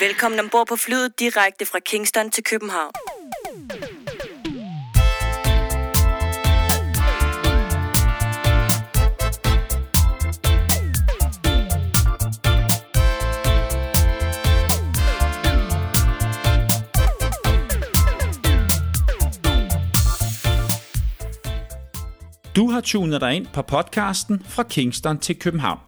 Velkommen 0.00 0.40
ombord 0.40 0.66
på 0.68 0.76
flyet 0.76 1.20
direkte 1.20 1.66
fra 1.66 1.78
Kingston 1.78 2.30
til 2.30 2.44
København. 2.44 2.92
Du 22.56 22.70
har 22.70 22.80
tunet 22.80 23.20
dig 23.20 23.34
ind 23.34 23.46
på 23.46 23.62
podcasten 23.62 24.44
Fra 24.44 24.62
Kingston 24.62 25.18
til 25.18 25.38
København. 25.38 25.78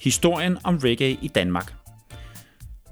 Historien 0.00 0.58
om 0.64 0.78
reggae 0.78 1.18
i 1.22 1.28
Danmark. 1.28 1.83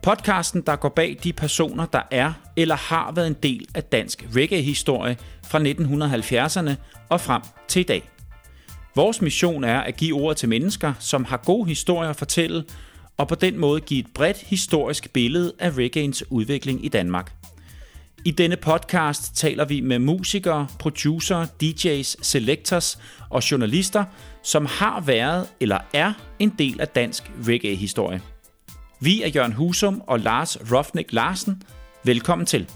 Podcasten, 0.02 0.62
der 0.66 0.76
går 0.76 0.88
bag 0.88 1.16
de 1.24 1.32
personer, 1.32 1.86
der 1.86 2.02
er 2.10 2.32
eller 2.56 2.76
har 2.76 3.12
været 3.12 3.26
en 3.26 3.36
del 3.42 3.66
af 3.74 3.84
dansk 3.84 4.26
reggae-historie 4.36 5.16
fra 5.44 5.58
1970'erne 5.58 6.74
og 7.08 7.20
frem 7.20 7.42
til 7.68 7.80
i 7.80 7.82
dag. 7.82 8.10
Vores 8.96 9.22
mission 9.22 9.64
er 9.64 9.80
at 9.80 9.96
give 9.96 10.16
ord 10.16 10.36
til 10.36 10.48
mennesker, 10.48 10.92
som 10.98 11.24
har 11.24 11.36
gode 11.36 11.68
historier 11.68 12.10
at 12.10 12.16
fortælle, 12.16 12.64
og 13.16 13.28
på 13.28 13.34
den 13.34 13.58
måde 13.58 13.80
give 13.80 14.00
et 14.00 14.06
bredt 14.14 14.36
historisk 14.36 15.12
billede 15.12 15.52
af 15.58 15.70
reggaeens 15.70 16.24
udvikling 16.30 16.84
i 16.84 16.88
Danmark. 16.88 17.32
I 18.24 18.30
denne 18.30 18.56
podcast 18.56 19.36
taler 19.36 19.64
vi 19.64 19.80
med 19.80 19.98
musikere, 19.98 20.66
producer, 20.78 21.46
DJ's, 21.62 22.16
selectors 22.22 22.98
og 23.30 23.50
journalister, 23.50 24.04
som 24.42 24.66
har 24.66 25.00
været 25.00 25.48
eller 25.60 25.78
er 25.94 26.12
en 26.38 26.54
del 26.58 26.80
af 26.80 26.88
dansk 26.88 27.32
reggae-historie. 27.46 28.20
Vi 29.04 29.22
er 29.22 29.28
Jørgen 29.28 29.52
Husum 29.52 30.02
og 30.06 30.20
Lars 30.20 30.56
Rofnik 30.72 31.12
Larsen. 31.12 31.62
Velkommen 32.04 32.46
til. 32.46 32.68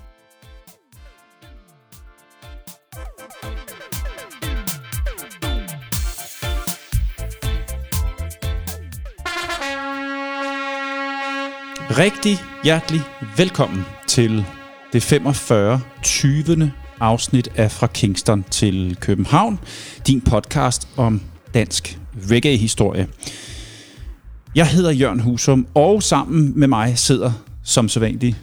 Rigtig 11.90 12.38
hjertelig 12.64 13.00
velkommen 13.36 13.84
til 14.06 14.44
det 14.92 15.02
45. 15.02 15.80
20. 16.02 16.72
afsnit 17.00 17.48
af 17.56 17.70
Fra 17.70 17.86
Kingston 17.86 18.44
til 18.50 18.96
København. 19.00 19.58
Din 20.06 20.20
podcast 20.20 20.88
om 20.96 21.22
dansk 21.54 21.98
reggae-historie. 22.30 23.08
Jeg 24.56 24.66
hedder 24.66 24.90
Jørgen 24.90 25.20
Husum, 25.20 25.66
og 25.74 26.02
sammen 26.02 26.52
med 26.56 26.68
mig 26.68 26.98
sidder 26.98 27.32
som 27.64 27.88
sædvanligt 27.88 28.36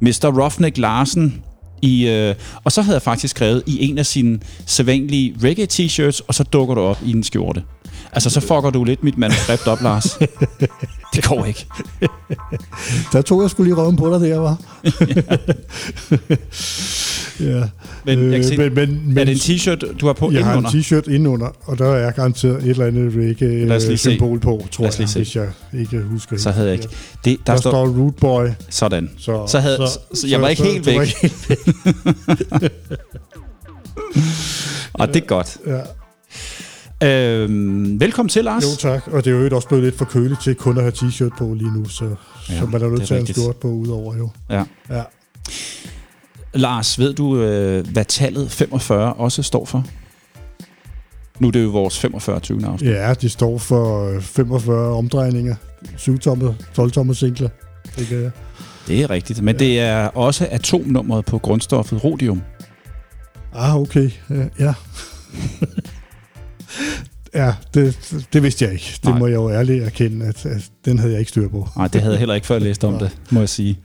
Mr. 0.00 0.40
Roughneck 0.40 0.78
Larsen. 0.78 1.42
I, 1.82 2.08
øh, 2.08 2.34
og 2.64 2.72
så 2.72 2.82
havde 2.82 2.94
jeg 2.94 3.02
faktisk 3.02 3.36
skrevet 3.36 3.62
i 3.66 3.88
en 3.88 3.98
af 3.98 4.06
sine 4.06 4.40
sædvanlige 4.66 5.34
reggae-t-shirts, 5.42 6.20
og 6.28 6.34
så 6.34 6.44
dukker 6.44 6.74
du 6.74 6.80
op 6.80 6.98
i 7.06 7.10
en 7.10 7.22
skjorte. 7.22 7.62
Altså, 8.14 8.30
så 8.30 8.40
fucker 8.40 8.70
du 8.70 8.84
lidt 8.84 9.04
mit 9.04 9.18
manuskript 9.18 9.66
op, 9.66 9.80
Lars. 9.82 10.18
Det 11.14 11.24
går 11.28 11.44
ikke. 11.44 11.66
Der 13.12 13.22
tog 13.22 13.42
jeg 13.42 13.50
skulle 13.50 13.70
lige 13.70 13.76
røven 13.82 13.96
på 13.96 14.10
dig 14.18 14.20
der, 14.28 14.38
var. 14.38 14.56
ja. 17.40 17.62
Men, 18.04 18.32
jeg 18.32 18.40
kan 18.40 18.44
se, 18.48 18.56
men, 18.56 18.74
men, 18.74 19.02
men, 19.06 19.18
er 19.18 19.24
det 19.24 19.32
en 19.32 19.56
t-shirt, 19.56 19.96
du 20.00 20.06
har 20.06 20.12
på 20.12 20.32
Jeg 20.32 20.44
har 20.44 20.52
en 20.52 20.58
indenunder? 20.58 20.80
t-shirt 21.02 21.06
indenunder, 21.12 21.48
og 21.64 21.78
der 21.78 21.86
er 21.94 22.10
garanteret 22.10 22.56
et 22.62 22.68
eller 22.70 22.86
andet 22.86 23.12
reggae-symbol 23.16 24.40
på, 24.40 24.66
tror 24.70 24.84
jeg, 24.84 24.92
se. 25.08 25.18
hvis 25.18 25.36
jeg 25.36 25.48
ikke 25.78 26.02
husker 26.02 26.38
Så 26.38 26.50
havde 26.50 26.66
jeg 26.68 26.74
ikke. 26.76 26.88
Det, 27.24 27.38
der, 27.46 27.52
Der, 27.52 27.60
står, 27.60 27.70
står 27.70 27.86
Root 28.02 28.14
Boy. 28.14 28.46
sådan. 28.70 29.10
Så, 29.18 29.46
Så 29.46 29.58
havde- 29.60 29.88
så 30.14 30.26
jeg 30.28 30.40
var 30.42 30.48
ikke 30.48 30.62
helt 30.62 30.86
væk. 30.86 31.00
ikke 31.00 31.30
Og 34.92 35.08
det 35.08 35.16
er 35.16 35.26
godt. 35.26 35.56
Ja. 35.66 35.80
Øhm, 37.04 38.00
velkommen 38.00 38.28
til, 38.28 38.44
Lars. 38.44 38.62
Jo 38.62 38.76
tak, 38.78 39.08
og 39.08 39.24
det 39.24 39.32
er 39.32 39.38
jo 39.38 39.56
også 39.56 39.68
blevet 39.68 39.84
lidt 39.84 39.98
for 39.98 40.04
køligt 40.04 40.42
til 40.42 40.54
kun 40.54 40.76
at 40.76 40.82
have 40.82 40.92
t-shirt 40.92 41.38
på 41.38 41.54
lige 41.54 41.78
nu, 41.78 41.88
så, 41.88 42.04
Ja, 42.04 42.54
ja, 42.54 42.60
så 42.60 42.66
man 42.66 42.82
er 42.82 42.88
nødt 42.88 43.06
til 43.06 43.14
at 43.14 43.20
have 43.20 43.28
en 43.28 43.34
skjort 43.34 43.56
på 43.56 43.68
udover 43.68 44.16
jo. 44.16 44.30
Ja. 44.50 44.64
Ja. 44.90 45.02
Lars, 46.54 46.98
ved 46.98 47.14
du, 47.14 47.36
øh, 47.40 47.86
hvad 47.92 48.04
tallet 48.04 48.50
45 48.50 49.12
også 49.12 49.42
står 49.42 49.64
for? 49.64 49.84
Nu 51.38 51.48
er 51.48 51.52
det 51.52 51.62
jo 51.62 51.68
vores 51.68 51.98
45. 51.98 52.40
20. 52.40 52.66
afsnit. 52.66 52.90
ja, 52.90 53.14
det 53.14 53.30
står 53.30 53.58
for 53.58 54.08
øh, 54.08 54.22
45 54.22 54.96
omdrejninger, 54.96 55.54
7-tommer, 55.96 56.54
12-tommer 56.78 57.14
singler. 57.14 57.48
Det 57.96 58.06
kan 58.06 58.22
jeg. 58.22 58.30
Det 58.86 59.02
er 59.02 59.10
rigtigt, 59.10 59.42
men 59.42 59.58
det 59.58 59.80
er 59.80 60.06
også 60.06 60.48
atomnummeret 60.50 61.24
på 61.24 61.38
grundstoffet 61.38 62.04
rhodium. 62.04 62.42
Ah, 63.54 63.76
okay. 63.76 64.10
Ja. 64.58 64.74
Ja, 67.34 67.54
det, 67.74 67.98
det 68.32 68.42
vidste 68.42 68.64
jeg 68.64 68.72
ikke. 68.72 68.92
Det 68.96 69.04
Nej. 69.04 69.18
må 69.18 69.26
jeg 69.26 69.34
jo 69.34 69.50
ærligt 69.50 69.84
erkende, 69.84 70.26
at, 70.26 70.46
at 70.46 70.70
den 70.84 70.98
havde 70.98 71.12
jeg 71.12 71.20
ikke 71.20 71.28
styr 71.28 71.48
på. 71.48 71.68
Nej, 71.76 71.88
det 71.88 72.00
havde 72.00 72.12
jeg 72.12 72.18
heller 72.18 72.34
ikke 72.34 72.46
før 72.46 72.54
jeg 72.54 72.62
læste 72.62 72.84
om 72.86 72.92
Nej. 72.92 73.02
det, 73.02 73.10
må 73.30 73.40
jeg 73.40 73.48
sige. 73.48 73.78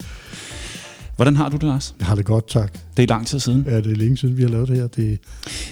Hvordan 1.16 1.36
har 1.36 1.50
du 1.50 1.56
det, 1.56 1.64
Lars? 1.64 1.96
Jeg 2.00 2.08
har 2.08 2.16
det 2.16 2.26
godt, 2.26 2.50
tak. 2.50 2.74
Det 2.98 3.04
er 3.04 3.08
lang 3.08 3.28
tid 3.28 3.40
siden. 3.40 3.66
Ja, 3.68 3.78
det 3.78 3.92
er 3.92 3.96
længe 3.96 4.18
siden, 4.18 4.38
vi 4.38 4.42
har 4.42 4.50
lavet 4.50 4.68
det 4.68 4.76
her. 4.78 4.84
Det, 4.84 4.96
det 4.98 5.14
er 5.14 5.18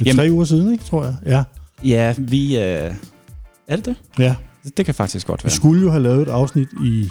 Jamen- 0.05 0.17
tre 0.17 0.31
uger 0.31 0.45
siden, 0.45 0.71
ikke, 0.71 0.83
tror 0.83 1.03
jeg. 1.05 1.15
Ja. 1.25 1.43
Ja, 1.83 2.13
vi... 2.17 2.57
Øh... 2.57 2.61
Er 3.67 3.75
det 3.75 3.85
det? 3.85 3.95
ja. 4.19 4.35
Det 4.77 4.85
kan 4.85 4.95
faktisk 4.95 5.27
godt 5.27 5.43
Vi 5.43 5.45
være. 5.47 5.51
skulle 5.55 5.81
jo 5.81 5.89
have 5.91 6.03
lavet 6.03 6.21
et 6.21 6.27
afsnit 6.31 6.67
i 6.85 7.09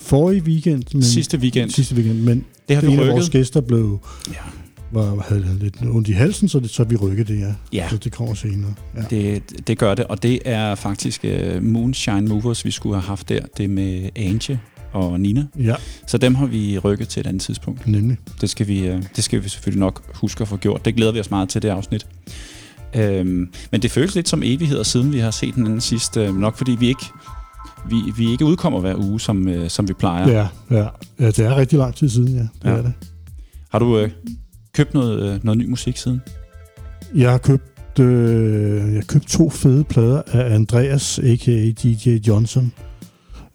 forrige 0.00 0.42
weekend. 0.42 0.82
Men, 0.92 1.02
Sidste 1.02 1.38
weekend. 1.38 1.70
Sidste 1.70 1.94
weekend, 1.94 2.20
men 2.20 2.44
Det 2.68 2.76
har 2.76 2.80
vi 2.82 2.92
en 2.92 2.98
af 3.00 3.06
vores 3.06 3.14
rykket. 3.16 3.30
gæster 3.32 3.60
blev, 3.60 4.00
Ja. 4.28 4.34
Var, 4.92 5.24
havde 5.28 5.58
lidt 5.60 5.76
ondt 5.82 6.08
i 6.08 6.12
halsen, 6.12 6.48
så, 6.48 6.60
det, 6.60 6.70
så 6.70 6.84
vi 6.84 6.96
rykkede 6.96 7.32
det, 7.32 7.40
ja. 7.40 7.54
Ja. 7.72 7.88
Så 7.90 7.96
det 7.96 8.12
kommer 8.12 8.34
senere. 8.34 8.74
Ja. 8.96 9.02
Det, 9.10 9.42
det 9.66 9.78
gør 9.78 9.94
det, 9.94 10.04
og 10.04 10.22
det 10.22 10.38
er 10.44 10.74
faktisk 10.74 11.24
uh, 11.56 11.62
Moonshine 11.62 12.20
Movers, 12.28 12.64
vi 12.64 12.70
skulle 12.70 12.94
have 12.94 13.02
haft 13.06 13.28
der. 13.28 13.40
Det 13.56 13.70
med 13.70 14.08
Ange 14.16 14.60
og 14.92 15.20
Nina. 15.20 15.46
ja, 15.58 15.74
Så 16.06 16.18
dem 16.18 16.34
har 16.34 16.46
vi 16.46 16.78
rykket 16.78 17.08
til 17.08 17.20
et 17.20 17.26
andet 17.26 17.42
tidspunkt. 17.42 17.86
nemlig. 17.88 18.16
Det 18.40 18.50
skal 18.50 18.68
vi, 18.68 18.86
øh, 18.86 19.02
det 19.16 19.24
skal 19.24 19.44
vi 19.44 19.48
selvfølgelig 19.48 19.80
nok 19.80 20.16
huske 20.20 20.42
at 20.42 20.48
få 20.48 20.56
gjort. 20.56 20.84
Det 20.84 20.94
glæder 20.94 21.12
vi 21.12 21.20
os 21.20 21.30
meget 21.30 21.48
til, 21.48 21.62
det 21.62 21.68
afsnit. 21.68 22.06
Øhm, 22.94 23.48
men 23.72 23.82
det 23.82 23.90
føles 23.90 24.14
lidt 24.14 24.28
som 24.28 24.42
evigheder, 24.44 24.82
siden 24.82 25.12
vi 25.12 25.18
har 25.18 25.30
set 25.30 25.54
den 25.54 25.66
anden 25.66 25.80
sidst. 25.80 26.16
Øh, 26.16 26.36
nok 26.36 26.56
fordi 26.56 26.76
vi 26.80 26.88
ikke, 26.88 27.04
vi, 27.90 27.96
vi 28.16 28.30
ikke 28.30 28.44
udkommer 28.44 28.80
hver 28.80 28.94
uge, 28.96 29.20
som, 29.20 29.48
øh, 29.48 29.70
som 29.70 29.88
vi 29.88 29.92
plejer. 29.92 30.28
Ja. 30.28 30.48
Ja, 30.76 30.86
ja. 31.20 31.26
det 31.26 31.38
er 31.38 31.56
rigtig 31.56 31.78
lang 31.78 31.94
tid 31.94 32.08
siden, 32.08 32.28
ja. 32.34 32.40
Det 32.40 32.50
Ja. 32.64 32.70
ja. 32.70 32.76
er 32.76 32.82
det. 32.82 32.92
Har 33.72 33.78
du 33.78 33.98
øh, 33.98 34.10
købt 34.76 34.94
noget, 34.94 35.34
øh, 35.34 35.44
noget 35.44 35.58
ny 35.58 35.68
musik 35.68 35.96
siden? 35.96 36.20
Jeg 37.14 37.30
har 37.30 37.38
købt, 37.38 37.98
øh, 38.00 38.86
jeg 38.92 38.94
har 38.94 39.04
købt 39.08 39.26
to 39.28 39.50
fede 39.50 39.84
plader 39.84 40.22
af 40.26 40.54
Andreas, 40.54 41.18
a.k.a. 41.18 41.70
DJ 41.82 42.08
Johnson. 42.28 42.72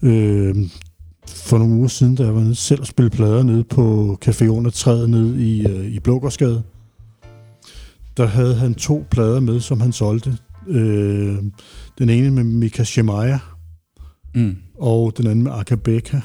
Øh, 0.02 0.56
for 1.28 1.58
nogle 1.58 1.76
uger 1.76 1.88
siden, 1.88 2.16
da 2.16 2.24
jeg 2.24 2.36
var 2.36 2.42
nede 2.42 2.56
selv 2.56 2.82
og 2.82 2.88
spille 2.88 3.10
plader 3.10 3.44
nede 3.44 3.64
på 3.64 4.18
Café 4.26 4.46
Under 4.48 4.72
Træet 4.72 5.10
nede 5.10 5.46
i, 5.46 5.66
øh, 5.68 5.86
i 5.86 6.00
Blågårdsgade. 6.00 6.64
Der 8.18 8.26
havde 8.26 8.56
han 8.56 8.74
to 8.76 9.06
plader 9.12 9.40
med, 9.40 9.60
som 9.60 9.82
han 9.82 9.92
solgte. 9.92 10.38
Øh, 10.68 11.38
den 12.00 12.10
ene 12.10 12.32
med 12.32 12.44
Mika 12.44 12.84
Shemaya, 12.84 13.40
Mm. 14.36 14.56
og 14.80 15.14
den 15.18 15.28
anden 15.28 15.44
med 15.44 15.52
Akabeka, 15.52 16.20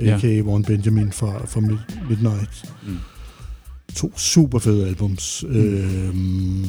Ja. 0.00 0.14
a.k.a. 0.16 0.42
Warren 0.42 0.64
Benjamin 0.64 1.12
fra, 1.12 1.46
fra 1.46 1.60
Mid- 1.60 2.08
Midnight. 2.08 2.64
Mm. 2.86 2.96
To 3.98 4.12
super 4.18 4.58
fede 4.58 4.86
albums. 4.88 5.44
Mm. 5.48 5.56
Øhm, 5.56 6.64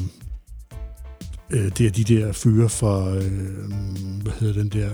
øh, 1.50 1.70
det 1.78 1.86
er 1.86 1.90
de 1.90 2.04
der 2.04 2.32
fyre 2.32 2.68
fra, 2.68 3.14
øh, 3.14 3.72
hvad 4.22 4.32
hedder 4.40 4.62
den 4.62 4.68
der, 4.68 4.90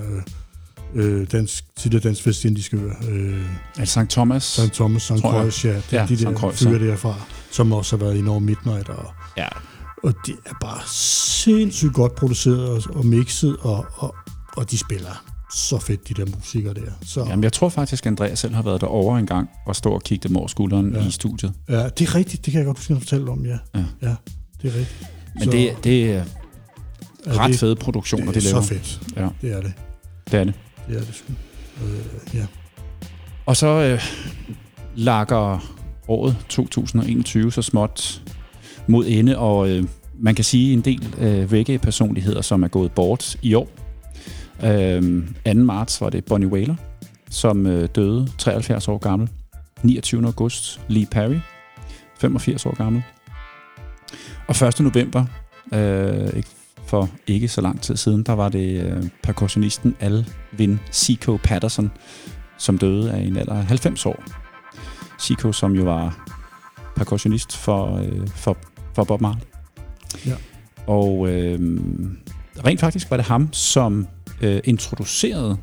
øh, 0.95 1.21
øh, 1.21 1.27
dansk, 1.33 1.65
tidligere 1.77 2.03
dansk 2.03 2.27
vestindiske 2.27 2.77
øer, 2.77 2.95
øh, 3.09 3.41
det 3.77 3.89
St. 3.89 3.99
Thomas? 4.10 4.43
St. 4.43 4.72
Thomas, 4.72 5.03
St. 5.03 5.13
Croix, 5.21 5.65
ja, 5.65 5.69
det 5.69 5.84
er 5.93 6.01
Ja, 6.01 6.07
de 6.07 6.16
der 6.16 6.34
Croix, 6.34 6.59
fyre 6.63 6.78
derfra, 6.87 7.15
som 7.51 7.72
også 7.72 7.97
har 7.97 8.05
været 8.05 8.16
i 8.16 8.21
Norge 8.21 8.41
Midnight, 8.41 8.89
og, 8.89 9.13
Ja. 9.37 9.49
og 10.03 10.15
det 10.27 10.34
er 10.47 10.55
bare 10.60 10.81
sindssygt 11.43 11.95
godt 11.95 12.15
produceret 12.15 12.69
og, 12.69 12.83
og 12.95 13.07
mixet, 13.07 13.57
og, 13.60 13.87
og, 13.95 14.15
og 14.57 14.71
de 14.71 14.78
spiller 14.78 15.35
så 15.57 15.79
fedt, 15.79 16.09
de 16.09 16.15
der 16.15 16.27
musikere 16.37 16.75
der. 16.75 16.81
Så, 17.05 17.25
Jamen, 17.29 17.45
jeg 17.45 17.53
tror 17.53 17.69
faktisk, 17.69 18.03
at 18.03 18.07
Andreas 18.07 18.39
selv 18.39 18.55
har 18.55 18.63
været 18.63 18.81
derovre 18.81 19.19
en 19.19 19.27
gang 19.27 19.49
og 19.67 19.77
stå 19.77 19.91
og 19.91 20.03
kigge 20.03 20.29
dem 20.29 20.37
over 20.37 20.47
skulderen 20.47 20.93
ja. 20.95 21.07
I 21.07 21.11
studiet. 21.11 21.53
Ja, 21.69 21.89
det 21.89 22.09
er 22.09 22.15
rigtigt. 22.15 22.45
Det 22.45 22.53
kan 22.53 22.59
jeg 22.59 22.67
godt 22.67 22.79
huske, 22.79 22.95
at 22.95 23.01
fortælle 23.01 23.31
om, 23.31 23.47
ja. 23.47 23.59
Ja. 23.75 23.85
ja 24.03 24.15
det 24.63 24.69
er 24.75 24.79
rigtigt. 24.79 25.11
Men 25.35 25.45
Så- 25.45 25.51
det, 25.51 25.77
det 25.85 26.11
er 26.15 26.25
ret 27.27 27.51
det, 27.51 27.59
fede 27.61 27.77
produktioner, 27.77 28.33
det 28.33 28.43
de 28.43 28.49
er 28.49 28.53
laver. 28.53 28.63
så 28.63 28.69
fedt. 28.69 29.01
Ja. 29.17 29.29
Det 29.43 29.53
er 29.57 29.61
det. 29.63 29.73
Det 30.31 30.41
er 30.41 30.45
det. 30.45 30.55
Det 30.89 30.97
er 30.97 31.01
det 31.01 31.15
sgu. 31.15 31.33
Øh, 31.85 32.35
ja. 32.35 32.47
Og 33.47 33.57
så 33.57 33.67
øh, 33.67 34.03
lakker 34.97 35.67
året 36.09 36.37
2021 36.49 37.53
så 37.53 37.63
småt 37.63 38.23
mod 38.87 39.05
ende, 39.09 39.39
og 39.39 39.71
øh, 39.71 39.85
man 40.19 40.35
kan 40.35 40.45
sige 40.45 40.73
en 40.73 40.81
del 40.81 41.15
øh, 41.19 41.53
reggae-personligheder, 41.53 42.43
som 42.43 42.63
er 42.63 42.69
gået 42.69 42.93
bort 42.93 43.37
i 43.43 43.55
år. 43.55 43.69
Øh, 44.65 45.23
2. 45.47 45.55
marts 45.55 46.01
var 46.01 46.11
det 46.11 46.25
Bonnie 46.25 46.49
Whaler, 46.49 46.77
som 47.31 47.67
øh, 47.67 47.89
døde 47.95 48.29
73 48.39 48.89
år 48.89 48.99
gammel. 48.99 49.31
29. 49.83 50.27
august, 50.27 50.81
Lee 50.89 51.07
Perry, 51.07 51.39
85 52.21 52.67
år 52.67 52.77
gammel. 52.77 53.03
Og 54.47 54.67
1. 54.69 54.81
november, 54.81 55.25
øh, 55.73 56.37
ikke 56.37 56.49
for 56.87 57.09
ikke 57.27 57.49
så 57.49 57.61
lang 57.61 57.81
tid 57.81 57.97
siden, 57.97 58.23
der 58.23 58.33
var 58.33 58.49
det 58.49 58.83
øh, 58.83 59.03
percussionisten 59.23 59.97
Alvin 60.01 60.81
Seco 60.91 61.39
Patterson, 61.45 61.91
som 62.59 62.79
døde 62.79 63.13
af 63.13 63.21
en 63.21 63.37
alder 63.37 63.55
af 63.55 63.65
90 63.65 64.07
år. 64.07 64.23
Seco, 65.19 65.53
som 65.53 65.73
jo 65.73 65.83
var 65.83 66.27
percussionist 66.97 67.57
for, 67.57 67.97
øh, 67.97 68.29
for, 68.29 68.57
for 68.95 69.05
Bob 69.05 69.21
Marley. 69.21 69.41
Ja. 70.27 70.35
Og 70.87 71.29
øh, 71.29 71.81
rent 72.67 72.81
faktisk 72.81 73.11
var 73.11 73.17
det 73.17 73.27
ham, 73.27 73.49
som 73.53 74.07
øh, 74.42 74.60
introducerede 74.65 75.56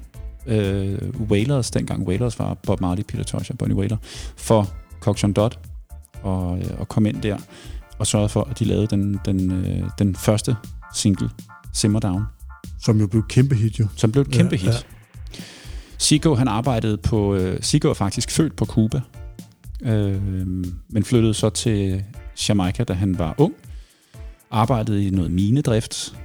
øh, 0.48 1.00
Wailers, 1.30 1.72
dengang 1.72 2.08
Wailers 2.08 2.40
var 2.40 2.54
Bob 2.54 2.82
Marley, 2.82 3.04
Peter 3.04 3.24
Tosh 3.24 3.52
og 3.52 3.58
Bonnie 3.58 3.78
Wailer, 3.78 3.98
for 4.38 4.70
Coxon 5.00 5.34
Dot 5.34 5.60
og, 6.22 6.58
øh, 6.58 6.66
og 6.80 6.88
kom 6.88 7.06
ind 7.06 7.22
der 7.22 7.38
og 8.00 8.08
sørgede 8.08 8.30
for, 8.30 8.44
at 8.44 8.60
de 8.60 8.66
lavede 8.66 8.88
den, 8.88 9.20
den, 9.26 9.52
øh, 9.52 9.90
den 10.00 10.16
første 10.16 10.56
single, 10.96 11.30
Simmer 11.74 12.00
Down, 12.00 12.24
Som 12.82 13.00
jo 13.00 13.08
blev 13.08 13.24
kæmpe 13.30 13.56
hit 13.56 13.80
jo. 13.80 13.88
som 13.96 14.12
blev 14.12 14.22
et 14.22 14.32
kæmpe 14.32 14.56
Ja, 14.56 14.62
hit. 14.62 14.70
ja. 14.74 15.40
Sigo, 15.98 16.36
han 16.36 16.48
arbejdede 16.48 16.98
på... 16.98 17.36
Øh, 17.36 17.58
Sigo 17.62 17.90
er 17.90 17.94
faktisk 17.94 18.32
født 18.32 18.56
på 18.56 18.66
Cuba, 18.66 19.02
øh, 19.82 20.22
men 20.90 21.04
flyttede 21.04 21.34
så 21.34 21.50
til 21.50 22.04
Jamaica, 22.50 22.84
da 22.84 22.94
han 22.94 23.20
var 23.20 23.36
ung. 23.38 23.54
Arbejdede 24.52 25.08
i 25.08 25.10
noget 25.10 25.32
minedrift 25.32 26.16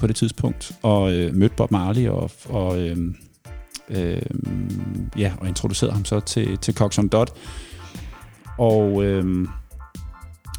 på 0.00 0.06
det 0.06 0.16
tidspunkt, 0.16 0.72
og 0.82 1.12
øh, 1.12 1.34
mødte 1.34 1.54
Bob 1.56 1.70
Marley 1.70 2.08
og, 2.08 2.30
og, 2.48 2.78
øh, 2.78 2.96
øh, 3.88 4.22
ja, 5.18 5.32
og 5.38 5.48
introducerede 5.48 5.92
ham 5.92 6.04
så 6.04 6.20
til, 6.20 6.58
til 6.58 6.74
Coxon 6.74 7.08
Dot. 7.08 7.30
Og 8.58 9.04
øh, 9.04 9.48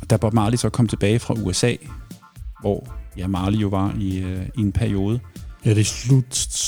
da 0.09 0.17
Bob 0.17 0.33
Marley 0.33 0.57
så 0.57 0.69
kom 0.69 0.87
tilbage 0.87 1.19
fra 1.19 1.33
USA, 1.33 1.75
hvor 2.61 2.87
ja, 3.17 3.27
Marley 3.27 3.57
jo 3.57 3.67
var 3.67 3.95
i, 3.99 4.17
øh, 4.17 4.45
i 4.57 4.61
en 4.61 4.71
periode, 4.71 5.19
Ja, 5.65 5.69
det 5.69 5.79
er 5.79 5.83
slut 5.83 6.25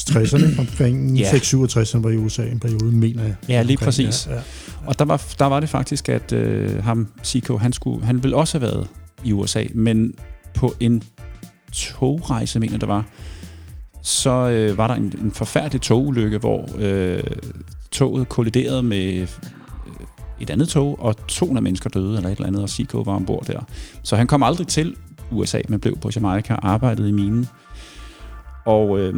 60'erne, 0.09 0.59
omkring 0.59 1.11
Ja. 1.19 1.31
6-67'erne 1.31 1.99
var 1.99 2.09
i 2.09 2.17
USA 2.17 2.45
en 2.45 2.59
periode, 2.59 2.91
mener 2.91 3.23
jeg. 3.23 3.35
Ja, 3.49 3.61
lige 3.61 3.61
Omkring, 3.61 3.79
præcis. 3.79 4.27
Ja, 4.27 4.35
ja. 4.35 4.41
Og 4.85 4.99
der 4.99 5.05
var, 5.05 5.25
der 5.39 5.45
var 5.45 5.59
det 5.59 5.69
faktisk, 5.69 6.09
at 6.09 6.33
øh, 6.33 6.83
ham, 6.83 7.07
Siko, 7.23 7.57
han, 7.57 7.73
skulle, 7.73 8.05
han 8.05 8.23
ville 8.23 8.37
også 8.37 8.59
have 8.59 8.71
været 8.71 8.87
i 9.23 9.33
USA, 9.33 9.63
men 9.73 10.13
på 10.53 10.75
en 10.79 11.03
togrejse, 11.73 12.59
mener 12.59 12.77
der 12.77 12.87
var, 12.87 13.05
så 14.01 14.29
øh, 14.29 14.77
var 14.77 14.87
der 14.87 14.95
en, 14.95 15.13
en 15.21 15.31
forfærdelig 15.31 15.81
togulykke, 15.81 16.37
hvor 16.37 16.69
øh, 16.77 17.23
toget 17.91 18.29
kolliderede 18.29 18.83
med 18.83 19.13
øh, 19.13 19.27
et 20.39 20.49
andet 20.49 20.69
tog, 20.69 20.99
og 20.99 21.27
200 21.27 21.63
mennesker 21.63 21.89
døde, 21.89 22.17
eller 22.17 22.29
et 22.29 22.35
eller 22.35 22.47
andet, 22.47 22.61
og 22.61 22.69
Siko 22.69 22.97
var 22.97 23.15
ombord 23.15 23.45
der. 23.45 23.59
Så 24.03 24.15
han 24.15 24.27
kom 24.27 24.43
aldrig 24.43 24.67
til 24.67 24.95
USA, 25.31 25.61
men 25.69 25.79
blev 25.79 25.97
på 25.97 26.09
Jamaica 26.15 26.53
og 26.53 26.69
arbejdede 26.69 27.09
i 27.09 27.11
minen. 27.11 27.47
Og 28.65 28.99
øh, 28.99 29.15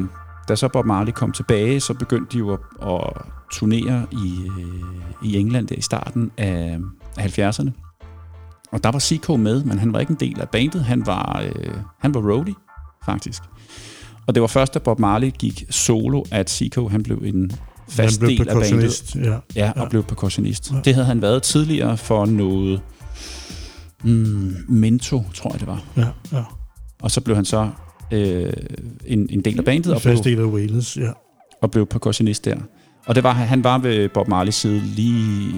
da 0.47 0.55
så 0.55 0.67
Bob 0.67 0.85
Marley 0.85 1.11
kom 1.11 1.31
tilbage, 1.31 1.79
så 1.79 1.93
begyndte 1.93 2.33
de 2.33 2.37
jo 2.37 2.53
at, 2.53 2.59
at 2.81 3.21
turnere 3.51 4.05
i, 4.11 4.49
øh, 4.59 5.29
i 5.29 5.37
England 5.37 5.67
der 5.67 5.75
i 5.75 5.81
starten 5.81 6.31
af, 6.37 6.79
af 7.17 7.39
70'erne. 7.39 7.88
Og 8.71 8.83
der 8.83 8.91
var 8.91 8.99
Siko 8.99 9.35
med, 9.35 9.63
men 9.63 9.79
han 9.79 9.93
var 9.93 9.99
ikke 9.99 10.11
en 10.11 10.17
del 10.19 10.41
af 10.41 10.49
bandet. 10.49 10.83
Han 10.83 11.05
var, 11.05 11.41
øh, 11.45 11.73
han 11.99 12.13
var 12.13 12.21
roadie, 12.21 12.53
faktisk. 13.05 13.43
Og 14.27 14.35
det 14.35 14.41
var 14.41 14.47
først, 14.47 14.73
da 14.73 14.79
Bob 14.79 14.99
Marley 14.99 15.31
gik 15.39 15.63
solo, 15.69 16.23
at 16.31 16.49
Siko 16.49 16.87
han 16.87 17.03
blev 17.03 17.21
en 17.25 17.51
fast 17.89 18.19
Han 18.21 18.27
blev 18.27 18.37
del 18.37 18.49
af 18.49 18.55
bandet. 18.55 19.15
Ja. 19.15 19.37
Ja, 19.55 19.71
og 19.75 19.81
Ja. 19.83 19.89
blev 19.89 20.03
percussionist. 20.03 20.71
Ja. 20.71 20.77
Det 20.85 20.93
havde 20.93 21.05
han 21.07 21.21
været 21.21 21.43
tidligere 21.43 21.97
for 21.97 22.25
noget 22.25 22.81
mm, 24.03 24.55
Mento, 24.67 25.23
tror 25.33 25.51
jeg 25.51 25.59
det 25.59 25.67
var. 25.67 25.83
Ja, 25.97 26.07
ja. 26.37 26.43
Og 27.01 27.11
så 27.11 27.21
blev 27.21 27.35
han 27.35 27.45
så 27.45 27.69
øh, 28.11 28.53
en, 29.05 29.27
en 29.29 29.41
del 29.41 29.57
af 29.59 29.65
bandet 29.65 29.93
og 29.93 30.01
blev, 30.01 30.13
fast 30.13 30.23
del 30.23 30.39
af 30.39 30.43
Wales, 30.43 30.97
ja. 30.97 31.11
og 31.61 31.71
blev 31.71 31.85
percussionist 31.85 32.45
der. 32.45 32.55
Og 33.05 33.15
det 33.15 33.23
var, 33.23 33.31
han 33.31 33.63
var 33.63 33.77
ved 33.77 34.09
Bob 34.09 34.27
Marleys 34.27 34.55
side 34.55 34.79
lige, 34.79 35.53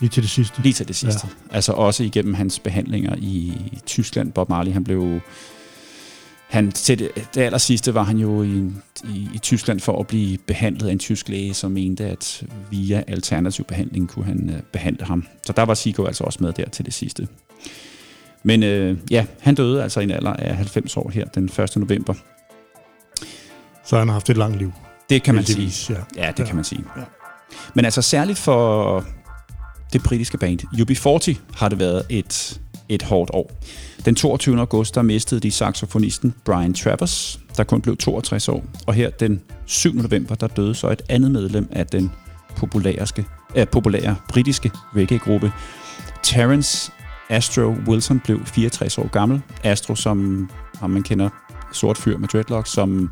Lige 0.00 0.10
til 0.10 0.22
det 0.22 0.30
sidste. 0.30 0.62
lige 0.62 0.72
til 0.72 0.88
det 0.88 0.96
sidste. 0.96 1.26
Ja. 1.50 1.54
Altså 1.56 1.72
også 1.72 2.04
igennem 2.04 2.34
hans 2.34 2.58
behandlinger 2.58 3.14
i 3.18 3.52
Tyskland. 3.86 4.32
Bob 4.32 4.48
Marley, 4.48 4.72
han 4.72 4.84
blev... 4.84 5.20
Han, 6.46 6.72
til 6.72 6.98
det, 6.98 7.10
det 7.34 7.40
aller 7.40 7.58
sidste 7.58 7.94
var 7.94 8.02
han 8.02 8.16
jo 8.18 8.42
i, 8.42 8.72
i, 9.04 9.28
i 9.34 9.38
Tyskland 9.42 9.80
for 9.80 10.00
at 10.00 10.06
blive 10.06 10.38
behandlet 10.38 10.88
af 10.88 10.92
en 10.92 10.98
tysk 10.98 11.28
læge, 11.28 11.54
som 11.54 11.70
mente, 11.72 12.04
at 12.06 12.44
via 12.70 13.02
alternativ 13.06 13.64
behandling 13.64 14.08
kunne 14.08 14.24
han 14.24 14.50
øh, 14.50 14.62
behandle 14.72 15.06
ham. 15.06 15.26
Så 15.46 15.52
der 15.52 15.62
var 15.62 15.74
Sigo 15.74 16.04
altså 16.06 16.24
også 16.24 16.38
med 16.42 16.52
der 16.52 16.68
til 16.68 16.84
det 16.84 16.94
sidste. 16.94 17.28
Men 18.42 18.62
øh, 18.62 18.98
ja, 19.10 19.26
han 19.40 19.54
døde 19.54 19.82
altså 19.82 20.00
i 20.00 20.04
en 20.04 20.10
alder 20.10 20.32
af 20.32 20.56
90 20.56 20.96
år 20.96 21.10
her 21.10 21.24
den 21.24 21.44
1. 21.44 21.76
november. 21.76 22.14
Så 23.84 23.98
han 23.98 24.08
har 24.08 24.12
haft 24.12 24.30
et 24.30 24.36
langt 24.36 24.58
liv. 24.58 24.72
Det 25.10 25.22
kan 25.22 25.34
man 25.34 25.44
sige. 25.44 25.94
Ja. 25.94 26.22
Ja, 26.26 26.30
det 26.30 26.38
Ja. 26.38 26.44
kan 26.44 26.54
man 26.56 26.64
sige. 26.64 26.84
Ja. 26.96 27.02
Men 27.74 27.84
altså 27.84 28.02
særligt 28.02 28.38
for 28.38 29.04
det 29.92 30.02
britiske 30.02 30.38
band 30.38 30.58
UB40 30.60 31.36
har 31.54 31.68
det 31.68 31.78
været 31.78 32.02
et, 32.10 32.60
et 32.88 33.02
hårdt 33.02 33.30
år. 33.34 33.50
Den 34.04 34.14
22. 34.14 34.58
august 34.60 34.94
der 34.94 35.02
mistede 35.02 35.40
de 35.40 35.50
saxofonisten 35.50 36.34
Brian 36.44 36.74
Travers, 36.74 37.40
der 37.56 37.64
kun 37.64 37.80
blev 37.80 37.96
62 37.96 38.48
år. 38.48 38.64
Og 38.86 38.94
her 38.94 39.10
den 39.10 39.40
7. 39.66 39.94
november, 39.94 40.34
der 40.34 40.46
døde 40.46 40.74
så 40.74 40.88
et 40.90 41.02
andet 41.08 41.30
medlem 41.30 41.68
af 41.72 41.86
den 41.86 42.10
populære, 42.56 43.06
øh, 43.54 43.66
populære 43.66 44.16
britiske 44.28 44.70
reggae-gruppe. 44.96 45.52
Terence 46.22 46.92
Astro 47.28 47.74
Wilson 47.88 48.20
blev 48.20 48.46
64 48.46 48.98
år 48.98 49.08
gammel. 49.08 49.42
Astro, 49.64 49.94
som 49.94 50.50
ham 50.80 50.90
man 50.90 51.02
kender, 51.02 51.28
sort 51.72 51.98
fyr 51.98 52.18
med 52.18 52.28
dreadlocks, 52.28 52.70
som 52.70 53.10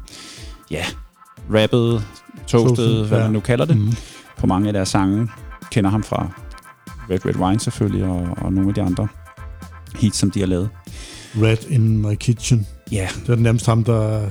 ja, 0.71 0.85
rappede, 1.55 2.03
toastede, 2.47 2.77
Toasted, 2.77 3.09
hvad 3.09 3.21
man 3.23 3.33
nu 3.33 3.41
kalder 3.41 3.65
det, 3.65 3.77
Mm. 3.77 3.93
på 4.39 4.47
mange 4.47 4.67
af 4.67 4.73
deres 4.73 4.89
sange. 4.89 5.29
Kender 5.71 5.91
ham 5.91 6.03
fra 6.03 6.29
Red 7.11 7.27
Red 7.27 7.37
Wine 7.37 7.61
selvfølgelig, 7.61 8.05
og, 8.05 8.29
og 8.41 8.53
nogle 8.53 8.69
af 8.69 8.75
de 8.75 8.83
andre 8.83 9.09
hits, 9.97 10.19
som 10.19 10.31
de 10.31 10.41
har 10.41 10.47
lavet. 10.47 10.69
Red 11.43 11.57
in 11.71 11.99
my 11.99 12.15
kitchen. 12.15 12.67
Ja, 12.93 13.09
Det 13.27 13.29
er 13.33 13.37
nærmest 13.37 13.67
ham, 13.67 13.85
der 13.85 14.31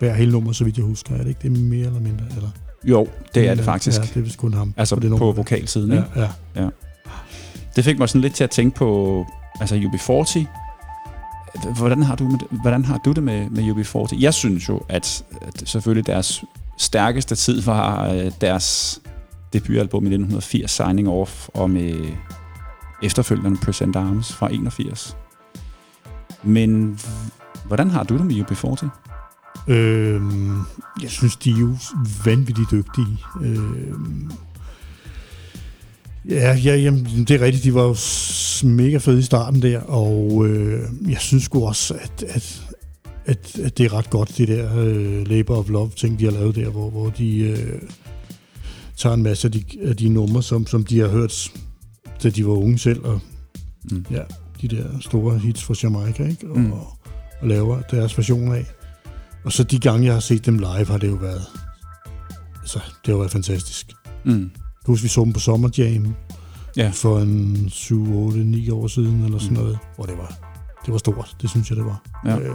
bærer 0.00 0.14
hele 0.14 0.32
nummeret, 0.32 0.56
så 0.56 0.64
vidt 0.64 0.76
jeg 0.76 0.84
husker. 0.84 1.14
Er 1.14 1.18
det 1.18 1.28
ikke 1.28 1.40
det 1.42 1.58
er 1.58 1.62
mere 1.64 1.86
eller 1.86 2.00
mindre? 2.00 2.24
Eller? 2.36 2.48
jo, 2.84 3.08
det 3.34 3.48
er 3.48 3.54
det 3.54 3.64
faktisk. 3.64 3.98
Ja, 4.00 4.04
det 4.04 4.16
er 4.16 4.20
vist 4.20 4.38
kun 4.38 4.54
ham. 4.54 4.74
Altså 4.76 4.96
det 4.96 5.18
på 5.18 5.32
vokalsiden, 5.32 5.92
Ja, 5.92 5.96
ikke? 5.98 6.28
ja. 6.56 6.68
Det 7.76 7.84
fik 7.84 7.98
mig 7.98 8.08
sådan 8.08 8.20
lidt 8.20 8.34
til 8.34 8.44
at 8.44 8.50
tænke 8.50 8.76
på 8.76 9.26
altså 9.60 9.74
UB40. 9.76 10.46
Hvordan 11.78 12.02
har 12.02 12.16
du, 12.16 12.24
med, 12.24 12.38
hvordan 12.62 12.84
har 12.84 12.98
du 13.04 13.12
det 13.12 13.22
med, 13.22 13.50
med 13.50 13.62
UB40? 13.62 14.20
Jeg 14.20 14.34
synes 14.34 14.68
jo, 14.68 14.80
at, 14.88 15.24
at 15.42 15.68
selvfølgelig 15.68 16.06
deres 16.06 16.44
stærkeste 16.78 17.34
tid 17.34 17.60
var 17.60 18.08
øh, 18.12 18.30
deres 18.40 19.00
debutalbum 19.52 20.04
i 20.04 20.08
1980, 20.08 20.70
Signing 20.70 21.08
Off, 21.08 21.48
og 21.48 21.70
med 21.70 21.94
efterfølgende 23.02 23.60
Present 23.62 23.96
Arms 23.96 24.32
fra 24.32 24.52
81. 24.52 25.16
Men 26.42 26.98
hvordan 27.64 27.90
har 27.90 28.02
du 28.02 28.18
det 28.18 28.26
med 28.26 28.34
UB40? 28.34 28.88
Øhm, 29.68 30.60
jeg 31.02 31.10
synes, 31.10 31.36
de 31.36 31.50
er 31.50 31.58
jo 31.60 31.76
vanvittigt 32.24 32.70
dygtige. 32.70 33.18
Øhm, 33.42 34.30
ja, 36.28 36.54
ja 36.54 36.76
jamen, 36.76 37.04
det 37.04 37.30
er 37.30 37.40
rigtigt. 37.40 37.64
De 37.64 37.74
var 37.74 37.82
jo 37.82 37.96
mega 38.68 38.96
fede 38.96 39.18
i 39.18 39.22
starten 39.22 39.62
der, 39.62 39.80
og 39.80 40.46
øh, 40.46 40.80
jeg 41.08 41.18
synes 41.18 41.44
sgu 41.44 41.66
også, 41.66 41.94
at, 41.94 42.24
at, 42.28 42.62
at, 43.24 43.58
at 43.58 43.78
det 43.78 43.86
er 43.86 43.92
ret 43.92 44.10
godt, 44.10 44.38
det 44.38 44.48
der 44.48 44.78
øh, 44.78 45.28
Labor 45.28 45.56
of 45.56 45.68
Love 45.68 45.90
ting, 45.96 46.18
de 46.18 46.24
har 46.24 46.32
lavet 46.32 46.56
der, 46.56 46.70
hvor, 46.70 46.90
hvor 46.90 47.10
de 47.10 47.38
øh, 47.38 47.82
tager 49.02 49.14
en 49.14 49.22
masse 49.22 49.48
af 49.48 49.52
de, 49.52 49.64
af 49.82 49.96
de 49.96 50.08
numre, 50.08 50.42
som, 50.42 50.66
som 50.66 50.84
de 50.84 50.98
har 50.98 51.08
hørt, 51.08 51.52
da 52.22 52.30
de 52.30 52.46
var 52.46 52.52
unge 52.52 52.78
selv, 52.78 53.04
og 53.04 53.20
Mm. 53.90 54.06
ja, 54.10 54.22
de 54.60 54.68
der 54.68 54.84
store 55.00 55.38
hits 55.38 55.64
fra 55.64 55.74
Jamaica, 55.82 56.24
ikke? 56.28 56.50
Og, 56.50 56.58
Mm. 56.58 56.64
mm. 56.64 56.72
og 56.72 56.98
laver 57.42 57.80
deres 57.82 58.18
version 58.18 58.54
af. 58.54 58.66
Og 59.44 59.52
så 59.52 59.62
de 59.64 59.78
gange, 59.78 60.06
jeg 60.06 60.12
har 60.14 60.20
set 60.20 60.46
dem 60.46 60.58
live, 60.58 60.84
har 60.86 60.98
det 60.98 61.08
jo 61.08 61.14
været... 61.14 61.42
Altså, 62.60 62.78
det 63.06 63.12
har 63.12 63.18
været 63.18 63.30
fantastisk. 63.30 63.86
Mm. 64.24 64.50
Husker, 64.86 65.04
vi 65.04 65.08
så 65.08 65.24
dem 65.24 65.32
på 65.32 65.40
Summer 65.40 65.68
Jam 65.78 66.14
Ja. 66.76 66.90
for 66.94 67.18
en 67.20 67.66
7, 67.70 68.16
8, 68.18 68.38
9 68.38 68.70
år 68.70 68.86
siden, 68.86 69.24
eller 69.24 69.38
sådan 69.38 69.56
Mm. 69.56 69.62
noget. 69.62 69.78
Hvor 69.96 70.04
det 70.04 70.18
var, 70.18 70.34
det 70.86 70.92
var 70.92 70.98
stort, 70.98 71.36
det 71.42 71.50
synes 71.50 71.70
jeg, 71.70 71.76
det 71.76 71.84
var. 71.84 72.02
Ja. 72.26 72.38
Øh, 72.38 72.54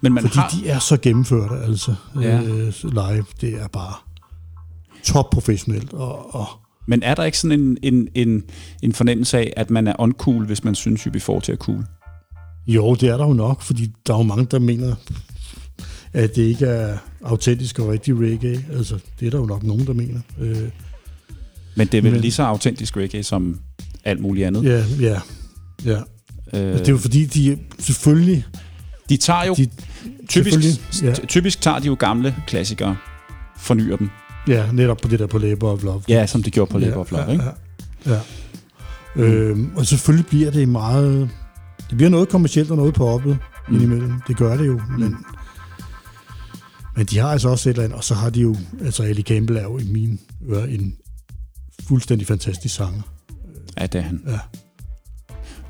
Men 0.00 0.12
man 0.12 0.22
fordi 0.22 0.36
har... 0.38 0.48
de 0.48 0.68
er 0.68 0.78
så 0.78 0.96
gennemførte, 0.96 1.54
altså, 1.64 1.94
Ja. 2.20 2.40
øh, 2.42 2.72
live. 2.82 3.24
Det 3.40 3.54
er 3.62 3.68
bare 3.68 3.94
top 5.06 5.30
professionelt, 5.30 5.92
og, 5.92 6.34
og 6.34 6.46
Men 6.86 7.02
er 7.02 7.14
der 7.14 7.24
ikke 7.24 7.38
sådan 7.38 7.60
en, 7.60 7.76
en, 7.82 8.08
en, 8.14 8.42
en 8.82 8.92
fornemmelse 8.92 9.38
af, 9.38 9.52
at 9.56 9.70
man 9.70 9.86
er 9.86 9.92
uncool, 9.98 10.46
hvis 10.46 10.64
man 10.64 10.74
synes, 10.74 11.06
UB40 11.06 11.52
er 11.52 11.56
cool? 11.58 11.84
Jo, 12.66 12.94
det 12.94 13.08
er 13.08 13.16
der 13.16 13.26
jo 13.26 13.32
nok, 13.32 13.62
fordi 13.62 13.92
der 14.06 14.14
er 14.14 14.18
jo 14.18 14.22
mange, 14.22 14.44
der 14.50 14.58
mener... 14.58 14.94
at 16.12 16.36
det 16.36 16.42
ikke 16.42 16.66
er 16.66 16.98
autentisk 17.24 17.78
og 17.78 17.88
rigtig 17.88 18.14
reggae. 18.20 18.64
Altså, 18.72 18.98
det 19.20 19.26
er 19.26 19.30
der 19.30 19.38
jo 19.38 19.46
nok 19.46 19.62
nogen, 19.62 19.86
der 19.86 19.92
mener. 19.92 20.20
Øh, 20.40 20.68
Men 21.76 21.86
det 21.86 21.98
er 21.98 22.02
vel 22.02 22.12
Men- 22.12 22.20
lige 22.20 22.32
så 22.32 22.42
autentisk 22.42 22.96
reggae 22.96 23.22
som 23.22 23.60
alt 24.04 24.20
muligt 24.20 24.46
andet. 24.46 24.64
ja, 24.64 24.84
ja, 25.00 25.20
ja. 25.84 25.98
Øh, 26.54 26.78
det 26.78 26.88
er 26.88 26.92
jo 26.92 26.98
fordi, 26.98 27.24
de 27.26 27.58
selvfølgelig... 27.78 28.44
de 29.08 29.16
tager 29.16 29.44
jo 29.44 29.54
De, 29.54 29.68
typisk, 30.28 30.58
ja. 31.02 31.12
typisk 31.28 31.60
tager 31.60 31.78
de 31.78 31.86
jo 31.86 31.96
gamle 31.98 32.34
klassikere, 32.46 32.96
fornyer 33.58 33.96
dem. 33.96 34.10
Ja, 34.48 34.72
netop 34.72 34.98
på 35.02 35.08
det 35.08 35.18
der 35.18 35.26
på 35.26 35.38
Labor 35.38 35.72
of 35.72 35.82
Love. 35.82 36.02
Ja, 36.08 36.26
som 36.26 36.42
de 36.42 36.50
gjorde 36.50 36.70
på 36.72 36.78
Labor 36.78 37.00
of 37.00 37.10
Love, 37.12 37.22
ja, 37.24 37.30
ikke? 37.32 37.44
Ja, 38.06 38.12
ja. 38.12 38.20
ja. 39.16 39.22
Øhm, 39.22 39.70
og 39.76 39.86
selvfølgelig 39.86 40.26
bliver 40.26 40.50
det 40.50 40.68
meget... 40.68 41.30
Det 41.90 41.96
bliver 41.96 42.10
noget 42.10 42.28
kommercielt 42.28 42.70
og 42.70 42.76
noget 42.76 42.94
poppet 42.94 43.38
mm. 43.68 43.74
Mm. 43.74 43.74
indimellem. 43.74 44.12
Det 44.28 44.36
gør 44.36 44.56
det 44.56 44.66
jo, 44.66 44.80
men... 44.98 45.16
Men 46.96 47.06
de 47.06 47.18
har 47.18 47.28
altså 47.28 47.48
også 47.48 47.68
et 47.68 47.72
eller 47.72 47.84
andet, 47.84 47.96
og 47.96 48.04
så 48.04 48.14
har 48.14 48.30
de 48.30 48.40
jo... 48.40 48.56
Altså, 48.84 49.02
Ali 49.02 49.22
Campbell 49.22 49.58
er 49.58 49.62
jo 49.62 49.78
i 49.78 49.84
min 49.92 50.20
ører 50.50 50.64
en 50.66 50.96
fuldstændig 51.88 52.26
fantastisk 52.26 52.74
sanger. 52.74 53.02
Ja, 53.80 53.86
det 53.86 53.98
er 53.98 54.02
han. 54.02 54.20
Ja. 54.26 54.38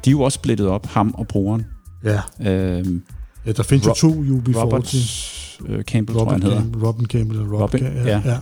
De 0.05 0.11
er 0.11 0.13
jo 0.13 0.21
også 0.21 0.37
splittet 0.37 0.67
op, 0.69 0.87
ham 0.87 1.15
og 1.19 1.29
broren. 1.29 1.67
Ja, 2.05 2.21
Øhm, 2.41 3.03
ja 3.47 3.53
der 3.53 3.63
findes 3.63 3.87
jo 3.87 3.91
Ro- 3.91 3.95
to 3.95 4.09
UB40. 4.09 4.59
Robert 4.59 4.95
øh, 5.67 5.85
Campbell, 5.85 6.19
tror 6.19 6.25
jeg, 6.25 6.33
Robin, 6.33 6.33
han 6.33 6.43
hedder. 6.43 6.61
Campbell, 6.61 6.85
Robin 6.85 7.07
Campbell 7.07 7.41
Robin, 7.43 7.61
Robin, 7.61 7.83
ja, 7.83 8.19
ja. 8.19 8.23
ja. 8.25 8.39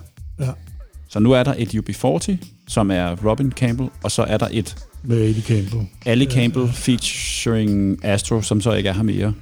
Så 1.08 1.18
nu 1.20 1.32
er 1.32 1.42
der 1.42 1.54
et 1.58 1.68
UB40, 1.74 2.36
som 2.68 2.90
er 2.90 3.16
Robin 3.24 3.52
Campbell, 3.52 3.90
og 4.04 4.10
så 4.10 4.22
er 4.22 4.36
der 4.36 4.48
et 4.50 4.76
Med 5.02 5.22
Ali 5.22 5.40
Campbell. 5.40 5.86
Ali 6.06 6.24
Ja, 6.24 6.30
Campbell 6.30 6.68
featuring 6.72 8.04
Astro, 8.04 8.42
som 8.42 8.60
så 8.60 8.72
ikke 8.72 8.88
er 8.88 8.92
her 8.92 9.02
mere, 9.02 9.32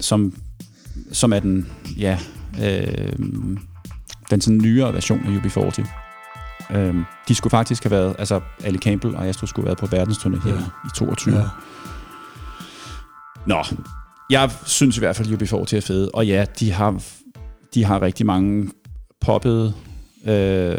som, 0.00 0.34
som 1.12 1.32
er 1.32 1.38
den, 1.40 1.68
ja, 1.98 2.18
øh, 2.62 3.12
den 4.30 4.40
sådan 4.40 4.58
nyere 4.58 4.94
version 4.94 5.20
af 5.26 5.28
UB40. 5.46 5.86
Øh, 6.76 6.94
de 7.28 7.34
skulle 7.34 7.50
faktisk 7.50 7.82
have 7.82 7.90
været, 7.90 8.16
altså 8.18 8.40
Ali 8.64 8.78
Campbell 8.78 9.16
og 9.16 9.26
Astro 9.26 9.46
skulle 9.46 9.68
have 9.68 9.76
været 9.82 9.90
på 9.90 10.12
verdensturné 10.12 10.44
her 10.48 10.54
Ja. 10.54 10.60
i 10.60 10.88
22. 10.96 11.36
Ja. 11.36 11.44
Nå, 13.46 13.64
jeg 14.30 14.50
synes 14.66 14.96
i 14.96 15.00
hvert 15.00 15.16
fald, 15.16 15.32
at 15.32 15.42
UB40 15.42 15.76
er 15.76 15.80
fede, 15.86 16.10
og 16.14 16.26
ja, 16.26 16.44
de 16.60 16.72
har, 16.72 17.02
de 17.74 17.84
har 17.84 18.02
rigtig 18.02 18.26
mange 18.26 18.70
poppede 19.20 19.74
øh, 20.26 20.78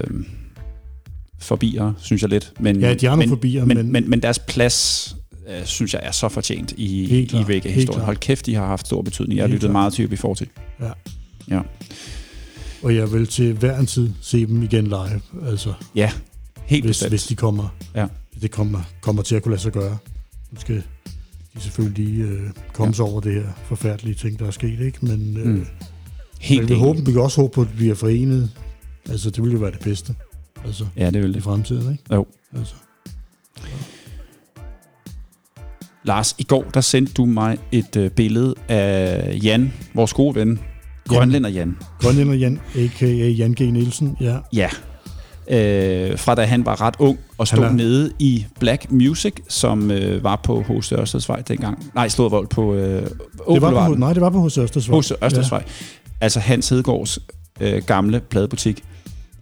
forbier, 1.40 1.94
synes 2.00 2.22
jeg 2.22 2.30
lidt. 2.30 2.54
Men, 2.60 2.80
Ja, 2.80 2.94
de 2.94 3.06
har 3.06 3.12
nogle 3.16 3.20
men, 3.20 3.30
forbier, 3.30 3.66
men, 3.66 3.78
men- 3.78 3.86
men, 3.86 3.92
men, 3.92 4.10
men 4.10 4.22
deres 4.22 4.40
plads, 4.40 5.16
øh, 5.50 5.66
synes 5.66 5.94
jeg, 5.94 6.02
er 6.04 6.12
så 6.12 6.30
fortjent 6.30 6.74
i, 6.78 7.06
Helt 7.06 7.34
i 7.34 7.86
klart. 7.86 8.02
Hold 8.02 8.18
kæft, 8.18 8.46
de 8.46 8.56
har 8.56 8.66
haft 8.68 8.86
stor 8.88 9.02
betydning. 9.02 9.38
Jeg 9.38 9.44
har 9.44 9.48
lyttet 9.48 9.62
klart. 9.62 9.72
meget 9.72 9.94
til 9.94 10.08
UB40. 10.08 10.46
Og 12.84 12.96
jeg 12.96 13.12
vil 13.12 13.28
til 13.28 13.54
hver 13.54 13.80
en 13.80 13.86
tid 13.86 14.10
se 14.22 14.46
dem 14.46 14.64
igen 14.64 14.84
live. 14.84 15.22
Altså, 15.48 15.74
Ja, 15.96 16.12
helt 16.66 16.86
hvis, 16.86 16.90
bestemt. 16.98 17.12
hvis 17.12 17.24
de 17.24 17.36
kommer, 17.36 17.76
Ja. 17.96 18.08
det 18.42 18.52
kommer, 18.52 18.82
kommer 19.02 19.22
til 19.22 19.36
at 19.36 19.44
kunne 19.44 19.52
lade 19.52 19.62
sig 19.62 19.72
gøre. 19.72 19.98
Nu 20.52 20.60
skal 20.60 20.76
de 21.56 21.62
selvfølgelig 21.62 22.06
lige 22.06 22.24
øh, 22.24 22.40
komme 22.74 22.92
Ja. 22.92 22.96
sig 22.96 23.06
over 23.06 23.22
det 23.22 23.34
her 23.34 23.48
forfærdelige 23.66 24.16
ting, 24.16 24.40
der 24.40 24.48
er 24.48 24.52
sket, 24.52 24.80
ikke? 24.80 24.98
Men 25.02 25.38
øh, 25.38 25.46
Mm. 25.46 25.52
men 25.52 25.68
Helt 26.40 26.62
vi, 26.62 26.66
enig. 26.66 26.78
håber, 26.78 27.02
vi 27.02 27.12
kan 27.12 27.22
også 27.22 27.42
håbe 27.42 27.54
på, 27.54 27.62
at 27.62 27.80
vi 27.80 27.90
er 27.90 27.96
forenet. 27.96 28.52
Altså, 29.10 29.30
det 29.30 29.44
vil 29.44 29.52
jo 29.52 29.58
være 29.58 29.72
det 29.72 29.80
bedste. 29.80 30.16
Altså, 30.66 30.86
Ja, 30.98 31.06
det 31.12 31.22
vil 31.22 31.30
i 31.30 31.34
det. 31.34 31.44
fremtiden, 31.44 31.92
ikke? 31.92 32.04
Jo. 32.14 32.26
Altså, 32.58 32.74
Lars, 36.06 36.36
i 36.38 36.44
går 36.44 36.64
der 36.74 36.82
sendte 36.82 37.14
du 37.14 37.26
mig 37.26 37.58
et 37.72 37.96
øh, 37.96 38.10
billede 38.12 38.56
af 38.70 39.40
Jan, 39.44 39.74
vores 39.94 40.14
gode 40.14 40.36
ven, 40.36 40.60
Grønlænder 41.08 41.50
Jan. 41.50 41.78
Grønlænder 42.02 42.34
Jan, 42.34 42.60
a.k.a. 42.76 43.06
Jan 43.28 43.54
G. 43.54 43.60
Nielsen, 43.62 44.18
ja. 44.22 44.38
Ja. 44.54 44.70
Øh, 45.48 46.20
fra 46.20 46.36
da 46.36 46.46
han 46.46 46.66
var 46.66 46.82
ret 46.82 46.96
ung 47.00 47.20
og 47.38 47.48
stod 47.48 47.64
er- 47.64 47.72
nede 47.72 48.12
i 48.20 48.46
Black 48.60 48.92
Music, 48.92 49.34
som 49.50 49.92
øh, 49.92 50.24
var 50.24 50.36
på 50.44 50.62
H.C. 50.62 50.92
Ørstedsvej 50.92 51.42
dengang. 51.42 51.92
Nej, 51.96 52.08
Slåvold 52.10 52.48
på 52.48 52.74
øh, 52.76 53.02
Det 53.50 53.62
var 53.62 53.88
på, 53.88 53.96
nej, 53.96 54.14
det 54.14 54.22
var 54.22 54.30
på 54.30 54.46
H.C. 54.48 54.58
Ørstedsvej. 54.58 55.00
H.C. 55.00 55.12
Ørstedsvej. 55.24 55.64
Altså 56.22 56.40
Hans 56.40 56.70
Hedegaards 56.70 57.20
øh, 57.62 57.84
gamle 57.84 58.20
pladebutik. 58.20 58.84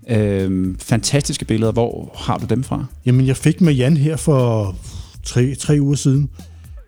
Øh, 0.10 0.75
fantastiske 0.79 1.46
billeder. 1.46 1.72
Hvor 1.72 2.12
har 2.15 2.38
du 2.38 2.46
dem 2.46 2.63
fra? 2.63 2.86
Jamen, 3.05 3.27
jeg 3.27 3.38
fik 3.38 3.62
med 3.62 3.74
Jan 3.74 3.98
her 3.98 4.15
for 4.15 4.75
tre, 5.24 5.55
tre 5.55 5.77
uger 5.81 5.96
siden, 5.96 6.29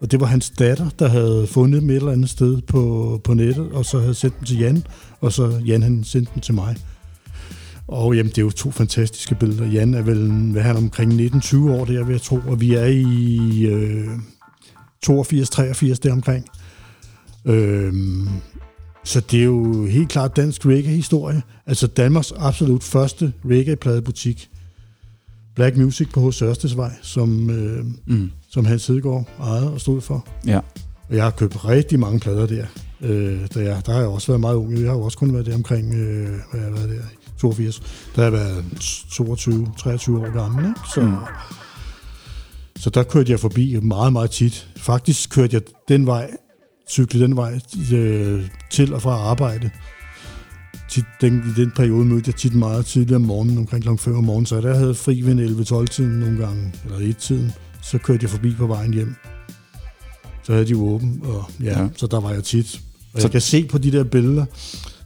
og 0.02 0.12
det 0.12 0.20
var 0.20 0.26
hans 0.26 0.50
datter, 0.50 0.90
der 1.00 1.08
havde 1.08 1.48
fundet 1.48 1.82
dem 1.82 1.90
et 1.90 1.96
eller 1.96 2.12
andet 2.12 2.30
sted 2.30 2.62
på, 2.62 3.22
på 3.24 3.34
nettet, 3.34 3.72
og 3.72 3.86
så 3.86 4.00
havde 4.00 4.14
sendt 4.14 4.40
dem 4.40 4.46
til 4.46 4.60
Jan, 4.60 4.84
og 5.22 5.34
så 5.34 5.62
Jan 5.66 5.84
han 5.84 6.04
sendte 6.04 6.32
dem 6.34 6.42
til 6.42 6.54
mig. 6.54 6.76
Og 7.88 8.16
jamen, 8.16 8.30
det 8.30 8.38
er 8.38 8.42
jo 8.42 8.50
to 8.50 8.72
fantastiske 8.72 9.36
billeder. 9.36 9.66
Jan 9.66 9.94
er 9.94 10.02
vel, 10.02 10.32
hvad 10.32 10.62
er 10.62 10.66
han, 10.66 10.78
omkring 10.78 11.14
19-20 11.14 11.58
år, 11.70 11.86
det 11.86 11.96
er 11.96 12.10
jeg 12.10 12.22
tro, 12.22 12.40
og 12.48 12.62
vi 12.62 12.74
er 12.74 12.86
i 12.86 13.66
øh, 13.66 14.08
82-83 15.06 15.96
deromkring. 16.04 16.46
Øh, 17.46 17.94
så 19.04 19.20
det 19.20 19.40
er 19.40 19.44
jo 19.44 19.86
helt 19.86 20.10
klart 20.10 20.36
dansk 20.36 20.66
reggae-historie. 20.66 21.42
Altså 21.66 21.88
Danmarks 21.88 22.34
absolut 22.38 22.84
første 22.84 23.34
reggae-pladebutik. 23.46 24.50
Black 25.56 25.78
Music 25.78 26.08
på 26.14 26.22
H. 26.32 26.44
Ørstesvej, 26.44 26.92
som, 27.02 27.50
øh, 27.50 27.86
Mm. 28.06 28.32
som 28.50 28.66
Hans 28.66 28.88
Hedegaard 28.88 29.28
ejede 29.40 29.74
og 29.74 29.82
stod 29.82 30.02
for. 30.02 30.28
Ja. 30.48 30.60
Og 31.10 31.16
jeg 31.16 31.24
har 31.24 31.32
købt 31.32 31.66
rigtig 31.66 32.00
mange 32.00 32.20
plader 32.20 32.46
der. 32.48 32.66
Øh, 33.02 33.40
der, 33.54 33.62
jeg, 33.62 33.82
der 33.86 33.92
har 33.92 34.00
jeg 34.00 34.08
også 34.10 34.28
været 34.28 34.40
meget 34.42 34.56
ung. 34.56 34.74
Jeg 34.80 34.90
har 34.90 34.98
jo 34.98 35.02
også 35.02 35.18
kun 35.18 35.34
været 35.34 35.46
der 35.46 35.56
omkring, 35.56 35.94
øh, 35.94 36.28
hvad 36.30 36.60
har 36.62 36.68
jeg 36.68 36.74
været 36.74 36.90
der, 36.90 36.96
i 36.96 37.40
82. 37.40 37.80
Der 38.16 38.24
har 38.24 38.24
jeg 38.24 38.34
været 38.34 38.66
22-23 38.76 40.18
år 40.18 40.34
gammel. 40.34 40.66
Ikke? 40.66 40.80
Så, 40.94 41.02
mm. 41.02 41.16
så 42.76 42.90
der 42.90 43.04
kørte 43.04 43.32
jeg 43.32 43.40
forbi 43.40 43.80
meget, 43.82 44.14
meget 44.14 44.32
tit. 44.32 44.70
Faktisk 44.78 45.30
kørte 45.30 45.54
jeg 45.54 45.62
den 45.88 46.06
vej, 46.06 46.30
cyklede 46.94 47.24
den 47.24 47.36
vej 47.36 47.60
øh, 47.94 48.44
til 48.70 48.94
og 48.94 49.02
fra 49.02 49.12
arbejde. 49.12 49.70
Tit, 50.90 51.06
den, 51.22 51.44
I 51.58 51.62
den 51.62 51.72
periode 51.72 52.06
mødte 52.06 52.24
jeg 52.28 52.36
tit 52.36 52.56
meget 52.56 52.86
tidligere 52.86 53.16
om 53.16 53.22
morgenen, 53.22 53.58
omkring 53.58 53.84
kl. 53.84 53.90
5 54.00 54.16
om 54.18 54.24
morgenen, 54.24 54.46
så 54.46 54.62
der 54.62 54.76
havde 54.76 54.96
fri 54.96 55.22
ved 55.22 55.50
11-12-tiden 55.50 56.20
nogle 56.20 56.38
gange, 56.46 56.74
eller 56.86 57.14
1-tiden, 57.14 57.52
så 57.82 57.98
kørte 57.98 58.20
jeg 58.24 58.30
forbi 58.30 58.54
på 58.58 58.68
vejen 58.68 58.94
hjem. 58.94 59.16
Så 60.44 60.54
havde 60.54 60.66
de 60.68 60.78
åben, 60.78 61.22
og 61.24 61.44
ja, 61.64 61.66
Ja. 61.66 61.82
ja. 61.82 61.88
så 61.96 62.08
der 62.08 62.20
var 62.20 62.32
jeg 62.32 62.44
tit. 62.44 62.82
Og 63.14 63.22
Så- 63.22 63.28
jeg 63.28 63.32
kan 63.32 63.42
se 63.42 63.66
på 63.68 63.78
de 63.78 63.92
der 63.92 64.04
billeder, 64.04 64.46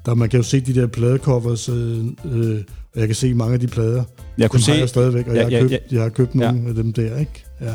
der, 0.06 0.14
man 0.14 0.30
kan 0.30 0.38
jo 0.40 0.44
se 0.44 0.60
de 0.60 0.76
der 0.76 0.88
pladecovers, 0.88 1.70
øh, 1.70 2.06
øh, 2.26 2.62
og 2.94 3.00
jeg 3.00 3.08
kan 3.08 3.16
se 3.16 3.34
mange 3.34 3.54
af 3.54 3.60
de 3.60 3.68
plader. 3.68 4.04
Jeg 4.38 4.50
kunne 4.50 4.58
Dem 4.62 4.66
har 4.68 4.74
se, 4.74 4.80
jeg 4.80 4.90
stadigvæk, 4.90 5.28
og 5.28 5.36
Ja, 5.36 5.42
jeg, 5.42 5.52
ja, 5.52 5.58
har 5.62 5.62
købt, 5.68 5.72
ja. 5.72 5.96
jeg 5.96 6.02
har 6.04 6.10
købt 6.10 6.36
Ja. 6.36 6.52
nogle 6.52 6.70
af 6.70 6.76
dem 6.76 6.94
der, 6.94 7.18
ikke? 7.18 7.46
Ja, 7.62 7.74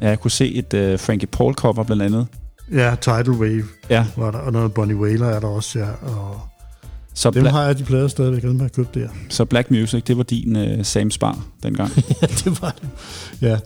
ja, 0.00 0.08
jeg 0.08 0.20
kunne 0.20 0.30
se 0.30 0.54
et 0.54 0.74
uh, 0.94 1.00
Frankie 1.00 1.26
Paul 1.32 1.54
cover 1.54 1.84
blandt 1.84 2.02
andet. 2.02 2.26
Ja 2.72 2.94
Tidal 3.00 3.30
Wave 3.30 3.64
Ja, 3.90 4.06
var 4.16 4.30
der, 4.30 4.38
og 4.38 4.52
noget 4.52 4.74
Bonnie 4.74 4.96
Whaler 4.96 5.26
er 5.26 5.40
der 5.40 5.48
også, 5.48 5.78
ja. 5.78 5.88
Og 5.90 6.40
så, 7.14 7.30
dem 7.30 7.46
Bla- 7.46 7.50
har 7.50 7.62
jeg 7.62 7.78
de 7.78 7.84
plader 7.84 8.08
stadigvæk, 8.08 8.42
dem 8.42 8.56
har 8.58 8.64
jeg 8.64 8.72
købt 8.72 8.94
der. 8.94 9.08
så 9.28 9.44
Black 9.44 9.70
Music, 9.70 10.02
det 10.04 10.16
var 10.16 10.22
din 10.22 10.78
uh, 10.78 10.84
Sam 10.84 11.10
Spar 11.10 11.38
dengang. 11.62 11.90
ja, 12.22 12.26
det 12.26 12.62
var 12.62 12.74
det. 12.80 12.88
Ja, 13.40 13.58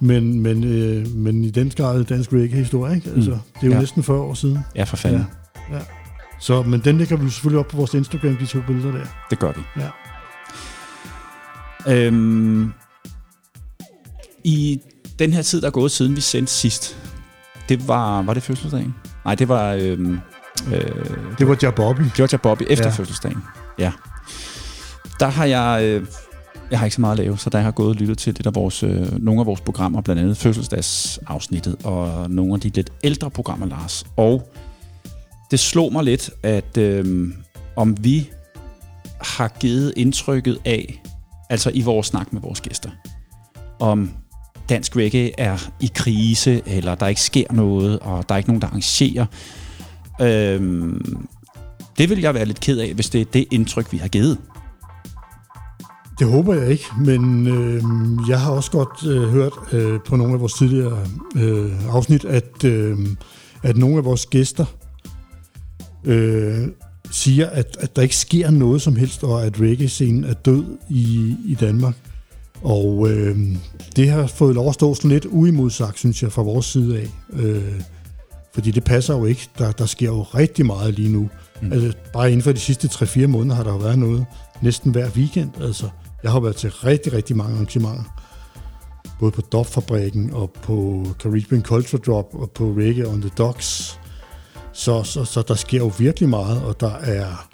men, 0.00 0.40
men, 0.40 0.64
øh, 0.64 1.06
men 1.16 1.44
i 1.44 1.50
den 1.50 1.70
grad 1.76 2.04
dansk 2.04 2.32
reggae-historie, 2.32 2.94
ikke? 2.96 3.10
Altså, 3.10 3.30
det 3.30 3.38
er 3.62 3.66
jo 3.66 3.68
Ja. 3.70 3.74
ja. 3.74 3.80
næsten 3.80 4.02
40 4.02 4.18
år 4.20 4.34
siden. 4.34 4.58
Ja, 4.76 4.84
for 4.84 4.96
fanden. 4.96 5.26
Ja. 5.72 5.78
Så, 6.40 6.62
men 6.62 6.80
den 6.80 6.98
lægger 6.98 7.16
vi 7.16 7.30
selvfølgelig 7.30 7.58
op 7.60 7.68
på 7.68 7.76
vores 7.76 7.94
Instagram, 7.94 8.36
de 8.36 8.46
to 8.46 8.58
billeder 8.66 8.92
der. 8.92 9.04
Det 9.30 9.38
gør 9.38 9.52
vi. 9.52 9.82
Ja. 9.82 9.88
Øhm, 12.06 12.72
I 14.44 14.80
den 15.18 15.32
her 15.32 15.42
tid, 15.42 15.60
der 15.60 15.66
er 15.66 15.70
gået 15.70 15.90
siden 15.92 16.16
vi 16.16 16.20
sendte 16.20 16.52
sidst, 16.52 16.96
det 17.68 17.88
var, 17.88 18.22
var 18.22 18.34
det 18.34 18.42
fødselsdagen? 18.42 18.94
Nej, 19.24 19.34
det 19.34 19.48
var 19.48 19.72
øhm, 19.72 20.20
øh, 20.72 20.80
Det 21.38 21.48
var 21.48 21.58
Jabobby. 21.62 22.02
Georgia 22.16 22.36
Bobby 22.38 22.62
efter 22.68 22.84
ja. 22.84 22.90
Fødselsdagen. 22.90 23.42
Ja. 23.78 23.92
Der 25.20 25.26
har 25.26 25.44
jeg... 25.44 25.82
Øh, 25.82 26.06
jeg 26.70 26.78
har 26.78 26.86
ikke 26.86 26.94
så 26.94 27.00
meget 27.00 27.18
at 27.18 27.24
lave, 27.24 27.38
så 27.38 27.50
der 27.50 27.60
har 27.60 27.70
gået 27.70 27.88
og 27.88 27.94
lyttet 27.94 28.18
til 28.18 28.34
lidt 28.34 28.46
af 28.46 28.54
vores, 28.54 28.82
øh, 28.82 29.22
nogle 29.24 29.40
af 29.40 29.46
vores 29.46 29.60
programmer, 29.60 30.00
blandt 30.00 30.22
andet 30.22 30.36
fødselsdagsafsnittet 30.36 31.76
og 31.84 32.30
nogle 32.30 32.54
af 32.54 32.60
de 32.60 32.68
lidt 32.68 32.90
ældre 33.04 33.30
programmer, 33.30 33.66
Lars. 33.66 34.06
Og 34.16 34.52
det 35.50 35.60
slog 35.60 35.92
mig 35.92 36.04
lidt, 36.04 36.30
at 36.42 36.76
øh, 36.78 37.28
om 37.76 37.96
vi 38.00 38.30
har 39.20 39.48
givet 39.48 39.92
indtrykket 39.96 40.58
af, 40.64 41.02
altså 41.50 41.70
i 41.74 41.82
vores 41.82 42.06
snak 42.06 42.32
med 42.32 42.40
vores 42.40 42.60
gæster, 42.60 42.90
om 43.80 44.10
dansk 44.68 44.96
reggae 44.96 45.40
er 45.40 45.70
i 45.80 45.90
krise, 45.94 46.62
eller 46.66 46.94
der 46.94 47.06
ikke 47.06 47.20
sker 47.20 47.52
noget, 47.52 47.98
og 47.98 48.28
der 48.28 48.34
er 48.34 48.38
ikke 48.38 48.50
nogen, 48.50 48.62
der 48.62 48.68
arrangerer. 48.68 49.26
Øhm, 50.20 51.26
det 51.98 52.10
vil 52.10 52.20
jeg 52.20 52.34
være 52.34 52.44
lidt 52.44 52.60
ked 52.60 52.78
af, 52.78 52.94
hvis 52.94 53.10
det 53.10 53.20
er 53.20 53.24
det 53.24 53.46
indtryk, 53.50 53.92
vi 53.92 53.98
har 53.98 54.08
givet. 54.08 54.38
Det 56.18 56.26
håber 56.30 56.54
jeg 56.54 56.70
ikke, 56.70 56.84
men 57.00 57.46
øh, 57.46 57.82
jeg 58.28 58.40
har 58.40 58.52
også 58.52 58.70
godt 58.70 59.06
øh, 59.06 59.28
hørt 59.28 59.52
øh, 59.72 60.00
på 60.06 60.16
nogle 60.16 60.34
af 60.34 60.40
vores 60.40 60.54
tidligere 60.54 61.06
øh, 61.36 61.94
afsnit, 61.94 62.24
at, 62.24 62.64
øh, 62.64 62.98
at 63.62 63.76
nogle 63.76 63.96
af 63.96 64.04
vores 64.04 64.26
gæster 64.26 64.64
øh, 66.04 66.68
siger, 67.10 67.50
at, 67.50 67.76
at 67.80 67.96
der 67.96 68.02
ikke 68.02 68.16
sker 68.16 68.50
noget 68.50 68.82
som 68.82 68.96
helst, 68.96 69.24
og 69.24 69.46
at 69.46 69.60
reggae-scenen 69.60 70.24
er 70.24 70.34
død 70.34 70.64
i, 70.90 71.36
i 71.46 71.54
Danmark. 71.60 71.94
Og 72.64 73.10
øh, 73.10 73.38
det 73.96 74.10
har 74.10 74.26
fået 74.26 74.54
lov 74.54 74.68
at 74.68 74.74
stå 74.74 74.94
sådan 74.94 75.10
lidt 75.10 75.26
uimodsagt, 75.26 75.98
synes 75.98 76.22
jeg, 76.22 76.32
fra 76.32 76.42
vores 76.42 76.66
side 76.66 76.98
af. 76.98 77.08
Øh, 77.32 77.80
fordi 78.54 78.70
det 78.70 78.84
passer 78.84 79.14
jo 79.14 79.24
ikke. 79.24 79.48
Der, 79.58 79.72
der 79.72 79.86
sker 79.86 80.06
jo 80.06 80.22
rigtig 80.22 80.66
meget 80.66 80.94
lige 80.94 81.12
nu. 81.12 81.28
Mm. 81.62 81.72
Altså, 81.72 81.92
bare 82.12 82.30
inden 82.30 82.42
for 82.42 82.52
de 82.52 82.58
sidste 82.58 82.88
3-4 82.88 83.26
måneder 83.26 83.56
har 83.56 83.62
der 83.62 83.72
jo 83.72 83.78
været 83.78 83.98
noget 83.98 84.26
næsten 84.62 84.92
hver 84.92 85.10
weekend. 85.10 85.50
Altså, 85.60 85.88
jeg 86.22 86.32
har 86.32 86.40
været 86.40 86.56
til 86.56 86.70
rigtig, 86.70 87.12
rigtig 87.12 87.36
mange 87.36 87.52
arrangementer. 87.52 88.20
Både 89.20 89.30
på 89.32 89.40
Dopfabrikken 89.40 90.30
og 90.32 90.50
på 90.62 91.06
Caribbean 91.22 91.62
Culture 91.62 92.02
Drop 92.06 92.34
og 92.34 92.50
på 92.50 92.64
Reggae 92.64 93.08
on 93.08 93.20
the 93.20 93.30
Docks. 93.38 94.00
Så, 94.72 95.02
så, 95.02 95.24
så 95.24 95.42
der 95.48 95.54
sker 95.54 95.78
jo 95.78 95.92
virkelig 95.98 96.28
meget, 96.28 96.62
og 96.62 96.80
der 96.80 96.94
er 96.94 97.48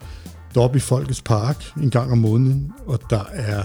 Dop 0.55 0.77
i 0.77 0.79
Folkets 0.79 1.23
Park 1.23 1.73
en 1.83 1.91
gang 1.91 2.13
om 2.13 2.19
måneden, 2.19 2.73
og 2.87 3.01
der 3.11 3.25
er 3.33 3.65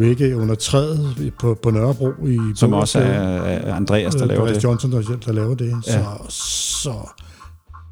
reggae 0.00 0.36
under 0.36 0.54
træet 0.54 1.32
på, 1.40 1.58
på 1.62 1.70
Nørrebro. 1.70 2.08
I 2.26 2.38
Som 2.54 2.72
også 2.72 2.98
er, 2.98 3.74
Andreas, 3.74 4.14
der 4.14 4.26
laver 4.26 4.40
Andreas 4.40 4.56
det. 4.56 4.64
Johnson, 4.64 4.92
der, 4.92 5.02
der 5.26 5.32
laver 5.32 5.54
det. 5.54 5.72
Ja. 5.86 5.92
Så, 5.92 6.04
så, 6.82 6.92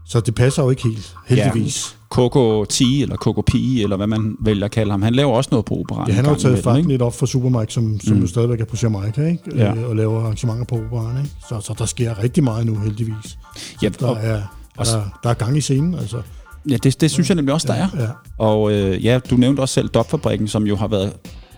så 0.07 0.21
det 0.21 0.35
passer 0.35 0.63
jo 0.63 0.71
ikke 0.71 0.83
helt, 0.83 1.15
heldigvis. 1.27 1.97
Coco 2.11 2.65
T, 2.65 2.81
eller 2.81 3.17
Coco 3.17 3.41
P, 3.41 3.55
eller 3.55 3.97
hvad 3.97 4.07
man 4.07 4.37
vælger 4.41 4.65
at 4.65 4.71
kalde 4.71 4.91
ham. 4.91 5.03
Han 5.03 5.15
laver 5.15 5.33
også 5.33 5.49
noget 5.53 5.65
på 5.67 5.75
operaen. 5.75 6.09
Ja, 6.09 6.15
han 6.15 6.25
har 6.25 6.33
jo 6.33 6.39
taget 6.39 6.59
farten 6.65 6.89
lidt 6.89 7.03
op 7.03 7.15
for 7.15 7.27
Supermike, 7.27 7.73
som, 7.73 8.01
som 8.01 8.17
Mm. 8.17 8.23
jo 8.23 8.27
stadigvæk 8.29 8.61
er 8.61 8.65
på 8.65 8.77
Jamaica, 8.83 9.23
ikke? 9.27 9.43
Ja. 9.57 9.75
Øh, 9.75 9.89
og 9.89 9.97
laver 9.97 10.21
arrangementer 10.21 10.65
på 10.65 10.75
operaen. 10.77 11.17
Ikke? 11.19 11.31
Så, 11.49 11.61
så 11.61 11.75
der 11.79 11.87
sker 11.87 12.23
rigtig 12.23 12.45
meget 12.45 12.67
nu, 12.67 12.79
heldigvis. 12.79 13.39
Ja, 13.83 13.89
Der 13.89 14.07
og, 14.07 14.17
er, 14.23 14.41
og- 14.77 14.87
der, 14.87 15.03
der 15.23 15.31
er 15.31 15.35
gang 15.35 15.57
i 15.57 15.61
scenen, 15.61 15.95
altså. 15.95 16.23
ja 16.71 16.77
det, 16.83 17.01
det 17.01 17.11
synes 17.11 17.29
jeg 17.29 17.35
nemlig 17.37 17.55
også, 17.55 17.67
der 17.67 17.75
er. 17.75 17.89
Ja, 17.99 18.09
Og 18.39 18.73
øh, 18.73 19.05
ja, 19.05 19.19
du 19.31 19.37
nævnte 19.37 19.61
også 19.61 19.73
selv 19.75 19.89
Dopfabrikken, 19.89 20.49
som 20.49 20.67
jo 20.67 20.77
har 20.77 20.89
været 20.89 21.13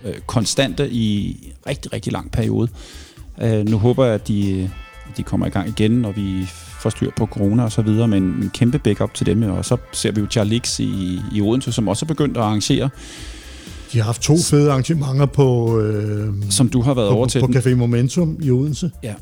øh, 0.05 0.15
konstante 0.27 0.91
i 0.91 1.37
rigtig, 1.67 1.93
rigtig 1.93 2.13
lang 2.13 2.31
periode. 2.31 2.69
Øh, 3.43 3.69
nu 3.69 3.79
håber 3.79 4.05
jeg, 4.05 4.15
at 4.15 4.29
de, 4.29 4.71
de 5.17 5.23
kommer 5.23 5.47
i 5.47 5.51
gang 5.51 5.69
igen, 5.69 6.05
og 6.05 6.17
vi 6.17 6.47
får 6.81 6.91
styr 6.91 7.11
på 7.17 7.27
corona 7.27 7.63
og 7.65 7.73
så 7.73 7.83
videre, 7.83 8.09
men 8.09 8.23
en 8.23 8.51
kæmpe 8.55 8.79
backup 8.79 9.15
til 9.15 9.27
dem. 9.27 9.43
Og 9.43 9.65
så 9.65 9.77
ser 9.93 10.13
vi 10.13 10.21
jo 10.21 10.27
Charlix 10.31 10.81
i, 10.81 11.21
i 11.33 11.41
Odense, 11.41 11.73
som 11.73 11.89
også 11.89 12.05
er 12.05 12.09
begyndt 12.09 12.37
at 12.37 12.43
arrangere, 12.43 12.89
de 13.93 13.99
har 13.99 14.05
haft 14.05 14.23
to 14.23 14.37
fede 14.39 14.71
arrangementer 14.71 15.27
på, 15.27 15.81
øh, 15.81 16.29
som 16.51 16.69
du 16.69 16.83
har 16.83 16.95
været 16.95 17.09
over 17.09 17.27
på, 17.27 17.31
til 17.31 17.41
på. 17.41 17.47
Café 17.47 17.75
Momentum 17.75 18.39
i 18.43 18.51
Odense. 18.51 18.91
Ja. 19.03 19.15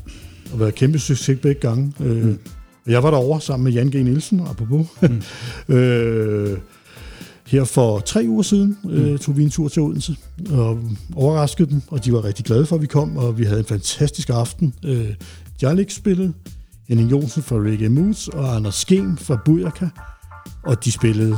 Og 0.53 0.59
været 0.59 0.75
kæmpe 0.75 0.99
succes 0.99 1.39
begge 1.41 1.61
gange. 1.61 1.93
Øh, 1.99 2.17
Mm. 2.17 2.23
mm. 2.27 2.39
Jeg 2.87 3.03
var 3.03 3.11
derovre 3.11 3.41
sammen 3.41 3.63
med 3.63 3.73
Jan 3.73 3.87
G. 3.89 3.93
Nielsen, 3.93 4.39
apropos. 4.49 4.87
Mm. 5.01 5.21
øh, 5.75 6.57
her 7.47 7.63
for 7.63 7.99
tre 7.99 8.25
uger 8.27 8.43
siden 8.43 8.77
øh, 8.89 9.19
tog 9.19 9.37
vi 9.37 9.43
en 9.43 9.49
tur 9.49 9.67
til 9.67 9.81
Odense 9.81 10.15
og 10.51 10.79
overraskede 11.15 11.69
dem, 11.69 11.81
og 11.87 12.05
de 12.05 12.13
var 12.13 12.23
rigtig 12.23 12.45
glade 12.45 12.65
for, 12.65 12.75
at 12.75 12.81
vi 12.81 12.87
kom, 12.87 13.17
og 13.17 13.37
vi 13.37 13.43
havde 13.43 13.59
en 13.59 13.65
fantastisk 13.65 14.29
aften. 14.29 14.73
Øh, 14.85 15.07
Jarlik 15.61 15.91
spillede, 15.91 16.33
Henning 16.87 17.11
Jonsen 17.11 17.43
fra 17.43 17.55
Reggae 17.55 17.89
Moods 17.89 18.27
og 18.27 18.55
Anders 18.55 18.75
Skem 18.75 19.17
fra 19.17 19.41
Bujaka, 19.45 19.87
og 20.63 20.85
de 20.85 20.91
spillede 20.91 21.37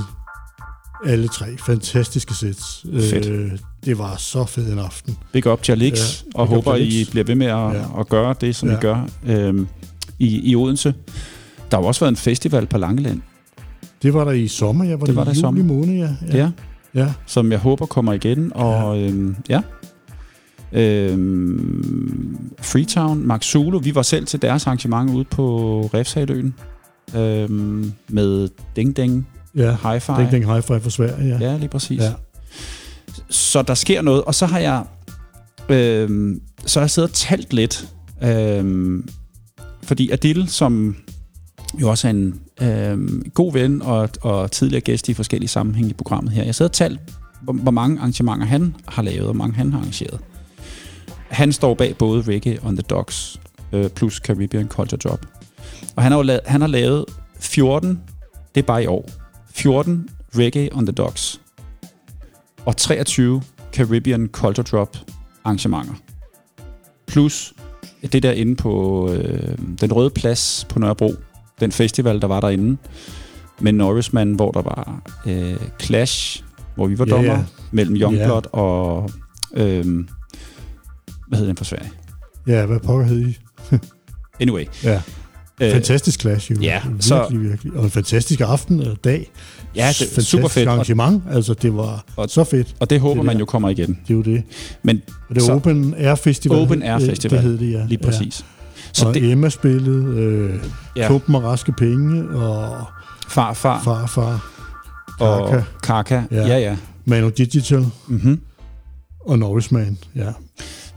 alle 1.06 1.28
tre 1.28 1.46
fantastiske. 1.66 2.34
Fedt. 2.34 3.26
Øh, 3.26 3.52
det 3.86 3.98
var 3.98 4.16
så 4.18 4.46
fed 4.46 4.72
en 4.74 4.80
aften. 4.80 5.18
Big 5.34 5.48
up 5.48 5.64
Charlix, 5.64 6.24
Ja, 6.24 6.40
og 6.40 6.48
håber, 6.48 6.76
I 6.76 7.08
bliver 7.12 7.24
ved 7.24 7.36
med 7.36 7.48
at, 7.48 7.54
Ja. 7.74 8.00
at 8.00 8.10
gøre 8.10 8.36
det, 8.42 8.56
som 8.56 8.70
I 8.70 8.72
Ja. 8.72 8.80
gør 8.80 9.08
øhm, 9.28 9.68
i, 10.20 10.52
i 10.52 10.56
Odense. 10.56 10.94
Der 11.72 11.78
har 11.78 11.84
også 11.84 12.00
været 12.00 12.12
en 12.12 12.16
festival 12.16 12.66
på 12.68 12.78
Langeland, 12.78 13.22
Det 14.04 14.14
var 14.14 14.24
der 14.24 14.32
i 14.32 14.48
sommer, 14.48 14.86
ja. 14.86 14.92
Var 14.92 14.98
Det 14.98 15.08
det, 15.08 15.16
var 15.16 15.24
der 15.24 15.32
i 15.32 15.40
juli 15.42 15.62
måned, 15.62 15.96
ja. 15.96 16.10
ja. 16.28 16.38
ja. 16.38 16.52
ja. 16.94 17.14
som 17.26 17.52
jeg 17.52 17.60
håber 17.60 17.86
kommer 17.86 18.14
igen. 18.14 18.52
Og 18.56 18.98
ja, 19.00 19.08
øhm, 19.08 19.36
ja. 19.50 19.62
Øhm, 20.72 22.52
Freetown, 22.62 23.28
Max 23.28 23.46
Zulu, 23.46 23.80
vi 23.80 23.96
var 23.96 24.02
selv 24.02 24.26
til 24.26 24.42
deres 24.42 24.68
arrangement 24.68 25.12
ude 25.12 25.24
på 25.24 25.82
Refshaløen 25.94 26.54
øhm, 27.16 27.92
med 28.10 28.50
Ding 28.76 28.98
Ding 28.98 29.28
Ja, 29.56 29.76
Hi-Fi. 29.76 30.20
Ding 30.20 30.32
Ding 30.32 30.46
Hi-Fi 30.46 30.78
for 30.78 30.90
Sverige, 30.90 31.28
ja. 31.28 31.38
Ja, 31.52 31.58
lige 31.58 31.70
præcis. 31.70 32.02
Ja. 32.02 32.14
Så 33.30 33.62
der 33.62 33.74
sker 33.74 34.02
noget, 34.02 34.24
og 34.24 34.36
så 34.36 34.46
har 34.46 34.60
jeg 34.60 34.84
øhm, 35.70 36.42
så 36.66 36.80
har 36.80 36.84
jeg 36.84 36.90
siddet 36.90 37.10
og 37.10 37.16
talt 37.16 37.54
lidt, 37.54 37.88
øhm, 38.24 39.10
fordi 39.84 40.10
Adil, 40.12 40.48
som 40.48 40.96
jo 41.82 41.90
også 41.90 42.08
er 42.08 42.12
en 42.12 42.40
øhm, 42.62 43.32
god 43.34 43.54
ven 43.54 43.82
og, 43.82 44.10
og 44.22 44.52
tidligere 44.52 44.82
gæst 44.82 45.10
i 45.10 45.14
forskellige 45.14 45.50
sammenhænge 45.50 45.90
i 45.90 45.94
programmet 45.94 46.34
her, 46.34 46.44
jeg 46.44 46.56
sad 46.56 46.66
og 46.66 46.72
talte, 46.72 47.00
hvor, 47.42 47.54
hvor 47.54 47.72
mange 47.72 48.00
arrangementer 48.00 48.46
han 48.46 48.76
har 48.88 49.02
lavet, 49.02 49.20
og 49.20 49.26
hvor 49.26 49.34
mange 49.34 49.56
han 49.56 49.72
har 49.72 49.80
arrangeret. 49.80 50.20
Han 51.30 51.54
står 51.54 51.74
bag 51.74 51.98
både 51.98 52.22
Reggae 52.22 52.60
on 52.64 52.76
the 52.76 52.84
Docks 52.90 53.40
øh, 53.74 53.90
plus 53.90 54.16
Caribbean 54.16 54.68
Culture 54.68 54.98
Drop. 54.98 55.26
Og 55.96 56.04
han 56.04 56.12
har, 56.12 56.20
jo 56.20 56.24
lavet, 56.24 56.42
han 56.46 56.62
har 56.62 56.68
lavet 56.68 57.06
14, 57.40 58.02
det 58.56 58.62
er 58.62 58.66
bare 58.66 58.84
i 58.84 58.88
år, 58.88 59.10
14 59.50 60.10
Reggae 60.36 60.70
on 60.74 60.86
the 60.86 60.94
Docks 60.94 61.42
og 62.66 62.78
23 62.78 63.42
Caribbean 63.74 64.28
Culture 64.28 64.64
Drop 64.72 64.98
arrangementer. 65.44 65.94
Plus 67.08 67.54
det 68.12 68.24
der 68.24 68.32
inde 68.32 68.56
på 68.56 69.10
øh, 69.12 69.58
den 69.82 69.94
røde 69.94 70.10
plads 70.10 70.66
på 70.70 70.80
Nørrebro, 70.80 71.14
den 71.60 71.72
festival, 71.72 72.22
der 72.22 72.28
var 72.28 72.40
derinde, 72.40 72.78
med 73.60 73.72
Norrisman, 73.72 74.32
hvor 74.34 74.52
der 74.52 74.62
var 74.62 75.02
øh, 75.26 75.56
Clash, 75.82 76.44
hvor 76.76 76.88
vi 76.88 77.00
var 77.00 77.06
dommer, 77.06 77.32
ja. 77.34 77.44
mellem 77.72 77.96
Youngblood 77.96 78.42
og... 78.54 79.10
Øh, 79.54 79.86
hvad 81.28 81.38
hedder 81.40 81.46
den 81.46 81.58
fra 81.58 81.66
Sverige? 81.66 81.92
Ja, 82.48 82.66
hvad 82.66 82.80
pokker 82.80 83.06
hed 83.06 83.28
I? 83.28 83.38
Anyway. 84.42 84.66
Ja, 84.84 85.02
Øh, 85.62 85.72
fantastisk 85.72 86.22
clash 86.22 86.52
jo. 86.52 86.56
ja, 86.62 86.82
virkelig, 86.84 87.04
så- 87.04 87.28
virkelig. 87.32 87.74
Og 87.74 87.84
en 87.84 87.90
fantastisk 87.92 88.42
aften 88.42 88.80
og 88.88 88.98
dag. 89.04 89.32
ja, 89.76 89.88
det 89.88 89.96
fantastisk 89.96 90.30
super 90.30 90.48
fedt, 90.48 90.68
arrangement. 90.70 91.24
Altså, 91.32 91.54
det 91.54 91.76
var 91.76 92.06
Og- 92.16 92.30
så 92.30 92.44
fedt. 92.44 92.76
og 92.80 92.90
det 92.90 93.00
håber 93.00 93.16
det 93.16 93.26
man 93.26 93.38
jo 93.40 93.46
kommer 93.46 93.70
igen. 93.70 94.00
Det 94.08 94.14
er 94.14 94.18
jo 94.18 94.22
det. 94.22 94.44
Men 94.84 95.02
Og 95.30 95.36
det 95.36 95.44
Så- 95.44 95.52
er 95.52 95.56
Open 95.56 95.94
Air 95.98 96.16
Festival. 96.16 96.58
Open 96.60 96.84
Air 96.84 96.98
hed- 97.00 97.10
Festival, 97.10 97.38
Det 97.44 97.50
hed 97.50 97.58
det, 97.58 97.72
ja. 97.72 97.86
lige 97.86 97.98
præcis. 98.04 98.40
Ja. 98.40 98.57
Så 98.94 99.08
og 99.08 99.14
det, 99.14 99.32
Emma 99.32 99.50
spillede, 99.50 100.20
øh, 100.20 100.60
Ja. 100.96 101.08
Klumpen 101.08 101.36
og 101.36 101.44
Raske 101.44 101.72
Penge, 101.72 102.30
og 102.30 102.86
farfar 103.28 103.82
Farfar, 103.84 104.52
og 105.20 105.50
Kaka. 105.50 105.64
Kaka. 105.84 106.22
Ja, 106.32 106.48
Ja. 106.48 106.58
ja. 106.58 106.78
Manu 107.06 107.30
Digital 107.30 107.86
Mm-hmm. 108.08 108.42
og 109.28 109.40
Norrisman. 109.40 109.98
Ja. 110.16 110.32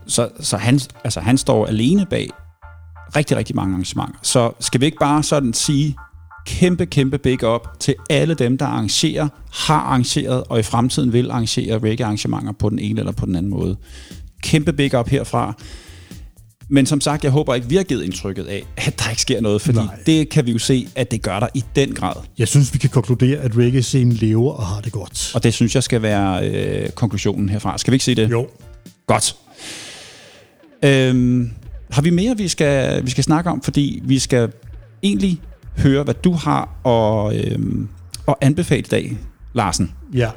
Så, 0.06 0.28
så 0.40 0.56
han, 0.56 0.80
altså, 1.04 1.20
han 1.20 1.38
står 1.38 1.66
alene 1.66 2.06
bag 2.10 2.30
rigtig, 3.16 3.36
rigtig 3.36 3.56
mange 3.56 3.72
arrangementer. 3.72 4.18
Så 4.22 4.52
skal 4.60 4.80
vi 4.80 4.86
ikke 4.86 4.98
bare 5.00 5.22
sådan 5.22 5.54
sige 5.54 5.96
kæmpe, 6.46 6.86
kæmpe 6.86 7.18
big 7.18 7.44
up 7.48 7.68
til 7.80 7.94
alle 8.10 8.34
dem, 8.34 8.58
der 8.58 8.66
arrangerer, 8.66 9.28
har 9.52 9.74
arrangeret 9.80 10.44
og 10.48 10.58
i 10.60 10.62
fremtiden 10.62 11.12
vil 11.12 11.30
arrangere 11.30 11.78
reggae-arrangementer 11.78 12.52
på 12.58 12.68
den 12.70 12.78
ene 12.78 13.00
eller 13.00 13.12
på 13.12 13.26
den 13.26 13.36
anden 13.36 13.50
måde. 13.50 13.76
Kæmpe 14.42 14.72
big 14.72 14.98
up 14.98 15.08
herfra. 15.08 15.52
Men 16.72 16.86
som 16.86 17.00
sagt, 17.00 17.24
jeg 17.24 17.32
håber 17.32 17.54
ikke, 17.54 17.68
vi 17.68 17.76
har 17.76 17.82
givet 17.82 18.02
indtrykket 18.04 18.44
af, 18.44 18.66
at 18.76 18.98
der 18.98 19.10
ikke 19.10 19.22
sker 19.22 19.40
noget, 19.40 19.62
fordi 19.62 19.78
Nej. 19.78 19.96
Det 20.06 20.28
kan 20.28 20.46
vi 20.46 20.52
jo 20.52 20.58
se, 20.58 20.88
at 20.96 21.10
det 21.10 21.22
gør 21.22 21.40
der 21.40 21.48
i 21.54 21.64
den 21.76 21.94
grad. 21.94 22.14
Jeg 22.38 22.48
synes, 22.48 22.72
vi 22.74 22.78
kan 22.78 22.90
konkludere, 22.90 23.38
at 23.38 23.56
reggae-scenen 23.56 24.12
lever 24.12 24.52
og 24.52 24.66
har 24.66 24.80
det 24.80 24.92
godt. 24.92 25.32
Og 25.34 25.42
det 25.42 25.54
synes 25.54 25.74
jeg 25.74 25.82
skal 25.82 26.02
være 26.02 26.48
øh, 26.48 26.88
konklusionen 26.90 27.48
herfra. 27.48 27.78
Skal 27.78 27.90
vi 27.90 27.94
ikke 27.94 28.04
se 28.04 28.14
det? 28.14 28.30
Jo. 28.30 28.48
Godt. 29.06 29.36
Øhm, 30.84 31.50
har 31.90 32.02
vi 32.02 32.10
mere, 32.10 32.36
vi 32.36 32.48
skal, 32.48 33.04
vi 33.04 33.10
skal 33.10 33.24
snakke 33.24 33.50
om? 33.50 33.62
Fordi 33.62 34.02
vi 34.04 34.18
skal 34.18 34.52
egentlig 35.02 35.40
høre, 35.78 36.02
hvad 36.04 36.14
du 36.14 36.32
har 36.32 36.68
og, 36.84 37.36
øhm, 37.36 37.88
og 38.26 38.38
anbefale 38.40 38.80
i 38.80 38.82
dag, 38.90 39.16
Larsen. 39.54 39.92
Ja, 40.14 40.30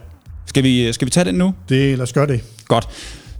Skal 0.45 0.63
vi, 0.63 0.93
skal 0.93 1.05
vi 1.05 1.09
tage 1.11 1.25
den 1.25 1.35
nu? 1.35 1.53
det, 1.69 1.97
lad 1.97 2.03
os 2.03 2.13
gøre 2.13 2.27
det. 2.27 2.41
Godt. 2.67 2.87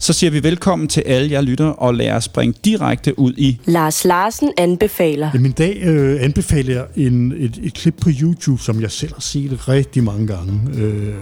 Så 0.04 0.14
siger 0.14 0.32
vi 0.32 0.44
velkommen 0.44 0.88
til 0.88 1.02
alle 1.02 1.32
jer 1.32 1.42
lytter, 1.42 1.66
og 1.66 1.94
lad 1.94 2.12
os 2.12 2.24
springe 2.24 2.60
direkte 2.66 3.20
ud 3.20 3.34
i... 3.38 3.60
Lars 3.66 4.06
Larsen 4.06 4.52
anbefaler. 4.58 5.30
Jamen, 5.34 5.52
i 5.52 5.54
dag 5.54 5.78
øh, 5.84 6.24
anbefaler 6.24 6.74
jeg 6.74 6.86
en, 6.96 7.32
et, 7.32 7.60
et 7.64 7.74
klip 7.74 7.96
på 8.02 8.10
YouTube, 8.22 8.62
som 8.62 8.82
jeg 8.82 8.92
selv 8.92 9.14
har 9.14 9.22
set 9.22 9.70
rigtig 9.70 10.04
mange 10.04 10.28
gange, 10.28 10.62
øh, 10.74 11.16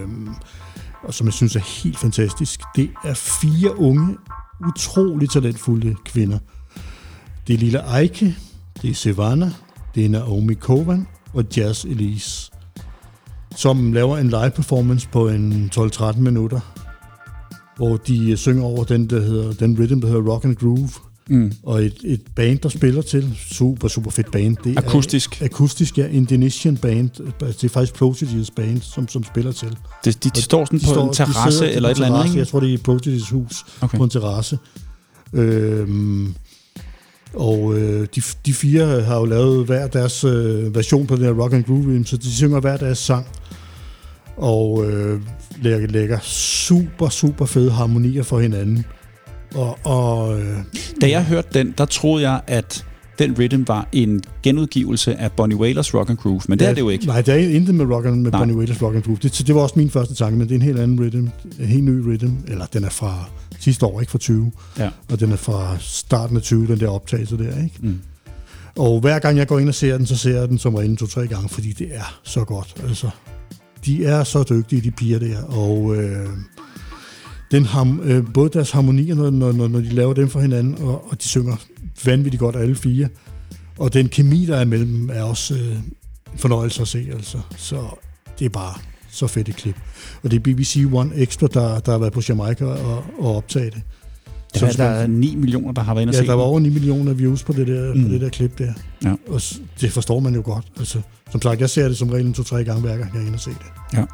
og 1.03 1.13
som 1.13 1.27
jeg 1.27 1.33
synes 1.33 1.55
er 1.55 1.83
helt 1.83 1.99
fantastisk. 1.99 2.59
Det 2.75 2.89
er 3.05 3.13
fire 3.13 3.77
unge, 3.79 4.17
utrolig 4.67 5.29
talentfulde 5.29 5.95
kvinder. 6.05 6.37
Det 7.47 7.53
er 7.53 7.57
Lille 7.57 7.99
Eike, 7.99 8.35
det 8.81 8.89
er 8.89 8.95
Savannah, 8.95 9.51
det 9.95 10.05
er 10.05 10.09
Naomi 10.09 10.53
Kovan 10.53 11.07
og 11.33 11.45
Jazz 11.57 11.83
Elise, 11.85 12.51
som 13.55 13.93
laver 13.93 14.17
en 14.17 14.29
live 14.29 14.51
performance 14.51 15.07
på 15.09 15.29
en 15.29 15.71
12-13 15.75 16.19
minutter, 16.19 16.59
hvor 17.81 17.97
de 17.97 18.37
synger 18.37 18.63
over 18.63 18.83
den, 18.83 19.09
der 19.09 19.21
hedder, 19.21 19.53
den 19.53 19.79
rhythm, 19.79 20.01
der 20.01 20.07
hedder 20.07 20.31
Rock 20.31 20.45
and 20.45 20.55
Groove. 20.55 20.89
Mm. 21.29 21.51
Og 21.63 21.83
et, 21.83 21.97
et 22.03 22.21
band, 22.35 22.59
der 22.59 22.69
spiller 22.69 23.01
til, 23.01 23.37
super, 23.51 23.87
super 23.87 24.11
fedt 24.11 24.31
band. 24.31 24.57
Det 24.63 24.77
akustisk? 24.77 25.41
Er, 25.41 25.45
akustisk, 25.45 25.97
ja. 25.97 26.07
Indonesian 26.07 26.77
band. 26.77 27.09
Det 27.39 27.63
er 27.63 27.69
faktisk 27.69 28.01
Prodigy's 28.01 28.49
band, 28.55 28.81
som, 28.81 29.07
som 29.07 29.23
spiller 29.23 29.51
til. 29.51 29.77
Det, 30.05 30.23
de, 30.23 30.29
de 30.29 30.41
står 30.41 30.65
sådan 30.65 30.79
de 30.79 30.85
på 30.85 30.91
står, 30.91 31.07
en 31.07 31.13
terrasse 31.13 31.71
eller 31.71 31.89
et 31.89 31.95
eller 31.95 32.07
andet, 32.07 32.25
ikke? 32.25 32.37
Jeg 32.37 32.47
tror, 32.47 32.59
det 32.59 32.73
er 32.73 32.77
Prodigy's 32.89 33.33
hus 33.33 33.65
okay. 33.81 33.97
på 33.97 34.03
en 34.03 34.09
terrasse. 34.09 34.57
Øhm, 35.33 36.35
og 37.33 37.77
øh, 37.77 38.07
de, 38.15 38.21
de 38.45 38.53
fire 38.53 39.01
har 39.01 39.17
jo 39.17 39.25
lavet 39.25 39.65
hver 39.65 39.87
deres 39.87 40.23
øh, 40.23 40.75
version 40.75 41.07
på 41.07 41.15
den 41.15 41.23
her 41.23 41.31
Rock 41.31 41.53
and 41.53 41.63
Groove 41.63 42.05
så 42.05 42.17
de 42.17 42.31
synger 42.31 42.59
hver 42.59 42.77
deres 42.77 42.97
sang. 42.97 43.27
Og 44.41 44.85
øh, 44.85 45.21
lægger, 45.61 45.87
lægger 45.87 46.19
super, 46.23 47.09
super 47.09 47.45
fede 47.45 47.71
harmonier 47.71 48.23
for 48.23 48.39
hinanden. 48.39 48.85
Og, 49.55 49.77
og, 49.83 50.39
øh, 50.39 50.57
da 51.01 51.09
jeg 51.09 51.25
hørte 51.25 51.47
den, 51.53 51.73
der 51.77 51.85
troede 51.85 52.29
jeg, 52.29 52.41
at 52.47 52.85
den 53.19 53.35
rhythm 53.39 53.63
var 53.67 53.87
en 53.91 54.21
genudgivelse 54.43 55.15
af 55.15 55.31
Bonnie 55.31 55.57
Wailers 55.57 55.93
Rock 55.93 56.09
and 56.09 56.17
Groove, 56.17 56.41
men 56.47 56.59
det 56.59 56.65
ja, 56.65 56.69
er 56.69 56.73
det 56.73 56.81
jo 56.81 56.89
ikke. 56.89 57.05
Nej, 57.05 57.21
det 57.21 57.33
er 57.33 57.55
intet 57.55 57.75
med, 57.75 57.85
rock 57.85 58.05
and, 58.05 58.21
med 58.21 58.31
Bonnie 58.31 58.55
Wailers 58.55 58.81
Rock 58.81 58.95
and 58.95 59.03
Groove. 59.03 59.17
Det, 59.23 59.47
det 59.47 59.55
var 59.55 59.61
også 59.61 59.73
min 59.77 59.89
første 59.89 60.15
tanke, 60.15 60.37
men 60.37 60.47
det 60.47 60.53
er 60.53 60.59
en 60.59 60.61
helt 60.61 60.79
anden 60.79 60.99
rhythm, 60.99 61.29
en 61.59 61.65
helt 61.65 61.83
ny 61.83 62.07
rhythm, 62.07 62.31
eller 62.47 62.65
den 62.65 62.83
er 62.83 62.89
fra 62.89 63.29
sidste 63.59 63.85
år, 63.85 63.99
ikke 63.99 64.11
fra 64.11 64.19
20, 64.19 64.51
ja. 64.79 64.89
og 65.11 65.19
den 65.19 65.31
er 65.31 65.35
fra 65.35 65.77
starten 65.79 66.37
af 66.37 66.43
20, 66.43 66.67
den 66.67 66.79
der 66.79 66.89
optagelse 66.89 67.37
der, 67.37 67.63
ikke? 67.63 67.75
Mm. 67.79 67.99
Og 68.77 68.99
hver 68.99 69.19
gang 69.19 69.37
jeg 69.37 69.47
går 69.47 69.59
ind 69.59 69.69
og 69.69 69.75
ser 69.75 69.97
den, 69.97 70.05
så 70.05 70.17
ser 70.17 70.39
jeg 70.39 70.49
den 70.49 70.57
som 70.57 70.75
regel 70.75 70.97
to-tre 70.97 71.27
gange, 71.27 71.49
fordi 71.49 71.71
det 71.71 71.87
er 71.91 72.19
så 72.23 72.43
godt. 72.43 72.75
Altså, 72.87 73.09
de 73.85 74.05
er 74.05 74.23
så 74.23 74.43
dygtige, 74.49 74.81
de 74.81 74.91
piger 74.91 75.19
der, 75.19 75.43
og 75.43 75.95
øh, 75.95 76.29
den 77.51 77.65
ham, 77.65 77.99
øh, 78.03 78.23
både 78.33 78.49
deres 78.49 78.71
harmonier, 78.71 79.15
når, 79.15 79.29
når, 79.29 79.51
når 79.51 79.79
de 79.79 79.89
laver 79.89 80.13
dem 80.13 80.29
for 80.29 80.39
hinanden, 80.39 80.75
og, 80.83 81.11
og 81.11 81.21
de 81.21 81.27
synger 81.27 81.55
vanvittigt 82.05 82.39
godt 82.39 82.55
alle 82.55 82.75
fire, 82.75 83.07
og 83.77 83.93
den 83.93 84.09
kemi, 84.09 84.45
der 84.45 84.57
er 84.57 84.65
mellem 84.65 84.87
dem, 84.87 85.09
er 85.13 85.23
også 85.23 85.53
øh, 85.53 85.77
fornøjelse 86.35 86.81
at 86.81 86.87
se, 86.87 87.07
altså. 87.11 87.37
Så 87.57 87.85
det 88.39 88.45
er 88.45 88.49
bare 88.49 88.73
så 89.09 89.27
fedt 89.27 89.49
et 89.49 89.55
klip. 89.55 89.75
Og 90.23 90.31
det 90.31 90.37
er 90.37 90.43
BBC 90.43 90.85
One 90.93 91.15
Extra, 91.15 91.47
der, 91.47 91.79
der 91.79 91.91
har 91.91 91.99
været 91.99 92.13
på 92.13 92.21
Jamaica 92.29 92.65
og, 92.65 93.05
og 93.19 93.35
optage 93.35 93.71
det. 93.71 93.81
Der, 94.59 94.67
er, 94.67 94.71
der 94.71 94.83
er 94.83 95.07
9 95.07 95.35
millioner, 95.35 95.71
der 95.71 95.81
har 95.81 95.93
været 95.93 96.01
inde 96.01 96.11
og 96.11 96.15
Ja, 96.15 96.27
der 96.27 96.33
var 96.33 96.43
over 96.43 96.59
9 96.59 96.69
millioner 96.69 97.13
views 97.13 97.43
på 97.43 97.53
det 97.53 97.67
der, 97.67 97.93
mm. 97.93 98.03
på 98.03 98.09
det 98.09 98.21
der 98.21 98.29
klip 98.29 98.57
der. 98.57 98.73
Ja. 99.03 99.13
Og 99.27 99.41
det 99.81 99.91
forstår 99.91 100.19
man 100.19 100.35
jo 100.35 100.41
godt. 100.45 100.65
Altså, 100.77 101.01
som 101.31 101.41
sagt, 101.41 101.61
jeg 101.61 101.69
ser 101.69 101.87
det 101.87 101.97
som 101.97 102.09
regel 102.09 102.25
en 102.25 102.33
to-tre 102.33 102.63
gange 102.63 102.81
hver 102.81 102.97
gang, 102.97 103.13
jeg 103.13 103.21
er 103.21 103.25
inde 103.25 103.35
og 103.35 103.39
se 103.39 103.49
det. 103.49 103.97
Ja. 103.97 104.05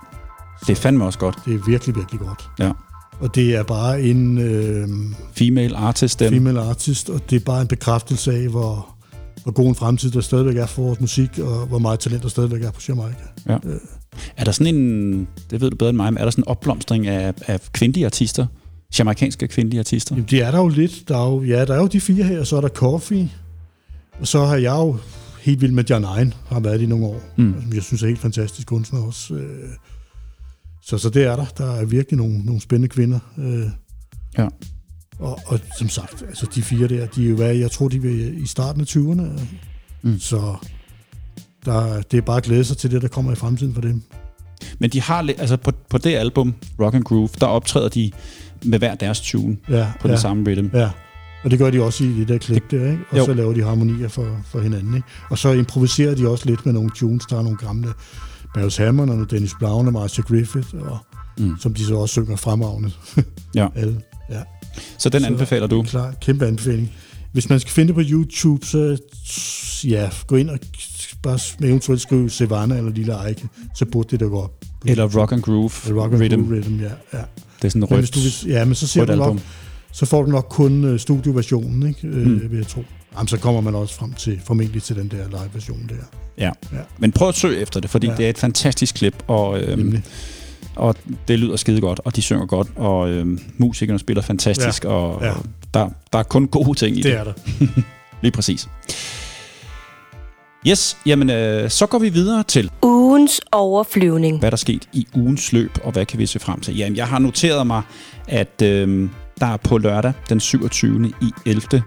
Det 0.67 0.69
er 0.69 0.75
fandme 0.75 1.05
også 1.05 1.19
godt. 1.19 1.37
Det 1.45 1.53
er 1.53 1.59
virkelig, 1.67 1.95
virkelig 1.95 2.19
godt. 2.19 2.49
Ja. 2.59 2.71
Og 3.19 3.35
det 3.35 3.55
er 3.55 3.63
bare 3.63 4.01
en... 4.01 4.37
Øh, 4.37 4.87
female 5.35 5.75
artist. 5.75 6.19
Den. 6.19 6.33
Female 6.33 6.61
artist, 6.61 7.09
og 7.09 7.29
det 7.29 7.35
er 7.35 7.45
bare 7.45 7.61
en 7.61 7.67
bekræftelse 7.67 8.33
af, 8.33 8.47
hvor, 8.47 8.95
hvor 9.43 9.51
god 9.51 9.67
en 9.67 9.75
fremtid 9.75 10.11
der 10.11 10.21
stadigvæk 10.21 10.57
er 10.57 10.65
for 10.65 10.81
vores 10.81 10.99
musik, 10.99 11.39
og 11.39 11.65
hvor 11.65 11.79
meget 11.79 11.99
talent 11.99 12.23
der 12.23 12.29
stadigvæk 12.29 12.61
er 12.63 12.71
på 12.71 12.81
Jamaica. 12.87 13.23
Ja. 13.47 13.57
Øh. 13.65 13.79
Er 14.37 14.43
der 14.43 14.51
sådan 14.51 14.75
en, 14.75 15.27
det 15.49 15.61
ved 15.61 15.69
du 15.69 15.75
bedre 15.75 15.89
end 15.89 15.97
mig, 15.97 16.13
men 16.13 16.17
er 16.17 16.23
der 16.23 16.31
sådan 16.31 16.43
en 16.43 16.47
opblomstring 16.47 17.07
af, 17.07 17.33
af 17.47 17.59
kvindelige 17.73 18.05
artister? 18.05 18.45
Jamaikanske 18.99 19.47
kvindelige 19.47 19.79
artister? 19.79 20.15
Jamen, 20.15 20.27
det 20.29 20.41
er 20.41 20.51
der 20.51 20.57
jo 20.57 20.67
lidt. 20.67 21.07
Der 21.07 21.17
er 21.17 21.29
jo, 21.29 21.43
ja, 21.43 21.65
der 21.65 21.73
er 21.73 21.79
jo 21.79 21.87
de 21.87 22.01
fire 22.01 22.23
her, 22.23 22.39
og 22.39 22.47
så 22.47 22.57
er 22.57 22.61
der 22.61 22.69
Coffee, 22.69 23.31
og 24.19 24.27
så 24.27 24.45
har 24.45 24.55
jeg 24.55 24.75
jo 24.75 24.97
helt 25.41 25.61
vildt 25.61 25.73
med 25.73 25.83
John 25.83 26.05
Ein, 26.19 26.33
har 26.47 26.59
været 26.59 26.81
i 26.81 26.85
nogle 26.85 27.05
år. 27.05 27.21
Mm. 27.37 27.55
Jeg 27.73 27.83
synes 27.83 28.03
er 28.03 28.07
helt 28.07 28.19
fantastisk 28.19 28.67
kunstner 28.67 28.99
også. 28.99 29.33
Øh, 29.33 29.69
så, 30.81 30.97
så 30.97 31.09
det 31.09 31.23
er 31.23 31.35
der. 31.35 31.45
Der 31.57 31.75
er 31.75 31.85
virkelig 31.85 32.17
nogle, 32.17 32.39
nogle 32.39 32.61
spændende 32.61 32.87
kvinder. 32.87 33.19
Øh, 33.37 33.65
ja. 34.37 34.47
Og, 35.19 35.39
og 35.45 35.59
som 35.77 35.89
sagt, 35.89 36.21
altså 36.27 36.47
de 36.55 36.61
fire 36.61 36.87
der, 36.87 37.05
de 37.05 37.25
er 37.25 37.29
jo 37.29 37.35
hvad, 37.35 37.55
jeg 37.55 37.71
tror, 37.71 37.87
de 37.87 37.97
er 37.97 38.31
i 38.43 38.45
starten 38.45 38.81
af 38.81 38.85
20'erne. 38.85 39.41
Mm. 40.01 40.19
Så 40.19 40.55
der, 41.65 42.01
det 42.01 42.17
er 42.17 42.21
bare 42.21 42.37
at 42.37 42.43
glæde 42.43 42.63
sig 42.63 42.77
til 42.77 42.91
det, 42.91 43.01
der 43.01 43.07
kommer 43.07 43.31
i 43.31 43.35
fremtiden 43.35 43.73
for 43.73 43.81
dem. 43.81 44.01
Men 44.79 44.89
de 44.89 45.01
har, 45.01 45.29
altså 45.37 45.57
på, 45.57 45.71
på 45.89 45.97
det 45.97 46.15
album, 46.15 46.55
Rock 46.79 46.95
and 46.95 47.03
Groove, 47.03 47.29
der 47.39 47.45
optræder 47.45 47.89
de 47.89 48.11
med 48.65 48.79
hver 48.79 48.95
deres 48.95 49.21
tune 49.21 49.57
ja, 49.69 49.87
på 50.01 50.07
ja, 50.07 50.11
den 50.11 50.21
samme 50.21 50.49
rhythm. 50.51 50.67
Ja, 50.73 50.89
og 51.43 51.51
det 51.51 51.59
gør 51.59 51.69
de 51.69 51.83
også 51.83 52.03
i 52.03 52.07
det 52.07 52.27
der 52.27 52.37
klip 52.37 52.71
der, 52.71 52.91
ikke? 52.91 53.03
Og 53.09 53.17
jo. 53.17 53.25
så 53.25 53.33
laver 53.33 53.53
de 53.53 53.63
harmonier 53.63 54.07
for, 54.07 54.37
for 54.45 54.59
hinanden, 54.59 54.95
ikke? 54.95 55.07
Og 55.29 55.37
så 55.37 55.51
improviserer 55.51 56.15
de 56.15 56.27
også 56.27 56.45
lidt 56.45 56.65
med 56.65 56.73
nogle 56.73 56.89
tunes, 56.95 57.25
der 57.25 57.37
er 57.37 57.41
nogle 57.41 57.57
gamle 57.57 57.93
Barry 58.53 58.85
Hammond 58.85 59.09
og 59.09 59.31
Dennis 59.31 59.53
Brown 59.59 59.87
og 59.87 59.93
Marcia 59.93 60.23
Griffith, 60.23 60.67
og, 60.73 60.97
mm. 61.37 61.55
som 61.59 61.73
de 61.73 61.85
så 61.85 61.95
også 61.95 62.13
synger 62.13 62.35
fremragende. 62.35 62.91
ja. 63.55 63.67
Alle. 63.75 64.01
ja. 64.29 64.41
Så 64.97 65.09
den 65.09 65.21
så, 65.21 65.27
anbefaler 65.27 65.67
du? 65.67 65.83
Klar, 65.83 66.13
kæmpe 66.21 66.45
anbefaling. 66.45 66.91
Hvis 67.31 67.49
man 67.49 67.59
skal 67.59 67.71
finde 67.71 67.87
det 67.87 67.95
på 67.95 68.01
YouTube, 68.11 68.65
så 68.65 68.97
ja, 69.83 70.09
gå 70.27 70.35
ind 70.35 70.49
og 70.49 70.59
bare 71.23 71.39
eventuelt 71.67 72.01
skrive 72.01 72.29
Savannah 72.29 72.77
eller 72.77 72.91
Lille 72.91 73.27
Eike, 73.27 73.47
så 73.75 73.85
burde 73.85 74.09
det 74.11 74.19
da 74.19 74.25
gå 74.25 74.41
op. 74.41 74.65
Eller 74.85 75.19
Rock 75.19 75.31
and 75.31 75.41
Groove 75.41 75.71
eller 75.87 76.01
rock 76.01 76.13
and 76.13 76.21
Rhythm. 76.21 76.41
Groove 76.41 76.55
Rhythm, 76.55 76.79
ja. 76.81 76.91
ja. 77.13 77.23
Det 77.61 77.65
er 77.65 77.69
sådan 77.69 77.83
rødt, 77.83 77.91
men 77.91 78.21
hvis 78.21 78.41
du 78.43 78.49
Ja, 78.49 78.65
men 78.65 78.75
så 78.75 78.87
ser 78.87 79.05
du 79.05 79.15
nok, 79.15 79.37
så 79.91 80.05
får 80.05 80.23
du 80.23 80.31
nok 80.31 80.47
kun 80.49 80.93
uh, 80.93 80.99
studioversionen, 80.99 81.87
ikke? 81.87 82.07
Øh, 82.07 82.27
mm. 82.27 82.51
vil 82.51 82.57
jeg 82.57 82.67
tro. 82.67 82.83
Jamen, 83.15 83.27
så 83.27 83.37
kommer 83.37 83.61
man 83.61 83.75
også 83.75 83.95
frem 83.95 84.13
til, 84.13 84.41
formentlig 84.45 84.83
til 84.83 84.95
den 84.95 85.07
der 85.07 85.27
live-version 85.27 85.89
der. 85.89 85.95
Ja. 86.37 86.51
ja, 86.71 86.81
men 86.97 87.11
prøv 87.11 87.29
at 87.29 87.35
søge 87.35 87.59
efter 87.59 87.79
det, 87.79 87.89
fordi 87.89 88.07
ja. 88.07 88.15
det 88.15 88.25
er 88.25 88.29
et 88.29 88.37
fantastisk 88.37 88.95
klip, 88.95 89.23
og, 89.27 89.61
øhm, 89.61 90.03
og 90.75 90.95
det 91.27 91.39
lyder 91.39 91.55
skide 91.55 91.81
godt, 91.81 92.01
og 92.05 92.15
de 92.15 92.21
synger 92.21 92.45
godt, 92.45 92.67
og 92.75 93.09
øhm, 93.09 93.39
musikerne 93.57 93.99
spiller 93.99 94.23
fantastisk, 94.23 94.83
ja. 94.83 94.89
og, 94.89 95.23
ja. 95.23 95.33
der, 95.73 95.89
der 96.13 96.19
er 96.19 96.23
kun 96.23 96.47
gode 96.47 96.77
ting 96.77 96.97
i 96.97 97.01
det. 97.01 97.03
Det 97.03 97.19
er 97.19 97.23
der. 97.23 97.33
Lige 98.21 98.31
præcis. 98.31 98.67
Yes, 100.67 100.97
jamen 101.05 101.29
øh, 101.29 101.69
så 101.69 101.85
går 101.85 101.99
vi 101.99 102.09
videre 102.09 102.43
til 102.43 102.71
ugens 102.83 103.41
overflyvning. 103.51 104.39
Hvad 104.39 104.51
der 104.51 104.55
er 104.55 104.57
sket 104.57 104.89
i 104.93 105.07
ugens 105.15 105.53
løb, 105.53 105.71
og 105.83 105.91
hvad 105.91 106.05
kan 106.05 106.19
vi 106.19 106.25
se 106.25 106.39
frem 106.39 106.59
til? 106.59 106.77
Jamen, 106.77 106.97
jeg 106.97 107.07
har 107.07 107.19
noteret 107.19 107.67
mig, 107.67 107.81
at 108.27 108.61
øh, 108.63 109.09
der 109.39 109.45
er 109.45 109.57
på 109.57 109.77
lørdag 109.77 110.13
den 110.29 110.39
27. 110.39 111.13
i 111.21 111.31
11. 111.45 111.83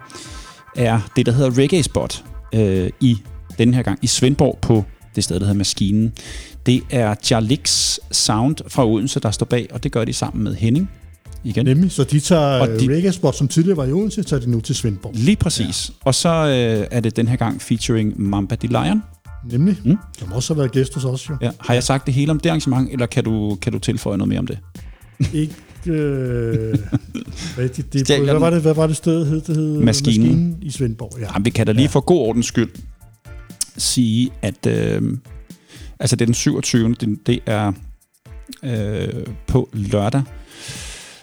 er 0.76 1.00
det, 1.16 1.26
der 1.26 1.32
hedder 1.32 1.62
Reggae 1.62 1.82
Spot 1.82 2.24
øh, 2.54 2.90
i 3.00 3.18
den 3.58 3.74
her 3.74 3.82
gang 3.82 3.98
i 4.02 4.06
Svendborg 4.06 4.58
på 4.62 4.84
det 5.16 5.24
sted, 5.24 5.36
der 5.36 5.46
hedder 5.46 5.58
Maskinen. 5.58 6.12
Det 6.66 6.82
er 6.90 7.14
Jarlix 7.30 7.98
Sound 8.10 8.56
fra 8.68 8.86
Odense, 8.86 9.20
der 9.20 9.30
står 9.30 9.46
bag, 9.46 9.68
og 9.72 9.82
det 9.82 9.92
gør 9.92 10.04
de 10.04 10.12
sammen 10.12 10.44
med 10.44 10.54
Henning 10.54 10.90
igen. 11.44 11.66
Nemlig, 11.66 11.92
så 11.92 12.04
de 12.04 12.20
tager 12.20 12.60
og 12.60 12.68
de, 12.68 12.94
reggae 12.94 13.12
spot, 13.12 13.36
som 13.36 13.48
tidligere 13.48 13.76
var 13.76 13.84
i 13.84 13.92
Odense, 13.92 14.22
tager 14.22 14.40
de 14.40 14.50
nu 14.50 14.60
til 14.60 14.74
Svendborg. 14.74 15.12
Lige 15.14 15.36
præcis. 15.36 15.88
Ja. 15.88 15.94
Og 16.04 16.14
så 16.14 16.28
øh, 16.28 16.86
er 16.90 17.00
det 17.00 17.16
den 17.16 17.28
her 17.28 17.36
gang 17.36 17.62
featuring 17.62 18.20
Mamba 18.20 18.54
de 18.54 18.66
Lion. 18.66 19.02
Nemlig. 19.50 19.76
Mm. 19.84 19.96
Der 20.20 20.26
må 20.26 20.34
også 20.34 20.54
have 20.54 20.58
været 20.58 20.72
gæst 20.72 20.94
hos 20.94 21.04
os, 21.04 21.28
jo. 21.28 21.36
Ja. 21.42 21.50
Har 21.60 21.74
jeg 21.74 21.82
sagt 21.82 22.06
det 22.06 22.14
hele 22.14 22.30
om 22.30 22.40
det 22.40 22.50
arrangement, 22.50 22.92
eller 22.92 23.06
kan 23.06 23.24
du, 23.24 23.58
kan 23.62 23.72
du 23.72 23.78
tilføje 23.78 24.18
noget 24.18 24.28
mere 24.28 24.38
om 24.38 24.46
det? 24.46 24.58
Ikke 25.32 25.54
øh, 25.86 26.78
rigtigt. 27.58 27.92
Det, 27.92 28.24
hvad, 28.24 28.34
var 28.34 28.50
det, 28.50 28.62
hvad 28.62 28.74
var 28.74 28.86
det 28.86 28.96
sted, 28.96 29.26
hed? 29.26 29.40
Det 29.40 29.56
hed 29.56 29.80
Maskinen. 29.80 30.26
Maskinen 30.26 30.58
i 30.62 30.70
Svendborg. 30.70 31.20
Ja. 31.20 31.26
Jamen, 31.32 31.44
vi 31.44 31.50
kan 31.50 31.66
da 31.66 31.72
lige 31.72 31.82
ja. 31.82 31.88
for 31.88 32.00
god 32.00 32.18
ordens 32.18 32.46
skyld 32.46 32.70
sige, 33.76 34.30
at 34.42 34.66
øh, 34.66 35.02
altså 36.00 36.16
det 36.16 36.22
er 36.22 36.26
den 36.26 36.34
27. 36.34 36.94
Det, 36.94 37.26
det 37.26 37.40
er 37.46 37.72
øh, 38.62 39.26
på 39.46 39.68
lørdag. 39.72 40.22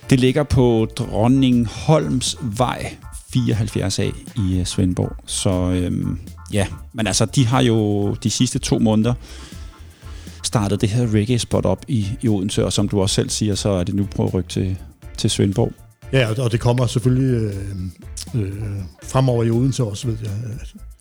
Det 0.10 0.20
ligger 0.20 0.44
på 0.44 0.88
Dronningholms 0.98 2.38
vej 2.42 2.96
74A 3.36 4.02
i 4.36 4.60
øh, 4.60 4.66
Svendborg. 4.66 5.16
Så 5.26 5.50
øhm, 5.50 6.20
ja, 6.54 6.68
men 6.94 7.08
altså, 7.08 7.26
de 7.26 7.46
har 7.46 7.62
jo 7.62 8.14
de 8.14 8.30
sidste 8.30 8.60
to 8.60 8.80
måneder 8.80 9.14
startet 10.44 10.82
det 10.82 10.90
her 10.90 11.14
reggae-spot 11.14 11.66
op 11.66 11.86
i, 11.88 12.08
i 12.22 12.28
Odense, 12.28 12.66
og 12.66 12.74
som 12.74 12.90
du 12.90 13.02
også 13.02 13.16
selv 13.16 13.30
siger, 13.30 13.56
så 13.56 13.70
er 13.70 13.84
det 13.84 13.96
nu 13.96 14.08
på 14.16 14.26
at 14.26 14.34
rykke 14.34 14.50
til, 14.50 14.78
til 15.18 15.30
Svendborg. 15.30 15.72
Ja, 16.14 16.42
og 16.44 16.52
det 16.52 16.60
kommer 16.60 16.88
selvfølgelig 16.88 17.54
øh, 18.34 18.42
øh, 18.42 18.52
fremover 19.04 19.44
i 19.44 19.50
Odense 19.50 19.84
også, 19.84 20.08
ved 20.08 20.18
jeg. 20.24 20.32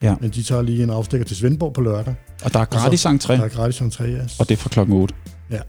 Ja. 0.02 0.14
Men 0.20 0.30
de 0.30 0.42
tager 0.42 0.62
lige 0.62 0.82
en 0.82 0.90
afstikker 0.90 1.26
til 1.26 1.36
Svendborg 1.36 1.72
på 1.72 1.80
lørdag. 1.80 2.14
Og 2.44 2.52
der 2.52 2.60
er 2.60 2.64
gratis 2.64 3.06
entré. 3.06 3.32
Der 3.32 3.44
er 3.44 3.48
gratis 3.48 3.80
entré, 3.80 4.04
ja. 4.04 4.22
Og 4.38 4.48
det 4.48 4.50
er 4.50 4.56
fra 4.56 4.68
klokken 4.68 4.96
8. 4.96 5.14
Ja. 5.50 5.60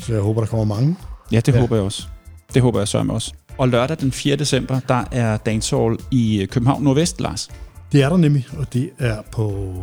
Så 0.00 0.12
jeg 0.12 0.22
håber, 0.22 0.40
der 0.40 0.48
kommer 0.48 0.74
mange. 0.74 0.96
Ja, 1.32 1.40
det 1.40 1.54
ja. 1.54 1.60
håber 1.60 1.76
jeg 1.76 1.84
også. 1.84 2.06
Det 2.54 2.62
håber 2.62 2.80
jeg 2.80 2.88
sørme 2.88 3.12
også. 3.12 3.32
Og 3.58 3.68
lørdag 3.68 3.96
den 4.00 4.12
4. 4.12 4.36
december, 4.36 4.80
der 4.88 5.04
er 5.12 5.36
Dancehall 5.36 5.98
i 6.10 6.42
øh, 6.42 6.48
København 6.48 6.82
Nordvest, 6.82 7.20
Lars. 7.20 7.48
Det 7.92 8.02
er 8.02 8.08
der 8.08 8.16
nemlig, 8.16 8.46
og 8.58 8.72
det 8.72 8.90
er 8.98 9.22
på 9.32 9.74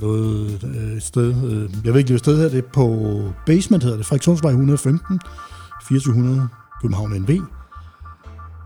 noget 0.00 0.60
øh, 0.64 0.96
et 0.96 1.02
sted, 1.02 1.28
øh, 1.28 1.62
jeg 1.62 1.68
ved 1.70 1.76
ikke, 1.84 1.92
hvilket 1.92 2.18
sted 2.18 2.42
her, 2.42 2.48
det 2.48 2.58
er 2.58 2.68
på 2.72 3.22
Basement 3.46 3.82
hedder 3.82 3.96
det, 3.96 4.06
Frederikssundsvej 4.06 4.50
115, 4.50 5.20
2400 5.88 6.48
København 6.82 7.12
NV. 7.22 7.40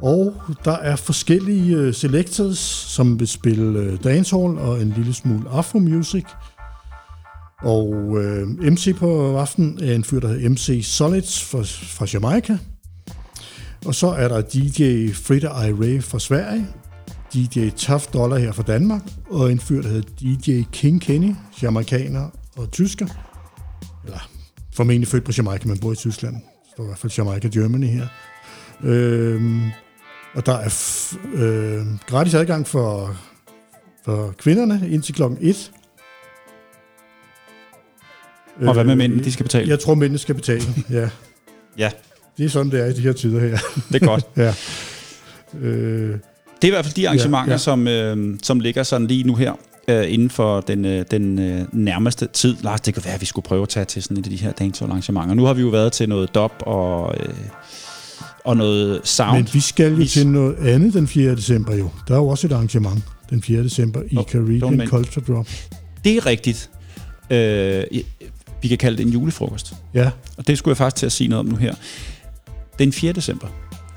Og 0.03 0.35
der 0.65 0.77
er 0.77 0.97
forskellige 0.97 1.89
uh, 1.89 1.95
selectors, 1.95 2.59
som 2.89 3.21
vil 3.21 3.29
spille 3.29 3.79
øh, 3.79 4.05
dancehall 4.05 4.59
og 4.59 4.83
en 4.83 4.93
lille 4.97 5.15
smule 5.15 5.51
afro-music. 5.51 6.25
Og 7.63 8.19
øh, 8.23 8.49
MC 8.49 8.97
på 8.97 9.37
aftenen 9.37 9.79
er 9.83 9.95
en 9.95 10.05
fyr, 10.05 10.21
der 10.21 10.29
hedder 10.29 10.49
MC 10.49 10.81
Solids 10.85 11.45
fra, 11.45 11.59
fra 11.97 12.07
Jamaica. 12.13 12.59
Og 13.87 13.95
så 13.95 14.07
er 14.07 14.29
der 14.29 14.41
DJ 14.41 15.09
Frida 15.13 15.47
I. 15.47 15.73
Ray 15.73 16.03
fra 16.03 16.19
Sverige. 16.19 16.67
DJ 17.35 17.69
Tough 17.77 18.05
Dollar 18.13 18.37
her 18.39 18.53
fra 18.53 18.63
Danmark, 18.63 19.03
og 19.31 19.53
en 19.53 19.59
fyr, 19.61 19.83
der 19.83 19.89
hedder 19.89 20.09
DJ 20.21 20.63
King 20.73 21.01
Kenny, 21.01 21.35
jamaikaner 21.63 22.29
og 22.57 22.71
tysker. 22.71 23.07
Eller 24.05 24.29
formentlig 24.75 25.09
født 25.09 25.25
på 25.25 25.33
Jamaica, 25.39 25.69
men 25.69 25.79
bor 25.79 25.93
i 25.93 25.97
Tyskland. 25.97 26.35
Der 26.35 26.41
står 26.75 26.85
i 26.85 26.87
hvert 26.87 26.99
fald 26.99 27.13
Jamaica 27.19 27.49
Germany 27.49 27.87
her. 27.87 28.07
Øhm, 28.83 29.63
og 30.35 30.47
der 30.47 30.53
er 30.53 30.69
f- 30.69 31.37
øh, 31.37 31.87
gratis 32.07 32.35
adgang 32.35 32.67
for, 32.67 33.17
for 34.05 34.35
kvinderne 34.39 34.89
indtil 34.91 35.15
klokken 35.15 35.39
1. 35.41 35.73
Og 38.67 38.75
hvad 38.75 38.85
med 38.85 38.97
mændene, 38.97 39.25
de 39.25 39.33
skal 39.33 39.45
betale? 39.45 39.71
Jeg 39.71 39.81
tror, 39.81 39.95
mændene 39.95 40.19
skal 40.19 40.35
betale, 40.35 40.63
ja. 40.91 41.11
Ja, 41.79 41.91
Det 42.39 42.45
er 42.45 42.49
sådan, 42.49 42.73
det 42.73 42.81
er 42.81 42.87
i 42.87 42.93
de 42.93 43.01
her 43.01 43.13
tider 43.13 43.41
her. 43.41 43.59
det 43.93 44.03
er 44.03 44.07
godt. 44.07 44.25
ja. 44.37 44.55
Øh, 45.61 46.09
Det 46.11 46.19
er 46.63 46.67
i 46.67 46.71
hvert 46.71 46.85
fald 46.85 46.95
de 46.95 47.09
arrangementer, 47.09 47.45
ja, 47.47 47.51
Ja. 47.53 47.59
Som, 47.59 47.89
øh, 47.89 48.39
som 48.43 48.61
ligger 48.61 48.83
sådan 48.83 49.07
lige 49.07 49.25
nu 49.25 49.35
her, 49.35 49.53
øh, 49.89 50.13
inden 50.13 50.31
for 50.31 50.61
den, 50.61 50.85
øh, 50.85 51.05
den 51.11 51.39
øh, 51.39 51.65
nærmeste 51.73 52.29
tid. 52.33 52.57
Lars, 52.63 52.81
det 52.81 52.95
kan 52.95 53.05
være, 53.05 53.15
at 53.15 53.21
vi 53.21 53.27
skulle 53.27 53.45
prøve 53.45 53.63
at 53.63 53.69
tage 53.69 53.85
til 53.85 54.03
sådan 54.03 54.17
et 54.17 54.25
af 54.25 54.31
de 54.31 54.37
her 54.37 54.53
dancehall-arrangementer. 54.53 55.35
Nu 55.35 55.45
har 55.45 55.55
vi 55.55 55.61
jo 55.61 55.69
været 55.69 55.93
til 55.93 56.09
noget 56.09 56.35
dub 56.35 56.53
og, 56.61 57.15
øh, 57.21 57.29
og 58.45 58.57
noget 58.57 59.01
sound. 59.05 59.37
men 59.39 59.49
vi 59.53 59.61
skal 59.61 59.91
jo 59.91 59.97
Vi- 59.97 60.07
til 60.07 60.27
noget 60.27 60.57
andet 60.67 60.95
den 60.95 61.09
4. 61.09 61.37
december 61.37 61.77
jo. 61.77 61.91
Der 62.09 62.15
er 62.15 62.19
jo 62.19 62.29
også 62.29 62.47
et 62.47 62.53
arrangement 62.53 63.05
den 63.31 63.43
4. 63.43 63.63
december 63.65 64.03
i 64.11 64.15
Nå, 64.15 64.23
Caribbean 64.23 64.89
Culture 64.89 65.25
Drop. 65.35 65.47
Det 66.05 66.17
er 66.17 66.27
rigtigt. 66.27 66.71
Øh, 67.31 67.85
vi 68.63 68.69
kan 68.69 68.79
kalde 68.79 68.97
det 68.99 69.07
en 69.07 69.13
julefrokost. 69.13 69.75
Ja, 69.95 70.11
Og 70.37 70.47
det 70.47 70.59
skulle 70.59 70.71
jeg 70.73 70.77
faktisk 70.77 70.97
til 71.01 71.07
at 71.07 71.13
sige 71.13 71.29
noget 71.29 71.41
om 71.41 71.47
nu 71.47 71.57
her. 71.57 71.75
Den 72.83 72.93
4. 72.93 73.13
december, 73.13 73.47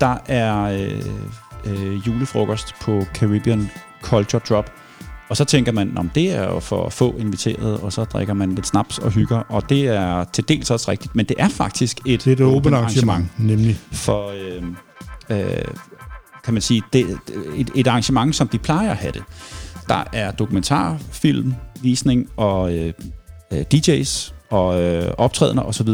der 0.00 0.16
er 0.26 0.62
øh, 0.62 1.02
øh, 1.64 2.06
julefrokost 2.06 2.74
på 2.80 3.04
Caribbean 3.14 3.70
Culture 4.02 4.42
Drop. 4.48 4.72
Og 5.28 5.36
så 5.36 5.44
tænker 5.44 5.72
man, 5.72 5.98
om 5.98 6.08
det 6.08 6.34
er 6.34 6.42
jo 6.42 6.60
for 6.60 6.86
at 6.86 6.92
få 6.92 7.14
inviteret, 7.18 7.80
og 7.80 7.92
så 7.92 8.04
drikker 8.04 8.34
man 8.34 8.54
lidt 8.54 8.66
snaps 8.66 8.98
og 8.98 9.10
hygger. 9.10 9.38
Og 9.38 9.68
det 9.68 9.86
er 9.86 10.24
til 10.24 10.48
dels 10.48 10.70
også 10.70 10.90
rigtigt, 10.90 11.16
men 11.16 11.26
det 11.26 11.36
er 11.38 11.48
faktisk 11.48 11.98
et, 12.06 12.24
det 12.24 12.30
er 12.30 12.32
et 12.32 12.40
åbent 12.40 12.74
arrangement, 12.74 13.26
nemlig. 13.38 13.78
for, 13.92 14.28
øh, 14.28 14.62
øh, 15.30 15.64
kan 16.44 16.54
man 16.54 16.62
sige, 16.62 16.82
det, 16.92 17.18
et, 17.56 17.70
et 17.74 17.86
arrangement, 17.86 18.36
som 18.36 18.48
de 18.48 18.58
plejer 18.58 18.90
at 18.90 18.96
have 18.96 19.12
det. 19.12 19.22
Der 19.88 20.04
er 20.12 20.30
dokumentarfilm, 20.30 21.54
visning 21.82 22.28
og 22.36 22.74
øh, 22.74 22.92
øh, 23.52 23.64
DJ's 23.74 24.32
og 24.50 24.82
øh, 24.82 25.12
optrædener 25.18 25.62
osv. 25.62 25.88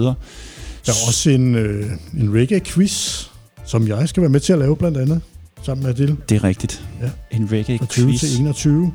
Der 0.87 0.93
er 0.93 1.07
også 1.09 1.31
en, 1.31 1.55
øh, 1.55 1.91
en 2.21 2.33
reggae-quiz, 2.35 3.27
som 3.65 3.89
jeg 3.89 4.09
skal 4.09 4.21
være 4.21 4.31
med 4.31 4.41
til 4.41 4.53
at 4.53 4.59
lave 4.59 4.77
blandt 4.77 4.99
andet, 4.99 5.21
sammen 5.63 5.83
med 5.87 5.91
Adil, 5.95 6.17
Det 6.29 6.37
er 6.37 6.45
rigtigt. 6.45 6.85
Ja. 7.03 7.11
En 7.37 7.49
reggae 7.53 7.79
fra 7.79 7.87
20 7.87 8.09
quiz. 8.11 8.21
til 8.21 8.41
21. 8.41 8.93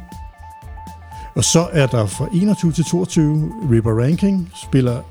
Og 1.35 1.43
så 1.43 1.67
er 1.71 1.87
der 1.87 2.05
fra 2.05 2.27
21 2.35 2.71
til 2.71 2.83
22, 2.83 3.51
Ripper 3.71 4.01
Ranking 4.03 4.49
spiller 4.67 5.01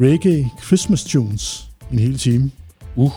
reggae 0.00 0.50
Christmas 0.66 1.04
tunes 1.04 1.68
en 1.92 1.98
hel 1.98 2.18
time. 2.18 2.50
Uh. 2.96 3.12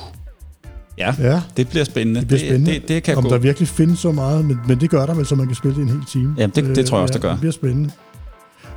Ja, 0.98 1.16
Ja, 1.20 1.42
det 1.58 1.68
bliver 1.70 1.84
spændende. 1.86 2.20
det 2.20 2.28
bliver 2.28 2.40
spændende. 2.40 2.72
Det, 2.74 2.82
det, 2.82 2.90
det 2.90 3.04
kan 3.04 3.18
om 3.18 3.24
gå. 3.24 3.30
der 3.30 3.38
virkelig 3.38 3.68
findes 3.68 4.00
så 4.00 4.12
meget, 4.12 4.46
men, 4.46 4.60
men 4.68 4.80
det 4.82 4.90
gør 4.90 5.06
der 5.06 5.14
vel, 5.14 5.26
så 5.26 5.36
man 5.36 5.46
kan 5.48 5.56
spille 5.56 5.76
det 5.76 5.82
en 5.84 5.90
hel 5.90 6.06
time. 6.12 6.36
Jamen, 6.38 6.54
det- 6.56 6.76
det 6.76 6.86
tror 6.86 6.98
jeg 6.98 7.02
også, 7.02 7.14
der 7.14 7.20
gør. 7.20 7.32
Det 7.32 7.40
bliver 7.40 7.52
spændende. 7.54 7.90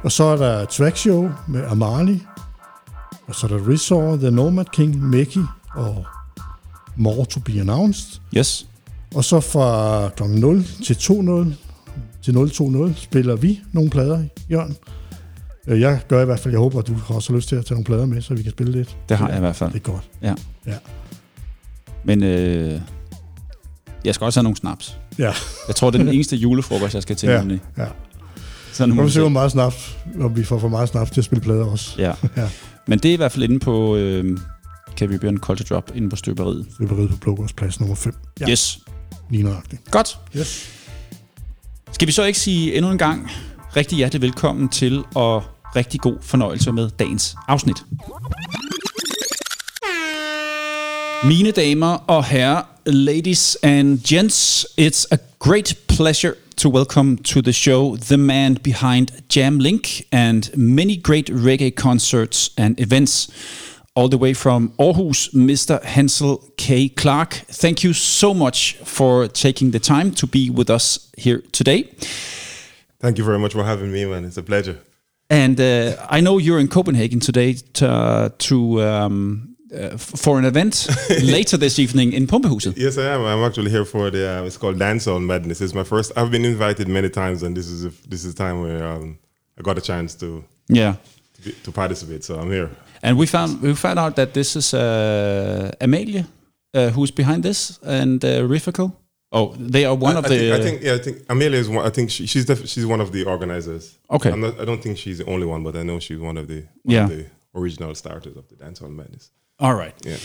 Og 0.02 0.12
så 0.12 0.24
er 0.24 0.36
der 0.36 0.64
Track 0.64 0.96
Show 0.96 1.30
med 1.48 1.62
Amali. 1.68 2.22
Og 3.26 3.34
så 3.34 3.46
er 3.46 3.50
der 3.50 3.68
Resort, 3.72 4.18
The 4.18 4.30
Nomad 4.30 4.64
King, 4.72 5.02
Mekki 5.08 5.40
og 5.74 6.04
More 6.96 7.24
to 7.24 7.40
be 7.40 7.52
announced. 7.60 8.20
Yes. 8.36 8.66
Og 9.14 9.24
så 9.24 9.40
fra 9.40 10.08
kl. 10.08 10.22
0 10.22 10.64
til 10.84 10.94
2.0 10.94 11.54
til 12.22 12.32
0.20 12.32 12.92
spiller 12.96 13.36
vi 13.36 13.60
nogle 13.72 13.90
plader, 13.90 14.22
Jørgen. 14.50 14.76
Øh, 15.68 15.80
Jeg 15.80 16.00
gør 16.08 16.22
i 16.22 16.24
hvert 16.24 16.40
fald, 16.40 16.54
jeg 16.54 16.58
håber, 16.58 16.78
at 16.78 16.86
du 16.86 16.94
har 16.94 17.14
også 17.14 17.32
lyst 17.32 17.48
til 17.48 17.56
at 17.56 17.64
tage 17.66 17.74
nogle 17.74 17.84
plader 17.84 18.06
med, 18.06 18.22
så 18.22 18.34
vi 18.34 18.42
kan 18.42 18.52
spille 18.52 18.72
lidt. 18.72 18.96
Det 19.08 19.16
har 19.18 19.28
jeg 19.28 19.36
i 19.36 19.40
hvert 19.40 19.56
fald. 19.56 19.72
Det 19.72 19.78
er 19.86 19.92
godt. 19.92 20.10
Men 22.04 22.22
øh, 22.22 22.80
jeg 24.04 24.14
skal 24.14 24.24
også 24.24 24.40
have 24.40 24.44
nogle 24.44 24.56
snaps. 24.56 24.98
Ja, 25.18 25.32
Jeg 25.68 25.76
tror, 25.76 25.90
det 25.90 26.00
er 26.00 26.04
den 26.04 26.14
eneste 26.14 26.36
julefrokost, 26.36 26.94
jeg 26.94 27.02
skal 27.02 27.16
til. 27.16 27.28
Ja, 27.28 27.38
nemlig. 27.38 27.60
ja. 27.78 27.86
Så 28.72 28.86
nu 28.86 28.94
må 28.94 29.02
vi 29.02 29.10
se, 29.10 29.20
hvor 29.20 29.28
meget 29.28 29.50
snaps, 29.50 29.96
om 30.20 30.36
vi 30.36 30.44
får 30.44 30.58
for 30.58 30.68
meget 30.68 30.88
snaps 30.88 31.10
til 31.10 31.20
at 31.20 31.24
spille 31.24 31.42
plader 31.42 31.64
også. 31.64 31.94
Ja. 31.98 32.12
Ja. 32.36 32.48
Men 32.86 32.98
det 32.98 33.08
er 33.08 33.12
i 33.12 33.16
hvert 33.16 33.32
fald 33.32 33.44
inde 33.44 33.58
på 33.58 33.96
øh, 33.96 34.38
Caribbean 34.96 35.38
Culture 35.38 35.66
Drop, 35.74 35.90
inde 35.94 36.10
på 36.10 36.16
støberiet. 36.16 36.66
Støberiet 36.74 37.10
på 37.10 37.16
Blågårds 37.16 37.52
plads 37.52 37.80
nummer 37.80 37.96
5. 37.96 38.14
Ja, 38.40 38.50
Yes. 38.50 38.78
lige 39.30 39.42
nøjagtigt. 39.42 39.90
Godt. 39.90 40.18
Yes. 40.36 40.70
Skal 41.92 42.06
vi 42.08 42.12
så 42.12 42.24
ikke 42.24 42.38
sige 42.38 42.74
endnu 42.76 42.90
en 42.90 42.98
gang 42.98 43.30
rigtig 43.76 43.96
hjertelig 43.96 44.22
velkommen 44.22 44.68
til 44.68 45.04
og 45.14 45.42
rigtig 45.76 46.00
god 46.00 46.16
fornøjelse 46.20 46.72
med 46.72 46.90
dagens 46.98 47.36
afsnit. 47.48 47.76
Mine 51.24 51.50
damer 51.50 51.88
og 51.94 52.24
herrer, 52.24 52.62
ladies 52.86 53.56
and 53.62 53.98
gents, 54.08 54.66
it's 54.80 55.06
a 55.10 55.16
great 55.38 55.76
pleasure 56.02 56.36
to 56.56 56.68
welcome 56.68 57.16
to 57.16 57.40
the 57.40 57.52
show 57.52 57.94
the 57.94 58.18
man 58.18 58.54
behind 58.54 59.12
Jam 59.28 59.60
Link 59.60 60.04
and 60.10 60.50
many 60.56 60.96
great 60.96 61.26
reggae 61.26 61.70
concerts 61.76 62.50
and 62.58 62.80
events. 62.80 63.30
All 63.94 64.08
the 64.08 64.18
way 64.18 64.34
from 64.34 64.70
Aarhus, 64.80 65.32
Mr. 65.32 65.80
Hansel 65.84 66.38
K. 66.56 66.88
Clark. 66.88 67.34
Thank 67.34 67.84
you 67.84 67.92
so 67.92 68.34
much 68.34 68.78
for 68.78 69.28
taking 69.28 69.70
the 69.70 69.78
time 69.78 70.10
to 70.14 70.26
be 70.26 70.50
with 70.50 70.70
us 70.70 71.08
here 71.16 71.40
today. 71.52 71.84
Thank 72.98 73.16
you 73.18 73.24
very 73.24 73.38
much 73.38 73.52
for 73.52 73.62
having 73.62 73.92
me, 73.92 74.04
man. 74.04 74.24
It's 74.24 74.36
a 74.36 74.42
pleasure. 74.42 74.80
And 75.30 75.60
uh, 75.60 76.04
I 76.10 76.20
know 76.20 76.38
you're 76.38 76.58
in 76.58 76.66
Copenhagen 76.66 77.20
today 77.20 77.52
to, 77.74 78.34
to 78.36 78.82
um, 78.82 79.51
uh, 79.74 79.96
for 79.96 80.38
an 80.38 80.44
event 80.44 80.86
later 81.22 81.56
this 81.56 81.78
evening 81.78 82.12
in 82.12 82.26
Pumpehuset. 82.26 82.74
Yes, 82.76 82.98
I 82.98 83.14
am. 83.14 83.22
I'm 83.24 83.42
actually 83.44 83.70
here 83.70 83.84
for 83.84 84.10
the. 84.10 84.22
Uh, 84.40 84.44
it's 84.46 84.56
called 84.56 84.78
Dance 84.78 85.06
on 85.06 85.26
Madness. 85.26 85.60
It's 85.60 85.74
my 85.74 85.84
first. 85.84 86.12
I've 86.16 86.30
been 86.30 86.44
invited 86.44 86.88
many 86.88 87.08
times, 87.10 87.42
and 87.42 87.56
this 87.56 87.68
is 87.68 87.84
a, 87.84 87.90
this 88.08 88.24
is 88.24 88.34
the 88.34 88.38
time 88.44 88.60
where 88.62 88.84
um, 88.86 89.18
I 89.58 89.62
got 89.62 89.78
a 89.78 89.80
chance 89.80 90.14
to 90.16 90.44
Yeah. 90.68 90.94
to, 91.34 91.42
be, 91.42 91.52
to 91.64 91.72
participate. 91.72 92.24
So 92.24 92.38
I'm 92.40 92.50
here. 92.50 92.70
And 93.02 93.16
we 93.18 93.26
found 93.26 93.60
we 93.62 93.74
found 93.74 93.98
out 93.98 94.14
that 94.16 94.32
this 94.32 94.54
is 94.56 94.72
uh, 94.74 95.70
Amalia 95.80 96.24
uh, 96.74 96.90
who's 96.90 97.10
behind 97.12 97.42
this 97.42 97.78
and 97.82 98.24
uh, 98.24 98.46
Rifico. 98.48 98.92
Oh, 99.34 99.54
they 99.58 99.86
are 99.86 99.94
one 99.94 100.16
I, 100.16 100.18
of 100.18 100.24
I 100.26 100.28
the. 100.28 100.38
think, 100.38 100.52
I 100.52 100.62
think 100.62 100.82
yeah. 100.82 100.94
I 100.94 100.98
think 100.98 101.16
Amelia 101.28 101.58
is 101.58 101.68
one. 101.68 101.86
I 101.86 101.90
think 101.90 102.10
she, 102.10 102.26
she's 102.26 102.44
def- 102.44 102.68
she's 102.68 102.84
one 102.84 103.00
of 103.00 103.10
the 103.12 103.24
organizers. 103.24 103.98
Okay. 104.10 104.30
I'm 104.30 104.40
not, 104.40 104.60
I 104.60 104.64
don't 104.66 104.82
think 104.82 104.98
she's 104.98 105.18
the 105.18 105.24
only 105.24 105.46
one, 105.46 105.62
but 105.64 105.74
I 105.74 105.82
know 105.82 105.98
she's 106.00 106.18
one 106.18 106.36
of 106.36 106.46
the 106.48 106.60
one 106.82 106.94
Yeah. 106.94 107.04
of 107.04 107.10
the 107.10 107.24
original 107.54 107.94
starters 107.94 108.36
of 108.36 108.46
the 108.48 108.56
Dance 108.56 108.82
on 108.82 108.94
Madness. 108.94 109.30
All 109.58 109.74
right. 109.74 109.94
Yeah. 110.04 110.16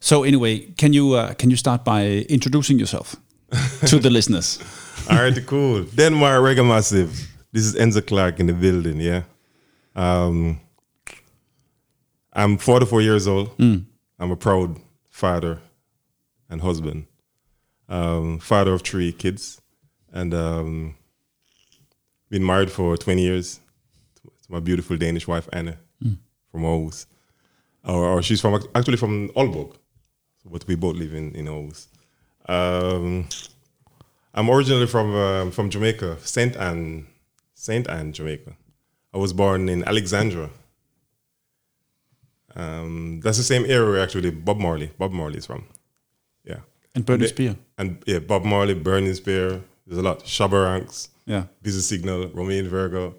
So 0.00 0.22
anyway, 0.24 0.58
can 0.76 0.92
you 0.92 1.14
uh, 1.14 1.34
can 1.34 1.50
you 1.50 1.56
start 1.56 1.84
by 1.84 2.26
introducing 2.28 2.78
yourself 2.78 3.16
to 3.86 3.98
the 3.98 4.10
listeners? 4.10 4.58
All 5.10 5.16
right, 5.16 5.46
cool. 5.46 5.84
Denmark 5.94 6.42
Reggae 6.42 6.64
Massive. 6.66 7.10
This 7.52 7.64
is 7.64 7.74
Enzo 7.74 8.00
Clark 8.06 8.40
in 8.40 8.46
the 8.46 8.52
building, 8.52 9.00
yeah. 9.00 9.22
Um, 9.96 10.60
I'm 12.32 12.58
44 12.58 13.00
years 13.02 13.26
old. 13.26 13.50
I'm 14.20 14.30
a 14.30 14.36
proud 14.36 14.76
father 15.10 15.58
and 16.50 16.60
husband. 16.60 17.06
Um, 17.88 18.38
father 18.38 18.72
of 18.74 18.82
three 18.82 19.12
kids. 19.12 19.60
And 20.12 20.34
um, 20.34 20.94
been 22.30 22.44
married 22.44 22.70
for 22.70 22.96
20 22.96 23.22
years 23.22 23.60
to 24.16 24.30
my 24.52 24.60
beautiful 24.60 24.96
Danish 24.96 25.26
wife, 25.26 25.48
Anna, 25.52 25.78
from 26.52 26.62
Aarhus. 26.62 27.06
Or, 27.84 28.04
or 28.04 28.22
she's 28.22 28.40
from 28.40 28.54
actually 28.74 28.96
from 28.96 29.28
Aalborg, 29.30 29.74
but 30.44 30.66
we 30.66 30.74
both 30.74 30.96
live 30.96 31.14
in, 31.14 31.32
in 31.34 31.46
Aarhus. 31.46 31.86
Um, 32.48 33.28
I'm 34.34 34.50
originally 34.50 34.86
from 34.86 35.14
um, 35.14 35.50
from 35.50 35.70
Jamaica, 35.70 36.18
Saint 36.22 36.56
Ann, 36.56 37.06
Saint 37.54 37.88
Ann, 37.88 38.12
Jamaica. 38.12 38.52
I 39.14 39.18
was 39.18 39.32
born 39.32 39.68
in 39.68 39.84
Alexandria. 39.84 40.50
Um, 42.54 43.20
that's 43.22 43.36
the 43.38 43.44
same 43.44 43.64
area 43.66 44.02
actually 44.02 44.30
Bob 44.30 44.58
Marley. 44.58 44.90
Bob 44.98 45.12
Marley 45.12 45.38
is 45.38 45.46
from. 45.46 45.64
Yeah, 46.44 46.60
And 46.94 47.04
Burning 47.06 47.22
The- 47.22 47.28
Spear. 47.28 47.56
and 47.76 48.02
yeah, 48.06 48.18
Bob 48.18 48.44
Marley, 48.44 48.74
Burning 48.74 49.14
Spear. 49.14 49.60
There's 49.86 49.98
a 49.98 50.02
lot. 50.02 50.24
Shabba 50.24 50.64
Ranks, 50.66 51.08
Yeah. 51.26 51.44
Busy 51.62 51.80
Signal, 51.80 52.28
Romain 52.28 52.68
Virgo. 52.68 53.14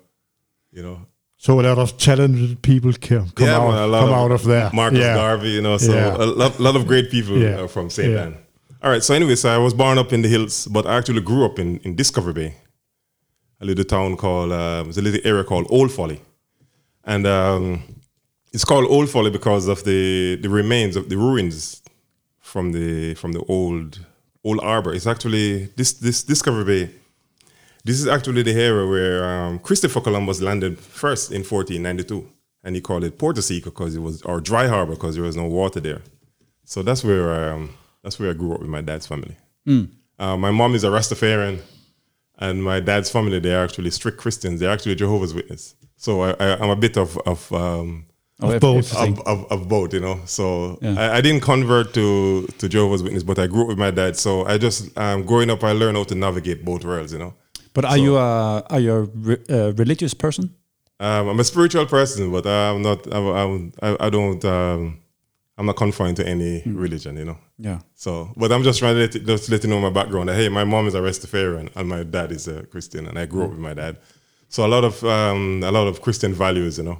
You 0.72 0.84
know, 0.84 1.06
So 1.42 1.58
a 1.60 1.64
lot 1.64 1.78
of 1.80 1.98
talented 1.98 2.62
people 2.62 2.92
come, 3.00 3.30
out, 3.48 3.70
man, 3.72 3.84
a 3.84 3.88
lot 3.88 4.02
come 4.06 4.14
out 4.14 4.32
of 4.32 4.44
there. 4.44 4.70
Marcus 4.74 5.00
yeah. 5.00 5.16
Garvey, 5.16 5.52
you 5.52 5.62
know, 5.62 5.78
so 5.78 5.94
Yeah. 5.94 6.16
a 6.18 6.28
lot, 6.42 6.60
lot 6.60 6.76
of 6.76 6.86
great 6.86 7.10
people 7.10 7.38
Yeah. 7.38 7.62
uh, 7.62 7.68
from 7.68 7.90
St. 7.90 8.12
Yeah. 8.12 8.24
Ann. 8.26 8.38
All 8.84 8.92
right, 8.92 9.02
so 9.02 9.14
anyway, 9.14 9.36
so 9.36 9.48
I 9.50 9.58
was 9.58 9.74
born 9.74 9.98
up 9.98 10.12
in 10.12 10.22
the 10.22 10.28
hills, 10.36 10.68
but 10.68 10.86
I 10.86 10.98
actually 10.98 11.22
grew 11.22 11.46
up 11.46 11.58
in, 11.58 11.78
in 11.86 11.96
Discovery 11.96 12.34
Bay, 12.34 12.56
a 13.62 13.66
little 13.66 13.86
town 13.86 14.18
called, 14.18 14.52
uh, 14.52 14.84
it's 14.88 14.98
a 14.98 15.02
little 15.02 15.22
area 15.24 15.46
called 15.46 15.66
Old 15.70 15.92
Folly. 15.94 16.20
And 17.06 17.26
um, 17.26 17.84
it's 18.54 18.66
called 18.66 18.86
Old 18.90 19.10
Folly 19.10 19.32
because 19.32 19.70
of 19.70 19.84
the, 19.86 20.36
the 20.42 20.50
remains 20.50 20.98
of 20.98 21.08
the 21.08 21.16
ruins 21.18 21.82
from 22.52 22.74
the 22.74 23.14
from 23.16 23.32
the 23.32 23.44
old 23.48 24.00
Old 24.44 24.60
Harbor. 24.62 24.94
It's 24.94 25.08
actually 25.08 25.70
this 25.78 25.94
this 25.94 26.24
Discovery 26.24 26.66
Bay. 26.66 26.84
This 27.90 28.00
is 28.02 28.08
actually 28.08 28.44
the 28.44 28.52
area 28.52 28.86
where 28.88 29.26
um, 29.28 29.58
Christopher 29.58 30.00
Columbus 30.00 30.42
landed 30.42 30.78
first 30.80 31.32
in 31.32 31.42
1492, 31.42 32.30
and 32.64 32.76
he 32.76 32.82
called 32.82 33.04
it 33.04 33.18
Porto 33.18 33.42
Seco 33.42 33.72
because 33.72 33.96
it 33.96 34.00
was 34.08 34.22
or 34.22 34.40
dry 34.40 34.68
harbor 34.68 34.94
because 34.94 35.16
there 35.16 35.24
was 35.24 35.36
no 35.36 35.48
water 35.48 35.80
there. 35.80 36.02
So 36.66 36.84
that's 36.84 37.04
where 37.04 37.50
um, 37.52 37.72
that's 38.04 38.20
where 38.20 38.30
I 38.30 38.34
grew 38.34 38.54
up 38.54 38.60
with 38.60 38.70
my 38.70 38.82
dad's 38.82 39.08
family. 39.08 39.36
Uh, 40.20 40.38
my 40.38 40.52
mom 40.52 40.76
is 40.76 40.84
a 40.84 40.90
Rastafarian, 40.90 41.62
and 42.38 42.64
my 42.64 42.80
dad's 42.80 43.10
family 43.10 43.40
they're 43.40 43.64
actually 43.64 43.90
strict 43.90 44.20
Christians. 44.20 44.60
They're 44.60 44.70
actually 44.78 44.94
Jehovah's 44.94 45.34
Witness. 45.34 45.74
So 45.96 46.22
I, 46.22 46.30
I, 46.40 46.48
I'm 46.62 46.70
a 46.70 46.76
bit 46.76 46.96
of 46.96 47.18
of 47.26 47.52
um, 47.52 48.06
Og 48.42 48.54
Of 48.54 48.62
both. 48.62 48.96
of, 48.96 49.20
of, 49.26 49.52
of 49.52 49.68
both, 49.68 49.94
you 49.96 50.00
know. 50.00 50.20
So 50.26 50.78
Yeah. 50.84 50.94
I, 51.02 51.18
I 51.18 51.22
didn't 51.22 51.42
convert 51.42 51.96
to 51.96 52.46
to 52.60 52.70
Jehovah's 52.70 53.02
Witness, 53.02 53.24
but 53.24 53.40
I 53.40 53.48
grew 53.48 53.64
up 53.64 53.68
with 53.70 53.80
my 53.80 53.90
dad. 53.90 54.16
So 54.16 54.46
I 54.46 54.60
just 54.60 54.96
um, 54.96 55.24
growing 55.26 55.50
up, 55.50 55.64
I 55.64 55.72
learned 55.72 55.98
how 55.98 56.04
to 56.04 56.16
navigate 56.16 56.64
both 56.64 56.86
worlds, 56.86 57.14
you 57.14 57.20
know. 57.20 57.34
But 57.74 57.86
are 57.86 57.98
you 57.98 58.18
a 58.18 58.62
are 58.70 58.80
you 58.80 58.92
a 58.94 59.02
re- 59.04 59.44
uh, 59.50 59.72
religious 59.74 60.14
person? 60.14 60.54
Um, 61.00 61.30
I'm 61.30 61.40
a 61.40 61.44
spiritual 61.44 61.86
person, 61.86 62.32
but 62.32 62.46
I'm 62.46 62.82
not. 62.82 63.06
I'm, 63.14 63.28
I'm, 63.28 63.74
I, 63.82 64.08
I 64.08 64.10
don't. 64.10 64.44
Um, 64.44 65.00
I'm 65.58 65.66
not 65.66 65.76
confined 65.76 66.16
to 66.18 66.28
any 66.28 66.64
religion, 66.66 67.18
you 67.18 67.26
know. 67.26 67.38
Yeah. 67.58 67.80
So, 67.96 68.32
but 68.38 68.52
I'm 68.52 68.64
just 68.64 68.80
trying 68.80 68.96
to 68.96 69.02
let, 69.02 69.14
you- 69.16 69.22
just 69.22 69.50
letting 69.50 69.70
you 69.70 69.76
know 69.76 69.82
my 69.82 69.94
background. 69.94 70.30
That, 70.30 70.36
hey, 70.36 70.50
my 70.50 70.64
mom 70.64 70.88
is 70.88 70.96
a 70.96 71.00
Rastafarian 71.00 71.70
and 71.76 71.88
my 71.88 72.04
dad 72.04 72.32
is 72.32 72.48
a 72.48 72.64
Christian, 72.66 73.06
and 73.08 73.18
I 73.20 73.26
grew 73.26 73.44
up 73.44 73.50
with 73.52 73.60
my 73.60 73.74
dad. 73.74 73.98
So 74.50 74.66
a 74.66 74.68
lot 74.76 74.84
of 74.84 75.04
um, 75.04 75.62
a 75.64 75.72
lot 75.72 75.88
of 75.88 76.02
Christian 76.02 76.34
values, 76.34 76.78
you 76.80 76.84
know, 76.86 77.00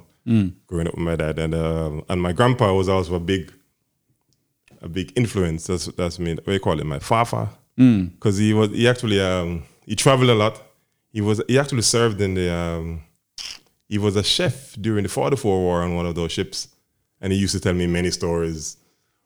growing 0.66 0.86
up 0.86 0.94
with 0.94 1.04
my 1.04 1.16
dad, 1.16 1.38
and 1.38 1.54
um, 1.54 2.04
and 2.08 2.20
my 2.22 2.32
grandpa 2.32 2.72
was 2.72 2.88
also 2.88 3.14
a 3.16 3.20
big 3.20 3.52
a 4.82 4.88
big 4.88 5.12
influence. 5.16 5.66
That's 5.66 5.86
that's 5.86 6.18
me. 6.18 6.34
What 6.34 6.46
do 6.46 6.52
you 6.52 6.60
call 6.60 6.78
it? 6.80 6.86
My 6.86 6.98
fafa, 7.00 7.48
because 8.14 8.38
he 8.38 8.54
was 8.54 8.70
he 8.70 8.88
actually 8.88 9.20
um, 9.20 9.62
he 9.90 9.96
traveled 9.96 10.30
a 10.30 10.34
lot. 10.34 10.62
He 11.12 11.20
was 11.20 11.42
he 11.48 11.58
actually 11.58 11.82
served 11.82 12.20
in 12.20 12.34
the 12.34 12.48
um, 12.54 13.02
he 13.88 13.98
was 13.98 14.14
a 14.14 14.22
chef 14.22 14.76
during 14.80 15.02
the 15.02 15.08
44 15.08 15.58
war 15.58 15.82
on 15.82 15.96
one 15.96 16.06
of 16.06 16.14
those 16.14 16.30
ships 16.30 16.68
and 17.20 17.32
he 17.32 17.38
used 17.38 17.54
to 17.56 17.60
tell 17.60 17.74
me 17.74 17.86
many 17.88 18.10
stories 18.12 18.76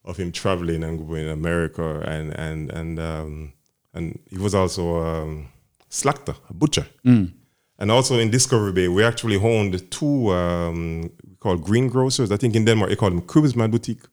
of 0.06 0.16
him 0.16 0.32
traveling 0.32 0.82
and 0.82 1.06
going 1.06 1.26
to 1.26 1.32
America 1.32 2.00
and 2.06 2.32
and 2.46 2.70
and 2.70 2.98
um, 2.98 3.52
and 3.92 4.18
he 4.30 4.38
was 4.38 4.54
also 4.54 4.82
a 4.96 5.44
slachter, 5.90 6.34
a 6.48 6.54
butcher. 6.54 6.86
And 7.78 7.90
also 7.90 8.18
in 8.18 8.30
Discovery 8.30 8.72
Bay, 8.72 8.88
we 8.88 9.04
actually 9.04 9.36
owned 9.36 9.90
two 9.90 10.30
um, 10.32 11.10
called 11.40 11.62
greengrocers. 11.62 12.32
I 12.32 12.38
think 12.38 12.54
in 12.56 12.64
Denmark 12.64 12.88
they 12.88 12.96
call 12.96 13.10
them 13.10 13.20
Kubisman 13.22 13.70
Boutique. 13.70 14.04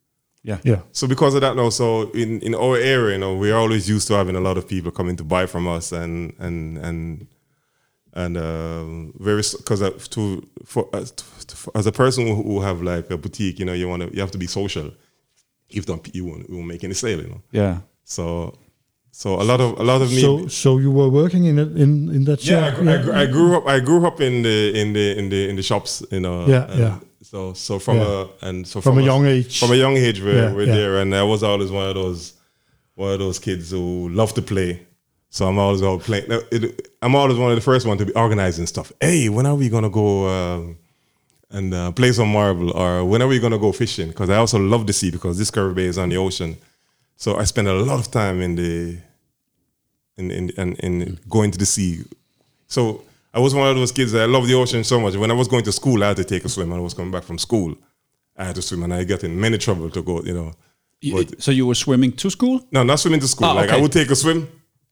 Yeah. 0.44 0.58
Yeah. 0.64 0.82
So 0.92 1.08
because 1.08 1.36
of 1.36 1.42
that 1.42 1.56
now, 1.56 1.70
so 1.70 2.10
in, 2.12 2.42
in 2.42 2.56
our 2.56 2.76
area, 2.78 3.14
you 3.14 3.20
know, 3.20 3.36
we're 3.36 3.56
always 3.56 3.88
used 3.88 4.08
to 4.08 4.16
having 4.16 4.36
a 4.36 4.40
lot 4.42 4.58
of 4.58 4.68
people 4.68 4.92
coming 4.92 5.16
to 5.18 5.24
buy 5.24 5.46
from 5.46 5.68
us 5.68 5.92
and 5.92 6.34
and 6.40 6.78
and 6.78 7.28
and 8.14 8.38
um, 8.38 9.14
very 9.20 9.44
because 9.58 9.82
uh, 9.82 9.92
to 10.10 10.42
for 10.66 10.90
uh, 10.94 11.00
as, 11.00 11.12
to, 11.12 11.56
for- 11.56 11.78
as 11.78 11.86
a 11.88 11.92
person 11.92 12.28
who, 12.28 12.36
who 12.44 12.62
have 12.62 12.82
like 12.82 13.10
a 13.12 13.18
boutique, 13.18 13.60
you 13.60 13.66
know, 13.66 13.74
you 13.74 13.88
want 13.88 14.02
to 14.02 14.14
you 14.14 14.20
have 14.22 14.32
to 14.32 14.38
be 14.38 14.48
social. 14.48 14.92
If 15.70 15.86
don't 15.86 16.04
you 16.14 16.26
won't, 16.26 16.50
you 16.50 16.56
won't 16.56 16.68
make 16.68 16.84
any 16.84 16.94
sale, 16.96 17.22
you 17.22 17.30
know. 17.30 17.42
Yeah. 17.52 17.78
So 18.04 18.58
so 19.12 19.36
a 19.42 19.44
lot 19.44 19.62
of 19.62 19.80
a 19.80 19.84
lot 19.84 20.02
of 20.02 20.10
me. 20.10 20.22
So, 20.22 20.48
so 20.48 20.78
you 20.80 20.92
were 20.92 21.10
working 21.10 21.46
in 21.46 21.60
it 21.60 21.78
in 21.78 22.10
in 22.16 22.24
that 22.26 22.44
yeah, 22.46 22.66
I, 22.68 22.72
shop? 22.72 23.14
I, 23.14 23.22
I 23.22 23.26
grew 23.28 23.58
up. 23.58 23.68
I 23.68 23.80
grew 23.80 24.06
up 24.08 24.20
in 24.22 24.42
the 24.42 24.72
in 24.82 24.94
the 24.94 25.18
in 25.20 25.30
the 25.30 25.50
in 25.50 25.56
the 25.56 25.64
shops, 25.64 26.04
you 26.12 26.20
know. 26.20 26.48
Yeah, 26.48 26.72
and 26.72 26.80
yeah. 26.80 27.00
So 27.24 27.54
so 27.54 27.80
from 27.80 27.98
Yeah. 27.98 28.26
a 28.42 28.48
and 28.48 28.68
so 28.68 28.82
From 28.82 28.98
a 28.98 29.02
young 29.04 29.26
age. 29.26 29.60
From 29.60 29.72
a 29.72 29.76
young 29.76 29.96
age, 29.98 30.22
we're, 30.22 30.36
Yeah, 30.48 30.54
we're 30.54 30.66
yeah. 30.68 30.76
there, 30.76 30.98
and 31.00 31.14
I 31.16 31.24
was 31.24 31.44
always 31.44 31.72
one 31.72 31.88
of 31.88 31.96
those 31.96 32.34
one 32.96 33.14
of 33.14 33.20
those 33.20 33.40
kids 33.40 33.72
who 33.72 34.10
love 34.10 34.34
to 34.34 34.42
play. 34.42 34.82
So 35.30 35.48
I'm 35.48 35.58
always 35.60 35.82
out 35.82 36.02
playing. 36.02 36.30
I'm 37.02 37.16
always 37.16 37.38
one 37.38 37.52
of 37.52 37.56
the 37.56 37.62
first 37.62 37.86
one 37.88 37.98
to 38.00 38.06
be 38.06 38.14
organizing 38.14 38.66
stuff. 38.68 38.92
Hey, 39.00 39.30
when 39.30 39.46
are 39.46 39.56
we 39.56 39.70
gonna 39.70 39.90
go 39.90 40.28
um, 40.28 40.78
and 41.52 41.74
uh, 41.74 41.92
play 41.92 42.12
some 42.12 42.32
marble, 42.32 42.72
or 42.72 43.06
when 43.06 43.22
are 43.22 43.28
we 43.28 43.40
gonna 43.40 43.58
go 43.60 43.72
fishing? 43.72 44.10
Because 44.10 44.30
I 44.30 44.36
also 44.38 44.60
love 44.60 44.88
the 44.88 44.94
sea 44.94 45.12
because 45.12 45.38
Discovery 45.38 45.74
Bay 45.74 45.86
is 45.86 45.98
on 45.98 46.10
the 46.10 46.18
ocean. 46.18 46.58
So 47.16 47.38
I 47.38 47.46
spend 47.46 47.68
a 47.68 47.74
lot 47.74 48.00
of 48.00 48.10
time 48.12 48.42
in 48.42 48.56
the 48.56 48.98
in 50.18 50.32
in 50.32 50.50
in, 50.58 50.76
in 50.78 51.20
going 51.30 51.52
to 51.52 51.58
the 51.58 51.66
sea. 51.66 52.04
So 52.68 53.04
I 53.34 53.40
was 53.40 53.54
one 53.56 53.68
of 53.70 53.76
those 53.76 53.92
kids 53.92 54.12
that 54.12 54.24
I 54.24 54.26
love 54.26 54.48
the 54.48 54.56
ocean 54.56 54.84
so 54.84 55.00
much. 55.00 55.16
When 55.16 55.32
I 55.32 55.34
was 55.34 55.48
going 55.48 55.64
to 55.64 55.72
school, 55.72 56.04
I 56.04 56.10
had 56.10 56.18
to 56.18 56.24
take 56.26 56.44
a 56.46 56.50
swim. 56.50 56.72
And 56.72 56.80
I 56.82 56.84
was 56.84 56.94
coming 56.94 57.12
back 57.12 57.24
from 57.24 57.38
school, 57.38 57.76
I 58.38 58.44
had 58.46 58.56
to 58.56 58.62
swim, 58.62 58.84
and 58.84 58.94
I 58.94 59.04
got 59.04 59.24
in 59.24 59.40
many 59.40 59.58
trouble 59.58 59.90
to 59.90 60.02
go. 60.02 60.22
You 60.24 60.34
know, 60.34 60.52
You- 61.04 61.16
But- 61.16 61.42
so 61.42 61.50
you 61.52 61.66
were 61.66 61.74
swimming 61.76 62.12
to 62.22 62.30
school 62.30 62.62
no, 62.72 62.84
not 62.84 63.00
swimming 63.00 63.22
to 63.22 63.28
school. 63.28 63.48
Oh, 63.48 63.56
like 63.56 63.72
I 63.72 63.78
would 63.82 63.92
take 63.92 64.12
a 64.12 64.16
swim 64.16 64.40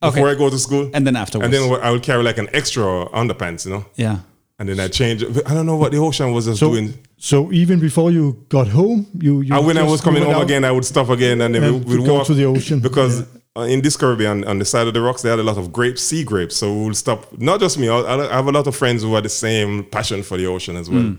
Okay. 0.02 0.16
before 0.16 0.30
I 0.30 0.36
go 0.36 0.50
to 0.50 0.58
school, 0.58 0.90
and 0.94 1.06
then 1.06 1.16
afterwards. 1.16 1.46
and 1.46 1.54
then 1.54 1.64
I 1.84 1.92
would 1.92 2.02
carry 2.02 2.24
like 2.24 2.40
an 2.40 2.50
extra 2.52 2.84
underpants, 3.22 3.66
you 3.66 3.72
know, 3.74 3.86
yeah. 3.96 4.18
and 4.58 4.68
then 4.70 4.80
I 4.80 4.88
change. 4.88 5.24
I 5.24 5.54
don't 5.54 5.68
know 5.68 5.76
what 5.76 5.92
the 5.92 6.00
ocean 6.00 6.32
was 6.34 6.46
just 6.46 6.60
So, 6.62 6.70
doing. 6.72 6.94
so 7.18 7.52
even 7.52 7.80
before 7.80 8.10
you 8.10 8.44
got 8.50 8.68
home, 8.70 9.06
you, 9.26 9.42
you 9.42 9.54
And 9.56 9.66
when 9.68 9.78
I 9.78 9.84
was 9.84 10.02
coming 10.02 10.24
home 10.24 10.34
out 10.34 10.42
again, 10.44 10.64
I 10.66 10.72
would 10.72 10.86
stop 10.86 11.10
again, 11.10 11.42
and 11.42 11.54
then 11.54 11.64
and 11.64 11.86
we 11.86 11.98
would 11.98 12.06
go 12.08 12.14
walk 12.16 12.26
to 12.28 12.34
the 12.34 12.46
ocean. 12.46 12.80
because 12.80 13.22
uh, 13.22 13.26
in 13.58 13.82
Discovery 13.82 14.26
on, 14.26 14.44
on 14.46 14.60
the 14.60 14.66
side 14.66 14.88
of 14.88 14.94
the 14.94 15.02
rocks 15.02 15.22
they 15.22 15.30
had 15.30 15.40
a 15.40 15.44
lot 15.44 15.58
of 15.58 15.74
grapes, 15.74 16.02
sea 16.02 16.24
grapes. 16.24 16.56
So 16.56 16.74
we'll 16.74 16.94
stop. 16.94 17.38
Not 17.38 17.60
just 17.60 17.78
me. 17.78 17.90
I, 17.90 18.36
have 18.36 18.48
a 18.48 18.52
lot 18.52 18.68
of 18.68 18.76
friends 18.76 19.04
who 19.04 19.14
had 19.16 19.26
the 19.26 19.30
same 19.30 19.84
passion 19.86 20.24
for 20.24 20.38
the 20.38 20.46
ocean 20.46 20.76
as 20.76 20.90
well, 20.90 21.16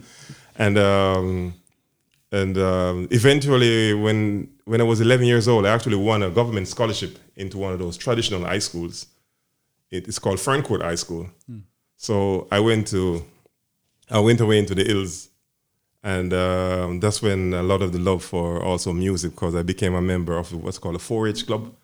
and 0.57 0.79
um, 0.79 1.55
and 2.33 2.57
um, 2.59 3.09
eventually 3.11 3.95
when 3.95 4.49
when 4.65 4.81
I 4.81 4.85
was 4.85 5.01
11 5.01 5.27
years 5.27 5.49
old, 5.49 5.67
I 5.67 5.75
actually 5.75 5.97
won 5.97 6.23
a 6.23 6.31
government 6.31 6.69
scholarship 6.69 7.19
into 7.37 7.59
one 7.59 7.73
of 7.73 7.79
those 7.79 7.97
traditional 7.97 8.45
high 8.45 8.61
schools. 8.61 9.07
It 9.91 10.07
is 10.07 10.19
called 10.21 10.39
Ferncourt 10.39 10.83
High 10.83 10.95
School. 10.95 11.29
So 11.97 12.47
I 12.51 12.61
went 12.61 12.87
to 12.89 13.25
I 14.11 14.21
went 14.21 14.41
away 14.41 14.59
into 14.59 14.75
the 14.75 14.85
hills 14.85 15.30
and 16.03 16.33
um, 16.33 17.01
that's 17.01 17.21
when 17.23 17.53
a 17.55 17.63
lot 17.63 17.83
of 17.83 17.93
the 17.93 17.99
love 17.99 18.23
for 18.25 18.63
also 18.63 18.93
music 18.93 19.33
because 19.33 19.55
I 19.55 19.63
became 19.63 19.95
a 19.95 20.01
member 20.03 20.37
of 20.39 20.53
what's 20.53 20.79
called 20.79 20.97
a 20.97 20.99
4-H 20.99 21.47
club, 21.47 21.75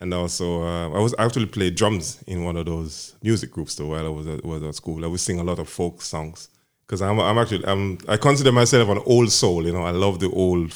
and 0.00 0.14
also 0.14 0.62
uh, 0.62 0.88
I 0.90 1.00
was 1.00 1.14
I 1.18 1.24
actually 1.24 1.46
played 1.46 1.74
drums 1.74 2.22
in 2.26 2.44
one 2.44 2.56
of 2.56 2.66
those 2.66 3.14
music 3.22 3.50
groups 3.50 3.74
though 3.74 3.88
while 3.88 4.06
I 4.06 4.08
was 4.08 4.26
at, 4.26 4.44
was 4.44 4.62
at 4.62 4.74
school. 4.74 5.04
I 5.04 5.08
would 5.08 5.20
sing 5.20 5.40
a 5.40 5.44
lot 5.44 5.58
of 5.58 5.68
folk 5.68 6.00
songs 6.02 6.48
because 6.86 7.02
I'm 7.02 7.18
I'm 7.20 7.38
actually 7.38 7.64
I'm 7.66 7.98
I 8.08 8.16
consider 8.16 8.52
myself 8.52 8.88
an 8.88 9.02
old 9.04 9.30
soul. 9.30 9.66
You 9.66 9.72
know, 9.72 9.82
I 9.82 9.90
love 9.90 10.20
the 10.20 10.30
old 10.30 10.72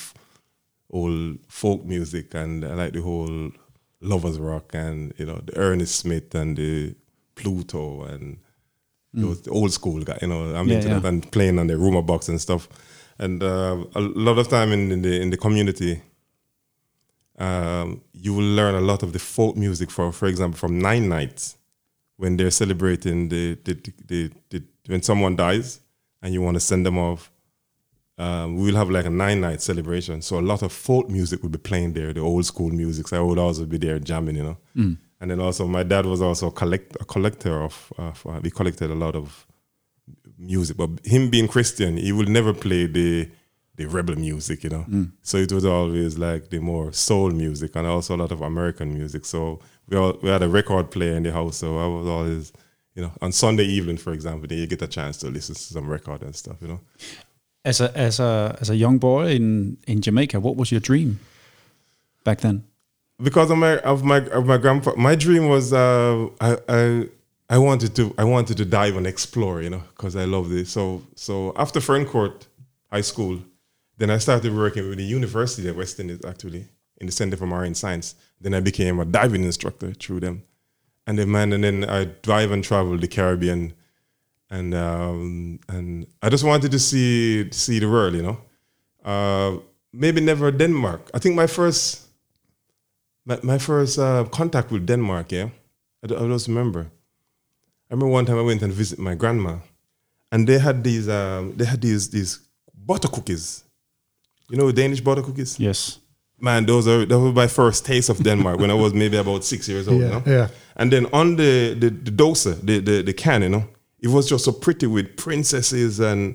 old 0.91 1.39
folk 1.49 1.85
music 1.85 2.35
and 2.35 2.65
I 2.65 2.75
like 2.75 2.93
the 2.93 3.03
whole 3.03 3.51
lovers 4.01 4.39
rock 4.39 4.75
and 4.75 5.13
you 5.17 5.27
know 5.27 5.41
the 5.45 5.57
Ernest 5.57 5.97
Smith 5.97 6.35
and 6.35 6.57
the 6.57 6.95
Pluto 7.35 8.03
and 8.05 8.39
the 9.15 9.51
old 9.51 9.73
school 9.73 10.03
guy. 10.03 10.19
You 10.23 10.29
know, 10.29 10.55
I'm 10.55 10.69
Yeah, 10.69 10.77
into 10.77 10.89
yeah. 10.89 10.99
that 11.01 11.09
and 11.09 11.31
playing 11.33 11.59
on 11.59 11.67
the 11.69 11.77
rumor 11.77 12.03
box 12.03 12.29
and 12.29 12.41
stuff. 12.41 12.69
And 13.19 13.43
uh, 13.43 13.85
a 13.95 14.01
lot 14.01 14.39
of 14.39 14.49
time 14.49 14.73
in, 14.73 14.91
in 14.93 15.03
the 15.03 15.21
in 15.23 15.31
the 15.31 15.37
community, 15.37 16.03
um, 17.39 18.01
you 18.13 18.35
will 18.35 18.45
learn 18.57 18.75
a 18.75 18.81
lot 18.81 19.03
of 19.03 19.13
the 19.13 19.19
folk 19.19 19.57
music. 19.57 19.91
For 19.91 20.13
for 20.13 20.27
example, 20.27 20.59
from 20.59 20.79
Nine 20.79 21.09
Nights, 21.09 21.57
when 22.17 22.37
they're 22.37 22.51
celebrating 22.51 23.29
the 23.29 23.57
the, 23.65 23.75
the, 24.07 24.31
the, 24.51 24.63
when 24.87 25.03
someone 25.03 25.37
dies 25.37 25.81
and 26.23 26.33
you 26.33 26.43
want 26.43 26.55
to 26.57 26.61
send 26.61 26.85
them 26.87 26.99
off. 26.99 27.31
Um, 28.17 28.57
we 28.59 28.67
will 28.71 28.77
have 28.77 28.91
like 28.91 29.07
a 29.07 29.11
nine 29.11 29.41
night 29.41 29.61
celebration. 29.61 30.23
So 30.23 30.39
a 30.39 30.41
lot 30.53 30.63
of 30.63 30.71
folk 30.73 31.11
music 31.11 31.43
will 31.43 31.49
be 31.51 31.59
playing 31.59 31.95
there, 31.95 32.13
the 32.13 32.21
old 32.21 32.47
school 32.47 32.71
music. 32.71 33.09
So 33.09 33.17
I 33.17 33.21
would 33.21 33.39
also 33.41 33.65
be 33.67 33.77
there 33.77 33.99
jamming, 33.99 34.37
you 34.37 34.45
know. 34.77 34.97
And 35.21 35.31
then 35.31 35.41
also 35.41 35.67
my 35.67 35.83
dad 35.83 36.07
was 36.07 36.21
also 36.21 36.49
a, 36.49 36.53
collect, 36.53 36.97
a 37.01 37.05
collector 37.05 37.63
of, 37.63 37.93
of 37.99 38.27
uh, 38.27 38.41
he 38.43 38.51
collected 38.51 38.91
a 38.91 38.95
lot 38.95 39.15
of 39.15 39.47
music. 40.39 40.77
But 40.77 40.91
him 41.05 41.31
being 41.31 41.49
Christian, 41.49 41.97
he 41.97 42.13
would 42.13 42.29
never 42.29 42.53
play 42.53 42.87
the 42.87 43.31
the 43.77 43.87
rebel 43.87 44.15
music, 44.15 44.63
you 44.63 44.71
know. 44.71 44.85
So 45.23 45.37
it 45.37 45.53
was 45.53 45.65
always 45.65 46.17
like 46.17 46.51
the 46.51 46.61
more 46.61 46.93
soul 46.93 47.31
music 47.31 47.75
and 47.75 47.87
also 47.87 48.15
a 48.15 48.19
lot 48.19 48.31
of 48.31 48.41
American 48.41 48.95
music. 48.95 49.25
So 49.25 49.59
we 49.89 49.97
all, 49.97 50.17
we 50.23 50.29
had 50.29 50.43
a 50.43 50.49
record 50.49 50.91
player 50.91 51.17
in 51.17 51.25
the 51.25 51.33
house. 51.33 51.57
So 51.57 51.79
I 51.79 51.87
was 51.87 52.07
always, 52.07 52.53
you 52.95 53.03
know, 53.03 53.11
on 53.21 53.33
Sunday 53.33 53.65
evening, 53.65 53.97
for 53.97 54.13
example, 54.13 54.47
then 54.49 54.59
you 54.59 54.67
get 54.69 54.83
a 54.83 54.87
chance 54.87 55.17
to 55.19 55.27
listen 55.29 55.55
to 55.57 55.61
some 55.61 55.89
record 55.89 56.23
and 56.23 56.37
stuff, 56.37 56.57
you 56.61 56.69
know. 56.69 56.81
As 57.65 57.81
a 57.81 57.97
as 57.99 58.21
a 58.21 58.57
as 58.61 58.71
a 58.71 58.77
young 58.77 58.99
boy 58.99 59.31
in 59.31 59.79
in 59.87 60.01
Jamaica, 60.01 60.39
what 60.39 60.57
was 60.57 60.71
your 60.71 60.81
dream 60.81 61.19
back 62.23 62.41
then? 62.43 62.65
Because 63.23 63.51
of 63.51 63.59
my 63.59 63.79
of 63.79 64.05
my 64.05 64.19
of 64.29 64.47
my 64.47 64.57
grandpa 64.59 64.93
my 64.97 65.15
dream 65.15 65.49
was 65.49 65.73
uh 65.73 66.29
I, 66.41 66.59
I 66.69 67.09
I 67.49 67.59
wanted 67.59 67.95
to 67.97 68.15
I 68.19 68.25
wanted 68.25 68.57
to 68.57 68.65
dive 68.65 68.97
and 68.97 69.07
explore 69.07 69.63
you 69.63 69.71
know 69.71 69.83
because 69.97 70.17
I 70.17 70.25
love 70.25 70.49
this 70.51 70.71
so 70.71 71.03
so 71.15 71.53
after 71.57 71.81
Ferncourt 71.81 72.47
High 72.91 73.03
School 73.03 73.39
then 73.99 74.11
I 74.11 74.19
started 74.19 74.55
working 74.55 74.89
with 74.89 74.99
the 74.99 75.05
University 75.05 75.69
of 75.69 75.77
West 75.77 76.01
Indies 76.01 76.25
actually 76.27 76.67
in 76.99 77.07
the 77.07 77.13
Center 77.13 77.37
for 77.37 77.47
Marine 77.47 77.75
Science. 77.75 78.15
Then 78.41 78.55
I 78.55 78.61
became 78.61 78.99
a 78.99 79.05
diving 79.05 79.45
instructor 79.45 79.93
through 79.93 80.21
them. 80.21 80.43
And 81.07 81.19
then 81.19 81.31
man 81.31 81.53
and 81.53 81.63
then 81.63 81.85
I 81.85 82.07
dive 82.23 82.51
and 82.51 82.65
travel 82.65 82.97
the 82.97 83.07
Caribbean. 83.07 83.75
And 84.51 84.75
um 84.75 85.61
and 85.69 86.07
I 86.23 86.29
just 86.29 86.45
wanted 86.45 86.73
to 86.73 86.79
see 86.79 87.51
see 87.53 87.79
the 87.79 87.89
world 87.89 88.15
you 88.15 88.23
know. 88.23 88.39
Uh 89.05 89.59
maybe 89.93 90.21
never 90.21 90.51
Denmark. 90.51 91.11
I 91.15 91.19
think 91.21 91.37
my 91.37 91.47
first 91.47 92.04
my, 93.27 93.39
my 93.43 93.59
first 93.59 93.99
uh, 93.99 94.25
contact 94.25 94.71
with 94.71 94.87
Denmark, 94.87 95.33
yeah, 95.33 95.49
I, 96.03 96.07
don't- 96.07 96.23
I 96.25 96.33
just 96.35 96.49
remember. 96.49 96.87
I 97.91 97.95
remember 97.95 98.13
one 98.13 98.27
time 98.27 98.39
I 98.39 98.43
went 98.43 98.63
and 98.63 98.73
visit 98.73 98.99
my 98.99 99.15
grandma, 99.15 99.57
and 100.33 100.47
they 100.49 100.59
had 100.59 100.83
these 100.85 101.09
um, 101.09 101.53
they 101.57 101.65
had 101.65 101.81
these 101.81 102.09
these 102.11 102.39
butter 102.87 103.09
cookies. 103.09 103.65
You 104.51 104.57
know 104.59 104.73
Danish 104.73 105.01
butter 105.01 105.23
cookies? 105.23 105.59
Yes. 105.61 105.99
Man, 106.41 106.67
those 106.67 106.89
are 106.89 107.07
that 107.07 107.19
was 107.19 107.35
my 107.35 107.47
first 107.47 107.85
taste 107.87 108.09
of 108.11 108.23
Denmark 108.23 108.59
when 108.59 108.71
I 108.71 108.75
was 108.75 108.93
maybe 108.93 109.17
about 109.17 109.45
six 109.45 109.69
years 109.69 109.87
old. 109.89 110.01
Yeah, 110.01 110.07
you 110.07 110.13
know? 110.13 110.23
yeah. 110.27 110.49
And 110.77 110.91
then 110.93 111.07
on 111.13 111.37
the 111.37 111.75
the, 111.79 111.91
the 111.91 112.11
dosa, 112.11 112.55
the, 112.61 112.81
the 112.81 113.03
the 113.03 113.13
can, 113.13 113.43
you 113.43 113.49
know, 113.49 113.65
it 114.01 114.09
was 114.09 114.29
just 114.29 114.45
so 114.45 114.53
pretty 114.53 114.87
with 114.87 115.17
princesses 115.17 116.01
and 116.01 116.35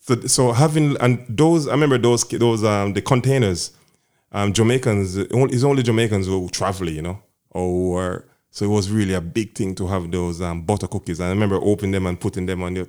so, 0.00 0.14
so 0.26 0.52
having 0.52 0.96
and 1.00 1.24
those 1.28 1.66
I 1.68 1.72
remember 1.72 1.98
those 1.98 2.24
those 2.28 2.62
um 2.64 2.92
the 2.94 3.00
containers, 3.02 3.72
um 4.32 4.52
Jamaicans 4.52 5.16
only- 5.32 5.54
it's 5.54 5.64
only 5.64 5.82
Jamaicans 5.82 6.26
who 6.26 6.48
travel, 6.48 6.88
you 6.90 7.02
know, 7.02 7.18
or 7.50 8.24
so 8.50 8.64
it 8.64 8.68
was 8.68 8.90
really 8.90 9.14
a 9.14 9.20
big 9.20 9.54
thing 9.54 9.74
to 9.74 9.86
have 9.86 10.10
those 10.10 10.40
um, 10.40 10.62
butter 10.62 10.86
cookies. 10.88 11.20
I 11.20 11.28
remember 11.28 11.56
opening 11.56 11.92
them 11.92 12.06
and 12.06 12.18
putting 12.18 12.46
them 12.46 12.62
on 12.62 12.74
your, 12.76 12.86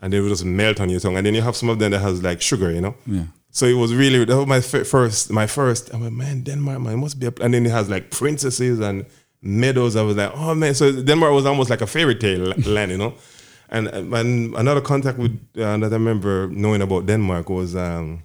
and 0.00 0.12
they 0.12 0.20
would 0.20 0.28
just 0.28 0.44
melt 0.44 0.80
on 0.80 0.90
your 0.90 1.00
tongue. 1.00 1.16
And 1.16 1.26
then 1.26 1.34
you 1.34 1.42
have 1.42 1.56
some 1.56 1.70
of 1.70 1.78
them 1.78 1.92
that 1.92 2.00
has 2.00 2.22
like 2.22 2.40
sugar, 2.42 2.70
you 2.70 2.80
know. 2.80 2.94
Yeah. 3.06 3.24
So 3.50 3.66
it 3.66 3.72
was 3.74 3.94
really 3.94 4.24
that 4.24 4.36
was 4.36 4.46
my 4.46 4.60
fir- 4.60 4.84
first, 4.84 5.30
my 5.30 5.46
first. 5.46 5.90
I'm 5.92 6.02
like, 6.04 6.12
man, 6.12 6.42
Denmark, 6.42 6.80
man, 6.80 6.92
it 6.94 6.96
must 6.98 7.18
be. 7.18 7.26
A, 7.26 7.32
and 7.40 7.52
then 7.54 7.66
it 7.66 7.70
has 7.72 7.88
like 7.88 8.10
princesses 8.10 8.80
and 8.80 9.04
meadows. 9.40 9.96
I 9.96 10.02
was 10.02 10.16
like, 10.16 10.32
oh 10.34 10.54
man, 10.54 10.74
so 10.74 11.02
Denmark 11.02 11.32
was 11.32 11.46
almost 11.46 11.70
like 11.70 11.80
a 11.82 11.86
fairy 11.86 12.14
tale 12.14 12.52
land, 12.66 12.90
you 12.92 12.98
know. 12.98 13.14
And 13.70 13.88
and 13.88 14.54
another 14.56 14.80
contact 14.82 15.18
with 15.18 15.32
uh, 15.56 15.76
that 15.78 15.90
I 15.92 15.96
remember 15.96 16.48
knowing 16.48 16.82
about 16.82 17.06
Denmark 17.06 17.48
was 17.48 17.74
um, 17.74 18.22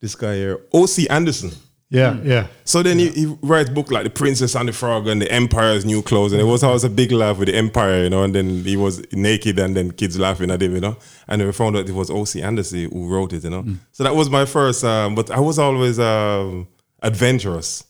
this 0.00 0.14
guy 0.14 0.34
here, 0.34 0.60
O.C. 0.72 1.08
Andersen. 1.08 1.52
Yeah, 1.92 2.20
yeah. 2.22 2.46
So 2.64 2.84
then 2.84 3.00
he, 3.00 3.08
he 3.10 3.26
writes 3.42 3.68
book 3.68 3.90
like 3.90 4.04
The 4.04 4.10
Princess 4.10 4.54
and 4.54 4.68
the 4.68 4.72
Frog 4.72 5.08
and 5.08 5.20
The 5.20 5.30
Empire's 5.30 5.84
New 5.84 6.02
Clothes. 6.02 6.32
And 6.32 6.40
it 6.40 6.44
was 6.44 6.62
always 6.62 6.84
a 6.84 6.88
big 6.88 7.10
laugh 7.10 7.38
with 7.38 7.48
the 7.48 7.56
Empire, 7.56 8.04
you 8.04 8.10
know, 8.10 8.22
and 8.22 8.32
then 8.32 8.62
he 8.62 8.76
was 8.76 9.02
naked 9.12 9.58
and 9.58 9.76
then 9.76 9.90
kids 9.90 10.16
laughing 10.16 10.52
at 10.52 10.62
him, 10.62 10.74
you 10.74 10.80
know. 10.80 10.96
And 11.26 11.44
we 11.44 11.50
found 11.50 11.76
out 11.76 11.88
it 11.88 11.94
was 11.94 12.08
O.C. 12.08 12.42
Andersen 12.42 12.88
who 12.90 13.08
wrote 13.08 13.32
it, 13.32 13.42
you 13.42 13.50
know. 13.50 13.64
So 13.90 14.04
that 14.04 14.14
was 14.14 14.30
my 14.30 14.44
first, 14.44 14.84
um, 14.84 15.16
but 15.16 15.32
I 15.32 15.40
was 15.40 15.58
always 15.58 15.98
um, 15.98 16.68
adventurous 17.02 17.84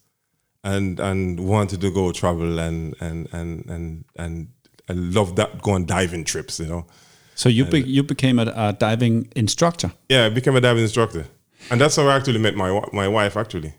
and 0.65 1.01
and 1.01 1.41
wanted 1.41 1.81
to 1.81 1.91
go 1.91 2.13
travel 2.13 2.59
and 2.59 2.95
and 3.01 3.29
and 3.33 3.69
and 3.69 4.05
and 4.17 4.49
I 4.89 4.93
loved 4.95 5.37
that 5.37 5.63
going 5.63 5.85
diving 5.85 6.25
trips, 6.25 6.59
you 6.59 6.67
know. 6.67 6.87
So 7.35 7.49
you 7.49 7.65
be, 7.65 7.81
you 7.81 8.03
became 8.03 8.39
a, 8.39 8.53
a 8.55 8.73
diving 8.73 9.33
instructor. 9.37 9.93
Yeah, 10.09 10.27
I 10.27 10.29
became 10.31 10.57
a 10.57 10.61
diving 10.61 10.83
instructor. 10.83 11.27
And 11.71 11.81
that's 11.81 11.97
how 11.97 12.09
I 12.09 12.17
actually 12.17 12.39
met 12.39 12.55
my 12.57 12.81
my 12.93 13.09
wife 13.09 13.37
actually. 13.37 13.73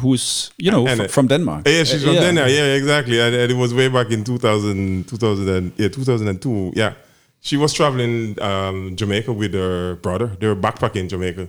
Who's 0.00 0.50
you 0.58 0.70
know 0.70 0.86
And, 0.86 1.00
uh, 1.00 1.08
from 1.08 1.26
Denmark? 1.28 1.66
Yeah, 1.66 1.84
she's 1.84 2.02
from 2.02 2.14
yeah. 2.14 2.20
Denmark. 2.20 2.50
Yeah, 2.50 2.74
exactly. 2.74 3.20
And, 3.20 3.34
and 3.34 3.52
it 3.52 3.56
was 3.56 3.74
way 3.74 3.88
back 3.88 4.10
in 4.10 4.24
2000, 4.24 5.04
2000 5.08 5.48
and, 5.48 5.72
yeah, 5.76 5.88
2002. 5.88 6.72
Yeah. 6.74 6.94
She 7.40 7.56
was 7.56 7.72
traveling 7.72 8.40
um, 8.40 8.96
Jamaica 8.96 9.32
with 9.32 9.54
her 9.54 9.96
brother. 9.96 10.28
They 10.40 10.46
were 10.46 10.56
backpacking 10.56 10.96
in 10.96 11.08
Jamaica. 11.08 11.48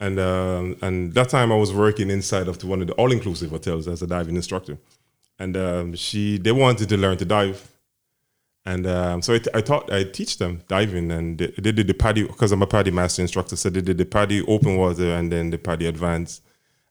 And 0.00 0.18
um, 0.20 0.76
and 0.80 1.12
that 1.14 1.28
time 1.28 1.50
I 1.50 1.56
was 1.56 1.72
working 1.72 2.10
inside 2.10 2.46
of 2.48 2.62
one 2.64 2.80
of 2.82 2.86
the 2.86 2.94
all-inclusive 2.94 3.50
hotels 3.50 3.88
as 3.88 4.00
a 4.02 4.06
diving 4.06 4.36
instructor. 4.36 4.78
And 5.38 5.56
um, 5.56 5.94
she 5.96 6.38
they 6.38 6.52
wanted 6.52 6.88
to 6.88 6.96
learn 6.96 7.16
to 7.18 7.24
dive. 7.24 7.58
And 8.68 8.86
um, 8.86 9.22
so 9.22 9.32
I, 9.54 9.62
taught, 9.62 9.90
I 9.90 10.04
teach 10.04 10.36
them 10.36 10.60
diving, 10.68 11.10
and 11.10 11.38
they, 11.38 11.46
they 11.58 11.72
did 11.72 11.86
the 11.86 11.94
PADI 11.94 12.24
because 12.24 12.52
I'm 12.52 12.60
a 12.60 12.66
PADI 12.66 12.90
master 12.90 13.22
instructor. 13.22 13.56
So 13.56 13.70
they 13.70 13.80
did 13.80 13.96
the 13.96 14.04
PADI 14.04 14.42
open 14.46 14.76
water 14.76 15.14
and 15.14 15.32
then 15.32 15.48
the 15.48 15.56
PADI 15.56 15.86
advanced. 15.86 16.42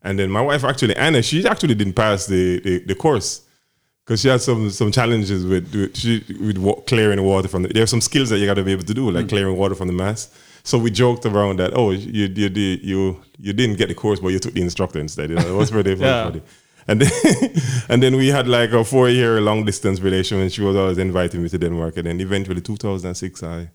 And 0.01 0.17
then 0.17 0.31
my 0.31 0.41
wife 0.41 0.63
actually 0.63 0.95
Anna, 0.95 1.21
she 1.21 1.47
actually 1.47 1.75
didn't 1.75 1.93
pass 1.93 2.25
the 2.25 2.59
the, 2.61 2.79
the 2.79 2.95
course 2.95 3.41
because 4.03 4.21
she 4.21 4.27
had 4.27 4.41
some 4.41 4.71
some 4.71 4.91
challenges 4.91 5.45
with 5.45 5.71
with, 5.75 5.95
she, 5.95 6.23
with 6.41 6.57
wa- 6.57 6.81
clearing 6.87 7.21
water 7.21 7.47
from 7.47 7.61
the. 7.61 7.69
There 7.69 7.83
are 7.83 7.93
some 7.95 8.01
skills 8.01 8.29
that 8.29 8.39
you 8.39 8.47
got 8.47 8.55
to 8.55 8.63
be 8.63 8.71
able 8.71 8.85
to 8.85 8.93
do, 8.95 9.11
like 9.11 9.29
clearing 9.29 9.55
water 9.55 9.75
from 9.75 9.87
the 9.87 9.93
mass. 9.93 10.33
So 10.63 10.79
we 10.79 10.89
joked 10.89 11.27
around 11.27 11.59
that. 11.59 11.73
Oh, 11.75 11.91
you 11.91 12.25
you 12.27 12.49
did 12.49 12.83
you 12.83 13.21
you 13.37 13.53
didn't 13.53 13.77
get 13.77 13.89
the 13.89 13.95
course, 13.95 14.19
but 14.19 14.29
you 14.29 14.39
took 14.39 14.53
the 14.53 14.61
instructor 14.61 14.99
instead. 14.99 15.29
You 15.29 15.35
know, 15.35 15.47
it 15.47 15.57
was 15.57 15.69
pretty 15.69 15.93
Yeah. 15.99 16.31
And 16.87 17.01
then, 17.01 17.11
and 17.89 18.03
then 18.03 18.15
we 18.15 18.27
had 18.27 18.47
like 18.47 18.71
a 18.71 18.83
four 18.83 19.09
year 19.09 19.41
long 19.41 19.65
distance 19.65 19.99
relation, 19.99 20.39
and 20.39 20.51
she 20.51 20.61
was 20.61 20.75
always 20.75 20.97
inviting 20.97 21.43
me 21.43 21.49
to 21.49 21.57
Denmark. 21.57 21.97
And 21.97 22.07
then 22.07 22.19
eventually, 22.21 22.61
2006, 22.61 23.43
I 23.43 23.69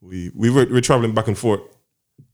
we 0.00 0.30
we 0.34 0.50
were, 0.50 0.66
we 0.66 0.72
were 0.72 0.80
traveling 0.80 1.14
back 1.14 1.28
and 1.28 1.36
forth 1.38 1.60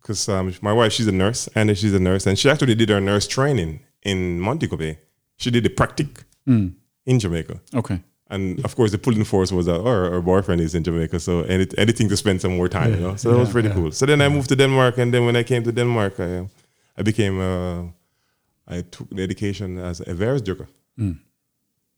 because 0.01 0.29
um, 0.29 0.53
my 0.61 0.73
wife 0.73 0.93
she's 0.93 1.07
a 1.07 1.13
nurse 1.13 1.49
and 1.55 1.77
she's 1.77 1.95
a 1.95 2.01
nurse, 2.01 2.27
and 2.27 2.39
she 2.39 2.51
actually 2.51 2.75
did 2.75 2.89
her 2.89 3.01
nurse 3.01 3.27
training 3.27 3.81
in 4.03 4.41
Montego 4.41 4.77
Bay. 4.77 4.99
She 5.37 5.51
did 5.51 5.65
the 5.65 5.71
practic 5.71 6.25
in 7.07 7.19
Jamaica. 7.19 7.61
Okay. 7.75 8.01
And 8.31 8.65
of 8.65 8.75
course, 8.77 8.93
the 8.93 8.99
pulling 8.99 9.25
force 9.25 9.53
was 9.53 9.67
that 9.67 9.81
oh, 9.81 9.85
her, 9.85 10.11
her 10.11 10.23
boyfriend 10.23 10.61
is 10.63 10.75
in 10.75 10.83
Jamaica, 10.83 11.21
so 11.21 11.43
any, 11.43 11.67
anything 11.77 12.09
to 12.09 12.17
spend 12.17 12.41
some 12.41 12.57
more 12.57 12.69
time, 12.69 12.95
you 12.95 13.01
know. 13.01 13.15
So 13.17 13.31
that 13.31 13.39
was 13.39 13.51
pretty 13.51 13.69
cool. 13.69 13.93
So 13.93 14.07
then 14.07 14.23
I 14.23 14.29
moved 14.31 14.49
to 14.49 14.57
Denmark, 14.57 14.97
and 14.99 15.13
then 15.13 15.27
when 15.27 15.37
I 15.37 15.43
came 15.43 15.63
to 15.65 15.73
Denmark, 15.73 16.19
I, 16.19 16.49
I 16.97 17.03
became 17.03 17.39
uh, 17.41 17.83
I 18.69 18.83
took 18.83 19.09
the 19.11 19.23
education 19.23 19.79
as 19.79 20.01
a 20.01 20.15
Versdykker. 20.15 20.67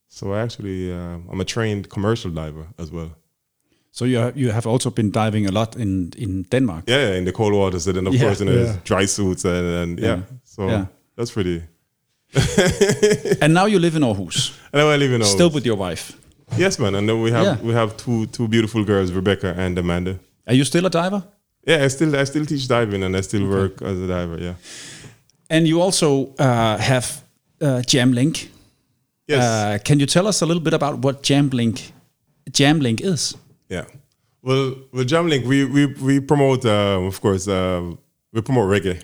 So 0.09 0.33
I 0.33 0.41
actually 0.43 0.93
uh, 0.93 1.19
I'm 1.33 1.41
a 1.41 1.45
trained 1.45 1.89
commercial 1.89 2.31
diver 2.31 2.67
as 2.79 2.91
well. 2.91 3.11
So 3.91 4.05
you 4.05 4.19
have, 4.19 4.37
you 4.37 4.53
have 4.53 4.67
also 4.71 4.91
been 4.91 5.11
diving 5.11 5.47
a 5.47 5.53
lot 5.53 5.77
in 5.77 6.11
in 6.17 6.45
Denmark. 6.51 6.85
Yeah, 6.89 7.09
yeah, 7.09 7.19
in 7.19 7.25
the 7.25 7.33
cold 7.33 7.53
water. 7.53 7.77
and 7.89 7.95
then 7.97 8.07
of 8.07 8.15
Yeah. 8.15 8.23
course, 8.27 8.43
in 8.45 8.49
Yeah. 8.49 8.77
dry 8.85 9.07
suits 9.07 9.45
and, 9.45 9.67
and 9.83 9.99
yeah. 10.01 10.09
Yeah. 10.17 10.23
So 10.45 10.87
that's 11.17 11.31
pretty. 11.33 11.63
And 13.41 13.53
now 13.55 13.67
you 13.67 13.79
live 13.81 13.97
in 13.97 14.03
Aarhus, 14.03 14.53
And 14.73 14.83
now 14.83 14.91
I 14.95 14.97
live 14.99 15.13
in 15.15 15.21
Aarhus. 15.21 15.33
still 15.33 15.51
with 15.51 15.67
your 15.67 15.77
wife. 15.79 16.13
Yes, 16.59 16.79
man. 16.79 16.95
And 16.95 17.09
then 17.09 17.23
we 17.23 17.31
have 17.33 17.59
we 17.63 17.73
have 17.75 17.91
two 17.97 18.27
two 18.27 18.49
beautiful 18.49 18.85
girls, 18.85 19.11
Rebecca 19.13 19.55
and 19.57 19.79
Amanda. 19.79 20.19
Are 20.47 20.55
you 20.57 20.65
still 20.65 20.87
a 20.87 20.91
diver? 20.91 21.23
Yeah, 21.67 21.85
I 21.87 21.89
still 21.89 22.15
I 22.21 22.25
still 22.25 22.45
teach 22.47 22.67
diving 22.69 23.03
and 23.05 23.17
I 23.17 23.23
still 23.23 23.47
work 23.49 23.83
as 23.83 23.99
a 23.99 24.07
diver. 24.07 24.39
Yeah. 24.43 24.55
And 25.55 25.69
you 25.69 25.81
also 25.81 26.35
uh, 26.39 26.77
have 26.79 27.07
uh, 27.61 27.83
Jamlink. 27.87 28.49
Yes. 29.29 29.43
Uh, 29.45 29.79
can 29.85 30.01
you 30.01 30.07
tell 30.07 30.27
us 30.27 30.43
a 30.43 30.47
little 30.47 30.63
bit 30.63 30.75
about 30.75 30.99
what 31.05 31.23
Jamlink 31.23 31.93
Jamlink 32.51 33.01
is? 33.01 33.37
yeah. 33.69 33.85
Well, 34.43 34.75
with 34.93 35.09
Jamlink, 35.09 35.47
we 35.47 35.65
we 35.65 35.87
we 36.09 36.21
promote, 36.21 36.67
um, 36.67 37.07
of 37.07 37.21
course, 37.21 37.49
um, 37.49 37.99
we 38.33 38.41
promote 38.43 38.69
reggae, 38.75 39.01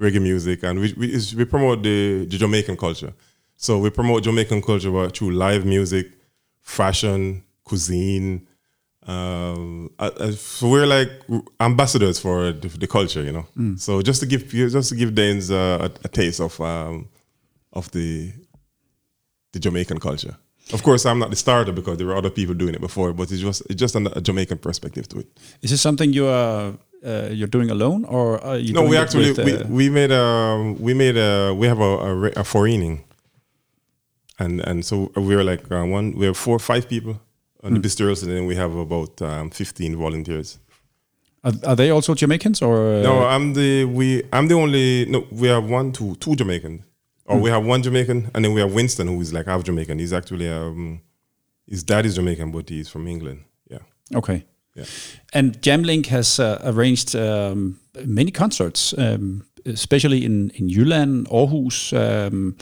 reggae 0.00 0.20
music, 0.20 0.64
and 0.64 0.80
we 0.80 0.92
we, 1.00 1.06
is- 1.14 1.34
we 1.36 1.44
promote 1.44 1.82
the, 1.82 2.24
the 2.30 2.36
Jamaican 2.38 2.76
culture. 2.76 3.12
So 3.56 3.78
we 3.78 3.90
promote 3.90 4.24
Jamaican 4.24 4.62
culture 4.62 4.92
uh, 4.98 5.08
through 5.10 5.32
live 5.32 5.64
music, 5.64 6.06
fashion, 6.60 7.44
cuisine. 7.62 8.46
Um, 9.06 9.90
uh, 9.98 10.10
uh, 10.16 10.30
so 10.32 10.68
we're 10.68 10.86
like 10.86 11.10
ambassadors 11.60 12.18
for 12.18 12.52
the, 12.52 12.68
the 12.68 12.86
culture, 12.86 13.22
you 13.22 13.32
know. 13.32 13.46
So 13.76 14.00
just 14.02 14.20
to 14.20 14.26
give 14.26 14.48
just 14.48 14.88
to 14.88 14.96
give 14.96 15.14
Danes 15.14 15.50
uh, 15.50 15.88
a, 15.88 16.06
a 16.06 16.08
taste 16.08 16.40
of 16.40 16.58
um, 16.60 17.08
of 17.72 17.90
the 17.90 18.32
the 19.52 19.60
Jamaican 19.60 19.98
culture. 20.00 20.36
Of 20.72 20.82
course, 20.82 21.04
I'm 21.04 21.18
not 21.18 21.28
the 21.28 21.36
starter 21.36 21.72
because 21.72 21.98
there 21.98 22.06
were 22.06 22.16
other 22.16 22.30
people 22.30 22.54
doing 22.54 22.74
it 22.74 22.80
before, 22.80 23.12
but 23.12 23.30
it's 23.30 23.42
just 23.42 23.62
it's 23.68 23.78
just 23.78 23.94
a 23.94 24.20
Jamaican 24.20 24.58
perspective 24.58 25.06
to 25.08 25.18
it. 25.18 25.28
Is 25.60 25.70
this 25.70 25.82
something 25.82 26.12
you 26.14 26.26
are 26.26 26.72
uh, 27.04 27.28
you're 27.30 27.48
doing 27.48 27.70
alone, 27.70 28.06
or 28.06 28.42
are 28.42 28.56
you? 28.56 28.72
No, 28.72 28.82
we 28.82 28.96
actually 28.96 29.32
with, 29.32 29.40
uh, 29.40 29.64
we, 29.68 29.88
we 29.88 29.90
made 29.90 30.10
a 30.10 30.74
we 30.80 30.94
made 30.94 31.18
a 31.18 31.54
we 31.54 31.66
have 31.66 31.80
a 31.80 31.82
a, 31.82 32.28
a 32.36 32.44
foreigning, 32.44 33.04
and 34.38 34.60
and 34.60 34.84
so 34.86 35.12
we 35.14 35.36
were 35.36 35.44
like 35.44 35.70
uh, 35.70 35.84
one 35.84 36.16
we 36.16 36.24
have 36.24 36.38
four 36.38 36.58
five 36.58 36.88
people 36.88 37.20
on 37.64 37.70
Hmm. 37.70 37.80
the 37.80 37.88
bistros, 37.88 38.22
and 38.22 38.30
then 38.32 38.46
we 38.46 38.56
have 38.56 38.74
about 38.76 39.20
um, 39.22 39.50
fifteen 39.50 39.96
volunteers. 39.96 40.58
are, 41.42 41.52
are 41.66 41.76
they 41.76 41.90
also 41.90 42.14
Jamaicans 42.14 42.62
or? 42.62 42.76
Uh, 42.76 43.02
No, 43.02 43.24
I'm 43.34 43.54
the 43.54 43.84
we 43.84 44.22
I'm 44.32 44.48
the 44.48 44.54
only 44.54 45.06
no 45.06 45.26
we 45.30 45.48
have 45.48 45.64
one 45.70 45.92
two 45.92 46.14
two 46.16 46.34
Jamaican, 46.36 46.82
or 47.26 47.38
we 47.40 47.50
have 47.50 47.64
one 47.66 47.82
Jamaican, 47.82 48.30
and 48.34 48.44
then 48.44 48.52
we 48.54 48.60
have 48.60 48.72
Winston 48.74 49.08
who 49.08 49.20
is 49.20 49.32
like 49.32 49.46
half 49.46 49.62
Jamaican. 49.64 49.98
He's 49.98 50.12
actually 50.12 50.48
um 50.48 51.00
his 51.66 51.82
dad 51.84 52.04
is 52.06 52.14
Jamaican, 52.16 52.50
but 52.52 52.68
he's 52.70 52.88
from 52.90 53.06
England. 53.08 53.40
Yeah. 53.70 53.80
Okay. 54.14 54.44
Yeah. 54.76 54.84
And 55.32 55.60
Jamlink 55.62 56.06
has 56.06 56.38
uh, 56.38 56.58
arranged 56.64 57.14
um, 57.16 57.78
many 58.04 58.30
concerts, 58.30 58.92
um, 58.98 59.44
especially 59.64 60.24
in 60.24 60.50
in 60.54 60.68
Jylland, 60.68 61.26
Aarhus, 61.28 61.92
um, 61.92 62.56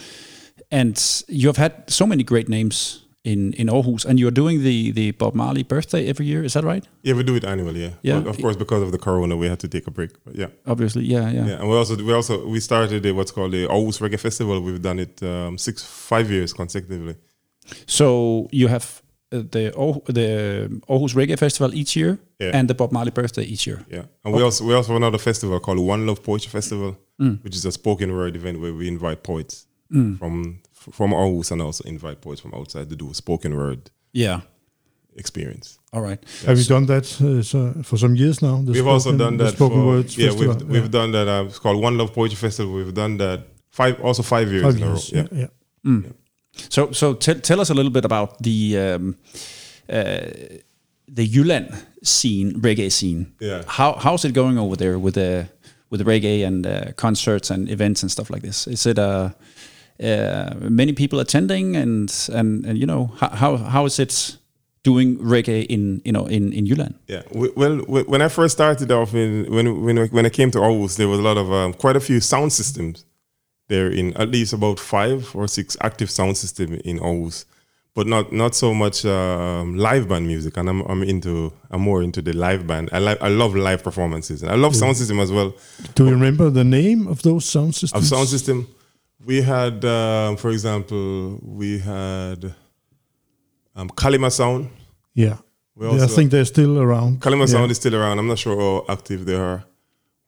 and 0.70 1.22
you 1.28 1.48
have 1.48 1.56
had 1.56 1.72
so 1.88 2.06
many 2.06 2.22
great 2.22 2.48
names 2.48 3.01
in 3.24 3.52
in 3.52 3.68
Aarhus, 3.68 4.04
and 4.04 4.18
you're 4.18 4.34
doing 4.34 4.62
the 4.62 4.92
the 4.92 5.12
Bob 5.12 5.34
Marley 5.34 5.62
birthday 5.64 6.08
every 6.08 6.26
year. 6.26 6.44
Is 6.44 6.52
that 6.52 6.64
right? 6.64 6.88
Yeah, 7.02 7.16
we 7.16 7.22
do 7.22 7.34
it 7.36 7.44
annually. 7.44 7.80
Yeah, 7.80 7.92
Yeah. 8.02 8.20
But 8.20 8.30
of 8.30 8.36
course, 8.42 8.56
because 8.56 8.82
of 8.82 8.90
the 8.90 8.98
corona, 8.98 9.36
we 9.36 9.48
had 9.48 9.58
to 9.60 9.68
take 9.68 9.86
a 9.86 9.90
break. 9.90 10.10
But 10.24 10.34
yeah, 10.34 10.48
Obviously, 10.66 11.04
yeah, 11.04 11.30
yeah. 11.34 11.46
yeah, 11.48 11.60
and 11.60 11.68
we 11.70 11.76
also 11.76 11.94
we 11.96 12.12
also 12.12 12.34
we 12.54 12.60
started 12.60 13.06
a, 13.06 13.12
what's 13.12 13.32
called 13.32 13.52
the 13.52 13.66
Aarhus 13.68 14.00
Reggae 14.00 14.18
Festival. 14.18 14.60
We've 14.60 14.82
done 14.82 14.98
it 15.02 15.22
um, 15.22 15.56
six 15.58 15.82
five 15.84 16.30
years 16.30 16.52
consecutively. 16.52 17.14
So 17.86 18.48
you 18.50 18.68
have 18.68 19.02
uh, 19.32 19.38
the 19.50 19.72
Aarhus, 19.76 20.04
the 20.06 20.80
Aarhus 20.88 21.14
Reggae 21.14 21.38
Festival 21.38 21.74
each 21.74 21.96
year, 21.96 22.18
Yeah. 22.40 22.50
and 22.58 22.68
the 22.68 22.74
Bob 22.74 22.90
Marley 22.92 23.10
birthday 23.12 23.44
each 23.44 23.66
year. 23.66 23.80
Yeah, 23.90 24.04
and 24.24 24.34
we 24.34 24.42
also 24.42 24.64
we 24.66 24.74
also 24.74 24.88
have 24.92 24.96
another 25.02 25.18
festival 25.18 25.60
called 25.60 25.78
One 25.78 26.06
Love 26.06 26.20
Poetry 26.22 26.50
Festival, 26.50 26.96
Mm. 27.20 27.38
which 27.44 27.54
is 27.56 27.64
a 27.66 27.70
spoken 27.72 28.10
word 28.10 28.34
event 28.36 28.58
where 28.60 28.74
we 28.74 28.88
invite 28.88 29.22
poets 29.22 29.66
from 30.18 30.58
from 30.90 31.12
Aarhus 31.12 31.50
and 31.50 31.62
also 31.62 31.84
invite 31.84 32.20
poets 32.20 32.40
from 32.40 32.54
outside 32.54 32.88
to 32.90 32.96
do 32.96 33.10
a 33.10 33.14
spoken 33.14 33.56
word 33.56 33.90
Yeah. 34.12 34.40
experience. 35.16 35.78
All 35.92 36.00
right. 36.00 36.18
Have 36.46 36.58
you 36.58 36.64
done 36.64 36.86
that 36.86 37.04
uh, 37.20 37.42
so 37.42 37.72
for 37.82 37.96
some 37.98 38.16
years 38.16 38.40
now? 38.42 38.62
the 38.62 38.72
We've 38.72 38.86
also 38.86 39.10
spoken- 39.10 39.18
done 39.18 39.36
the 39.36 39.44
that 39.44 39.54
spoken 39.54 39.78
for 39.80 39.86
words 39.86 40.16
yeah. 40.16 40.28
festival? 40.30 40.54
We've 40.54 40.68
we've 40.82 40.90
done 40.90 41.12
that. 41.12 41.28
Uh, 41.28 41.44
it's 41.46 41.58
called 41.58 41.82
One 41.82 41.96
Love 41.98 42.12
Poetry 42.12 42.36
Festival. 42.36 42.72
We've 42.74 42.94
done 42.94 43.18
that 43.18 43.40
five 43.70 44.00
also 44.00 44.22
five 44.22 44.50
years 44.50 44.64
Five 44.64 44.76
in 44.76 44.82
a 44.82 44.86
row. 44.86 44.92
years. 44.92 45.12
Yeah. 45.12 45.26
Yeah, 45.32 45.46
yeah. 45.84 46.10
So, 46.70 46.92
so 46.92 47.14
tell 47.14 47.34
tell 47.40 47.60
us 47.60 47.70
a 47.70 47.74
little 47.74 47.90
bit 47.92 48.04
about 48.04 48.42
the 48.42 48.78
um, 48.78 49.16
uh, 49.88 50.20
the 51.08 51.28
Jylland 51.28 51.74
scene, 52.02 52.60
reggae 52.60 52.90
scene. 52.90 53.32
Yeah. 53.40 53.62
How 53.66 53.94
how's 53.94 54.24
it 54.24 54.32
going 54.34 54.58
over 54.58 54.76
there 54.76 54.98
with 54.98 55.14
the 55.14 55.48
with 55.90 56.00
the 56.04 56.06
reggae 56.10 56.46
and 56.46 56.66
uh, 56.66 56.92
concerts 56.96 57.50
and 57.50 57.68
events 57.70 58.02
and 58.02 58.10
stuff 58.10 58.30
like 58.30 58.42
this? 58.42 58.66
Is 58.66 58.86
it 58.86 58.98
uh, 58.98 59.30
uh, 60.02 60.54
many 60.70 60.92
people 60.92 61.20
attending 61.20 61.76
and 61.76 62.10
and 62.32 62.66
and 62.66 62.78
you 62.78 62.86
know 62.86 63.06
how 63.20 63.28
how, 63.28 63.56
how 63.56 63.86
is 63.86 63.98
it 63.98 64.36
doing 64.84 65.16
reggae 65.18 65.64
in 65.68 66.00
you 66.04 66.12
know 66.12 66.26
in 66.26 66.52
in 66.52 66.66
Jylland? 66.66 66.94
Yeah. 67.08 67.22
Well, 67.56 67.78
when 68.12 68.20
I 68.22 68.28
first 68.28 68.52
started 68.54 68.90
off, 68.90 69.14
in, 69.14 69.46
when 69.54 69.66
when 69.84 69.98
I- 69.98 70.08
when 70.16 70.26
I 70.26 70.30
came 70.30 70.50
to 70.50 70.58
Aarhus, 70.58 70.96
there 70.96 71.08
was 71.08 71.18
a 71.18 71.22
lot 71.22 71.36
of 71.38 71.50
um, 71.52 71.72
quite 71.74 71.96
a 71.96 72.00
few 72.00 72.20
sound 72.20 72.52
systems 72.52 73.04
there 73.68 73.88
in 73.90 74.12
at 74.16 74.28
least 74.30 74.52
about 74.52 74.78
five 74.80 75.34
or 75.36 75.46
six 75.48 75.76
active 75.80 76.10
sound 76.10 76.36
system 76.36 76.74
in 76.84 76.98
Aarhus, 76.98 77.44
but 77.94 78.06
not 78.06 78.32
not 78.32 78.54
so 78.54 78.74
much 78.74 79.04
um, 79.04 79.76
live 79.76 80.08
band 80.08 80.26
music. 80.26 80.56
And 80.56 80.68
I'm 80.68 80.80
I'm 80.90 81.02
into 81.02 81.52
I'm 81.70 81.80
more 81.80 82.02
into 82.02 82.20
the 82.22 82.32
live 82.32 82.66
band. 82.66 82.88
I 82.92 82.98
like 82.98 83.22
I 83.22 83.28
love 83.28 83.54
live 83.54 83.82
performances 83.82 84.42
and 84.42 84.50
I 84.50 84.56
love 84.56 84.74
sound 84.74 84.96
system 84.96 85.20
as 85.20 85.30
well. 85.30 85.52
Do 85.94 86.04
you 86.06 86.10
remember 86.10 86.50
the 86.50 86.64
name 86.64 87.06
of 87.06 87.22
those 87.22 87.44
sound 87.44 87.74
systems? 87.74 88.02
Of 88.02 88.08
sound 88.08 88.28
system, 88.28 88.66
we 89.24 89.42
had 89.42 89.84
um, 89.84 90.36
for 90.36 90.50
example 90.50 91.38
we 91.42 91.78
had 91.78 92.54
um, 93.74 93.88
Kalima 93.90 94.30
Sound. 94.30 94.70
Yeah. 95.14 95.38
We 95.74 95.86
Yeah, 95.86 96.04
I 96.04 96.06
think 96.06 96.30
they're 96.30 96.44
still 96.44 96.78
around. 96.78 97.20
Kalima 97.20 97.40
yeah. 97.40 97.46
Sound 97.46 97.70
is 97.70 97.78
still 97.78 97.94
around. 97.94 98.18
I'm 98.18 98.26
not 98.28 98.38
sure 98.38 98.56
how 98.56 98.84
active 98.92 99.24
they 99.24 99.36
are. 99.36 99.64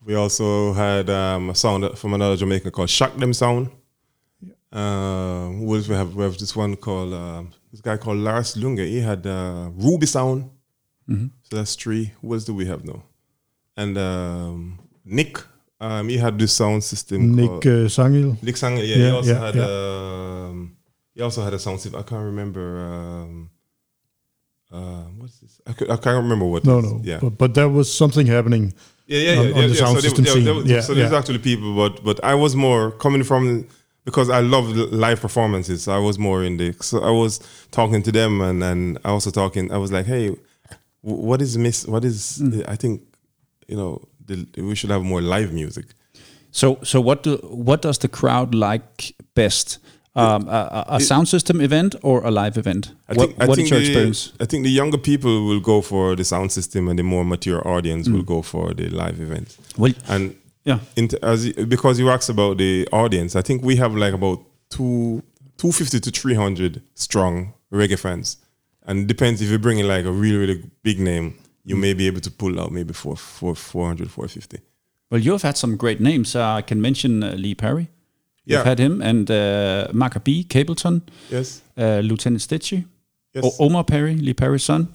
We 0.04 0.14
also 0.14 0.72
had 0.72 1.08
um, 1.08 1.50
a 1.50 1.54
sound 1.54 1.98
from 1.98 2.14
another 2.14 2.36
Jamaican 2.36 2.70
called 2.70 2.90
Shock 2.90 3.16
Them 3.16 3.32
Sound. 3.32 3.70
Uh, 4.70 5.48
what 5.48 5.76
else 5.76 5.88
we 5.88 5.94
have? 5.94 6.14
We 6.14 6.24
have 6.24 6.36
this 6.36 6.54
one 6.54 6.76
called 6.76 7.14
um, 7.14 7.52
this 7.70 7.80
guy 7.80 7.96
called 7.96 8.18
Lars 8.18 8.56
Lunge. 8.56 8.80
He 8.80 9.00
had 9.00 9.26
uh, 9.26 9.70
Ruby 9.74 10.06
Sound. 10.06 10.50
So 11.42 11.56
that's 11.56 11.74
three. 11.74 12.12
What 12.20 12.36
else 12.36 12.44
do 12.44 12.54
we 12.54 12.66
have 12.66 12.84
now? 12.84 13.02
And 13.76 13.96
um, 13.98 14.78
Nick, 15.04 15.38
um, 15.84 16.08
he 16.08 16.16
had 16.18 16.38
this 16.38 16.52
sound 16.52 16.82
system. 16.82 17.34
Nick 17.36 17.50
uh, 17.50 17.88
Sangil. 17.88 18.42
Nick 18.42 18.56
Sangil, 18.56 18.86
Yeah, 18.86 18.96
he 18.96 19.10
also 19.10 19.32
yeah, 19.32 19.46
had. 19.46 19.54
yeah. 19.54 19.64
Um, 19.64 20.76
he 21.14 21.20
also 21.22 21.42
had 21.44 21.54
a 21.54 21.58
sound 21.58 21.80
system. 21.80 22.00
I 22.00 22.02
can't 22.02 22.24
remember. 22.24 22.78
Um, 22.78 23.50
uh, 24.72 25.04
what's 25.18 25.38
this? 25.38 25.60
I, 25.66 25.70
I, 25.70 25.96
can't 25.96 26.22
remember 26.24 26.46
what. 26.46 26.64
No, 26.64 26.80
no. 26.80 27.00
Yeah. 27.04 27.18
But, 27.20 27.38
but 27.38 27.54
there 27.54 27.68
was 27.68 27.92
something 27.92 28.26
happening. 28.26 28.72
Yeah, 29.06 29.18
yeah, 29.18 29.32
yeah. 29.32 29.38
on- 29.40 29.46
yeah, 29.46 29.54
on 29.54 29.60
the 29.62 29.68
yeah. 29.68 29.74
sound 29.74 29.94
so 29.96 30.00
system 30.00 30.24
there- 30.24 30.34
there 30.34 30.66
Yeah, 30.66 30.80
so 30.80 30.94
there's 30.94 31.12
yeah. 31.12 31.18
actually 31.18 31.38
people, 31.38 31.76
but 31.76 32.02
but 32.02 32.22
I 32.24 32.34
was 32.34 32.56
more 32.56 32.90
coming 32.92 33.22
from 33.22 33.66
because 34.04 34.28
I 34.30 34.40
love 34.40 34.66
live 35.04 35.20
performances. 35.20 35.86
I 35.88 35.98
was 35.98 36.18
more 36.18 36.42
in 36.42 36.56
the. 36.56 36.74
So 36.80 37.02
I 37.02 37.10
was 37.10 37.40
talking 37.70 38.02
to 38.02 38.12
them, 38.12 38.40
and 38.40 38.62
and 38.64 38.98
I 39.04 39.10
also 39.10 39.30
talking. 39.30 39.70
I 39.70 39.78
was 39.78 39.92
like, 39.92 40.06
hey, 40.06 40.34
what 41.02 41.42
is 41.42 41.56
miss? 41.58 41.86
What 41.86 42.04
is? 42.04 42.40
Mm. 42.42 42.64
I 42.68 42.76
think, 42.76 43.02
you 43.68 43.76
know, 43.76 44.02
the, 44.26 44.46
we 44.62 44.74
should 44.74 44.90
have 44.90 45.02
more 45.02 45.22
live 45.22 45.52
music. 45.52 45.86
So 46.50 46.78
so 46.82 47.00
what 47.00 47.22
do 47.22 47.36
what 47.42 47.82
does 47.82 47.98
the 47.98 48.08
crowd 48.08 48.54
like 48.54 49.14
best? 49.34 49.78
Um, 50.16 50.48
a, 50.48 50.84
a- 50.88 51.00
sound 51.00 51.26
system 51.28 51.60
event 51.60 51.96
or 52.02 52.22
a 52.24 52.30
live 52.30 52.56
event? 52.56 52.92
I 53.08 53.14
what 53.14 53.26
think, 53.26 53.42
I 53.42 53.46
what 53.46 53.56
think 53.56 53.66
is 53.66 53.70
your 53.70 53.80
the, 53.80 53.86
experience? 53.86 54.32
I 54.38 54.44
think 54.44 54.64
the 54.64 54.70
younger 54.70 54.98
people 54.98 55.44
will 55.46 55.58
go 55.60 55.80
for 55.82 56.14
the 56.14 56.22
sound 56.22 56.52
system, 56.52 56.88
and 56.88 56.96
the 56.96 57.02
more 57.02 57.24
mature 57.24 57.66
audience 57.66 58.08
will 58.08 58.22
go 58.22 58.40
for 58.42 58.72
the 58.74 58.88
live 58.90 59.20
event. 59.20 59.56
Well, 59.76 59.92
And 60.06 60.36
yeah. 60.64 60.78
As 61.20 61.52
because 61.52 61.98
you 61.98 62.10
asked 62.10 62.30
about 62.30 62.58
the 62.58 62.88
audience, 62.92 63.34
I 63.34 63.42
think 63.42 63.64
we 63.64 63.74
have 63.76 63.96
like 63.96 64.14
about 64.14 64.38
two 64.70 65.22
two 65.56 65.72
fifty 65.72 65.98
to 65.98 66.10
three 66.12 66.34
hundred 66.34 66.80
strong 66.94 67.52
reggae 67.72 67.98
fans, 67.98 68.36
and 68.86 69.00
it 69.00 69.06
depends 69.08 69.42
if 69.42 69.50
you 69.50 69.58
bring 69.58 69.80
in 69.80 69.88
like 69.88 70.04
a 70.06 70.12
really 70.12 70.36
really 70.38 70.62
big 70.84 71.00
name, 71.00 71.34
you 71.64 71.76
may 71.76 71.94
be 71.94 72.06
able 72.06 72.20
to 72.20 72.30
pull 72.30 72.60
out 72.60 72.70
maybe 72.72 72.92
four 72.92 73.16
four 73.16 73.54
four 73.56 73.86
hundred 73.86 74.10
four 74.10 74.28
fifty. 74.28 74.58
Well, 75.10 75.20
you 75.20 75.32
have 75.32 75.42
had 75.42 75.56
some 75.56 75.76
great 75.76 76.00
names. 76.00 76.34
Uh, 76.34 76.58
I 76.58 76.62
can 76.62 76.80
mention 76.80 77.22
uh, 77.22 77.32
Lee 77.36 77.54
Perry. 77.54 77.88
You've 78.46 78.58
Yeah. 78.60 78.64
had 78.68 78.78
him 78.78 79.00
and 79.02 79.30
uh, 79.30 79.88
Macka 79.92 80.20
B, 80.24 80.44
Capleton, 80.48 81.00
Yes, 81.30 81.62
uh, 81.78 82.00
Lieutenant 82.04 82.40
Stitchie, 82.42 82.84
yes, 83.34 83.44
o- 83.44 83.64
Omar 83.64 83.84
Perry, 83.84 84.16
Lee 84.16 84.34
Perry's 84.34 84.64
son, 84.64 84.88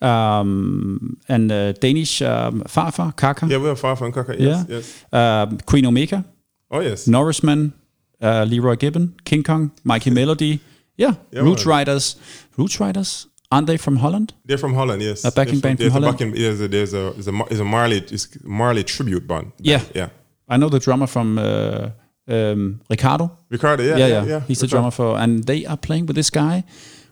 um, 0.00 1.16
and 1.28 1.50
uh, 1.50 1.72
Danish 1.72 2.22
um, 2.22 2.62
Farfar, 2.66 3.12
Kaka, 3.16 3.46
yeah, 3.46 3.58
we 3.58 3.66
have 3.68 3.78
Far 3.80 3.96
from 3.96 4.12
Kaka. 4.12 4.34
Yes, 4.38 4.64
Yeah. 4.68 4.76
yes. 4.76 5.04
um, 5.12 5.58
Queen 5.66 5.86
Omega, 5.86 6.24
Oh 6.70 6.80
yes, 6.80 7.06
Norrisman, 7.08 7.72
uh, 8.20 8.44
Leroy 8.48 8.76
Gibbon, 8.76 9.14
King 9.24 9.42
Kong, 9.42 9.70
Mikey 9.84 10.10
Melody. 10.10 10.60
Yeah, 10.96 11.14
Yeah, 11.32 11.42
Roots. 11.42 11.64
Riders. 11.66 12.16
Roots 12.56 12.78
Riders. 12.78 13.26
Aren't 13.52 13.66
they 13.66 13.76
from 13.78 13.96
Holland? 13.96 14.28
they're 14.46 14.58
from 14.64 14.74
Holland. 14.74 15.02
Yes, 15.02 15.24
A 15.24 15.30
backing 15.30 15.60
They're 15.60 15.76
band 15.76 15.78
from 15.80 15.90
Holland? 15.90 16.08
A 16.08 16.12
backing, 16.12 16.30
there's 16.42 16.60
a 16.60 16.68
there's 16.68 16.94
a 16.94 17.02
there's 17.16 17.28
a, 17.28 17.32
there's 17.48 17.60
a 17.60 17.64
Marley 17.64 17.98
it's 17.98 18.26
Marley 18.60 18.84
tribute 18.84 19.26
band. 19.26 19.52
Yeah. 19.58 19.82
yeah. 19.94 20.08
I 20.48 20.56
know 20.56 20.68
the 20.70 20.78
drummer 20.86 21.06
from 21.06 21.38
uh, 21.38 21.90
um, 22.28 22.80
Ricardo. 22.90 23.30
Ricardo, 23.50 23.82
yeah, 23.82 23.96
yeah, 23.96 24.06
yeah, 24.06 24.08
yeah. 24.22 24.24
yeah. 24.32 24.40
He's 24.48 24.58
the 24.60 24.66
Ricardo. 24.66 24.90
drummer 24.90 24.90
for, 24.90 25.18
and 25.22 25.44
they 25.44 25.66
are 25.66 25.76
playing 25.76 26.06
with 26.06 26.16
this 26.16 26.30
guy 26.30 26.64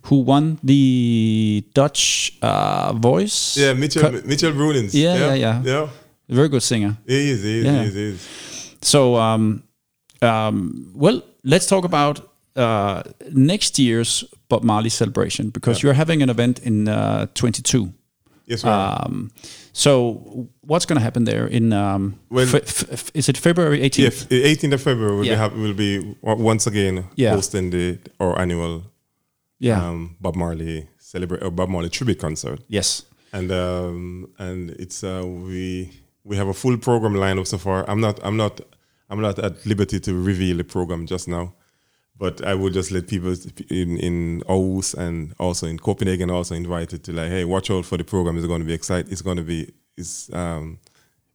who 0.09 0.17
won 0.25 0.59
the 0.63 1.63
Dutch 1.75 2.33
uh, 2.43 2.93
Voice. 2.95 3.57
Yeah, 3.57 3.75
Mitchell 3.75 4.03
Co- 4.03 4.23
Mitchell 4.25 4.53
Brunings. 4.53 4.95
Yeah, 4.95 5.17
yeah, 5.17 5.35
yeah. 5.35 5.63
yeah. 5.65 5.89
very 6.29 6.49
good 6.49 6.63
singer. 6.63 6.97
He 7.07 7.31
is, 7.33 7.43
he 7.43 7.59
is, 7.61 7.65
Yeah. 7.65 7.83
he 7.83 7.89
is, 7.89 7.95
he 7.95 8.03
is. 8.15 8.21
So, 8.83 9.17
um, 9.17 9.63
um, 10.23 10.93
well, 10.95 11.23
let's 11.45 11.67
talk 11.67 11.85
about 11.85 12.21
uh, 12.57 13.03
next 13.33 13.79
year's 13.79 14.25
Bob 14.51 14.63
Marley 14.63 14.91
celebration 14.91 15.51
because 15.51 15.83
you're 15.83 15.97
having 15.97 16.23
an 16.23 16.29
event 16.31 16.59
in 16.59 16.89
uh, 16.89 17.27
22. 17.35 17.93
Yes. 18.47 18.65
Um, 18.65 19.31
so, 19.73 20.49
what's 20.67 20.85
going 20.87 20.99
to 20.99 21.05
happen 21.05 21.25
there 21.25 21.47
in? 21.47 21.73
Um, 21.73 22.15
Well- 22.31 22.47
fe- 22.47 22.93
f- 22.93 23.11
is 23.15 23.29
it 23.29 23.39
February 23.39 23.79
18th? 23.81 23.99
Yes, 23.99 24.27
18th 24.31 24.75
of 24.75 24.83
February 24.83 25.17
will 25.17 25.25
Yeah. 25.27 25.49
be 25.49 25.61
will 25.63 25.75
be 25.75 26.17
once 26.23 26.67
again 26.71 27.05
Yeah. 27.17 27.35
hosting 27.35 27.71
the 27.71 27.99
our 28.19 28.39
annual 28.41 28.83
Yeah. 29.61 29.89
um, 29.89 30.17
Bob 30.21 30.35
Marley 30.37 30.89
celebrate 30.99 31.43
or 31.45 31.51
Bob 31.51 31.69
Marley 31.69 31.89
tribute 31.91 32.19
concert, 32.19 32.59
yes. 32.69 33.05
and 33.33 33.51
um, 33.53 34.27
and 34.39 34.71
it's 34.81 35.05
uh, 35.05 35.23
we 35.25 35.91
we 36.25 36.37
have 36.37 36.49
a 36.51 36.55
full 36.55 36.77
program 36.79 37.15
lineup 37.15 37.47
so 37.47 37.59
far. 37.59 37.85
I'm 37.89 38.01
not 38.01 38.19
I'm 38.25 38.37
not 38.37 38.61
I'm 39.11 39.21
not 39.21 39.39
at 39.39 39.65
liberty 39.67 40.01
to 40.01 40.13
reveal 40.13 40.57
the 40.57 40.65
program 40.65 41.07
just 41.07 41.29
now, 41.29 41.53
but 42.21 42.47
I 42.47 42.55
will 42.55 42.71
just 42.71 42.93
let 42.93 43.09
people 43.09 43.35
in 43.71 43.97
in 43.97 44.43
Aarhus 44.47 44.95
and 44.95 45.35
also 45.39 45.67
in 45.67 45.79
Copenhagen 45.79 46.31
also 46.31 46.55
invited 46.55 47.03
to 47.05 47.13
like, 47.13 47.31
hey, 47.31 47.45
watch 47.45 47.71
out 47.71 47.87
for 47.87 47.97
the 47.97 48.05
program. 48.05 48.37
It's 48.37 48.47
going 48.47 48.61
to 48.61 48.67
be 48.67 48.75
exciting. 48.75 49.11
It's 49.11 49.23
going 49.23 49.39
to 49.39 49.43
be 49.43 49.73
it's 49.97 50.33
um 50.33 50.79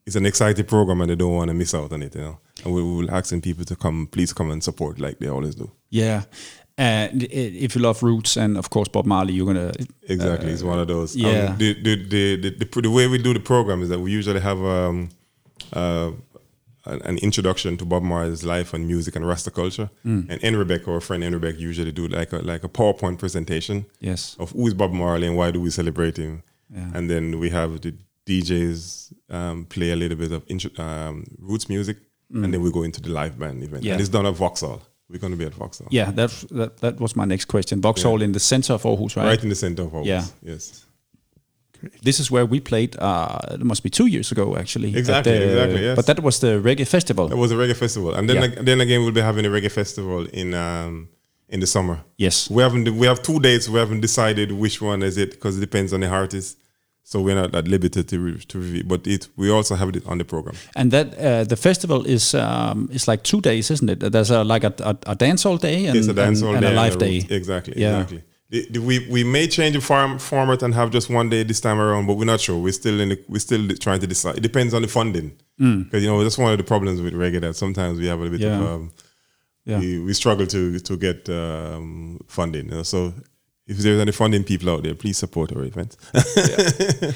it's 0.06 0.16
an 0.16 0.26
exciting 0.28 0.66
program 0.66 1.02
and 1.02 1.10
they 1.10 1.16
don't 1.16 1.34
want 1.34 1.50
to 1.50 1.56
miss 1.56 1.74
out 1.74 1.92
on 1.92 2.04
it, 2.04 2.14
you 2.16 2.22
know. 2.22 2.38
And 2.64 2.74
we 2.74 2.84
we 2.84 2.94
will 2.98 3.12
asking 3.12 3.42
people 3.42 3.66
to 3.66 3.76
come, 3.76 4.08
please 4.12 4.32
come 4.32 4.52
and 4.52 4.64
support 4.64 5.00
like 5.00 5.18
they 5.18 5.28
always 5.28 5.56
do. 5.56 5.72
Yeah. 5.90 6.24
And 6.78 7.24
if 7.24 7.76
you 7.76 7.82
love 7.82 8.04
Roots 8.04 8.38
and 8.38 8.56
of 8.56 8.70
course 8.70 8.88
Bob 8.88 9.06
Marley, 9.08 9.34
you're 9.34 9.48
gonna 9.48 9.72
Exactly, 10.08 10.52
it's 10.52 10.62
one 10.62 10.78
of 10.80 10.88
those. 10.88 11.16
yeah. 11.16 11.48
Um, 11.50 11.58
the, 11.58 11.74
the, 11.82 11.96
the, 12.14 12.36
the, 12.44 12.50
the, 12.66 12.82
the 12.82 12.92
way 12.92 13.08
we 13.08 13.18
do 13.18 13.34
the 13.34 13.40
program 13.40 13.82
is 13.82 13.90
that 13.90 14.00
we 14.00 14.12
usually 14.12 14.42
have 14.42 14.62
um, 14.62 15.10
uh, 15.74 16.12
an 16.86 17.18
introduction 17.20 17.78
to 17.78 17.86
Bob 17.86 18.04
Marley's 18.04 18.44
life 18.44 18.74
and 18.74 18.88
music 18.88 19.16
and 19.16 19.28
Rasta 19.28 19.52
culture. 19.52 19.90
Mm. 20.06 20.30
And 20.30 20.42
Enrebek, 20.42 20.88
our 20.88 21.02
friend 21.02 21.24
Enrebek, 21.24 21.60
usually 21.60 21.92
do 21.92 22.08
like 22.08 22.32
a, 22.32 22.38
like 22.38 22.64
a 22.64 22.70
PowerPoint 22.70 23.20
presentation 23.20 23.86
yes, 24.00 24.36
of 24.40 24.52
who 24.52 24.68
is 24.68 24.74
Bob 24.74 24.92
Marley 24.92 25.28
and 25.28 25.38
why 25.38 25.52
do 25.52 25.60
we 25.60 25.70
celebrate 25.70 26.18
him. 26.18 26.44
Yeah. 26.70 26.92
And 26.94 27.10
then 27.10 27.40
we 27.40 27.50
have 27.50 27.82
the 27.82 27.96
DJs 28.26 29.14
um, 29.30 29.66
play 29.66 29.92
a 29.92 29.96
little 29.96 30.18
bit 30.18 30.32
of 30.32 30.44
intro, 30.48 30.72
um, 30.84 31.26
roots 31.40 31.70
music, 31.70 31.98
and 32.34 32.54
then 32.54 32.62
we 32.62 32.72
go 32.72 32.84
into 32.84 33.02
the 33.02 33.10
live 33.10 33.38
band 33.40 33.64
event. 33.64 33.84
Mm. 33.84 33.86
Yeah. 33.86 33.92
And 33.94 34.02
it's 34.02 34.10
done 34.10 34.26
at 34.26 34.34
VoxHall. 34.34 34.82
We're 35.10 35.20
going 35.20 35.32
to 35.32 35.38
be 35.38 35.46
at 35.46 35.54
VoxHall. 35.54 35.88
yeah, 35.92 36.10
that 36.12 36.32
that 36.52 36.78
that 36.78 37.00
was 37.00 37.16
my 37.16 37.26
next 37.26 37.46
question. 37.46 37.82
VoxHall 37.82 38.22
in 38.22 38.32
the 38.32 38.40
center 38.40 38.74
of 38.74 38.84
Aarhus, 38.84 39.16
right? 39.16 39.26
Right 39.26 39.44
in 39.44 39.50
the 39.50 39.56
center 39.56 39.84
of 39.84 39.92
Aarhus. 39.92 40.06
Yeah. 40.06 40.26
Yes. 40.42 40.85
This 42.04 42.20
is 42.20 42.30
where 42.32 42.46
we 42.46 42.60
played. 42.60 42.96
Uh, 43.00 43.40
it 43.52 43.64
must 43.64 43.84
be 43.84 43.90
two 43.90 44.08
years 44.08 44.32
ago, 44.32 44.56
actually. 44.58 44.96
Exactly, 44.96 45.38
the- 45.40 45.46
exactly, 45.52 45.82
yes. 45.82 45.96
But 45.96 46.06
that 46.06 46.20
was 46.24 46.40
the 46.40 46.60
reggae 46.64 46.86
festival. 46.88 47.26
It 47.32 47.38
was 47.38 47.52
a 47.52 47.56
reggae 47.56 47.76
festival, 47.76 48.14
and 48.16 48.28
then 48.30 48.36
Yeah. 48.52 48.62
then 48.64 48.82
again 48.82 49.00
we'll 49.04 49.14
be 49.22 49.22
having 49.32 49.46
a 49.46 49.50
reggae 49.50 49.72
festival 49.72 50.26
in 50.34 50.54
um, 50.54 51.08
in 51.50 51.60
the 51.60 51.68
summer. 51.68 51.98
Yes. 52.18 52.50
We 52.50 52.62
haven't 52.64 52.86
we 53.02 53.08
have 53.08 53.20
two 53.22 53.40
dates. 53.40 53.68
We 53.70 53.80
haven't 53.80 54.02
decided 54.02 54.52
which 54.52 54.82
one 54.82 55.06
is 55.06 55.18
it 55.18 55.30
because 55.32 55.58
it 55.58 55.62
depends 55.62 55.92
on 55.94 56.00
the 56.02 56.08
artist. 56.24 56.58
so 57.12 57.22
we're 57.26 57.36
not 57.44 57.54
at 57.56 57.68
liberty 57.68 58.04
to 58.04 58.18
re- 58.26 58.46
to 58.52 58.58
review. 58.66 58.84
But 58.84 59.02
it 59.08 59.28
we 59.42 59.48
also 59.58 59.76
have 59.76 59.90
it 59.98 60.04
on 60.12 60.18
the 60.18 60.26
program. 60.26 60.56
And 60.76 60.90
that 60.92 61.08
uh, 61.08 61.44
the 61.52 61.56
festival 61.56 62.00
is 62.16 62.34
um, 62.34 62.90
is 62.92 63.08
like 63.08 63.22
two 63.32 63.42
days, 63.42 63.70
isn't 63.76 63.90
it? 63.94 64.00
There's 64.14 64.32
a, 64.32 64.44
like 64.54 64.64
a, 64.70 64.74
a, 64.92 64.94
a 65.14 65.16
dance 65.16 65.46
all 65.50 65.58
day 65.58 65.86
and, 65.88 65.96
It's 65.98 66.08
a 66.08 66.14
dance 66.14 66.40
and, 66.42 66.48
all 66.50 66.56
and 66.56 66.66
day 66.66 66.72
a 66.74 66.82
live 66.84 66.98
day. 66.98 67.16
Exactly. 67.40 67.74
Yeah. 67.78 68.02
Exactly. 68.02 68.22
The- 68.50 68.68
the- 68.70 68.80
we 68.82 69.00
we 69.10 69.24
may 69.24 69.48
change 69.48 69.76
the 69.76 69.82
form, 69.82 70.20
format 70.20 70.62
and 70.64 70.74
have 70.76 70.92
just 70.92 71.10
one 71.10 71.30
day 71.30 71.44
this 71.44 71.60
time 71.60 71.80
around, 71.80 72.06
but 72.08 72.14
we're 72.16 72.26
not 72.26 72.40
sure. 72.40 72.58
We're 72.62 72.74
still 72.74 73.00
in 73.00 73.10
the, 73.10 73.20
we're 73.28 73.40
still 73.40 73.68
trying 73.78 74.00
to 74.02 74.08
decide. 74.08 74.38
It 74.38 74.42
depends 74.42 74.74
on 74.74 74.82
the 74.84 74.88
funding 74.88 75.32
because 75.58 76.04
you 76.04 76.10
know 76.10 76.22
that's 76.24 76.38
one 76.38 76.52
of 76.52 76.58
the 76.58 76.64
problems 76.64 77.02
with 77.02 77.14
reggae 77.14 77.42
that 77.42 77.56
sometimes 77.56 78.00
we 78.00 78.08
have 78.08 78.22
a 78.22 78.30
bit 78.30 78.42
Mm. 78.42 78.44
Yeah. 78.44 78.60
of 78.60 78.66
um, 78.68 78.92
Yeah. 79.66 79.80
we, 79.80 80.00
we 80.00 80.14
struggle 80.14 80.46
to 80.48 80.80
to 80.80 80.98
get 80.98 81.28
um, 81.30 82.20
funding. 82.28 82.66
You 82.66 82.72
know? 82.76 82.84
So 82.84 83.14
if 83.68 83.78
there's 83.78 84.00
any 84.00 84.12
funding 84.12 84.44
people 84.44 84.70
out 84.70 84.84
there, 84.84 84.94
please 84.96 85.18
support 85.18 85.52
our 85.56 85.64
event. 85.64 85.98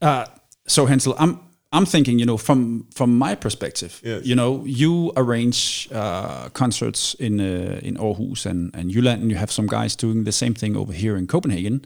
Uh, 0.00 0.26
so 0.66 0.84
Hensel, 0.86 1.14
I'm 1.18 1.38
I'm 1.74 1.86
thinking, 1.86 2.18
you 2.20 2.26
know, 2.26 2.36
from 2.38 2.86
from 2.94 3.16
my 3.18 3.34
perspective, 3.34 4.00
Yes. 4.04 4.24
you 4.26 4.34
know, 4.34 4.64
you 4.66 5.10
arrange 5.16 5.88
uh, 5.92 6.48
concerts 6.52 7.14
in 7.18 7.40
uh, 7.40 7.80
in 7.82 7.96
Aarhus 7.96 8.46
and 8.46 8.70
and 8.76 8.90
Jylland, 8.90 9.22
and 9.22 9.30
you 9.30 9.36
have 9.38 9.50
some 9.52 9.66
guys 9.66 9.96
doing 9.96 10.24
the 10.24 10.32
same 10.32 10.54
thing 10.54 10.76
over 10.76 10.92
here 10.92 11.16
in 11.18 11.26
Copenhagen. 11.26 11.80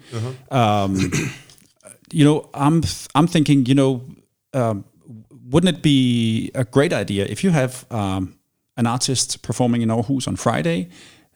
Um, 0.51 0.97
you 2.13 2.25
know, 2.25 2.49
I'm 2.55 2.83
I'm 3.15 3.27
thinking, 3.29 3.67
you 3.69 3.75
know, 3.75 4.01
um, 4.55 4.85
wouldn't 5.51 5.77
it 5.77 5.83
be 5.83 6.51
a 6.55 6.65
great 6.65 6.93
idea 6.93 7.25
if 7.29 7.45
you 7.45 7.53
have 7.53 7.85
um, 7.91 8.35
an 8.77 8.87
artist 8.87 9.43
performing 9.43 9.83
in 9.83 9.89
Aarhus 9.91 10.27
on 10.29 10.37
Friday? 10.37 10.89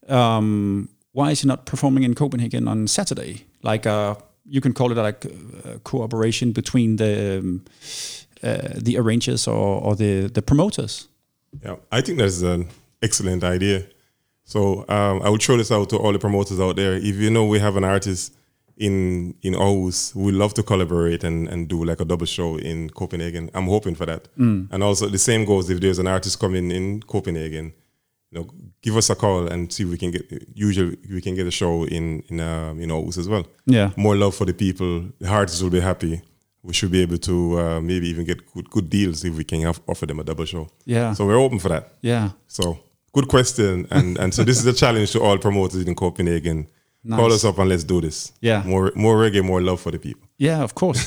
Um, 0.08 0.88
why 1.12 1.30
is 1.30 1.40
he 1.42 1.48
not 1.48 1.66
performing 1.66 2.04
in 2.04 2.14
Copenhagen 2.14 2.68
on 2.68 2.86
Saturday? 2.88 3.44
Like, 3.62 3.86
uh, 3.86 4.14
you 4.44 4.60
can 4.60 4.72
call 4.72 4.90
it 4.92 4.96
like 4.96 5.26
uh, 5.26 5.78
cooperation 5.82 6.52
between 6.52 6.96
the 6.96 7.38
um, 7.38 7.62
uh, 8.42 8.68
the 8.76 8.96
arrangers 8.98 9.46
or, 9.48 9.80
or 9.82 9.96
the 9.96 10.28
the 10.28 10.42
promoters. 10.42 11.08
Yeah, 11.64 11.76
I 11.90 12.00
think 12.00 12.18
that's 12.18 12.42
an 12.42 12.68
excellent 13.02 13.42
idea. 13.44 13.84
So 14.44 14.84
um, 14.88 15.22
I 15.22 15.28
would 15.30 15.42
throw 15.42 15.56
this 15.56 15.70
out 15.70 15.88
to 15.90 15.96
all 15.96 16.12
the 16.12 16.18
promoters 16.18 16.58
out 16.60 16.76
there. 16.76 16.94
If 16.94 17.16
you 17.16 17.30
know 17.30 17.46
we 17.46 17.58
have 17.60 17.76
an 17.76 17.84
artist 17.84 18.32
in 18.76 19.34
in 19.42 19.54
Aarhus 19.54 20.14
we 20.14 20.32
love 20.32 20.54
to 20.54 20.62
collaborate 20.62 21.22
and, 21.22 21.48
and 21.48 21.68
do 21.68 21.84
like 21.84 22.00
a 22.00 22.04
double 22.04 22.26
show 22.26 22.56
in 22.58 22.88
Copenhagen, 22.90 23.50
I'm 23.54 23.66
hoping 23.66 23.94
for 23.94 24.06
that. 24.06 24.28
And 24.36 24.82
also 24.82 25.08
the 25.08 25.18
same 25.18 25.44
goes 25.44 25.68
if 25.70 25.80
there's 25.80 25.98
an 25.98 26.06
artist 26.06 26.38
coming 26.40 26.70
in 26.70 27.02
Copenhagen, 27.02 27.72
you 28.30 28.38
know, 28.38 28.46
give 28.82 28.96
us 28.96 29.10
a 29.10 29.14
call 29.14 29.46
and 29.52 29.70
see 29.72 29.82
if 29.82 29.90
we 29.90 29.98
can 29.98 30.10
get. 30.12 30.24
Usually 30.54 30.96
we 31.12 31.20
can 31.20 31.34
get 31.34 31.46
a 31.46 31.50
show 31.50 31.84
in 31.84 32.22
in 32.28 32.40
um, 32.40 32.80
in 32.80 32.88
Aarhus 32.90 33.18
as 33.18 33.28
well. 33.28 33.44
Yeah. 33.66 33.90
more 33.96 34.16
love 34.16 34.34
for 34.34 34.46
the 34.46 34.54
people. 34.54 35.04
The 35.18 35.28
artists 35.28 35.62
will 35.62 35.70
be 35.70 35.80
happy. 35.80 36.22
We 36.62 36.74
should 36.74 36.90
be 36.90 37.00
able 37.00 37.18
to 37.18 37.58
uh, 37.58 37.80
maybe 37.80 38.08
even 38.08 38.26
get 38.26 38.52
good, 38.52 38.68
good 38.70 38.90
deals 38.90 39.24
if 39.24 39.34
we 39.34 39.44
can 39.44 39.62
have, 39.62 39.80
offer 39.86 40.06
them 40.06 40.20
a 40.20 40.24
double 40.24 40.44
show. 40.44 40.68
Yeah. 40.84 41.14
So 41.14 41.26
we're 41.26 41.40
open 41.40 41.58
for 41.58 41.70
that. 41.70 41.94
Yeah. 42.02 42.30
So 42.48 42.78
good 43.12 43.28
question, 43.28 43.86
and 43.90 44.18
and 44.18 44.34
so 44.34 44.44
this 44.44 44.58
is 44.58 44.66
a 44.66 44.72
challenge 44.72 45.12
to 45.12 45.22
all 45.22 45.38
promoters 45.38 45.86
in 45.86 45.94
Copenhagen. 45.94 46.68
Call 47.08 47.32
us 47.32 47.44
up 47.44 47.58
and 47.58 47.68
let's 47.68 47.84
do 47.84 48.00
this. 48.00 48.32
Yeah. 48.42 48.62
more 48.66 48.92
more 48.94 49.16
reggae, 49.16 49.42
more 49.42 49.62
love 49.62 49.80
for 49.80 49.90
the 49.90 49.98
people. 49.98 50.28
Yeah, 50.36 50.62
of 50.62 50.74
course. 50.74 51.00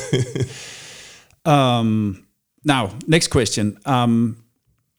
um, 1.45 2.25
now, 2.63 2.89
next 3.05 3.27
question. 3.27 3.77
Um, 3.85 4.43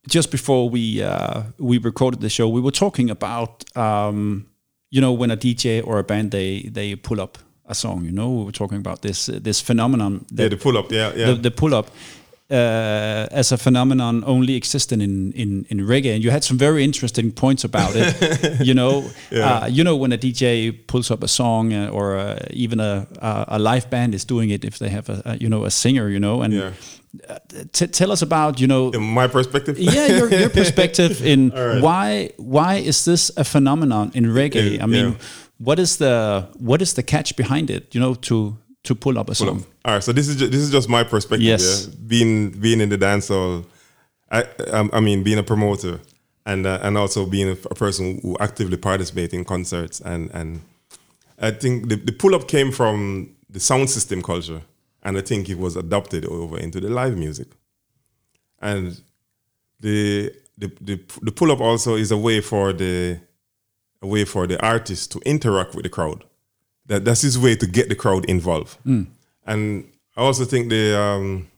just 0.09 0.31
before 0.31 0.69
we 0.71 1.03
uh, 1.03 1.43
we 1.59 1.79
recorded 1.79 2.21
the 2.21 2.29
show, 2.29 2.49
we 2.49 2.61
were 2.61 2.71
talking 2.71 3.11
about 3.11 3.65
um, 3.77 4.47
you 4.91 5.01
know 5.01 5.13
when 5.13 5.31
a 5.31 5.37
DJ 5.37 5.85
or 5.85 5.99
a 5.99 6.05
band 6.05 6.31
they 6.31 6.63
they 6.63 6.95
pull 6.95 7.21
up 7.21 7.39
a 7.67 7.75
song. 7.75 8.05
You 8.05 8.13
know, 8.13 8.31
we 8.31 8.45
were 8.45 8.53
talking 8.53 8.79
about 8.79 9.01
this 9.01 9.29
uh, 9.29 9.39
this 9.43 9.61
phenomenon. 9.61 10.25
Yeah, 10.31 10.49
the 10.49 10.57
pull 10.57 10.77
up. 10.77 10.93
Yeah, 10.93 11.13
yeah. 11.17 11.27
the, 11.27 11.35
the 11.35 11.51
pull 11.51 11.75
up 11.75 11.87
uh, 12.51 13.27
as 13.31 13.53
a 13.53 13.57
phenomenon 13.57 14.23
only 14.27 14.55
existed 14.55 15.01
in, 15.01 15.33
in, 15.33 15.65
in 15.71 15.79
reggae, 15.79 16.15
and 16.15 16.23
you 16.23 16.31
had 16.31 16.45
some 16.45 16.59
very 16.59 16.85
interesting 16.85 17.33
points 17.33 17.65
about 17.65 17.93
it. 17.95 18.61
you 18.67 18.75
know, 18.75 19.11
uh, 19.33 19.67
you 19.71 19.83
know 19.83 19.97
when 19.97 20.13
a 20.13 20.19
DJ 20.19 20.87
pulls 20.87 21.11
up 21.11 21.23
a 21.23 21.29
song, 21.29 21.73
uh, 21.73 21.89
or 21.89 22.17
uh, 22.17 22.39
even 22.51 22.81
a, 22.81 23.07
a 23.19 23.45
a 23.49 23.59
live 23.59 23.89
band 23.89 24.15
is 24.15 24.25
doing 24.25 24.51
it 24.51 24.65
if 24.65 24.79
they 24.79 24.91
have 24.91 25.09
a, 25.09 25.23
a 25.25 25.37
you 25.37 25.49
know 25.49 25.65
a 25.65 25.71
singer, 25.71 26.09
you 26.09 26.21
know, 26.21 26.43
and 26.43 26.53
Yeah. 26.53 26.73
t- 27.73 27.87
tell 27.87 28.11
us 28.13 28.23
about 28.23 28.61
you 28.61 28.67
know. 28.67 28.91
In 28.91 29.03
my 29.03 29.29
perspective. 29.29 29.79
yeah, 29.79 30.19
your, 30.19 30.29
your 30.29 30.51
perspective 30.61 31.23
in 31.25 31.51
right. 31.51 31.81
why 31.83 32.31
why 32.37 32.75
is 32.87 33.05
this 33.05 33.31
a 33.37 33.45
phenomenon 33.45 34.11
in 34.15 34.25
reggae? 34.25 34.77
Yeah, 34.77 34.85
I 34.85 34.87
mean, 34.87 35.11
yeah. 35.13 35.19
What 35.59 35.79
is 35.79 35.97
the 35.99 36.49
what 36.59 36.83
is 36.83 36.95
the 36.95 37.03
catch 37.03 37.37
behind 37.37 37.71
it? 37.71 37.95
You 37.95 38.01
know, 38.01 38.15
to 38.15 38.57
to 38.85 38.95
pull 38.95 39.19
up 39.19 39.31
a 39.31 39.35
Pull 39.35 39.51
up. 39.51 39.57
song. 39.61 39.67
All 39.85 39.95
right, 39.95 40.03
so 40.05 40.13
this 40.13 40.29
is 40.29 40.37
ju- 40.37 40.49
this 40.49 40.61
is 40.61 40.71
just 40.71 40.89
my 40.89 41.05
perspective. 41.05 41.47
Yes. 41.47 41.87
yeah? 41.89 41.95
being 42.07 42.51
being 42.51 42.81
in 42.81 42.89
the 42.89 42.99
dancehall, 42.99 43.65
I, 44.31 44.43
I 44.73 44.89
I 44.93 45.01
mean 45.01 45.23
being 45.23 45.39
a 45.39 45.43
promoter, 45.43 46.01
and 46.47 46.67
uh, 46.67 46.79
and 46.83 46.97
also 46.99 47.27
being 47.27 47.49
a, 47.49 47.57
a 47.71 47.75
person 47.75 48.21
who 48.23 48.37
actively 48.41 48.77
participate 48.77 49.33
in 49.33 49.45
concerts, 49.45 50.01
and 50.01 50.31
and 50.35 50.61
I 51.41 51.51
think 51.51 51.89
the, 51.89 51.97
the 51.97 52.13
pull 52.13 52.35
up 52.35 52.47
came 52.49 52.71
from 52.73 53.31
the 53.49 53.61
sound 53.61 53.89
system 53.91 54.23
culture, 54.23 54.61
and 55.03 55.17
I 55.17 55.21
think 55.23 55.49
it 55.49 55.59
was 55.59 55.77
adopted 55.77 56.25
over 56.27 56.59
into 56.59 56.81
the 56.81 56.89
live 56.89 57.17
music, 57.17 57.49
and 58.61 59.01
the 59.81 60.33
the 60.59 60.71
the, 60.81 61.01
the 61.23 61.33
pull 61.33 61.51
up 61.53 61.61
also 61.61 61.95
is 61.97 62.11
a 62.11 62.17
way 62.19 62.41
for 62.41 62.73
the 62.73 63.19
a 64.05 64.07
way 64.07 64.25
for 64.25 64.47
the 64.47 64.59
artist 64.75 65.11
to 65.13 65.19
interact 65.25 65.75
with 65.75 65.85
the 65.85 65.89
crowd. 65.89 66.25
That 66.87 67.05
that's 67.05 67.23
his 67.23 67.37
way 67.39 67.57
to 67.57 67.67
get 67.67 67.89
the 67.89 67.95
crowd 67.95 68.25
involved. 68.27 68.77
And 69.47 69.63
I 70.17 70.21
also 70.21 70.45
think 70.45 70.69
the, 70.69 70.85
um, 70.99 71.49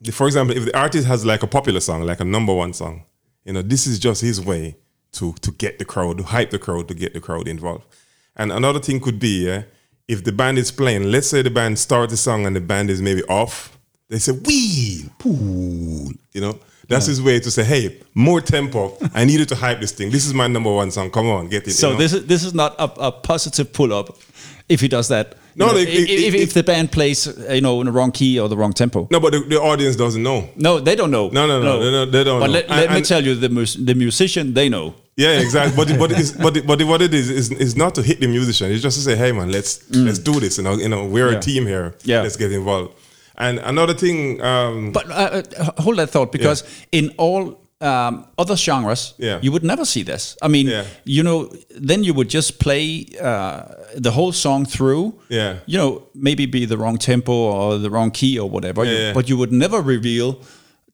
the 0.00 0.12
for 0.12 0.26
example, 0.26 0.56
if 0.56 0.64
the 0.64 0.76
artist 0.76 1.06
has 1.06 1.24
like 1.24 1.42
a 1.42 1.46
popular 1.46 1.80
song, 1.80 2.02
like 2.02 2.20
a 2.20 2.24
number 2.24 2.54
one 2.54 2.72
song, 2.72 3.04
you 3.44 3.52
know, 3.52 3.62
this 3.62 3.86
is 3.86 3.98
just 3.98 4.20
his 4.22 4.40
way 4.40 4.76
to 5.12 5.32
to 5.44 5.50
get 5.52 5.78
the 5.78 5.84
crowd, 5.84 6.18
to 6.18 6.24
hype 6.24 6.50
the 6.50 6.58
crowd, 6.58 6.88
to 6.88 6.94
get 6.94 7.12
the 7.12 7.20
crowd 7.20 7.46
involved. 7.46 7.84
And 8.36 8.50
another 8.50 8.80
thing 8.80 8.98
could 9.00 9.18
be, 9.20 9.46
yeah, 9.46 9.62
if 10.08 10.24
the 10.24 10.32
band 10.32 10.58
is 10.58 10.70
playing, 10.72 11.04
let's 11.10 11.28
say 11.28 11.42
the 11.42 11.50
band 11.50 11.78
starts 11.78 12.10
the 12.10 12.16
song 12.16 12.46
and 12.46 12.56
the 12.56 12.60
band 12.60 12.90
is 12.90 13.00
maybe 13.00 13.22
off, 13.24 13.78
they 14.08 14.18
say, 14.18 14.32
wee, 14.32 15.08
pool, 15.18 16.12
you 16.32 16.40
know. 16.40 16.58
That's 16.94 17.06
his 17.06 17.20
way 17.20 17.40
to 17.40 17.50
say, 17.50 17.64
hey, 17.64 18.00
more 18.14 18.40
tempo. 18.40 18.96
I 19.14 19.24
needed 19.24 19.48
to 19.50 19.56
hype 19.56 19.80
this 19.80 19.92
thing. 19.92 20.10
This 20.10 20.26
is 20.26 20.32
my 20.34 20.46
number 20.46 20.72
one 20.72 20.90
song. 20.90 21.10
Come 21.10 21.28
on, 21.28 21.48
get 21.48 21.66
it. 21.68 21.72
So 21.72 21.88
you 21.88 21.92
know? 21.94 21.98
this 22.02 22.12
is 22.12 22.26
this 22.26 22.44
is 22.44 22.54
not 22.54 22.74
a, 22.78 22.84
a 23.08 23.12
positive 23.12 23.72
pull 23.72 23.92
up 23.92 24.16
if 24.68 24.80
he 24.80 24.88
does 24.88 25.08
that. 25.08 25.26
You 25.56 25.60
No, 25.66 25.66
know, 25.72 25.76
it- 25.78 25.88
if, 25.88 26.08
it- 26.08 26.10
if, 26.28 26.34
it- 26.34 26.40
if 26.46 26.52
the 26.54 26.62
band 26.62 26.90
plays 26.90 27.26
you 27.56 27.60
know 27.60 27.80
in 27.80 27.86
the 27.86 27.92
wrong 27.92 28.12
key 28.12 28.40
or 28.40 28.48
the 28.48 28.56
wrong 28.56 28.72
tempo. 28.72 29.06
no, 29.10 29.20
but 29.20 29.30
the, 29.32 29.40
the 29.54 29.60
audience 29.60 29.94
doesn't 29.96 30.22
know. 30.22 30.48
No, 30.56 30.80
they 30.80 30.96
don't 30.96 31.10
know. 31.10 31.28
No, 31.38 31.46
no, 31.46 31.62
no, 31.62 31.78
they 31.84 31.90
don't- 31.90 32.10
they 32.12 32.24
don't 32.24 32.40
But 32.40 32.46
know. 32.46 32.52
let, 32.52 32.70
And- 32.70 32.94
me 32.94 33.02
tell 33.02 33.22
you, 33.26 33.34
the 33.34 33.48
mus- 33.48 33.74
the 33.90 33.94
musician 33.94 34.54
they 34.54 34.68
know. 34.68 34.94
Yeah, 35.16 35.38
exactly. 35.46 35.76
But 35.76 35.96
but 36.02 36.10
it's, 36.20 36.32
but 36.32 36.54
but 36.66 36.82
what 36.92 37.00
it 37.00 37.14
is 37.14 37.30
is 37.30 37.46
is 37.52 37.76
not 37.76 37.94
to 37.94 38.02
hit 38.02 38.18
the 38.20 38.26
musician. 38.26 38.72
It's 38.72 38.82
just 38.82 38.96
to 38.98 39.02
say, 39.08 39.14
hey 39.16 39.30
man, 39.38 39.48
let's 39.56 39.72
let's 40.08 40.18
do 40.18 40.34
this. 40.40 40.58
You 40.58 40.64
know, 40.64 40.74
you 40.84 40.88
know, 40.88 41.04
we're 41.14 41.28
Mm. 41.28 41.32
Yeah. 41.32 41.38
a 41.38 41.48
team 41.50 41.66
here. 41.66 41.94
Yeah. 42.02 42.22
let's 42.22 42.36
get 42.36 42.50
involved. 42.50 42.90
And 43.36 43.58
another 43.58 43.94
thing, 43.94 44.40
um, 44.42 44.92
But 44.92 45.10
uh, 45.10 45.42
uh, 45.58 45.82
hold 45.82 45.96
that 45.98 46.10
thought, 46.10 46.30
because 46.32 46.64
in 46.92 47.10
all 47.18 47.60
um, 47.80 48.24
other 48.38 48.56
genres, 48.56 49.14
Yeah. 49.18 49.40
you 49.42 49.50
would 49.52 49.64
never 49.64 49.84
see 49.84 50.04
this. 50.04 50.36
I 50.40 50.48
mean, 50.48 50.68
Yeah. 50.68 50.84
you 51.04 51.22
know, 51.22 51.50
then 51.88 52.04
you 52.04 52.14
would 52.14 52.30
just 52.30 52.58
play 52.58 53.06
uh, 53.20 53.62
the 53.96 54.10
whole 54.12 54.32
song 54.32 54.64
through. 54.66 55.14
Yeah. 55.28 55.56
You 55.66 55.78
know, 55.78 56.02
maybe 56.14 56.46
be 56.46 56.64
the 56.66 56.76
wrong 56.78 56.96
tempo 56.98 57.32
or 57.32 57.78
the 57.78 57.90
wrong 57.90 58.10
key 58.10 58.38
or 58.38 58.48
whatever. 58.48 58.84
you- 58.84 58.92
yeah. 58.96 59.12
But 59.12 59.28
you 59.28 59.36
would 59.36 59.52
never 59.52 59.82
reveal 59.82 60.38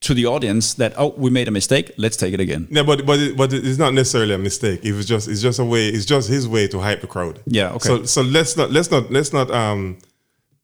to 0.00 0.14
the 0.14 0.24
audience 0.26 0.74
that 0.74 0.94
oh, 0.96 1.14
we 1.18 1.28
made 1.30 1.46
a 1.46 1.50
mistake. 1.50 1.92
Let's 1.98 2.16
take 2.16 2.32
it 2.32 2.40
again. 2.40 2.66
yeah, 2.70 2.82
but 2.82 3.04
but 3.04 3.18
it, 3.20 3.36
but 3.36 3.52
it's 3.52 3.76
not 3.78 3.92
necessarily 3.92 4.34
a 4.34 4.38
mistake. 4.38 4.80
It 4.82 4.94
was 4.94 5.04
just 5.04 5.28
it's 5.28 5.42
just 5.42 5.58
a 5.60 5.64
way. 5.64 5.88
It's 5.88 6.06
just 6.06 6.28
his 6.30 6.48
way 6.48 6.66
to 6.68 6.80
hype 6.80 7.02
the 7.02 7.06
crowd. 7.06 7.40
Yeah, 7.46 7.74
okay. 7.76 7.88
So 7.88 8.04
so 8.04 8.22
let's 8.22 8.56
not 8.56 8.70
let's 8.72 8.90
not 8.90 9.12
let's 9.12 9.30
not 9.34 9.50
um 9.50 9.98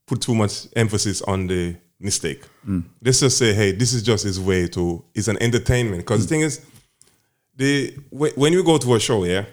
put 0.07 0.21
too 0.21 0.35
much 0.35 0.69
emphasis 0.77 1.23
on 1.23 1.47
the 1.47 1.77
mistake. 1.99 2.45
Mm. 2.67 2.85
Let's 3.03 3.21
just 3.21 3.39
say, 3.39 3.53
hey, 3.53 3.73
this 3.73 3.93
is 3.93 4.03
just 4.03 4.25
his 4.25 4.41
way 4.41 4.69
to. 4.69 5.05
It's 5.15 5.29
an 5.29 5.41
entertainment. 5.43 5.99
Because 6.03 6.27
the 6.27 6.29
thing 6.29 6.41
is, 6.43 6.61
the 7.57 7.97
when 8.11 8.33
when 8.33 8.53
you 8.53 8.63
go 8.65 8.79
to 8.79 8.95
a 8.95 9.01
show, 9.01 9.25
yeah, 9.25 9.45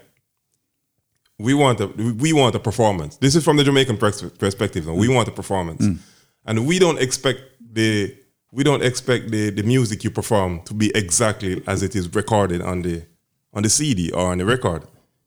we 1.40 1.54
want 1.54 1.80
a 1.80 1.88
we 1.88 2.34
want 2.34 2.56
a 2.56 2.60
performance. 2.60 3.18
This 3.18 3.36
is 3.36 3.44
from 3.44 3.58
the 3.58 3.64
Jamaican 3.64 3.98
pers- 3.98 4.22
perspective. 4.22 4.86
now. 4.88 4.94
We 4.94 5.08
want 5.08 5.28
a 5.28 5.32
performance, 5.32 5.86
and 6.46 6.68
we 6.68 6.80
don't 6.80 7.00
expect 7.00 7.42
the 7.72 8.16
we 8.52 8.64
don't 8.64 8.84
expect 8.84 9.32
the 9.32 9.50
the 9.50 9.64
music 9.64 10.04
you 10.04 10.12
perform 10.12 10.62
to 10.64 10.74
be 10.74 10.92
exactly 10.96 11.64
as 11.66 11.82
it 11.82 11.96
is 11.96 12.14
recorded 12.14 12.62
on 12.62 12.82
the 12.84 13.04
on 13.54 13.64
the 13.64 13.70
CD 13.70 14.12
or 14.12 14.32
on 14.32 14.38
the 14.38 14.46
record. 14.46 14.84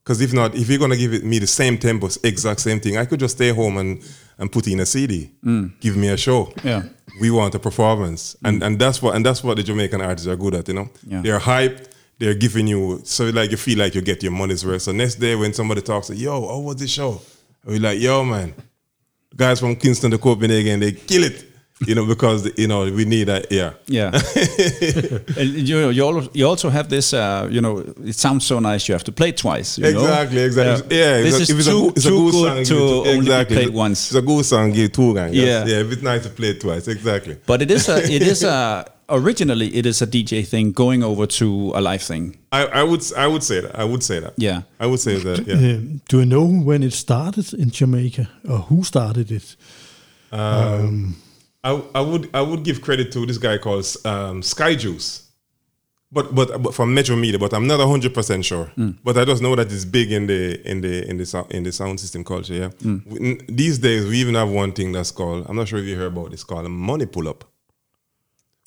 Because 0.07 0.21
if 0.21 0.33
not, 0.33 0.55
if 0.55 0.69
you're 0.69 0.79
gonna 0.79 0.97
give 0.97 1.13
it 1.13 1.25
me 1.25 1.41
the 1.41 1.49
same 1.49 1.77
tempo, 1.77 2.09
exact 2.23 2.61
same 2.61 2.79
thing, 2.79 2.97
I 2.97 3.07
could 3.07 3.19
just 3.19 3.35
stay 3.35 3.49
home 3.51 3.77
and 3.77 4.01
and 4.39 4.53
put 4.53 4.69
in 4.69 4.79
a 4.79 4.87
CD. 4.87 5.33
Mm. 5.45 5.81
Give 5.81 5.97
me 5.97 6.09
a 6.11 6.17
show. 6.17 6.53
Yeah. 6.63 6.85
We 7.21 7.33
want 7.33 7.57
a 7.57 7.59
performance, 7.59 8.37
mm. 8.37 8.49
and 8.49 8.63
and 8.63 8.79
that's 8.79 9.03
what 9.03 9.17
and 9.17 9.27
that's 9.27 9.43
what 9.43 9.57
the 9.57 9.65
Jamaican 9.65 10.01
artists 10.01 10.29
are 10.29 10.37
good 10.37 10.55
at. 10.55 10.69
You 10.69 10.75
know, 10.75 10.89
Yeah. 11.05 11.23
they're 11.23 11.41
hyped. 11.41 11.89
They're 12.21 12.35
giving 12.35 12.69
you 12.69 13.01
so 13.03 13.31
like 13.31 13.51
you 13.51 13.57
feel 13.57 13.79
like 13.79 13.97
you 13.97 14.01
get 14.01 14.23
your 14.23 14.31
money's 14.33 14.65
worth. 14.65 14.83
So 14.83 14.93
next 14.93 15.17
day 15.17 15.35
when 15.35 15.53
somebody 15.53 15.83
talks, 15.83 16.09
like, 16.09 16.21
"Yo, 16.21 16.47
how 16.47 16.61
was 16.61 16.77
the 16.77 16.87
show?" 16.87 17.21
We're 17.65 17.81
like, 17.81 17.99
"Yo, 18.01 18.25
man, 18.25 18.55
guys 19.35 19.59
from 19.59 19.75
Kingston 19.75 20.13
to 20.13 20.19
Copenhagen, 20.19 20.79
they 20.79 20.93
kill 20.93 21.25
it. 21.25 21.45
You 21.87 21.95
know, 21.95 22.07
because 22.07 22.49
you 22.57 22.67
know 22.69 22.85
we 22.91 23.05
need 23.05 23.25
that. 23.25 23.53
Yeah, 23.53 23.73
Yeah, 23.87 24.09
and 25.37 25.69
you 25.69 25.91
you 25.91 26.05
also, 26.05 26.31
you 26.33 26.49
also 26.49 26.71
have 26.71 26.89
this. 26.89 27.13
Uh, 27.13 27.49
you 27.51 27.61
know, 27.61 27.85
it 28.03 28.15
sounds 28.15 28.47
so 28.47 28.59
nice. 28.61 28.89
You 28.89 28.95
have 28.95 29.05
to 29.05 29.13
play 29.13 29.33
twice. 29.33 29.77
You 29.77 29.93
know? 29.93 30.01
exactly, 30.01 30.41
exactly. 30.41 30.97
Yeah, 30.97 31.21
this 31.21 31.35
if 31.35 31.41
is 31.43 31.51
it's 31.51 31.67
a 31.69 31.71
too, 31.71 31.83
good- 31.83 31.97
it's 31.99 32.07
a 32.07 32.09
too 32.09 32.17
good 32.17 32.33
good 32.33 32.47
song, 32.47 32.65
to 32.65 32.75
give 32.75 33.07
only 33.13 33.17
exactly. 33.19 33.57
be 33.57 33.63
played 33.65 33.75
once. 33.75 34.07
It's 34.07 34.15
a 34.15 34.23
good 34.23 34.45
song, 34.47 34.73
give 34.73 34.93
two 34.93 35.13
gang. 35.13 35.35
Yes. 35.35 35.69
Yeah. 35.69 35.77
yeah. 35.77 35.93
It's 35.93 36.03
nice 36.03 36.23
to 36.23 36.31
play 36.31 36.49
it 36.49 36.61
twice, 36.63 36.89
exactly. 36.89 37.37
But 37.47 37.61
it 37.61 37.71
is 37.71 37.89
a 37.91 37.99
it 38.11 38.23
is 38.23 38.43
a 38.43 38.91
originally 39.11 39.69
it 39.77 39.85
is 39.85 40.01
a 40.01 40.07
DJ 40.07 40.47
thing 40.49 40.73
going 40.73 41.03
over 41.05 41.27
to 41.27 41.73
a 41.75 41.81
live 41.83 42.01
thing. 42.03 42.37
I, 42.53 42.65
I 42.81 42.83
would 42.85 43.03
I 43.17 43.27
would 43.27 43.43
say 43.43 43.61
that. 43.61 43.79
I 43.79 43.85
would 43.85 44.03
say 44.03 44.19
that. 44.21 44.33
Yeah. 44.39 44.63
I 44.81 44.87
would 44.87 45.01
say 45.01 45.19
that. 45.19 45.47
Yeah. 45.47 45.57
Uh, 45.57 45.99
do 46.09 46.21
you 46.21 46.27
know 46.27 46.47
when 46.47 46.83
it 46.83 46.95
started 46.95 47.53
in 47.53 47.71
Jamaica 47.71 48.31
or 48.49 48.61
who 48.61 48.83
started 48.83 49.31
it? 49.31 49.57
I, 51.71 51.83
I 51.95 52.01
would 52.11 52.25
I 52.33 52.43
would 52.49 52.63
give 52.69 52.81
credit 52.87 53.13
to 53.13 53.27
this 53.27 53.39
guy 53.39 53.59
called 53.59 53.87
um, 54.05 54.43
Sky 54.43 54.75
Juice, 54.77 55.09
but 56.13 56.27
but 56.35 56.49
but 56.63 56.73
from 56.75 56.89
Metro 56.95 57.17
Media. 57.17 57.39
But 57.39 57.53
I'm 57.53 57.67
not 57.67 57.81
hundred 57.95 58.13
percent 58.15 58.45
sure. 58.45 58.67
Mm. 58.77 58.93
But 59.05 59.15
I 59.19 59.25
just 59.25 59.43
know 59.43 59.55
that 59.57 59.73
it's 59.73 59.85
big 59.85 60.13
in 60.13 60.27
the 60.27 60.43
in 60.71 60.81
the 60.81 60.95
in 61.11 61.17
the 61.19 61.27
sou- 61.27 61.49
in 61.51 61.63
the 61.65 61.73
sound 61.73 61.99
system 62.01 62.23
culture. 62.25 62.55
Yeah. 62.55 62.69
Mm. 62.89 62.99
We- 63.07 63.31
n- 63.31 63.41
these 63.49 63.79
days 63.79 64.07
we 64.07 64.17
even 64.19 64.35
have 64.35 64.49
one 64.63 64.73
thing 64.73 64.93
that's 64.93 65.11
called 65.11 65.47
I'm 65.49 65.57
not 65.57 65.67
sure 65.69 65.79
if 65.81 65.87
you 65.87 65.97
heard 65.97 66.13
about 66.17 66.31
this 66.31 66.45
called 66.45 66.71
money 66.71 67.07
pull 67.07 67.27
up. 67.29 67.45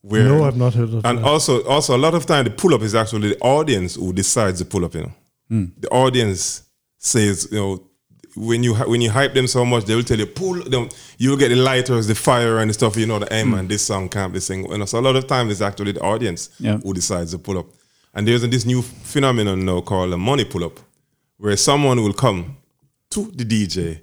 Where 0.02 0.24
No, 0.30 0.46
I've 0.46 0.56
not 0.58 0.74
heard 0.74 0.94
of 0.94 1.06
and 1.06 1.18
that. 1.20 1.26
also 1.26 1.54
also 1.68 1.96
a 1.96 2.02
lot 2.06 2.14
of 2.14 2.26
time 2.26 2.44
the 2.46 2.52
pull 2.52 2.74
up 2.74 2.82
is 2.82 2.96
actually 2.96 3.30
the 3.30 3.40
audience 3.42 3.96
who 3.96 4.14
decides 4.14 4.60
to 4.60 4.66
pull 4.66 4.86
up. 4.86 4.94
You 4.96 5.02
know, 5.02 5.14
mm. 5.52 5.72
the 5.78 5.90
audience 5.90 6.64
says 6.98 7.48
you 7.52 7.60
know 7.60 7.84
when 8.40 8.64
you 8.64 8.74
when 8.74 9.02
you 9.02 9.10
hype 9.10 9.34
them 9.34 9.48
so 9.48 9.66
much 9.66 9.84
they 9.86 9.96
will 9.96 10.04
tell 10.04 10.18
you 10.18 10.26
pull 10.26 10.64
them. 10.64 10.90
You'll 11.18 11.38
get 11.38 11.50
the 11.50 11.56
lighters, 11.56 12.08
the 12.08 12.16
fire, 12.16 12.60
and 12.60 12.70
the 12.70 12.74
stuff. 12.74 12.96
You 12.96 13.06
know, 13.06 13.20
the 13.20 13.28
hey 13.30 13.44
man, 13.44 13.66
mm. 13.66 13.70
this 13.70 13.86
song 13.86 14.08
can't 14.10 14.32
be 14.32 14.40
sing. 14.40 14.70
You 14.70 14.78
know, 14.78 14.86
so 14.86 15.00
a 15.00 15.02
lot 15.02 15.16
of 15.16 15.28
times 15.28 15.52
it's 15.52 15.62
actually 15.62 15.92
the 15.94 16.02
audience 16.02 16.50
Yeah. 16.60 16.78
who 16.78 16.94
decides 16.94 17.32
to 17.32 17.38
pull 17.38 17.58
up. 17.58 17.68
And 18.14 18.28
there's 18.28 18.42
this 18.42 18.66
new 18.66 18.82
phenomenon 18.82 19.66
now 19.66 19.82
called 19.82 20.14
a 20.14 20.18
money 20.18 20.46
pull 20.46 20.64
up, 20.64 20.80
where 21.38 21.56
someone 21.58 22.02
will 22.02 22.14
come 22.14 22.58
to 23.12 23.32
the 23.32 23.44
DJ 23.44 24.02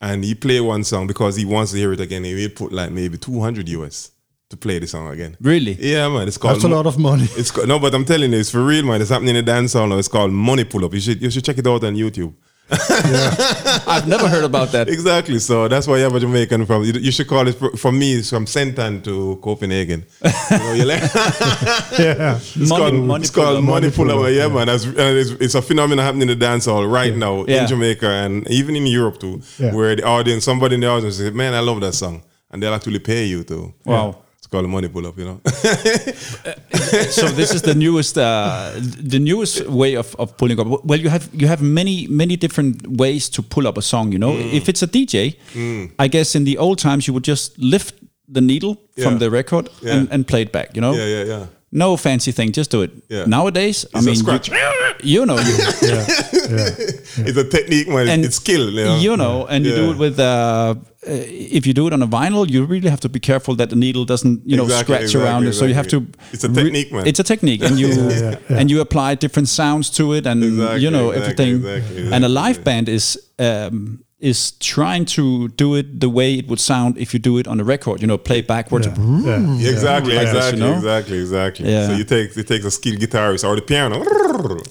and 0.00 0.24
he 0.24 0.34
play 0.34 0.60
one 0.60 0.84
song 0.84 1.06
because 1.06 1.36
he 1.36 1.44
wants 1.44 1.72
to 1.72 1.78
hear 1.78 1.92
it 1.92 2.00
again. 2.00 2.24
He 2.24 2.34
will 2.34 2.48
put 2.50 2.72
like 2.72 2.90
maybe 2.90 3.18
200 3.18 3.68
US 3.68 4.10
to 4.50 4.56
play 4.56 4.78
the 4.78 4.86
song 4.86 5.08
again. 5.08 5.36
Really? 5.40 5.76
Yeah, 5.78 6.08
man. 6.08 6.26
It's 6.26 6.38
called 6.38 6.56
That's 6.56 6.64
a 6.64 6.68
lot 6.68 6.86
of 6.86 6.98
money. 6.98 7.28
It's 7.36 7.54
no, 7.66 7.78
but 7.78 7.94
I'm 7.94 8.04
telling 8.04 8.32
you, 8.32 8.38
it's 8.38 8.50
for 8.50 8.64
real, 8.64 8.84
man. 8.84 9.00
It's 9.00 9.10
happening 9.10 9.36
in 9.36 9.44
the 9.44 9.52
dance 9.52 9.74
hall 9.74 9.86
now. 9.86 9.98
It's 9.98 10.08
called 10.08 10.32
Money 10.32 10.64
Pull 10.64 10.84
Up. 10.84 10.94
You 10.94 11.00
should 11.00 11.22
you 11.22 11.30
should 11.30 11.44
check 11.44 11.58
it 11.58 11.66
out 11.66 11.84
on 11.84 11.94
YouTube. 11.94 12.34
I've 12.70 14.06
never 14.08 14.28
heard 14.28 14.44
about 14.44 14.72
that. 14.72 14.88
Exactly. 14.88 15.38
So 15.38 15.68
that's 15.68 15.86
why 15.86 15.98
you 15.98 16.04
have 16.04 16.14
a 16.14 16.20
Jamaican 16.20 16.66
from. 16.66 16.82
You, 16.84 16.92
you 16.94 17.12
should 17.12 17.26
call 17.28 17.46
it 17.46 17.54
for, 17.54 17.76
for 17.76 17.92
me. 17.92 18.14
It's 18.14 18.30
from 18.30 18.46
Saint 18.46 18.78
Ann 18.78 19.02
to 19.02 19.38
Copenhagen. 19.42 20.04
You 20.50 20.58
know, 20.58 20.72
you 20.72 20.84
like, 20.84 21.00
yeah. 21.98 22.36
it's 22.36 22.56
Money- 22.56 22.68
called, 22.68 22.94
money 22.94 23.22
it's 23.22 23.30
pull 23.30 23.44
called. 23.44 23.64
Money 23.64 23.90
Pull 23.90 24.10
Up. 24.10 24.16
Pull 24.16 24.24
Up, 24.26 24.30
Yeah, 24.32 24.46
yeah. 24.46 24.54
man. 24.54 24.66
That's, 24.66 24.84
and 24.84 24.98
it's, 24.98 25.30
it's 25.30 25.54
a 25.54 25.62
phenomenon 25.62 26.04
happening 26.04 26.22
in 26.22 26.28
the 26.28 26.36
dance 26.36 26.66
hall 26.66 26.86
right 26.86 27.14
now 27.14 27.44
Yeah. 27.46 27.62
in 27.62 27.66
Jamaica 27.68 28.06
and 28.08 28.48
even 28.50 28.76
in 28.76 28.86
Europe 28.86 29.18
too, 29.18 29.40
Yeah. 29.58 29.72
where 29.74 29.96
the 29.96 30.04
audience, 30.04 30.44
somebody 30.44 30.74
in 30.76 30.80
the 30.80 30.88
audience 30.88 31.16
says, 31.16 31.32
"Man, 31.32 31.54
I 31.54 31.60
love 31.60 31.80
that 31.80 31.94
song," 31.94 32.22
and 32.50 32.62
they'll 32.62 32.74
actually 32.74 32.98
pay 33.00 33.24
you 33.24 33.42
to. 33.44 33.72
Wow. 33.84 34.23
It's 34.44 34.50
called 34.52 34.66
a 34.66 34.68
Money 34.68 34.88
Pull 34.88 35.06
Up. 35.06 35.16
You 35.18 35.24
know. 35.24 35.40
so 37.18 37.28
this 37.28 37.50
is 37.54 37.62
the 37.62 37.74
newest 37.74 38.18
uh, 38.18 38.72
the 39.14 39.18
newest 39.18 39.66
way 39.68 39.94
of, 39.94 40.14
of 40.18 40.36
pulling 40.36 40.60
up 40.60 40.66
well 40.84 41.00
you 41.00 41.08
have 41.08 41.30
you 41.32 41.46
have 41.46 41.62
many 41.62 42.06
many 42.08 42.36
different 42.36 42.86
ways 42.86 43.30
to 43.30 43.42
pull 43.42 43.66
up 43.66 43.78
a 43.78 43.82
song 43.82 44.12
you 44.12 44.18
know 44.18 44.32
Mm. 44.34 44.52
if 44.52 44.68
it's 44.68 44.82
a 44.82 44.86
dj 44.86 45.36
i 45.98 46.08
guess 46.08 46.34
in 46.34 46.44
the 46.44 46.58
old 46.58 46.78
times 46.78 47.06
you 47.06 47.14
would 47.14 47.24
just 47.24 47.56
lift 47.58 47.94
the 48.28 48.40
needle 48.40 48.76
from 49.02 49.18
the 49.18 49.30
record 49.30 49.68
Yeah. 49.80 49.94
and, 49.96 50.08
and 50.12 50.26
play 50.26 50.42
it 50.42 50.52
back 50.52 50.74
you 50.76 50.80
know 50.82 50.92
yeah, 50.94 51.06
yeah, 51.06 51.24
yeah. 51.24 51.46
No 51.82 51.96
fancy 51.96 52.32
thing 52.38 52.50
just 52.58 52.70
do 52.74 52.80
it 52.86 52.90
Yeah. 53.14 53.24
nowadays 53.36 53.78
i 53.94 53.98
It's 53.98 54.06
a 54.06 54.10
mean 54.10 54.16
scratch. 54.22 54.48
You, 54.48 54.56
you 55.14 55.22
know 55.28 55.38
you, 55.48 55.54
yeah, 55.90 56.06
yeah. 56.54 57.28
It's 57.28 57.38
a 57.44 57.46
technique, 57.56 57.88
man. 57.94 58.08
And 58.12 58.24
it's 58.24 58.36
skill. 58.44 58.66
You 58.78 58.84
know, 58.84 58.96
you 59.06 59.14
know 59.22 59.36
and 59.52 59.60
you 59.66 59.72
do 59.82 59.86
it 59.92 59.98
with 60.04 60.16
uh, 60.20 60.26
uh, 60.26 60.74
if 61.58 61.62
you 61.68 61.74
do 61.80 61.84
it 61.88 61.92
on 61.96 62.02
a 62.08 62.10
vinyl 62.18 62.44
you 62.54 62.60
really 62.74 62.90
have 62.94 63.00
to 63.06 63.10
be 63.16 63.20
careful 63.30 63.54
that 63.60 63.68
the 63.70 63.76
needle 63.84 64.04
doesn't 64.12 64.36
you 64.50 64.56
know 64.58 64.64
Exactly, 64.64 64.94
scratch 64.96 65.14
around 65.20 65.42
exactly, 65.46 65.50
it 65.50 65.60
so 65.60 65.64
you 65.70 65.74
have 65.80 65.88
to. 65.94 65.98
It's 66.34 66.44
a 66.44 66.52
technique, 66.60 66.90
man. 66.94 67.06
it's 67.10 67.20
a 67.24 67.26
technique 67.32 67.62
and 67.66 67.74
you 67.80 67.88
yeah, 67.94 68.38
yeah. 68.50 68.58
and 68.58 68.70
you 68.72 68.78
apply 68.86 69.10
different 69.24 69.48
sounds 69.48 69.86
to 69.98 70.04
it 70.16 70.24
and 70.30 70.38
Exactly, 70.44 70.80
you 70.84 70.90
know 70.96 71.06
exactly, 71.10 71.22
everything 71.22 71.52
exactly, 71.56 71.96
and 72.14 72.24
a 72.24 72.28
exactly. 72.30 72.34
live 72.42 72.58
band 72.68 72.86
is 72.88 73.06
um, 73.48 73.76
is 74.30 74.52
trying 74.74 75.04
to 75.16 75.22
do 75.62 75.68
it 75.78 75.86
the 76.00 76.08
way 76.18 76.28
it 76.40 76.46
would 76.48 76.60
sound 76.60 76.96
if 77.04 77.08
you 77.14 77.20
do 77.30 77.38
it 77.40 77.46
on 77.52 77.60
a 77.60 77.64
record 77.74 78.00
you 78.02 78.06
know 78.10 78.18
play 78.18 78.40
backwards 78.42 78.86
yeah. 78.86 78.94
yeah. 79.58 79.72
Exactly, 79.74 80.14
Like 80.14 80.26
this, 80.26 80.34
exactly, 80.34 80.60
you 80.60 80.66
know? 80.66 80.76
exactly, 80.76 81.18
exactly. 81.24 81.64
Yeah. 81.72 81.86
So 81.88 81.92
you 82.00 82.04
take 82.04 82.36
it 82.42 82.46
takes 82.52 82.64
a 82.64 82.70
skilled 82.70 83.00
guitarist 83.02 83.44
or 83.48 83.54
the 83.56 83.62
piano. 83.62 83.96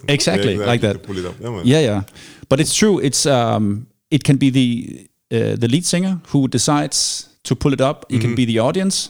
Exactly, 0.07 0.55
Yeah, 0.57 0.65
like 0.71 0.81
that. 0.81 1.03
pull 1.03 1.17
it 1.17 1.25
up. 1.25 1.35
Yeah, 1.41 1.61
yeah 1.63 1.79
yeah 1.89 2.01
but 2.49 2.59
it's 2.59 2.75
true 2.75 2.99
it's 3.07 3.25
um 3.25 3.85
it 4.11 4.23
can 4.23 4.37
be 4.37 4.49
the 4.59 5.07
uh, 5.37 5.55
the 5.61 5.67
lead 5.67 5.85
singer 5.85 6.19
who 6.31 6.47
decides 6.47 7.29
to 7.43 7.55
pull 7.55 7.73
it 7.73 7.81
up 7.81 7.97
it 8.09 8.13
Mm-hmm. 8.13 8.21
can 8.21 8.35
be 8.35 8.45
the 8.45 8.59
audience 8.59 9.09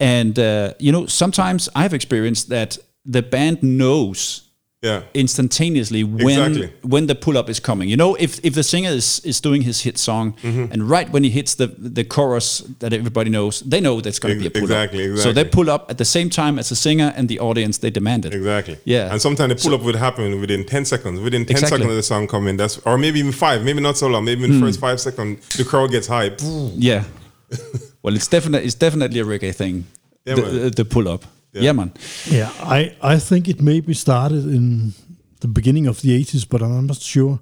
and 0.00 0.38
uh, 0.38 0.74
you 0.78 0.92
know 0.92 1.06
sometimes 1.06 1.68
i've 1.74 1.94
experienced 1.94 2.48
that 2.48 2.78
the 3.04 3.22
band 3.22 3.58
knows 3.62 4.47
yeah. 4.82 5.02
instantaneously 5.14 6.04
when 6.04 6.38
Exactly. 6.38 6.72
when 6.82 7.06
the 7.06 7.14
pull 7.14 7.36
up 7.36 7.48
is 7.50 7.60
coming. 7.60 7.88
You 7.88 7.96
know, 7.96 8.14
if 8.14 8.38
if 8.44 8.54
the 8.54 8.62
singer 8.62 8.90
is 8.90 9.20
is 9.24 9.40
doing 9.40 9.62
his 9.62 9.80
hit 9.82 9.98
song 9.98 10.34
Mm-hmm. 10.42 10.72
and 10.72 10.88
right 10.90 11.10
when 11.10 11.24
he 11.24 11.30
hits 11.30 11.54
the 11.56 11.66
the 11.96 12.04
chorus 12.04 12.60
that 12.78 12.92
everybody 12.92 13.30
knows, 13.30 13.60
they 13.60 13.80
know 13.80 14.00
that's 14.00 14.18
going 14.20 14.34
to 14.34 14.40
be 14.40 14.46
a 14.46 14.50
pull 14.50 14.62
exactly, 14.70 15.12
up. 15.12 15.18
So 15.18 15.32
they 15.32 15.44
pull 15.44 15.68
up 15.70 15.90
at 15.90 15.96
the 15.98 16.04
same 16.04 16.30
time 16.30 16.58
as 16.58 16.68
the 16.68 16.76
singer 16.76 17.12
and 17.16 17.28
the 17.28 17.40
audience. 17.40 17.78
They 17.78 17.90
demand 17.90 18.24
it. 18.26 18.34
Exactly. 18.34 18.76
Yeah. 18.84 19.12
And 19.12 19.20
sometimes 19.20 19.54
the 19.54 19.60
pull 19.68 19.74
up 19.78 19.84
would 19.84 19.96
happen 19.96 20.40
within 20.40 20.64
10 20.64 20.84
seconds. 20.84 21.20
Within 21.20 21.44
10 21.44 21.50
Exactly. 21.50 21.78
seconds 21.78 21.90
of 21.90 21.96
the 21.96 22.02
song 22.02 22.26
coming, 22.28 22.56
that's 22.56 22.78
or 22.86 22.98
maybe 22.98 23.18
even 23.20 23.32
five, 23.32 23.64
maybe 23.64 23.80
not 23.80 23.96
so 23.96 24.06
long, 24.08 24.24
maybe 24.24 24.44
in 24.44 24.52
the 24.52 24.60
first 24.60 24.78
five 24.80 25.00
seconds, 25.00 25.48
the 25.56 25.64
crowd 25.64 25.90
gets 25.90 26.06
high. 26.06 26.30
Yeah. 26.76 27.04
well, 28.02 28.14
it's 28.14 28.28
definitely 28.28 28.66
it's 28.66 28.74
definitely 28.76 29.20
a 29.20 29.24
reggae 29.24 29.54
thing. 29.54 29.84
Yeah, 30.24 30.34
the, 30.36 30.42
the, 30.42 30.70
the 30.70 30.84
pull 30.84 31.08
up. 31.08 31.24
Yeah. 31.52 31.62
Yeah. 31.62 31.72
man. 31.72 31.92
Yeah, 32.30 32.50
I, 32.60 32.94
I 33.02 33.18
think 33.18 33.48
it 33.48 33.60
maybe 33.60 33.94
started 33.94 34.44
in 34.44 34.92
the 35.40 35.48
beginning 35.48 35.86
of 35.88 36.00
the 36.02 36.10
80s, 36.24 36.44
but 36.48 36.62
I'm 36.62 36.86
not 36.86 36.98
sure, 37.00 37.38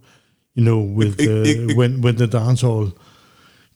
you 0.55 0.65
know, 0.65 0.79
with 0.81 1.21
It- 1.21 1.29
uh, 1.29 1.43
it- 1.51 1.71
it- 1.71 1.77
when 1.77 2.01
when 2.03 2.17
the 2.17 2.29
dancehall 2.29 2.93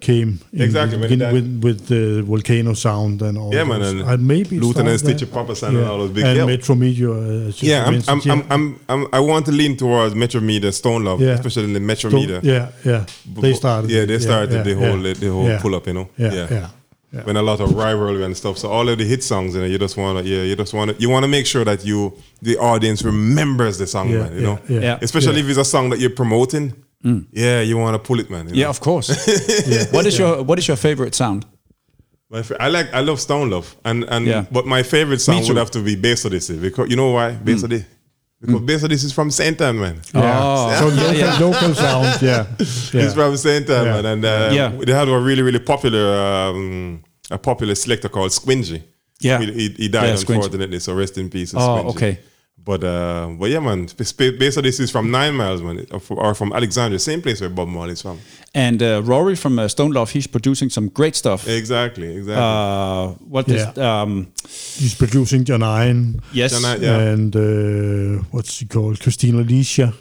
came 0.01 0.39
Exactly, 0.53 0.97
the 0.97 1.09
when 1.27 1.33
with 1.33 1.65
with 1.65 1.87
the 1.89 2.23
volcano 2.23 2.73
sound 2.75 3.21
and 3.23 3.37
all 3.37 3.53
Yeah, 3.55 3.65
man, 3.65 3.81
those. 3.81 3.93
and 3.93 4.03
Uh, 4.03 4.17
maybe 4.17 4.57
it 4.57 4.63
Lieutenant 4.63 4.99
started 4.99 5.19
Stitchie, 5.19 5.27
there. 5.31 5.35
Papa 5.45 5.55
San 5.57 5.77
and 5.77 5.85
all 5.87 5.99
those 5.99 6.11
big- 6.15 6.25
and 6.25 6.37
yeah. 6.39 6.47
Metro 6.47 6.75
Media. 6.75 7.11
Uh, 7.11 7.53
Yeah, 7.61 7.85
I'm, 7.87 7.95
I'm, 7.95 8.03
I'm, 8.09 8.21
yeah. 8.25 8.43
I'm, 8.55 8.65
I'm, 8.89 9.07
I 9.13 9.21
want 9.21 9.45
to 9.47 9.53
lean 9.53 9.77
towards 9.77 10.15
Metro 10.15 10.41
Media, 10.41 10.73
Stone 10.73 11.05
Love, 11.05 11.21
Yeah. 11.21 11.35
especially 11.35 11.65
in 11.65 11.75
the 11.75 11.81
Metro 11.81 12.11
Media. 12.11 12.41
Yeah, 12.43 12.69
yeah. 12.85 13.05
They 13.43 13.53
started. 13.55 13.91
Yeah, 13.91 14.07
they 14.07 14.19
started 14.19 14.53
yeah, 14.53 14.63
the 14.63 14.71
yeah, 14.71 14.89
whole 14.89 15.03
the 15.03 15.29
whole 15.35 15.49
yeah. 15.49 15.61
pull 15.61 15.75
up, 15.75 15.87
you 15.87 15.93
know. 15.93 16.09
Yeah, 16.17 16.33
yeah, 16.51 16.69
yeah. 17.13 17.25
When 17.25 17.37
a 17.37 17.43
lot 17.43 17.61
of 17.61 17.75
rivalry 17.75 18.23
and 18.25 18.37
stuff. 18.37 18.57
So 18.59 18.69
all 18.71 18.89
of 18.89 18.97
the 18.99 19.05
hit 19.05 19.23
songs, 19.25 19.55
you 19.55 19.61
know, 19.61 19.67
you 19.67 19.79
just 19.79 19.97
wanna 19.97 20.23
yeah, 20.23 20.43
you 20.43 20.55
just 20.57 20.73
wanna 20.75 20.95
you 20.99 21.11
wanna 21.11 21.29
make 21.29 21.47
sure 21.47 21.65
that 21.65 21.85
you 21.85 22.13
the 22.43 22.57
audience 22.59 23.03
remembers 23.03 23.79
the 23.79 23.87
song, 23.87 24.11
Yeah, 24.11 24.19
man. 24.23 24.33
You 24.33 24.39
yeah, 24.41 24.47
know, 24.47 24.59
yeah. 24.69 24.81
Yeah. 24.81 24.99
especially 25.03 25.35
Yeah. 25.41 25.45
if 25.45 25.49
it's 25.51 25.59
a 25.59 25.65
song 25.65 25.91
that 25.91 25.99
you're 25.99 26.15
promoting. 26.15 26.73
Mm. 27.05 27.27
Yeah, 27.33 27.63
you 27.63 27.77
wanna 27.79 27.99
pull 27.99 28.21
it, 28.21 28.31
man. 28.31 28.49
you 28.49 28.55
Yeah, 28.55 28.65
know? 28.67 28.71
of 28.71 28.81
course. 28.81 29.09
What 29.93 30.07
is 30.07 30.19
your 30.19 30.43
what 30.45 30.59
is 30.59 30.67
your 30.69 30.77
favorite 30.77 31.15
sound? 31.15 31.47
My 32.31 32.43
fa- 32.43 32.63
I 32.63 32.69
like 32.69 32.89
I 32.95 33.01
love 33.01 33.19
Stone 33.21 33.51
Love, 33.51 33.75
and 33.85 34.05
and 34.09 34.27
Yeah. 34.27 34.45
but 34.53 34.65
my 34.67 34.83
favorite 34.85 35.21
song 35.21 35.43
would 35.49 35.57
have 35.57 35.71
to 35.73 35.81
be 35.83 35.97
Bass 35.97 36.25
Odyssey 36.25 36.57
because 36.59 36.89
you 36.91 36.97
know 36.97 37.11
why 37.13 37.33
Bass 37.33 37.61
mm. 37.63 37.65
Odyssey. 37.65 37.87
Because 38.41 38.63
Bass 38.63 38.85
Odyssey 38.85 39.07
is 39.07 39.13
from 39.13 39.31
Saint 39.31 39.61
Ann, 39.61 39.79
man. 39.79 40.01
Yeah. 40.15 40.41
Oh, 40.43 40.75
so 40.79 40.89
yeah, 40.89 41.03
local, 41.03 41.15
yeah. 41.19 41.39
local 41.47 41.75
sound, 41.75 42.23
yeah. 42.23 42.47
yeah. 42.59 43.03
He's 43.03 43.13
from 43.15 43.37
Saint 43.37 43.69
Ann, 43.69 43.85
Yeah. 43.87 43.93
man, 44.03 44.07
and 44.07 44.25
uh, 44.25 44.51
Yeah. 44.53 44.69
they 44.87 44.93
had 44.95 45.09
a 45.09 45.19
really 45.19 45.43
really 45.43 45.59
popular 45.59 46.07
um, 46.49 47.03
a 47.31 47.39
popular 47.39 47.75
selector 47.75 48.09
called 48.09 48.31
Squingy. 48.31 48.83
Yeah. 49.21 49.41
he, 49.41 49.53
he, 49.53 49.69
he 49.83 49.89
died 49.89 50.07
Yeah, 50.09 50.15
Squingy. 50.15 50.37
unfortunately, 50.37 50.79
so 50.81 50.95
rest 50.95 51.19
in 51.19 51.29
peace. 51.29 51.53
Oh, 51.55 51.59
Squingy. 51.59 51.91
okay. 51.91 52.19
But 52.65 52.85
uh, 52.85 53.29
but 53.39 53.49
yeah, 53.51 53.61
man. 53.61 53.89
Sp- 53.89 54.05
sp- 54.05 54.37
Bass 54.39 54.57
Odyssey 54.59 54.85
is 54.85 54.91
from 54.91 55.11
Nine 55.11 55.35
Miles, 55.35 55.63
man, 55.63 55.87
or 56.11 56.35
from- 56.35 56.53
Alexandria, 56.53 56.99
same 56.99 57.23
place 57.23 57.41
where 57.41 57.51
Bob 57.51 57.69
Marley 57.69 57.93
is 57.93 58.03
from. 58.03 58.19
And 58.55 58.83
uh, 58.83 59.01
Rory 59.03 59.35
from 59.37 59.59
uh, 59.59 59.67
Stone 59.69 59.93
Love, 59.93 60.11
he's 60.11 60.27
producing 60.27 60.71
some 60.71 60.89
great 60.89 61.17
stuff. 61.17 61.49
Exactly, 61.49 62.17
exactly. 62.17 62.43
Uh, 62.43 63.09
what 63.29 63.49
is 63.49 63.79
um, 63.79 64.27
He's 64.79 64.95
producing 64.95 65.45
John 65.45 65.63
Iron 65.63 66.21
yes, 66.33 66.53
John 66.53 66.65
I- 66.65 66.77
yeah. 66.77 66.99
and 67.13 67.35
uh, 67.35 68.23
what's 68.31 68.53
she 68.53 68.67
called? 68.67 69.01
Christina 69.01 69.41
Alicia. 69.41 69.95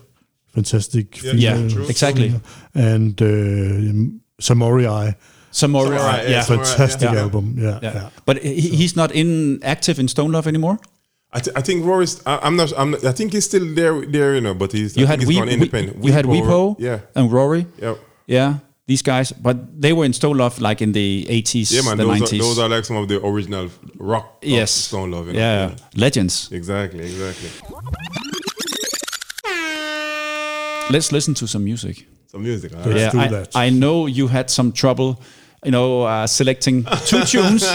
Fantastic. 0.53 1.23
Yeah, 1.23 1.33
yeah, 1.33 1.87
exactly. 1.87 2.33
And 2.73 3.21
uh, 3.21 4.19
Samurai. 4.39 5.11
Samurai, 5.51 5.97
Samurai, 5.97 6.21
yeah, 6.23 6.29
yeah. 6.29 6.41
Samurai, 6.41 6.65
Fantastic 6.65 7.11
yeah. 7.11 7.21
album. 7.21 7.55
Yeah, 7.57 7.79
yeah. 7.81 7.93
yeah. 7.93 8.09
But 8.25 8.37
he, 8.43 8.59
he's 8.75 8.95
not 8.95 9.11
in 9.11 9.59
active 9.63 9.99
in 9.99 10.07
Stone 10.07 10.31
Love 10.31 10.47
anymore. 10.47 10.77
I, 11.31 11.39
th- 11.39 11.55
I 11.55 11.61
think 11.61 11.85
Rory's. 11.85 12.21
I, 12.25 12.39
I'm 12.41 12.55
not. 12.55 12.73
I'm. 12.77 12.91
Not, 12.91 13.05
I 13.05 13.11
think 13.11 13.33
he's 13.33 13.45
still 13.45 13.65
there. 13.75 14.03
There, 14.05 14.33
you 14.35 14.41
know. 14.41 14.53
But 14.55 14.71
he's. 14.71 14.97
You 14.97 15.05
I 15.05 15.09
had 15.09 15.19
think 15.19 15.29
he's 15.29 15.37
Weep, 15.37 15.45
gone 15.45 15.49
independent. 15.53 16.03
you 16.03 16.11
had 16.11 16.25
Wee 16.25 16.41
Pow, 16.41 16.75
Weepo, 16.75 16.75
Yeah. 16.79 16.99
and 17.15 17.31
Rory. 17.31 17.67
Yep. 17.77 17.99
Yeah, 18.25 18.55
these 18.87 19.01
guys, 19.03 19.31
but 19.31 19.79
they 19.81 19.93
were 19.93 20.05
in 20.05 20.13
Stone 20.13 20.37
Love 20.37 20.59
like 20.59 20.81
in 20.81 20.91
the 20.91 21.25
80s, 21.29 21.71
Yeah, 21.71 21.81
man. 21.83 21.97
the 21.97 22.05
Those 22.05 22.21
90s. 22.21 22.33
are, 22.33 22.37
those 22.43 22.59
are 22.59 22.69
like 22.69 22.85
some 22.85 22.97
of 22.97 23.07
the 23.07 23.23
original 23.25 23.69
rock. 23.97 24.39
of 24.43 24.49
yes. 24.49 24.71
Stone 24.71 25.11
Love. 25.11 25.27
You 25.27 25.33
know? 25.33 25.39
yeah, 25.39 25.75
legends. 25.95 26.51
Exactly. 26.51 27.01
Exactly. 27.01 27.49
Let's 30.91 31.11
listen 31.11 31.33
to 31.35 31.47
some 31.47 31.63
music. 31.63 32.07
Some 32.27 32.41
music. 32.43 32.71
Let's 32.71 32.87
right. 32.87 32.95
yeah, 32.97 33.11
do 33.11 33.19
I, 33.19 33.27
that. 33.27 33.55
I 33.55 33.69
know 33.69 34.07
you 34.07 34.27
had 34.27 34.49
some 34.49 34.71
trouble, 34.71 35.21
you 35.63 35.71
know, 35.71 36.03
uh, 36.03 36.25
selecting 36.27 36.83
two 37.05 37.23
tunes. 37.23 37.63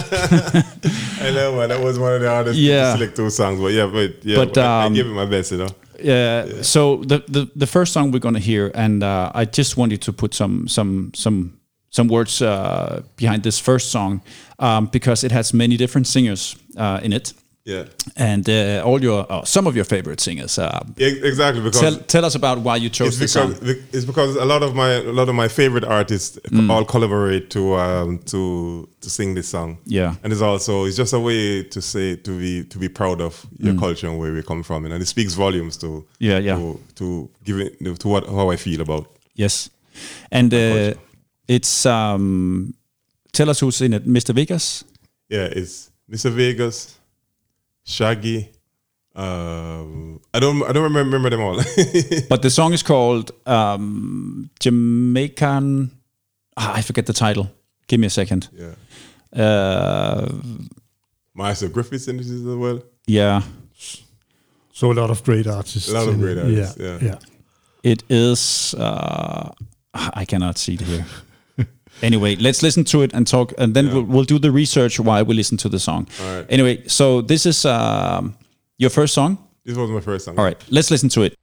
I 1.20 1.30
know, 1.32 1.56
man. 1.56 1.68
That 1.68 1.80
was 1.82 1.98
one 1.98 2.14
of 2.14 2.20
the 2.20 2.28
hardest 2.30 2.58
Yeah. 2.58 2.92
to 2.92 2.98
select 2.98 3.16
two 3.16 3.30
songs, 3.30 3.60
but 3.60 3.72
yeah, 3.72 3.86
but 3.86 4.24
yeah, 4.24 4.36
But, 4.36 4.58
I, 4.58 4.82
I 4.82 4.86
um, 4.86 4.94
give 4.94 5.06
it 5.06 5.10
my 5.14 5.26
best, 5.26 5.52
you 5.52 5.58
know. 5.58 5.68
Yeah. 6.02 6.62
So 6.62 6.96
the, 7.04 7.22
the 7.28 7.48
the 7.56 7.66
first 7.66 7.92
song 7.92 8.10
we're 8.12 8.18
gonna 8.20 8.38
hear, 8.40 8.70
and 8.74 9.02
uh, 9.02 9.30
I 9.34 9.44
just 9.44 9.76
wanted 9.76 10.00
to 10.02 10.12
put 10.12 10.34
some 10.34 10.66
some 10.68 11.12
some 11.14 11.58
some 11.90 12.08
words 12.08 12.42
uh, 12.42 13.02
behind 13.16 13.42
this 13.42 13.60
first 13.60 13.90
song 13.92 14.20
um, 14.58 14.86
because 14.86 15.22
it 15.24 15.32
has 15.32 15.52
many 15.54 15.76
different 15.76 16.06
singers 16.06 16.56
uh, 16.76 16.98
in 17.02 17.12
it, 17.12 17.32
Yeah. 17.66 17.84
and 18.16 18.46
uh, 18.48 18.82
all 18.84 19.02
your 19.02 19.24
uh, 19.32 19.42
some 19.44 19.66
of 19.66 19.74
your 19.74 19.86
favorite 19.86 20.20
singers. 20.20 20.58
Uh, 20.58 20.84
Yeah, 20.96 21.08
exactly 21.22 21.62
because 21.62 21.80
tell 21.80 21.96
tell 22.06 22.24
us 22.26 22.34
about 22.34 22.58
why 22.58 22.76
you 22.76 22.90
chose 22.90 23.08
it's 23.08 23.18
this 23.18 23.32
song. 23.32 23.52
because 23.54 23.76
it's 23.94 24.04
because 24.04 24.36
a 24.36 24.44
lot 24.44 24.62
of 24.62 24.74
my 24.74 24.90
a 24.92 25.12
lot 25.12 25.28
of 25.30 25.34
my 25.34 25.48
favorite 25.48 25.84
artists 25.84 26.38
Mm. 26.50 26.70
all 26.70 26.84
collaborate 26.84 27.48
to 27.50 27.74
um 27.74 28.18
to 28.26 28.86
to 29.00 29.08
sing 29.10 29.34
this 29.34 29.48
song. 29.48 29.78
Yeah. 29.86 30.14
and 30.22 30.32
it's 30.32 30.42
also 30.42 30.84
it's 30.84 30.96
just 30.96 31.14
a 31.14 31.18
way 31.18 31.62
to 31.62 31.80
say 31.80 32.16
to 32.16 32.38
be 32.38 32.64
to 32.64 32.78
be 32.78 32.88
proud 32.88 33.20
of 33.22 33.46
your 33.58 33.74
culture 33.78 34.08
and 34.10 34.18
where 34.18 34.32
we 34.34 34.42
come 34.42 34.62
from, 34.62 34.84
and 34.84 35.02
it 35.02 35.06
speaks 35.08 35.34
volumes 35.34 35.76
to 35.78 35.86
Mm. 35.86 36.04
Yeah, 36.18 36.38
yeah. 36.40 36.56
to, 36.58 36.78
to 36.96 37.28
give 37.44 37.60
it 37.60 38.00
to 38.00 38.08
what 38.08 38.26
how 38.26 38.52
I 38.52 38.56
feel 38.56 38.80
about. 38.82 39.06
Yes, 39.34 39.70
and 40.30 40.52
uh, 40.52 40.92
it's 41.48 41.86
um, 41.86 42.74
tell 43.32 43.48
us 43.48 43.60
who's 43.60 43.80
in 43.80 43.92
it, 43.94 44.06
Mr. 44.06 44.34
Vegas. 44.34 44.84
Yeah, 45.30 45.48
it's 45.60 45.90
Mr. 46.10 46.30
Vegas, 46.30 46.94
Shaggy. 47.84 48.50
Um, 49.16 50.20
I 50.34 50.40
don't 50.40 50.62
I 50.64 50.72
don't 50.72 50.82
remember, 50.84 51.16
remember 51.16 51.30
them 51.30 51.40
all. 51.40 51.56
But 52.28 52.42
the 52.42 52.50
song 52.50 52.72
is 52.72 52.82
called 52.82 53.30
um, 53.46 54.50
Jamaican. 54.60 55.90
Ah, 56.56 56.74
I 56.78 56.82
forget 56.82 57.06
the 57.06 57.12
title. 57.12 57.50
Give 57.86 58.00
me 58.00 58.06
a 58.06 58.10
second. 58.10 58.48
yeah, 58.52 58.74
Uh, 59.32 60.32
Marcia 61.34 61.68
Griffiths 61.68 62.08
in 62.08 62.16
this 62.16 62.30
as 62.30 62.42
well. 62.42 62.82
yeah, 63.06 63.42
So 64.72 64.90
a 64.90 64.94
lot 64.94 65.10
of 65.10 65.22
great 65.24 65.46
artists. 65.46 65.88
A 65.88 65.92
lot 65.94 66.08
of 66.08 66.18
great 66.18 66.38
artists, 66.38 66.76
Yeah, 66.78 66.98
yeah. 66.98 66.98
yeah. 67.02 67.18
it 67.82 68.02
is. 68.08 68.74
Uh, 68.74 69.50
I 70.20 70.24
cannot 70.24 70.58
see 70.58 70.74
it 70.74 70.80
here. 70.80 71.04
Anyway, 72.02 72.36
let's 72.36 72.62
listen 72.62 72.84
to 72.84 73.02
it 73.02 73.12
and 73.12 73.26
talk, 73.26 73.52
and 73.58 73.74
then 73.74 73.92
we'll, 73.92 74.02
we'll 74.02 74.24
do 74.24 74.38
the 74.38 74.50
research 74.50 75.00
while 75.00 75.24
we 75.24 75.34
listen 75.34 75.56
to 75.58 75.68
the 75.68 75.78
song. 75.78 76.06
All 76.20 76.36
right. 76.36 76.46
Anyway, 76.48 76.86
so 76.86 77.20
this 77.20 77.46
is 77.46 77.64
um, 77.64 78.34
your 78.78 78.90
first 78.90 79.14
song. 79.14 79.38
This 79.64 79.76
was 79.76 79.90
my 79.90 80.00
first 80.00 80.24
song. 80.26 80.38
All 80.38 80.44
right, 80.44 80.62
let's 80.70 80.90
listen 80.90 81.08
to 81.10 81.22
it. 81.22 81.34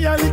Mountain 0.00 0.31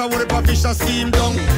I 0.00 0.06
work 0.06 0.30
a 0.30 0.42
fish 0.46 0.64
a 0.64 0.74
steam 0.74 1.10
down. 1.10 1.57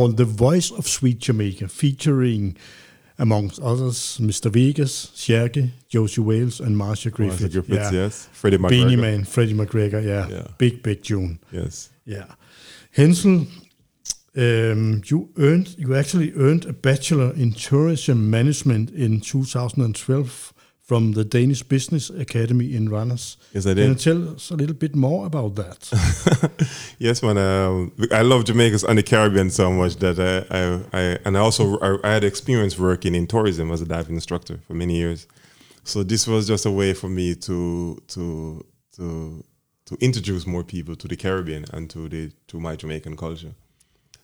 Called 0.00 0.16
The 0.16 0.24
Voice 0.24 0.70
of 0.70 0.88
Sweet 0.88 1.18
Jamaica, 1.18 1.68
featuring, 1.68 2.56
amongst 3.18 3.60
others, 3.60 4.16
Mr. 4.18 4.50
Vegas, 4.50 5.12
Sherky, 5.14 5.72
Josie 5.90 6.22
Wales, 6.22 6.58
and 6.58 6.74
Marcia 6.74 7.10
Griffith. 7.10 7.52
Griffiths, 7.52 7.92
yes. 7.92 8.28
Freddie 8.32 8.56
Beanie 8.56 8.98
Man, 8.98 9.24
Freddie 9.24 9.52
McGregor, 9.52 10.02
yeah. 10.02 10.26
Yeah. 10.28 10.46
Big, 10.56 10.82
big 10.82 11.02
tune. 11.02 11.38
Yes. 11.52 11.90
Yeah. 12.06 12.32
Hensel, 12.92 13.46
um, 14.38 15.02
you 15.04 15.28
earned, 15.36 15.76
you 15.76 15.94
actually 15.94 16.32
earned 16.34 16.64
a 16.64 16.72
bachelor 16.72 17.34
in 17.34 17.52
tourism 17.52 18.30
management 18.30 18.88
in 18.92 19.20
2012 19.20 20.54
from 20.90 21.12
the 21.12 21.24
Danish 21.24 21.62
Business 21.62 22.10
Academy 22.10 22.74
in 22.74 22.88
Randers. 22.88 23.36
Yes, 23.52 23.64
I 23.64 23.74
did. 23.74 23.82
Can 23.82 23.90
you 23.90 23.94
tell 23.94 24.34
us 24.34 24.50
a 24.50 24.56
little 24.56 24.74
bit 24.74 24.96
more 24.96 25.24
about 25.24 25.54
that? 25.54 25.80
Yes, 26.98 27.22
man. 27.22 27.38
Um, 27.38 27.92
I 28.10 28.22
love 28.22 28.44
Jamaica's 28.44 28.82
and 28.84 28.98
the 28.98 29.02
Caribbean 29.02 29.50
so 29.50 29.70
much 29.70 29.94
that 30.04 30.18
I, 30.18 30.32
I, 30.58 30.60
I 31.00 31.18
and 31.24 31.36
I 31.38 31.40
also 31.40 31.78
I, 31.78 31.90
I 32.08 32.12
had 32.14 32.24
experience 32.24 32.76
working 32.76 33.14
in 33.14 33.26
tourism 33.26 33.70
as 33.70 33.80
a 33.80 33.86
diving 33.86 34.16
instructor 34.16 34.58
for 34.66 34.74
many 34.74 34.96
years. 34.96 35.28
So 35.84 36.02
this 36.02 36.26
was 36.26 36.48
just 36.48 36.66
a 36.66 36.72
way 36.80 36.92
for 36.92 37.08
me 37.08 37.36
to 37.36 37.96
to 38.14 38.66
to 38.96 39.44
to 39.86 39.96
introduce 40.00 40.44
more 40.44 40.64
people 40.64 40.96
to 40.96 41.06
the 41.08 41.16
Caribbean 41.16 41.64
and 41.72 41.88
to 41.90 42.08
the 42.08 42.32
to 42.48 42.58
my 42.58 42.74
Jamaican 42.74 43.16
culture. 43.16 43.54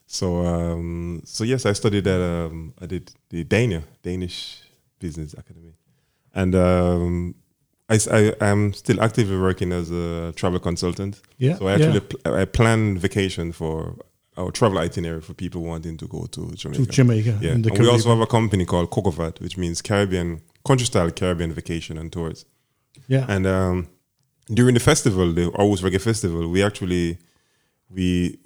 So 0.06 0.26
um, 0.44 1.22
so 1.24 1.44
yes, 1.44 1.64
I 1.64 1.74
studied 1.74 2.06
at 2.08 2.20
um, 2.20 2.74
I 2.82 2.86
did 2.86 3.12
the 3.30 3.44
Dania 3.44 3.82
Danish 4.02 4.62
Business 4.98 5.32
Academy, 5.34 5.74
and 6.40 6.54
um, 6.54 7.34
I, 7.88 7.96
I 8.20 8.20
am 8.52 8.72
still 8.72 9.00
actively 9.00 9.38
working 9.48 9.72
as 9.72 9.90
a 9.90 10.32
travel 10.40 10.60
consultant. 10.60 11.14
Yeah, 11.38 11.56
So 11.58 11.62
I 11.68 11.72
actually 11.76 12.00
yeah. 12.00 12.10
pl- 12.10 12.34
I 12.42 12.44
plan 12.58 12.98
vacation 12.98 13.52
for 13.52 13.74
our 14.36 14.50
travel 14.50 14.78
itinerary 14.78 15.22
for 15.22 15.34
people 15.34 15.60
wanting 15.72 15.96
to 16.02 16.06
go 16.06 16.20
to 16.36 16.40
Jamaica. 16.60 16.84
To 16.84 16.90
Jamaica 16.98 17.32
Yeah. 17.40 17.54
the 17.64 17.70
and 17.70 17.78
we 17.78 17.88
also 17.88 18.08
have 18.14 18.20
a 18.20 18.30
company 18.38 18.64
called 18.72 18.88
Cocovat, 18.90 19.40
which 19.40 19.56
means 19.62 19.80
Caribbean 19.82 20.42
country 20.68 20.86
style 20.86 21.10
Caribbean 21.10 21.52
vacation 21.52 21.96
and 22.00 22.08
tours. 22.12 22.44
Yeah. 23.08 23.24
And 23.34 23.46
um, 23.46 23.88
during 24.58 24.74
the 24.74 24.84
festival, 24.92 25.32
the 25.32 25.46
Always 25.60 25.80
Reggae 25.80 26.00
Festival, 26.00 26.42
we 26.54 26.62
actually 26.68 27.18
we 27.96 28.38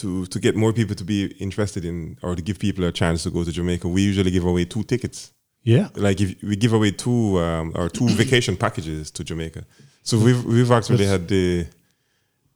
to 0.00 0.26
to 0.26 0.38
get 0.40 0.54
more 0.56 0.72
people 0.72 0.94
to 0.96 1.04
be 1.04 1.18
interested 1.46 1.84
in 1.84 2.18
or 2.22 2.34
to 2.34 2.42
give 2.42 2.58
people 2.58 2.84
a 2.84 2.92
chance 2.92 3.22
to 3.22 3.30
go 3.30 3.44
to 3.44 3.52
Jamaica, 3.52 3.86
we 3.88 4.02
usually 4.02 4.30
give 4.30 4.44
away 4.44 4.64
two 4.66 4.82
tickets. 4.82 5.32
Yeah. 5.62 5.88
Like 5.94 6.20
if 6.20 6.42
we 6.42 6.56
give 6.56 6.72
away 6.72 6.90
two 6.92 7.38
um, 7.40 7.72
or 7.74 7.88
two 7.88 8.08
vacation 8.22 8.56
packages 8.56 9.10
to 9.12 9.24
Jamaica. 9.24 9.64
So 10.02 10.18
we've 10.18 10.44
we've 10.44 10.70
actually 10.70 11.04
That's- 11.04 11.12
had 11.20 11.28
the 11.28 11.66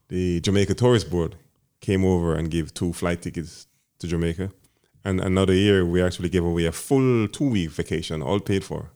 the 0.09 0.41
Jamaica 0.41 0.75
Tourist 0.75 1.11
Board 1.11 1.37
came 1.81 2.05
over 2.05 2.35
and 2.35 2.51
gave 2.51 2.73
two 2.75 2.93
flight 2.93 3.23
tickets 3.23 3.67
to 3.99 4.07
Jamaica. 4.07 4.51
And 5.05 5.21
another 5.21 5.53
year 5.53 5.85
we 5.85 6.01
actually 6.03 6.29
gave 6.29 6.45
away 6.45 6.67
a 6.67 6.73
full 6.73 7.27
two 7.29 7.49
week 7.51 7.71
vacation, 7.71 8.23
all 8.23 8.41
paid 8.41 8.65
for. 8.65 8.91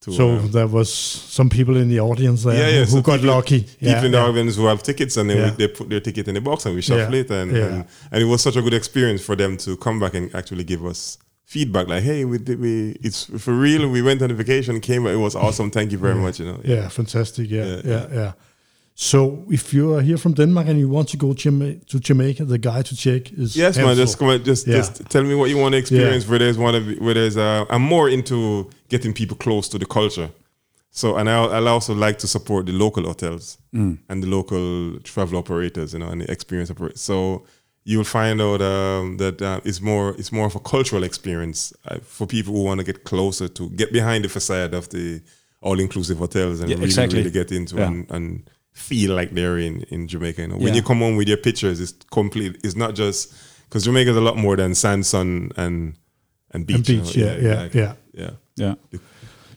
To, 0.00 0.12
so 0.12 0.30
um, 0.30 0.50
there 0.50 0.66
was 0.66 0.92
some 0.92 1.48
people 1.48 1.76
in 1.76 1.88
the 1.88 2.00
audience 2.00 2.42
there 2.42 2.54
yeah, 2.56 2.68
yeah. 2.78 2.84
who, 2.84 2.86
so 2.86 3.02
got 3.02 3.20
people- 3.20 3.36
lucky. 3.36 3.60
People 3.60 3.88
yeah, 3.88 4.04
in 4.04 4.10
the 4.10 4.18
audience 4.18 4.56
who 4.56 4.66
have 4.66 4.82
tickets 4.82 5.16
and 5.16 5.28
we, 5.28 5.34
they 5.50 5.68
put 5.68 5.88
their 5.88 6.00
ticket 6.00 6.26
in 6.26 6.34
the 6.34 6.40
box 6.40 6.66
and 6.66 6.74
we 6.74 6.82
shuffle 6.82 7.14
it. 7.14 7.30
And, 7.30 7.56
and 7.56 7.86
and 8.10 8.22
it 8.22 8.26
was 8.26 8.42
such 8.42 8.56
a 8.56 8.62
good 8.62 8.74
experience 8.74 9.24
for 9.24 9.36
them 9.36 9.56
to 9.58 9.76
come 9.76 10.00
back 10.00 10.14
and 10.14 10.34
actually 10.34 10.64
give 10.64 10.84
us 10.84 11.18
feedback 11.52 11.86
like, 11.88 12.02
hey, 12.04 12.24
we 12.24 12.38
did, 12.38 12.58
we 12.60 12.72
it's 13.06 13.24
for 13.44 13.54
real. 13.66 13.88
We 13.96 14.02
went 14.02 14.22
on 14.22 14.30
a 14.30 14.34
vacation, 14.34 14.80
came, 14.80 15.06
it 15.06 15.16
was 15.26 15.34
awesome. 15.36 15.70
Thank 15.70 15.92
you 15.92 15.98
very 16.00 16.14
much. 16.24 16.40
You 16.40 16.46
know. 16.46 16.60
Yeah, 16.64 16.88
fantastic. 16.90 17.50
Yeah, 17.50 17.66
Yeah, 17.66 17.82
yeah, 17.84 18.06
yeah. 18.14 18.32
So 18.94 19.18
if 19.48 19.72
you 19.74 19.94
are 19.94 20.02
here 20.02 20.18
from 20.18 20.34
Denmark 20.34 20.68
and 20.68 20.78
you 20.78 20.88
want 20.88 21.08
to 21.08 21.16
go 21.16 21.32
to 21.32 21.98
Jamaica, 22.00 22.44
the 22.44 22.58
guy 22.58 22.82
to 22.82 22.94
check 22.96 23.32
is 23.38 23.56
Yes, 23.56 23.76
man. 23.78 23.96
Just 23.96 24.18
come 24.18 24.28
on, 24.32 24.44
just 24.44 24.66
Yeah. 24.66 24.76
just 24.78 24.92
tell 25.10 25.24
me 25.24 25.34
what 25.34 25.48
you 25.50 25.58
want 25.62 25.72
to 25.72 25.78
experience. 25.78 26.28
Where 26.28 26.38
there's 26.38 26.58
one 26.58 26.74
of 26.78 26.84
where 27.00 27.14
there's 27.14 27.36
uh, 27.36 27.64
I'm 27.74 27.82
more 27.82 28.12
into 28.12 28.68
getting 28.88 29.14
people 29.14 29.36
close 29.36 29.68
to 29.70 29.78
the 29.78 29.86
culture. 29.86 30.28
So 30.90 31.16
and 31.16 31.28
I 31.28 31.34
I 31.58 31.70
also 31.70 31.94
like 31.94 32.18
to 32.18 32.26
support 32.26 32.66
the 32.66 32.72
local 32.72 33.04
hotels 33.04 33.58
Mm. 33.74 33.98
and 34.08 34.22
the 34.22 34.28
local 34.28 34.98
travel 35.02 35.38
operators, 35.38 35.92
you 35.92 35.98
know, 36.00 36.10
and 36.12 36.20
the 36.20 36.30
experience 36.32 36.70
operators. 36.72 37.00
So 37.02 37.42
you'll 37.84 38.04
find 38.04 38.40
out 38.40 38.60
um, 38.62 39.16
that 39.18 39.40
uh, 39.42 39.60
it's 39.64 39.80
more 39.80 40.10
it's 40.18 40.30
more 40.32 40.46
of 40.46 40.54
a 40.54 40.60
cultural 40.60 41.02
experience 41.04 41.72
uh, 41.88 41.98
for 42.02 42.26
people 42.26 42.52
who 42.54 42.62
want 42.64 42.78
to 42.80 42.84
get 42.84 43.04
closer 43.04 43.48
to 43.48 43.68
get 43.70 43.92
behind 43.92 44.24
the 44.24 44.28
facade 44.28 44.72
of 44.74 44.88
the 44.90 45.20
all 45.60 45.78
inclusive 45.80 46.18
hotels 46.18 46.60
and 46.60 46.68
Yeah, 46.70 46.76
really 46.76 46.86
exactly. 46.86 47.18
really 47.18 47.30
get 47.30 47.50
into 47.52 47.76
Yeah. 47.76 47.86
and, 47.88 48.10
and 48.10 48.50
feel 48.72 49.14
like 49.14 49.30
they're 49.32 49.58
in 49.58 49.82
in 49.90 50.08
Jamaica. 50.08 50.42
You 50.42 50.48
know, 50.48 50.56
when 50.56 50.68
Yeah. 50.68 50.74
you 50.74 50.82
come 50.82 50.98
home 51.00 51.16
with 51.16 51.28
your 51.28 51.36
pictures, 51.38 51.80
it's 51.80 51.94
complete. 52.10 52.56
It's 52.64 52.76
not 52.76 52.94
just 52.94 53.32
because 53.68 53.84
Jamaica 53.84 54.10
is 54.10 54.16
a 54.16 54.20
lot 54.20 54.36
more 54.36 54.56
than 54.56 54.74
sand, 54.74 55.04
sun, 55.06 55.50
and 55.56 55.94
and 56.52 56.66
beach. 56.66 56.76
And 56.76 56.88
you 56.88 56.96
know, 56.98 57.02
beach, 57.04 57.16
yeah, 57.16 57.36
yeah, 57.38 57.60
like- 57.62 57.74
yeah. 57.74 57.94
yeah. 58.14 58.30
Yeah. 58.56 58.74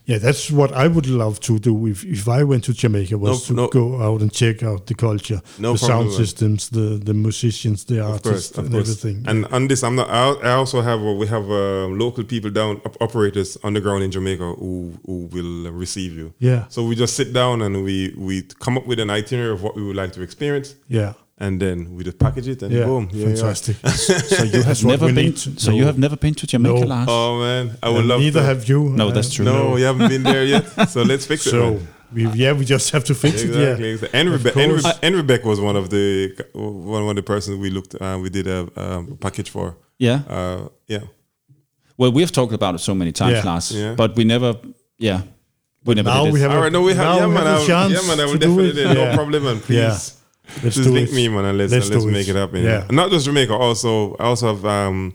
Yeah, 0.07 0.19
that's 0.19 0.51
what 0.51 0.71
I 0.71 0.87
would 0.87 1.07
love 1.07 1.39
to 1.39 1.57
do 1.59 1.87
if, 1.87 2.03
if 2.05 2.27
I 2.27 2.43
went 2.43 2.63
to 2.65 2.73
Jamaica 2.73 3.17
was 3.17 3.31
No, 3.31 3.45
to 3.47 3.53
no. 3.61 3.67
go 3.69 4.01
out 4.03 4.21
and 4.21 4.31
check 4.31 4.61
out 4.61 4.85
the 4.85 4.93
culture, 4.93 5.41
No 5.57 5.71
the 5.73 5.79
sound 5.79 6.11
systems, 6.11 6.69
the 6.69 7.01
the 7.03 7.13
musicians, 7.13 7.85
the 7.85 7.99
Of 8.03 8.11
artists, 8.11 8.51
course, 8.51 8.57
and 8.65 8.71
course. 8.71 8.89
everything. 8.89 9.25
And 9.27 9.45
on 9.51 9.67
this, 9.67 9.83
I'm 9.83 9.95
not. 9.95 10.09
I, 10.09 10.53
also 10.53 10.81
have. 10.81 11.01
we 11.01 11.25
have 11.27 11.49
uh, 11.49 11.87
local 11.87 12.23
people 12.23 12.51
down 12.51 12.81
operators 13.01 13.57
on 13.63 13.73
the 13.73 13.81
ground 13.81 14.03
in 14.03 14.11
Jamaica 14.11 14.43
who 14.59 14.93
who 15.05 15.27
will 15.33 15.71
receive 15.71 16.13
you. 16.13 16.33
Yeah. 16.39 16.65
So 16.69 16.83
we 16.87 16.95
just 16.95 17.15
sit 17.15 17.33
down 17.33 17.61
and 17.61 17.83
we 17.83 18.13
we 18.17 18.43
come 18.59 18.77
up 18.77 18.85
with 18.87 18.99
an 18.99 19.09
itinerary 19.09 19.53
of 19.53 19.63
what 19.63 19.75
we 19.75 19.81
would 19.83 19.95
like 19.95 20.11
to 20.13 20.21
experience. 20.21 20.75
Yeah. 20.87 21.13
And 21.37 21.59
then 21.61 21.95
we 21.95 22.03
just 22.05 22.17
package 22.17 22.47
it 22.47 22.63
and 22.63 22.71
Yeah, 22.71 22.85
boom. 22.85 23.09
here 23.09 23.27
you 23.27 23.33
are. 23.33 23.35
fantastic. 23.35 23.75
so 24.37 24.43
you 24.43 24.63
have 24.63 24.77
Have 24.77 24.85
never 24.85 25.11
been. 25.11 25.35
so 25.35 25.71
you 25.71 25.85
have 25.85 25.97
never 25.99 26.15
been 26.15 26.33
to 26.35 26.47
Jamaica, 26.47 26.79
No. 26.79 26.87
Lars? 26.87 27.07
Oh 27.11 27.39
man, 27.41 27.77
I 27.83 27.89
would 27.89 27.99
And 27.99 28.07
love. 28.07 28.19
neither 28.21 28.39
to. 28.39 28.45
have 28.45 28.69
you. 28.69 28.89
No, 28.89 29.11
that's 29.11 29.33
true. 29.33 29.43
No, 29.43 29.75
you 29.75 29.83
haven't 29.83 30.07
been 30.07 30.23
there 30.23 30.45
yet. 30.45 30.63
So 30.89 31.01
let's 31.03 31.25
fix 31.25 31.45
it. 31.45 31.49
So 31.49 31.71
man. 31.71 31.87
we, 32.13 32.27
yeah, 32.29 32.53
we 32.53 32.63
just 32.63 32.89
have 32.91 33.03
to 33.05 33.13
fix 33.15 33.41
it. 33.43 33.49
Yeah. 33.49 33.75
Exactly. 33.85 34.17
And 34.17 34.29
Of 34.29 34.33
Rebecca, 34.35 34.59
and. 34.61 34.71
Rebe- 34.71 34.99
and 35.03 35.15
Rebecca 35.15 35.45
was 35.47 35.59
one 35.59 35.75
of 35.75 35.89
the 35.89 36.33
one 36.53 37.09
of 37.09 37.15
the 37.17 37.23
persons 37.23 37.57
we 37.57 37.69
looked. 37.69 37.95
Uh, 37.99 38.17
we 38.21 38.29
did 38.29 38.47
a 38.47 38.59
um, 38.77 39.17
package 39.17 39.49
for. 39.49 39.75
Yeah. 39.99 40.21
Uh, 40.29 40.69
yeah. 40.87 40.99
Well, 41.97 42.13
we 42.13 42.21
have 42.21 42.31
talked 42.31 42.53
about 42.53 42.75
it 42.75 42.79
so 42.79 42.95
many 42.95 43.11
times, 43.11 43.33
Yeah. 43.37 43.43
Lars, 43.43 43.71
Yeah. 43.71 43.93
but 43.95 44.15
we 44.15 44.23
never. 44.23 44.55
Yeah. 44.97 45.21
We 45.83 45.95
never 45.95 46.09
now 46.09 46.23
did 46.23 46.29
it. 46.29 46.33
we 46.33 46.39
have 46.39 46.51
All 46.51 46.63
a- 46.63 46.69
no, 46.69 46.81
we 46.81 46.93
have. 46.93 47.17
Yeah, 47.17 47.27
man. 47.27 47.45
have 47.45 47.67
chance 47.67 47.91
yeah, 47.93 48.07
man. 48.07 48.19
I 48.21 48.25
to 48.25 48.31
will 48.31 48.39
do 48.39 48.71
definitely. 48.71 48.81
it. 48.83 48.93
No 48.93 49.13
problem, 49.15 49.43
man. 49.43 49.59
Please. 49.59 50.14
Yeah. 50.47 50.59
Let's 50.63 50.75
Just 50.75 50.87
do 50.87 50.93
link 50.93 51.09
it. 51.09 51.15
me, 51.15 51.27
man, 51.29 51.45
and 51.45 51.57
let's 51.57 51.71
Let's 51.71 51.89
let's, 51.89 52.05
make 52.05 52.27
it. 52.27 52.35
it 52.35 52.39
happen. 52.39 52.63
Yeah. 52.63 52.85
Not 52.91 53.09
just 53.11 53.25
Jamaica. 53.25 53.53
Also, 53.53 54.15
I 54.19 54.25
also 54.25 54.47
have 54.55 54.65
um, 54.65 55.13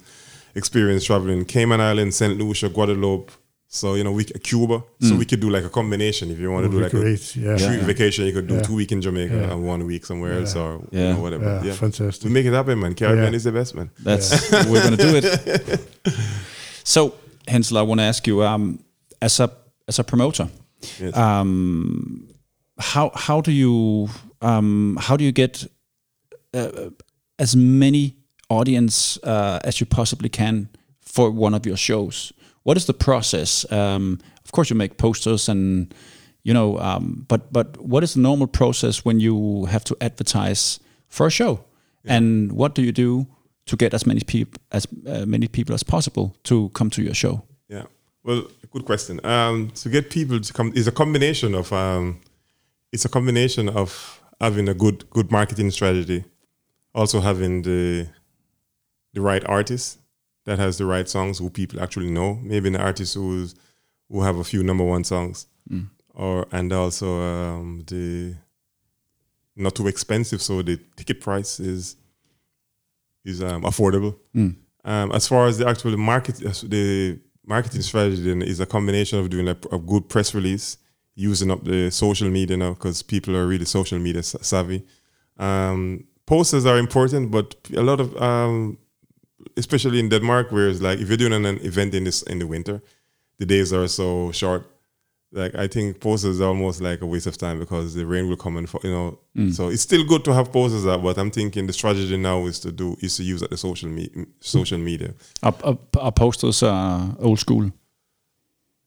experience 0.54 1.04
traveling 1.04 1.44
Cayman 1.44 1.80
Islands, 1.80 2.16
Saint 2.16 2.38
Lucia, 2.38 2.68
Guadeloupe. 2.68 3.30
So 3.72 3.94
you 3.94 4.02
know, 4.02 4.10
we 4.10 4.24
Cuba. 4.24 4.82
So 5.00 5.14
Mm. 5.14 5.18
we 5.18 5.24
could 5.24 5.38
do 5.40 5.48
like 5.48 5.64
a 5.64 5.68
combination 5.70 6.30
if 6.32 6.40
you 6.40 6.50
want 6.50 6.66
to 6.66 6.70
do 6.72 6.80
like 6.82 6.90
great, 6.90 7.36
a 7.36 7.38
yeah. 7.40 7.56
three 7.56 7.76
Yeah. 7.76 7.84
vacation. 7.86 8.26
You 8.26 8.32
could 8.32 8.48
do 8.48 8.54
Yeah. 8.54 8.62
two 8.62 8.74
week 8.74 8.90
in 8.90 9.00
Jamaica 9.00 9.34
Yeah. 9.34 9.52
and 9.52 9.64
one 9.64 9.86
week 9.86 10.04
somewhere 10.04 10.32
else, 10.40 10.56
or 10.56 10.80
you 10.90 10.98
Yeah. 11.00 11.12
know, 11.12 11.20
whatever. 11.20 11.44
Yeah, 11.44 11.62
Yeah, 11.68 11.72
fantastic. 11.74 12.24
We 12.24 12.30
make 12.30 12.46
it 12.46 12.52
happen, 12.52 12.80
man. 12.80 12.94
Caribbean 12.94 13.32
Yeah. 13.32 13.36
is 13.36 13.44
the 13.44 13.52
best, 13.52 13.74
man. 13.76 13.90
That's 14.02 14.50
we're 14.68 14.82
gonna 14.82 14.96
do 14.96 15.14
it. 15.16 15.80
So, 16.84 17.14
Hensel, 17.46 17.78
I 17.78 17.82
want 17.82 18.00
to 18.00 18.04
ask 18.04 18.26
you, 18.26 18.42
um, 18.42 18.80
as 19.22 19.38
a 19.40 19.50
as 19.86 19.98
a 20.00 20.04
promoter, 20.04 20.48
Yes. 21.00 21.16
um, 21.16 22.26
how 22.78 23.12
how 23.14 23.40
do 23.40 23.52
you 23.52 24.08
um, 24.40 24.98
how 25.00 25.16
do 25.16 25.24
you 25.24 25.32
get 25.32 25.66
uh, 26.54 26.90
as 27.38 27.56
many 27.56 28.16
audience 28.48 29.18
uh, 29.24 29.60
as 29.64 29.80
you 29.80 29.86
possibly 29.86 30.28
can 30.28 30.68
for 31.00 31.30
one 31.30 31.54
of 31.54 31.66
your 31.66 31.76
shows? 31.76 32.32
What 32.62 32.76
is 32.76 32.86
the 32.86 32.94
process? 32.94 33.70
Um, 33.72 34.18
of 34.44 34.52
course, 34.52 34.70
you 34.70 34.76
make 34.76 34.96
posters 34.96 35.48
and 35.48 35.94
you 36.42 36.54
know, 36.54 36.78
um, 36.78 37.26
but 37.28 37.52
but 37.52 37.76
what 37.78 38.02
is 38.02 38.14
the 38.14 38.20
normal 38.20 38.46
process 38.46 39.04
when 39.04 39.20
you 39.20 39.66
have 39.66 39.84
to 39.84 39.96
advertise 40.00 40.80
for 41.08 41.26
a 41.26 41.30
show? 41.30 41.64
And 42.06 42.52
what 42.52 42.74
do 42.74 42.82
you 42.82 42.92
do 42.92 43.26
to 43.66 43.76
get 43.76 43.94
as 43.94 44.06
many 44.06 44.20
people 44.20 44.60
as 44.72 44.86
uh, 45.06 45.26
many 45.26 45.48
people 45.48 45.74
as 45.74 45.82
possible 45.82 46.34
to 46.44 46.70
come 46.70 46.90
to 46.90 47.02
your 47.02 47.14
show? 47.14 47.42
Yeah. 47.68 47.84
Well, 48.24 48.44
good 48.70 48.84
question. 48.84 49.20
Um, 49.24 49.70
to 49.82 49.88
get 49.88 50.10
people 50.10 50.40
to 50.40 50.52
come 50.52 50.72
is 50.74 50.86
a 50.86 50.92
combination 50.92 51.54
of 51.54 51.72
um, 51.72 52.20
it's 52.92 53.04
a 53.04 53.08
combination 53.08 53.68
of 53.68 54.19
having 54.40 54.68
a 54.68 54.74
good 54.74 55.08
good 55.10 55.30
marketing 55.30 55.70
strategy, 55.70 56.24
also 56.94 57.20
having 57.20 57.62
the 57.62 58.08
the 59.14 59.20
right 59.20 59.44
artist 59.46 59.98
that 60.44 60.58
has 60.58 60.78
the 60.78 60.86
right 60.86 61.08
songs 61.08 61.38
who 61.38 61.50
people 61.50 61.80
actually 61.80 62.10
know. 62.10 62.34
Maybe 62.42 62.68
an 62.68 62.76
artist 62.76 63.14
who's 63.14 63.54
who 64.08 64.22
have 64.22 64.36
a 64.38 64.44
few 64.44 64.62
number 64.62 64.84
one 64.84 65.04
songs, 65.04 65.46
Mm. 65.70 65.88
or 66.14 66.46
and 66.52 66.72
also 66.72 67.20
um, 67.22 67.84
the 67.86 68.34
not 69.56 69.74
too 69.74 69.86
expensive, 69.88 70.40
so 70.42 70.62
the 70.62 70.78
ticket 70.96 71.20
price 71.20 71.60
is 71.60 71.96
is 73.24 73.42
um, 73.42 73.62
affordable. 73.62 74.16
Um, 74.82 75.12
as 75.12 75.28
far 75.28 75.46
as 75.46 75.58
the 75.58 75.68
actual 75.68 75.96
market, 75.98 76.36
the 76.36 77.20
marketing 77.44 77.82
strategy 77.82 78.22
then 78.22 78.40
is 78.42 78.60
a 78.60 78.66
combination 78.66 79.18
of 79.18 79.28
doing 79.28 79.48
a, 79.48 79.56
a 79.70 79.78
good 79.78 80.08
press 80.08 80.34
release, 80.34 80.78
using 81.20 81.50
up 81.50 81.64
the 81.64 81.90
social 81.90 82.30
media 82.30 82.56
now 82.56 82.72
because 82.74 83.02
people 83.02 83.36
are 83.36 83.46
really 83.46 83.64
social 83.66 83.98
media 83.98 84.22
savvy. 84.22 84.82
Um, 85.38 86.04
posters 86.26 86.66
are 86.66 86.78
important, 86.78 87.30
but 87.30 87.54
a 87.76 87.82
lot 87.82 88.00
of, 88.00 88.16
um, 88.16 88.78
especially 89.56 89.98
in 90.00 90.08
Denmark, 90.08 90.50
where 90.52 90.68
it's 90.68 90.80
like 90.80 90.98
if 91.00 91.08
you're 91.08 91.16
doing 91.18 91.32
an, 91.32 91.46
an 91.46 91.58
event 91.62 91.94
in 91.94 92.04
this 92.04 92.22
in 92.22 92.38
the 92.38 92.46
winter, 92.46 92.80
the 93.38 93.46
days 93.46 93.72
are 93.72 93.88
so 93.88 94.32
short. 94.32 94.62
Like 95.32 95.54
I 95.54 95.68
think 95.68 96.00
posters 96.00 96.40
are 96.40 96.48
almost 96.48 96.80
like 96.80 97.02
a 97.02 97.06
waste 97.06 97.28
of 97.28 97.36
time 97.36 97.58
because 97.60 97.94
the 97.94 98.04
rain 98.04 98.28
will 98.28 98.36
come 98.36 98.56
and 98.58 98.68
fo- 98.68 98.80
you 98.82 98.90
know. 98.90 99.18
So 99.52 99.68
it's 99.70 99.82
still 99.82 100.04
good 100.04 100.24
to 100.24 100.32
have 100.34 100.50
posters 100.52 100.86
out, 100.86 101.02
but 101.02 101.16
I'm 101.18 101.30
thinking 101.30 101.66
the 101.66 101.72
strategy 101.72 102.16
now 102.16 102.46
is 102.46 102.58
to 102.60 102.72
do 102.72 102.96
is 103.00 103.16
to 103.16 103.22
use 103.22 103.42
at 103.44 103.50
the 103.50 103.56
social 103.56 103.88
me- 103.88 104.26
social 104.40 104.78
media. 104.78 105.14
Are, 105.42 105.54
are, 105.62 105.78
are 106.00 106.12
posters 106.12 106.62
uh, 106.62 107.14
old 107.20 107.38
school? 107.38 107.70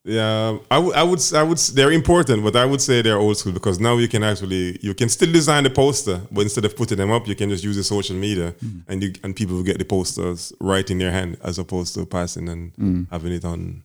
Yeah, 0.06 0.58
I 0.70 0.80
would, 0.80 0.96
I 0.96 1.04
would, 1.04 1.34
I 1.34 1.44
would. 1.44 1.58
They're 1.58 1.92
important, 1.92 2.44
but 2.44 2.58
I 2.58 2.66
would 2.66 2.82
say 2.82 3.02
they're 3.02 3.18
old 3.18 3.38
school 3.38 3.54
because 3.54 3.80
now 3.80 3.98
you 3.98 4.10
can 4.10 4.22
actually, 4.22 4.78
you 4.82 4.94
can 4.94 5.08
still 5.08 5.32
design 5.32 5.64
the 5.64 5.70
poster, 5.70 6.20
but 6.30 6.42
instead 6.42 6.66
of 6.66 6.76
putting 6.76 6.98
them 6.98 7.10
up, 7.10 7.26
you 7.26 7.36
can 7.36 7.50
just 7.50 7.64
use 7.64 7.78
the 7.78 7.86
social 7.86 8.16
media, 8.16 8.52
mm. 8.52 8.82
and 8.90 9.02
you 9.02 9.14
and 9.24 9.34
people 9.34 9.56
will 9.56 9.64
get 9.64 9.78
the 9.78 9.86
posters 9.86 10.52
right 10.60 10.90
in 10.92 10.98
their 10.98 11.12
hand 11.12 11.38
as 11.42 11.58
opposed 11.58 11.94
to 11.94 12.06
passing 12.06 12.50
and 12.50 12.76
mm. 12.76 13.08
having 13.12 13.32
it 13.32 13.46
on 13.46 13.82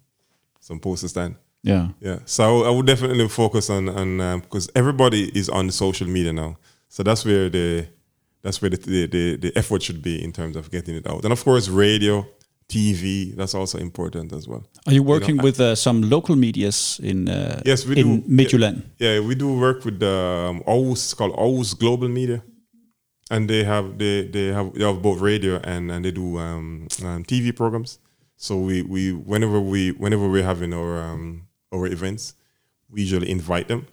some 0.59 0.81
poster 0.81 1.07
stand. 1.07 1.37
Yeah. 1.63 1.89
Yeah, 2.01 2.19
so 2.25 2.65
I 2.65 2.71
would 2.71 2.87
definitely 2.87 3.29
focus 3.29 3.71
on 3.71 3.89
on 3.89 4.21
um, 4.21 4.41
because 4.41 4.69
everybody 4.75 5.31
is 5.39 5.49
on 5.49 5.71
social 5.71 6.09
media 6.09 6.33
now, 6.33 6.57
so 6.89 7.05
that's 7.05 7.25
where 7.25 7.49
the 7.49 7.87
that's 8.43 8.61
where 8.61 8.71
the, 8.71 8.77
the 8.77 9.07
the 9.07 9.37
the 9.37 9.57
effort 9.57 9.85
should 9.85 10.03
be 10.03 10.23
in 10.23 10.33
terms 10.33 10.57
of 10.57 10.71
getting 10.73 10.97
it 10.97 11.07
out, 11.07 11.23
and 11.23 11.33
of 11.33 11.45
course 11.45 11.69
radio, 11.69 12.27
TV, 12.69 13.35
that's 13.35 13.55
also 13.55 13.79
important 13.79 14.33
as 14.33 14.47
well. 14.47 14.63
Are 14.87 14.93
you 14.93 15.03
working 15.03 15.39
with 15.39 15.59
uh, 15.61 15.75
some 15.75 16.03
local 16.03 16.37
medias 16.37 17.01
in 17.03 17.29
uh, 17.29 17.63
Yes, 17.65 17.87
we 17.87 17.97
in 17.99 18.21
do. 18.21 18.29
Midtjylland? 18.29 18.83
Yeah, 18.99 19.21
we 19.21 19.35
do 19.35 19.59
work 19.59 19.85
with 19.85 20.03
um, 20.03 20.63
Aarhus, 20.67 20.93
it's 20.93 21.15
called 21.15 21.35
Aarhus 21.37 21.79
Global 21.79 22.09
Media, 22.09 22.43
and 23.31 23.49
they 23.49 23.65
have 23.65 23.97
they 23.99 24.27
they 24.29 24.47
have 24.49 24.75
they 24.75 24.85
have 24.85 25.01
both 25.01 25.21
radio 25.21 25.57
and 25.65 25.91
and 25.91 26.05
they 26.05 26.11
do 26.11 26.39
um, 26.39 26.89
um, 27.03 27.25
TV 27.25 27.55
programs. 27.57 27.99
So 28.37 28.59
we 28.59 28.83
we 28.83 29.13
whenever 29.13 29.61
we 29.61 29.93
whenever 29.93 30.29
we're 30.29 30.45
having 30.45 30.73
our 30.75 31.01
um, 31.03 31.47
our 31.73 31.87
events, 31.87 32.35
we 32.91 33.01
usually 33.03 33.31
invite 33.31 33.69
them, 33.69 33.87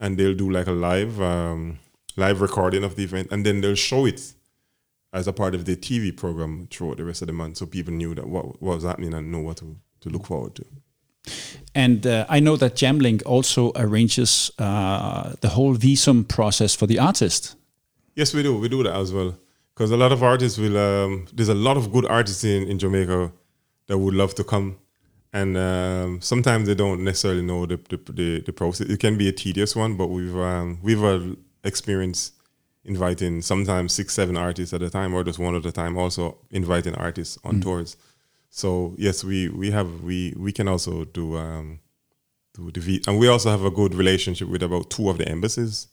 and 0.00 0.16
they'll 0.16 0.34
do 0.36 0.50
like 0.50 0.68
a 0.68 0.72
live 0.72 1.20
um, 1.20 1.78
live 2.16 2.40
recording 2.40 2.84
of 2.84 2.94
the 2.94 3.02
event, 3.02 3.28
and 3.32 3.44
then 3.44 3.60
they'll 3.60 3.74
show 3.74 4.06
it 4.06 4.34
as 5.12 5.26
a 5.26 5.32
part 5.32 5.54
of 5.54 5.64
the 5.64 5.76
TV 5.76 6.16
program 6.16 6.68
throughout 6.70 6.98
the 6.98 7.04
rest 7.04 7.22
of 7.22 7.26
the 7.26 7.32
month, 7.32 7.56
so 7.56 7.66
people 7.66 7.92
knew 7.92 8.14
that 8.14 8.28
what, 8.28 8.62
what 8.62 8.76
was 8.76 8.84
happening 8.84 9.12
and 9.14 9.32
know 9.32 9.40
what 9.40 9.56
to, 9.58 9.76
to 10.00 10.08
look 10.08 10.26
forward 10.26 10.54
to. 10.54 10.64
And 11.74 12.06
uh, 12.06 12.26
I 12.28 12.40
know 12.40 12.56
that 12.56 12.74
Jamlink 12.74 13.22
also 13.26 13.72
arranges 13.76 14.50
uh, 14.58 15.34
the 15.40 15.48
whole 15.48 15.76
visum 15.76 16.26
process 16.26 16.74
for 16.74 16.86
the 16.86 16.98
artist. 16.98 17.56
Yes, 18.14 18.34
we 18.34 18.42
do. 18.42 18.58
We 18.58 18.68
do 18.68 18.82
that 18.82 18.94
as 18.94 19.12
well. 19.12 19.38
Because 19.74 19.90
a 19.92 19.96
lot 19.96 20.12
of 20.12 20.22
artists 20.22 20.58
will. 20.58 20.76
Um, 20.76 21.26
there's 21.32 21.48
a 21.48 21.54
lot 21.54 21.76
of 21.76 21.92
good 21.92 22.06
artists 22.06 22.44
in, 22.44 22.64
in 22.64 22.78
Jamaica 22.78 23.32
that 23.86 23.98
would 23.98 24.14
love 24.14 24.34
to 24.34 24.44
come, 24.44 24.78
and 25.32 25.56
um, 25.56 26.20
sometimes 26.20 26.66
they 26.66 26.74
don't 26.74 27.02
necessarily 27.02 27.42
know 27.42 27.64
the, 27.66 27.78
the 27.88 28.12
the 28.12 28.40
the 28.40 28.52
process. 28.52 28.88
It 28.88 29.00
can 29.00 29.16
be 29.16 29.28
a 29.28 29.32
tedious 29.32 29.74
one, 29.74 29.96
but 29.96 30.08
we've 30.08 30.36
um, 30.36 30.80
we've 30.82 31.02
uh, 31.02 31.20
experienced 31.64 32.34
inviting 32.84 33.42
sometimes 33.42 33.92
six, 33.92 34.14
seven 34.14 34.36
artists 34.36 34.72
at 34.74 34.82
a 34.82 34.90
time, 34.90 35.14
or 35.14 35.24
just 35.24 35.38
one 35.38 35.54
at 35.54 35.66
a 35.66 35.72
time. 35.72 35.96
Also 35.98 36.38
inviting 36.50 36.94
artists 36.94 37.38
on 37.44 37.60
tours. 37.60 37.96
So 38.50 38.94
yes, 38.98 39.22
we 39.24 39.48
we 39.48 39.70
have 39.70 40.02
we 40.02 40.34
we 40.36 40.52
can 40.52 40.68
also 40.68 41.04
do 41.04 41.36
um, 41.36 41.78
do 42.54 42.70
the 42.70 42.80
V, 42.80 43.02
and 43.06 43.18
we 43.18 43.28
also 43.28 43.50
have 43.50 43.64
a 43.64 43.70
good 43.70 43.94
relationship 43.94 44.48
with 44.48 44.62
about 44.62 44.90
two 44.90 45.08
of 45.10 45.18
the 45.18 45.28
embassies 45.28 45.88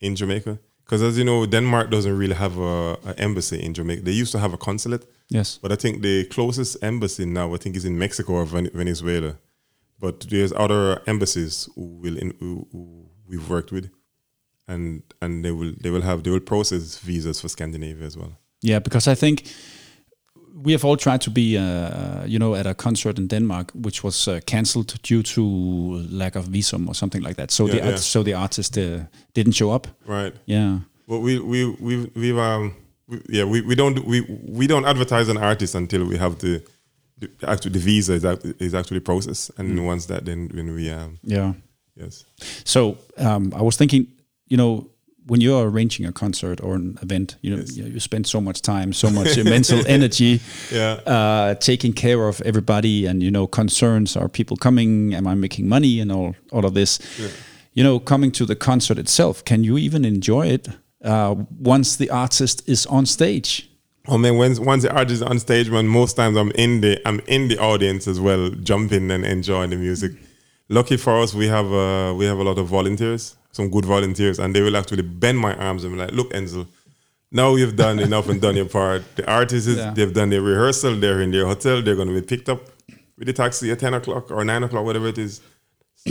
in 0.00 0.16
Jamaica. 0.16 0.58
Because 0.84 1.02
as 1.02 1.16
you 1.18 1.24
know, 1.24 1.46
Denmark 1.46 1.88
doesn't 1.90 2.16
really 2.18 2.34
have 2.34 2.58
a, 2.58 2.98
a 3.06 3.14
embassy 3.18 3.62
in 3.62 3.74
Jamaica. 3.74 4.02
They 4.02 4.10
used 4.10 4.32
to 4.32 4.40
have 4.40 4.52
a 4.52 4.56
consulate, 4.56 5.06
Yes. 5.28 5.56
but 5.62 5.70
I 5.70 5.76
think 5.76 6.02
the 6.02 6.24
closest 6.24 6.82
embassy 6.82 7.24
now, 7.26 7.54
I 7.54 7.58
think, 7.58 7.76
is 7.76 7.84
in 7.84 7.96
Mexico 7.96 8.32
or 8.32 8.44
Venezuela. 8.44 9.36
But 10.00 10.26
there's 10.30 10.52
other 10.52 11.00
embassies 11.06 11.68
who 11.76 11.84
will 12.02 12.16
in, 12.18 12.34
who, 12.40 12.66
who 12.72 13.06
we've 13.28 13.48
worked 13.48 13.70
with, 13.70 13.88
and 14.68 15.02
and 15.20 15.44
they 15.44 15.50
will 15.52 15.72
they 15.82 15.90
will 15.90 16.02
have 16.02 16.22
they 16.22 16.30
will 16.30 16.40
process 16.44 16.98
visas 16.98 17.40
for 17.40 17.48
Scandinavia 17.48 18.06
as 18.06 18.16
well. 18.16 18.32
Yeah, 18.62 18.82
because 18.82 19.08
I 19.12 19.14
think 19.16 19.42
we 20.64 20.72
have 20.72 20.84
all 20.84 20.96
tried 20.96 21.20
to 21.22 21.30
be, 21.30 21.56
uh, 21.56 22.24
you 22.26 22.38
know, 22.38 22.54
at 22.54 22.66
a 22.66 22.74
concert 22.74 23.18
in 23.18 23.28
Denmark, 23.28 23.72
which 23.74 24.02
was 24.04 24.28
uh, 24.28 24.40
cancelled 24.46 24.94
due 25.02 25.22
to 25.22 25.42
lack 26.10 26.36
of 26.36 26.44
visum 26.48 26.88
or 26.88 26.94
something 26.94 27.22
like 27.22 27.36
that. 27.36 27.50
So 27.50 27.66
Yeah, 27.66 27.72
the 27.80 27.90
yeah. 27.90 27.96
so 27.96 28.22
the 28.22 28.34
artist 28.34 28.76
uh, 28.78 28.98
didn't 29.34 29.52
show 29.54 29.70
up. 29.74 29.86
Right. 30.06 30.34
Yeah. 30.46 30.78
Well, 31.06 31.22
we 31.22 31.38
we 31.38 31.64
we 31.80 32.10
we've 32.14 32.38
um 32.38 32.74
we, 33.08 33.16
yeah 33.28 33.44
we, 33.44 33.60
we 33.62 33.74
don't 33.74 34.04
we 34.06 34.20
we 34.58 34.66
don't 34.66 34.84
advertise 34.86 35.30
an 35.30 35.36
artist 35.38 35.74
until 35.74 36.04
we 36.04 36.18
have 36.18 36.36
the, 36.38 36.62
the 37.18 37.28
actually 37.42 37.72
the 37.72 37.78
visa 37.84 38.12
is, 38.14 38.24
act, 38.24 38.44
is 38.58 38.74
actually 38.74 39.00
processed, 39.00 39.50
and 39.58 39.86
once 39.86 40.06
that 40.06 40.24
then 40.24 40.50
when 40.54 40.74
we 40.74 40.90
um 40.90 41.18
Yeah. 41.22 41.54
yes 41.96 42.24
So 42.64 42.96
um, 43.16 43.52
I 43.54 43.62
was 43.62 43.76
thinking, 43.76 44.06
you 44.50 44.56
know, 44.56 44.86
when 45.26 45.40
you're 45.40 45.68
arranging 45.70 46.06
a 46.06 46.12
concert 46.12 46.60
or 46.60 46.74
an 46.74 46.98
event, 47.02 47.36
you 47.42 47.50
know, 47.50 47.58
Yes. 47.62 47.76
you, 47.76 47.84
you 47.86 48.00
spend 48.00 48.26
so 48.26 48.40
much 48.40 48.60
time, 48.62 48.92
so 48.92 49.08
much 49.10 49.36
mental 49.44 49.80
energy, 49.96 50.40
Yeah. 50.72 50.94
uh, 51.06 51.54
taking 51.54 51.92
care 51.94 52.26
of 52.28 52.40
everybody, 52.44 53.06
and 53.06 53.22
you 53.22 53.30
know, 53.30 53.46
concerns: 53.46 54.16
are 54.16 54.28
people 54.28 54.56
coming? 54.56 55.14
Am 55.14 55.26
I 55.26 55.34
making 55.34 55.68
money? 55.68 56.00
And 56.00 56.10
all, 56.12 56.34
all 56.52 56.64
of 56.64 56.74
this. 56.74 56.98
You 57.74 57.84
know, 57.84 58.00
coming 58.00 58.32
to 58.32 58.44
the 58.46 58.56
concert 58.56 58.98
itself, 58.98 59.44
can 59.44 59.62
you 59.64 59.78
even 59.78 60.04
enjoy 60.04 60.48
it 60.48 60.68
uh, 61.04 61.34
once 61.60 61.96
the 61.96 62.10
artist 62.10 62.68
is 62.68 62.86
on 62.86 63.06
stage? 63.06 63.68
Oh 64.08 64.18
man, 64.18 64.36
when 64.38 64.56
once 64.64 64.82
the 64.82 64.92
artist 64.92 65.22
is 65.22 65.28
on 65.30 65.38
stage, 65.38 65.70
man, 65.70 65.86
most 65.86 66.16
times 66.16 66.36
I'm 66.36 66.50
in 66.56 66.80
the 66.80 66.98
I'm 67.06 67.20
in 67.28 67.48
the 67.48 67.58
audience 67.58 68.10
as 68.10 68.18
well, 68.18 68.50
jumping 68.64 69.10
and 69.12 69.24
enjoying 69.24 69.70
the 69.70 69.76
music. 69.76 70.12
Lucky 70.68 70.96
for 70.96 71.22
us, 71.22 71.34
we 71.34 71.46
have 71.48 71.66
uh, 71.72 72.14
we 72.18 72.24
have 72.26 72.38
a 72.40 72.42
lot 72.42 72.58
of 72.58 72.66
volunteers, 72.66 73.36
some 73.52 73.68
good 73.70 73.84
volunteers, 73.84 74.38
and 74.38 74.54
they 74.54 74.60
will 74.62 74.76
actually 74.76 75.02
bend 75.02 75.38
my 75.38 75.54
arms 75.56 75.84
and 75.84 75.92
be 75.94 75.98
like, 75.98 76.12
"Look, 76.12 76.32
Enzel, 76.32 76.66
now 77.32 77.54
you've 77.56 77.76
done 77.76 77.98
enough 77.98 78.28
and 78.28 78.40
done 78.40 78.56
your 78.56 78.66
part. 78.68 79.02
The 79.16 79.28
artists, 79.30 79.68
Yeah. 79.76 79.92
they've 79.94 80.12
done 80.12 80.30
their 80.30 80.42
rehearsal, 80.42 80.96
they're 80.96 81.20
in 81.20 81.30
their 81.30 81.46
hotel, 81.46 81.82
they're 81.82 81.96
going 81.96 82.08
to 82.08 82.14
be 82.20 82.26
picked 82.26 82.48
up 82.48 82.60
with 83.18 83.26
the 83.26 83.32
taxi 83.32 83.70
at 83.70 83.78
ten 83.78 83.94
o'clock 83.94 84.30
or 84.30 84.44
nine 84.44 84.62
o'clock, 84.62 84.84
whatever 84.84 85.08
it 85.08 85.18
is. 85.18 85.40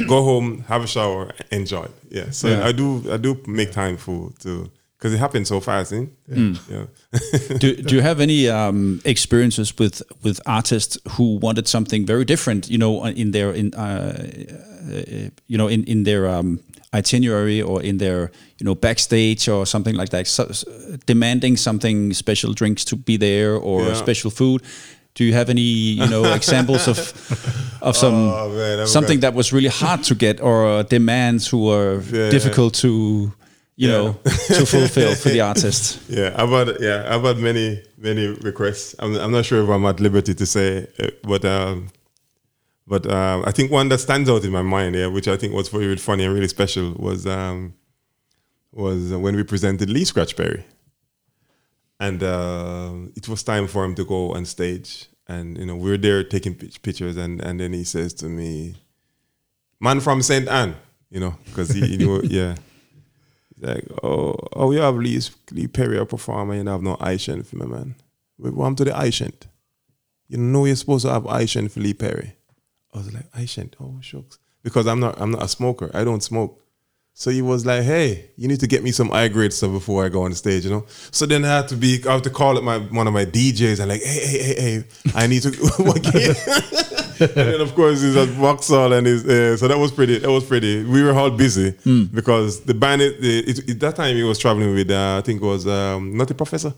Go 0.08 0.24
home, 0.24 0.64
have 0.68 0.84
a 0.84 0.88
shower, 0.88 1.32
enjoy. 1.52 1.88
Yeah, 2.12 2.30
so 2.32 2.48
Yeah. 2.48 2.68
I 2.68 2.72
do 2.72 3.04
I 3.12 3.18
do 3.18 3.36
make 3.48 3.72
time 3.72 3.98
for 3.98 4.32
to 4.44 4.70
because 4.98 5.14
it 5.14 5.18
happens 5.20 5.48
so 5.48 5.60
fast. 5.62 5.94
Eh? 5.94 6.06
Yeah. 6.28 6.86
do, 7.58 7.76
do 7.88 7.96
you 7.96 8.02
have 8.02 8.20
any 8.20 8.48
um, 8.50 9.02
experiences 9.04 9.74
with 9.80 10.02
with 10.24 10.40
artists 10.46 10.98
who 11.18 11.38
wanted 11.40 11.68
something 11.68 12.06
very 12.06 12.24
different 12.26 12.70
you 12.70 12.78
know 12.78 13.04
in 13.06 13.32
their 13.32 13.52
in 13.52 13.74
uh, 13.74 14.14
uh, 14.92 15.30
you 15.48 15.58
know 15.58 15.68
in 15.70 15.84
in 15.86 16.04
their 16.04 16.28
um, 16.28 16.60
itinerary 16.94 17.62
or 17.62 17.82
in 17.84 17.98
their 17.98 18.32
you 18.58 18.66
know 18.66 18.76
backstage 18.76 19.48
or 19.48 19.66
something 19.66 19.96
like 19.96 20.10
that 20.10 20.28
so, 20.28 20.50
demanding 21.06 21.58
something 21.58 22.14
special 22.14 22.54
drinks 22.54 22.84
to 22.86 22.96
be 22.96 23.18
there 23.18 23.56
or 23.56 23.82
Yeah. 23.84 23.94
special 23.96 24.32
food 24.32 24.62
do 25.16 25.24
you 25.24 25.34
have 25.34 25.50
any 25.52 25.62
you 25.62 26.08
know 26.10 26.24
examples 26.40 26.88
of 26.88 26.98
of 27.82 27.96
some 27.96 28.16
Oh, 28.16 28.50
man, 28.50 28.88
something 28.88 29.20
that 29.22 29.34
was 29.34 29.52
really 29.54 29.70
hard 29.70 30.04
to 30.04 30.16
get 30.16 30.42
or 30.42 30.84
demands 30.84 31.48
who 31.52 31.66
were 31.66 32.02
Yeah. 32.12 32.30
difficult 32.32 32.74
to 32.82 32.88
you 32.88 33.32
Yeah. 33.90 33.98
know 33.98 34.14
to 34.58 34.66
fulfill 34.66 35.16
for 35.16 35.30
the 35.30 35.42
artist 35.42 36.00
Yeah, 36.10 36.34
I've 36.36 36.50
had 36.50 36.78
yeah, 36.82 37.16
I've 37.16 37.24
had 37.24 37.38
many 37.38 37.82
many 37.98 38.28
requests. 38.28 38.96
I'm, 39.00 39.16
I'm 39.16 39.32
not 39.32 39.46
sure 39.46 39.64
if 39.64 39.70
I'm 39.70 39.86
at 39.86 40.00
liberty 40.00 40.34
to 40.34 40.46
say, 40.46 40.88
uh, 41.00 41.08
but 41.24 41.44
um, 41.46 41.90
but 42.90 43.06
um, 43.10 43.44
I 43.46 43.52
think 43.52 43.72
one 43.72 43.88
that 43.90 44.00
stands 44.00 44.28
out 44.32 44.44
in 44.44 44.52
my 44.52 44.64
mind, 44.64 44.96
yeah, 44.96 45.06
which 45.06 45.28
I 45.28 45.38
think 45.38 45.54
was 45.54 45.70
very 45.70 45.96
funny 45.96 46.26
and 46.26 46.34
really 46.34 46.48
special, 46.48 46.94
was 46.94 47.28
um, 47.28 47.76
was 48.72 49.14
when 49.14 49.36
we 49.36 49.44
presented 49.44 49.92
Lee 49.92 50.06
Scratch 50.06 50.36
Perry, 50.36 50.66
and 52.00 52.24
uh, 52.24 52.94
it 53.16 53.30
was 53.30 53.44
time 53.44 53.68
for 53.68 53.86
him 53.86 53.94
to 53.94 54.04
go 54.04 54.34
on 54.34 54.44
stage, 54.44 55.08
and 55.28 55.56
you 55.60 55.68
know 55.68 55.76
we 55.76 55.92
were 55.92 55.98
there 55.98 56.24
taking 56.24 56.56
pictures, 56.56 57.16
and 57.16 57.40
and 57.42 57.60
then 57.60 57.74
he 57.74 57.84
says 57.84 58.12
to 58.16 58.26
me, 58.26 58.76
"Man 59.80 60.00
from 60.00 60.24
Saint 60.24 60.48
Ann," 60.48 60.76
you 61.12 61.20
know, 61.20 61.36
because 61.46 61.70
he, 61.70 61.82
he 61.86 61.98
knew, 61.98 62.22
yeah. 62.24 62.56
Like, 63.62 63.86
oh, 64.02 64.36
oh, 64.54 64.72
you 64.72 64.80
have 64.80 64.96
Lee, 64.96 65.20
Lee 65.52 65.68
Perry 65.68 65.98
a 65.98 66.06
performer, 66.06 66.56
you 66.56 66.64
don't 66.64 66.72
have 66.72 66.82
no 66.82 66.96
Aishan 66.96 67.46
for 67.46 67.58
my 67.58 67.66
man. 67.66 67.96
We 68.38 68.50
want 68.50 68.78
to 68.78 68.86
the 68.86 68.92
Aishan. 68.92 69.34
You 70.30 70.38
know 70.38 70.66
you're 70.66 70.78
supposed 70.78 71.06
to 71.06 71.12
have 71.12 71.24
Aishan 71.24 71.70
for 71.70 71.82
Lee 71.82 71.94
Perry. 71.94 72.38
I 72.94 72.98
was 72.98 73.14
like, 73.14 73.32
Aishan, 73.32 73.74
oh 73.80 74.00
shucks. 74.02 74.40
Because 74.64 74.88
I'm 74.88 75.00
not 75.00 75.20
I'm 75.22 75.32
not 75.32 75.44
a 75.44 75.48
smoker. 75.48 75.90
I 75.94 76.04
don't 76.04 76.22
smoke. 76.22 76.64
So 77.14 77.32
he 77.32 77.42
was 77.42 77.66
like, 77.66 77.84
"Hey, 77.84 78.32
you 78.38 78.48
need 78.48 78.62
to 78.62 78.68
get 78.68 78.82
me 78.82 78.92
some 78.92 79.10
high 79.10 79.28
grade 79.28 79.52
stuff 79.52 79.72
before 79.72 80.06
I 80.06 80.10
go 80.10 80.24
on 80.24 80.34
stage," 80.34 80.64
you 80.64 80.72
know. 80.72 80.86
So 81.12 81.26
then 81.26 81.44
I 81.44 81.50
had 81.50 81.68
to 81.68 81.76
be, 81.76 82.02
I 82.08 82.14
have 82.14 82.22
to 82.22 82.30
call 82.30 82.58
up 82.58 82.64
my 82.64 82.78
one 82.78 83.08
of 83.08 83.14
my 83.14 83.26
DJs 83.26 83.82
and 83.82 83.90
like, 83.90 84.02
"Hey, 84.02 84.26
hey, 84.26 84.44
hey, 84.44 84.62
hey, 84.62 84.84
I 85.16 85.28
need 85.28 85.42
to." 85.42 85.50
what 87.20 87.36
game?" 87.36 87.46
and 87.46 87.54
then 87.54 87.62
of 87.62 87.76
course 87.76 88.02
he's 88.02 88.16
at 88.16 88.30
VoxHall 88.30 88.98
and 88.98 89.08
he's 89.08 89.26
uh, 89.26 89.58
so 89.58 89.68
that 89.68 89.78
was 89.78 89.92
pretty. 89.92 90.20
That 90.20 90.32
was 90.32 90.46
pretty. 90.46 90.84
We 90.84 91.04
were 91.04 91.14
all 91.14 91.32
busy 91.32 91.72
because 92.14 92.62
the 92.62 92.74
band. 92.74 93.02
It, 93.02 93.16
it, 93.24 93.70
it, 93.70 93.80
that 93.80 93.96
time 93.96 94.16
he 94.16 94.24
was 94.24 94.40
traveling 94.40 94.74
with 94.74 94.90
uh, 94.92 95.18
I 95.18 95.22
think 95.22 95.42
it 95.42 95.46
was 95.46 95.68
um, 95.68 96.16
not 96.18 96.32
a 96.32 96.34
professor. 96.34 96.74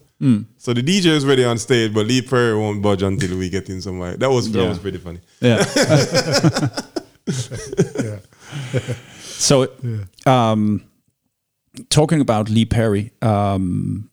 So 0.58 0.74
the 0.74 0.84
DJ 0.84 1.08
is 1.08 1.26
ready 1.26 1.44
on 1.44 1.58
stage, 1.58 1.94
but 1.94 2.06
Lee 2.06 2.22
Perry 2.22 2.56
won't 2.56 2.82
budge 2.82 3.02
until 3.02 3.38
we 3.38 3.50
get 3.50 3.70
in 3.70 3.82
somewhere. 3.82 4.18
That 4.18 4.30
was 4.30 4.52
that 4.52 4.68
was 4.68 4.80
pretty 4.80 4.98
funny. 4.98 5.20
Yeah. 5.40 5.64
so, 9.22 9.68
um, 10.26 10.84
talking 11.90 12.22
about 12.22 12.50
Lee 12.50 12.66
Perry, 12.66 13.12
um, 13.22 14.10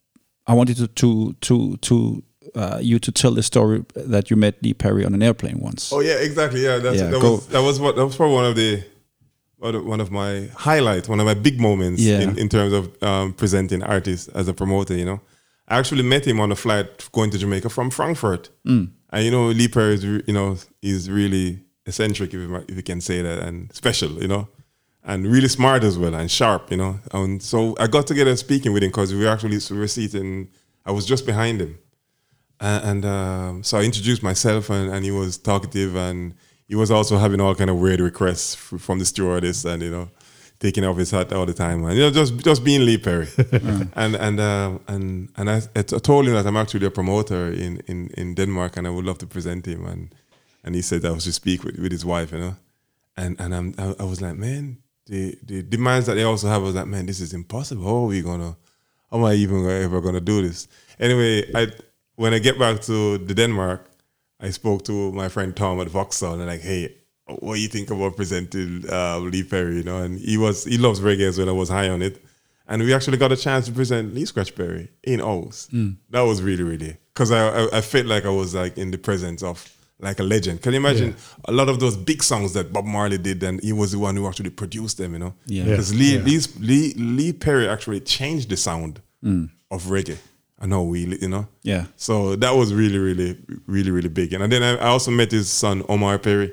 I 0.47 0.55
wanted 0.55 0.77
to 0.79 0.89
to 0.89 1.33
to, 1.41 1.77
to 1.77 2.23
uh, 2.55 2.79
you 2.81 2.99
to 2.99 3.13
tell 3.13 3.33
the 3.33 3.43
story 3.43 3.85
that 3.95 4.31
you 4.31 4.37
met 4.37 4.63
Lee 4.63 4.75
Perry 4.75 5.05
on 5.05 5.15
an 5.15 5.23
airplane 5.23 5.59
once. 5.61 5.93
Oh 5.93 6.01
yeah, 6.01 6.15
exactly. 6.15 6.63
Yeah, 6.65 6.79
that's, 6.79 6.97
Yeah, 6.99 7.11
that 7.11 7.21
go. 7.21 7.33
was 7.33 7.47
that 7.49 7.63
was 7.63 7.81
what 7.81 7.97
that 7.97 8.05
was 8.07 8.17
probably 8.17 8.35
one 8.37 8.45
of 8.47 8.57
the 8.57 8.83
one 9.59 10.01
of- 10.01 10.11
my 10.13 10.49
highlights, 10.55 11.09
one 11.09 11.19
of 11.21 11.27
my 11.27 11.35
big 11.35 11.61
moments 11.61 12.01
Yeah. 12.01 12.21
in, 12.21 12.39
in 12.39 12.49
terms 12.49 12.73
of 12.73 13.03
um, 13.03 13.33
presenting 13.33 13.83
artists 13.83 14.29
as 14.29 14.47
a 14.49 14.55
promoter. 14.55 14.95
You 14.95 15.05
know, 15.05 15.21
I 15.67 15.79
actually 15.79 16.03
met 16.05 16.25
him 16.27 16.39
on 16.41 16.53
a 16.53 16.57
flight 16.57 17.09
going 17.13 17.31
to 17.31 17.39
Jamaica 17.39 17.69
from 17.69 17.91
Frankfurt, 17.91 18.51
Mm. 18.67 18.91
and 19.11 19.25
you 19.25 19.31
know, 19.31 19.49
Lee 19.49 19.69
Perry 19.69 19.95
is 19.95 20.05
you 20.05 20.23
know 20.33 20.57
is 20.83 21.11
really 21.11 21.61
eccentric 21.87 22.29
if 22.35 22.41
you, 22.41 22.49
might- 22.49 22.69
if 22.71 22.77
you 22.77 22.83
can 22.83 23.01
say 23.01 23.23
that, 23.23 23.39
and 23.41 23.73
special. 23.75 24.11
You 24.23 24.29
know. 24.29 24.49
And 25.05 25.27
really 25.27 25.49
smart 25.49 25.85
as 25.85 25.97
well, 25.97 26.15
and 26.15 26.31
sharp, 26.31 26.71
you 26.71 26.77
know. 26.77 27.01
And 27.13 27.43
so 27.43 27.75
I 27.81 27.87
got 27.87 28.07
together 28.07 28.37
speaking 28.37 28.75
with 28.75 28.83
him 28.83 28.91
because 28.91 29.15
we 29.15 29.21
were 29.25 29.29
actually 29.31 29.59
we 29.71 29.79
were 29.79 29.89
seated. 29.89 30.49
I 30.85 30.91
was 30.91 31.07
just 31.07 31.25
behind 31.25 31.63
him, 31.63 31.79
and, 32.61 32.85
and 32.85 33.05
um, 33.05 33.63
so 33.63 33.79
I 33.79 33.83
introduced 33.83 34.23
myself, 34.23 34.71
and, 34.71 34.91
and 34.93 35.05
he 35.05 35.11
was 35.11 35.39
talkative, 35.39 35.97
and 35.97 36.35
he 36.67 36.75
was 36.75 36.91
also 36.91 37.17
having 37.19 37.41
all 37.41 37.55
kind 37.55 37.71
of 37.71 37.77
weird 37.77 38.01
requests 38.01 38.55
f- 38.55 38.81
from 38.81 38.99
the 38.99 39.05
stewardess, 39.05 39.65
and 39.65 39.83
you 39.83 39.91
know, 39.91 40.09
taking 40.61 40.85
off 40.85 40.97
his 40.97 41.11
hat 41.11 41.33
all 41.33 41.47
the 41.47 41.55
time, 41.55 41.85
and 41.85 41.97
you 41.97 42.03
know, 42.05 42.11
just 42.11 42.37
just 42.39 42.65
being 42.65 42.85
Lee 42.85 42.99
Perry, 42.99 43.29
and 43.95 44.17
and 44.17 44.41
um, 44.41 44.81
and 44.89 45.29
and 45.37 45.49
I, 45.51 45.63
I 45.77 45.83
told 45.83 46.27
him 46.27 46.35
that 46.35 46.47
I'm 46.47 46.57
actually 46.57 46.87
a 46.87 46.91
promoter 46.91 47.53
in, 47.53 47.79
in, 47.87 48.11
in 48.17 48.35
Denmark, 48.35 48.77
and 48.77 48.87
I 48.87 48.91
would 48.91 49.05
love 49.05 49.19
to 49.19 49.27
present 49.27 49.67
him, 49.67 49.87
and 49.87 50.15
and 50.65 50.75
he 50.75 50.83
said 50.83 51.03
that 51.03 51.09
I 51.09 51.15
was 51.15 51.25
to 51.25 51.33
speak 51.33 51.65
with, 51.65 51.79
with 51.79 51.93
his 51.93 52.05
wife, 52.05 52.33
you 52.33 52.39
know, 52.39 52.57
and 53.17 53.41
and 53.41 53.55
I'm, 53.55 53.75
I, 53.79 53.95
I 54.01 54.05
was 54.05 54.21
like, 54.21 54.37
man, 54.37 54.79
the 55.07 55.39
the 55.43 55.63
demands 55.63 56.07
that 56.07 56.15
they 56.15 56.25
also 56.25 56.49
have 56.49 56.63
I 56.63 56.65
was 56.67 56.75
like, 56.75 56.87
man, 56.89 57.07
this 57.07 57.21
is 57.21 57.33
impossible. 57.33 57.85
How 57.85 57.97
are 58.05 58.07
we 58.07 58.21
gonna? 58.23 58.57
How 59.11 59.19
am 59.19 59.25
I 59.25 59.35
even 59.35 59.63
gonna- 59.63 59.85
ever 59.85 60.01
gonna 60.03 60.21
do 60.21 60.43
this? 60.43 60.69
Anyway, 61.01 61.51
I 61.55 61.69
when 62.19 62.35
I 62.35 62.41
get 62.41 62.59
back 62.59 62.81
to 62.83 63.19
the 63.19 63.35
Denmark, 63.35 63.81
I 64.41 64.51
spoke 64.51 64.85
to 64.85 65.13
my 65.13 65.29
friend 65.29 65.55
Tom 65.57 65.81
at 65.81 65.89
VoxHall 65.89 66.35
and 66.35 66.47
like, 66.47 66.61
hey, 66.61 66.95
what 67.41 67.55
do 67.57 67.61
you 67.61 67.69
think 67.69 67.91
about 67.91 68.17
presenting 68.17 68.85
uh, 68.91 69.19
Lee 69.19 69.43
Perry? 69.45 69.77
You 69.79 69.83
know, 69.85 69.99
and 70.05 70.19
he 70.19 70.37
was 70.37 70.65
he 70.65 70.79
loves 70.79 71.01
reggae 71.01 71.29
as 71.29 71.39
well. 71.39 71.49
I 71.49 71.53
was 71.53 71.69
high 71.69 71.89
on 71.89 72.03
it, 72.03 72.17
and 72.67 72.83
we 72.83 72.95
actually 72.95 73.19
got 73.19 73.33
a 73.33 73.37
chance 73.37 73.67
to 73.67 73.73
present 73.73 74.15
Lee 74.15 74.25
Scratch 74.27 74.55
Perry 74.55 74.89
in 75.03 75.21
Aarhus. 75.21 75.69
That 76.11 76.23
was 76.31 76.43
really 76.43 76.65
really 76.73 76.97
because 77.15 77.31
I, 77.31 77.41
I 77.59 77.79
I 77.79 77.81
felt 77.83 78.07
like 78.07 78.25
I 78.25 78.31
was 78.43 78.55
like 78.55 78.79
in 78.79 78.91
the 78.91 78.99
presence 78.99 79.43
of 79.43 79.57
like 80.01 80.21
a 80.21 80.23
legend. 80.35 80.63
Can 80.63 80.73
you 80.73 80.79
imagine 80.81 81.15
a 81.45 81.53
lot 81.53 81.69
of 81.69 81.79
those 81.81 81.97
big 81.97 82.23
songs 82.23 82.53
that 82.53 82.73
Bob 82.73 82.85
Marley 82.87 83.19
did, 83.19 83.43
and 83.43 83.61
he 83.63 83.73
was 83.73 83.91
the 83.93 83.99
one 83.99 84.17
who 84.17 84.27
actually 84.29 84.51
produced 84.51 84.97
them. 84.99 85.13
You 85.13 85.19
know, 85.19 85.35
Yeah. 85.47 85.65
because 85.65 85.93
Yeah. 85.93 85.99
Lee, 86.01 86.17
Yeah. 86.35 86.41
Lee 86.69 86.95
Lee 87.17 87.33
Perry 87.33 87.69
actually 87.69 88.01
changed 88.01 88.49
the 88.49 88.57
sound 88.57 89.01
of 89.71 89.85
reggae. 89.91 90.17
I 90.61 90.67
know 90.67 90.83
we, 90.83 91.01
you 91.21 91.29
know. 91.29 91.47
Yeah. 91.63 91.85
So 91.97 92.37
that 92.37 92.55
was 92.57 92.73
really, 92.75 92.99
really, 92.99 93.37
really, 93.67 93.91
really 93.91 94.09
big. 94.09 94.33
And 94.33 94.51
then 94.53 94.63
I, 94.63 94.77
I 94.77 94.89
also 94.89 95.11
met 95.11 95.31
his 95.31 95.49
son 95.49 95.85
Omar 95.89 96.19
Perry. 96.19 96.53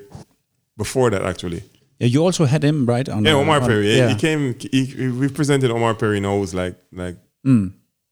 Before 0.78 1.10
that, 1.10 1.22
actually, 1.24 1.64
Yeah, 2.00 2.08
you 2.08 2.26
also 2.26 2.46
had 2.46 2.62
him 2.64 2.86
right 2.86 3.08
on. 3.10 3.24
yeah, 3.26 3.34
uh, 3.36 3.40
Omar 3.42 3.62
on- 3.62 3.68
Perry. 3.68 3.96
Yeah. 3.98 4.10
He 4.10 4.16
came. 4.16 4.54
He, 4.60 4.86
he- 4.86 5.08
we 5.08 5.30
presented 5.30 5.72
Omar 5.72 5.96
Perry 5.96 6.20
knows 6.20 6.54
like 6.54 6.76
like 6.92 7.16
Mm. 7.46 7.72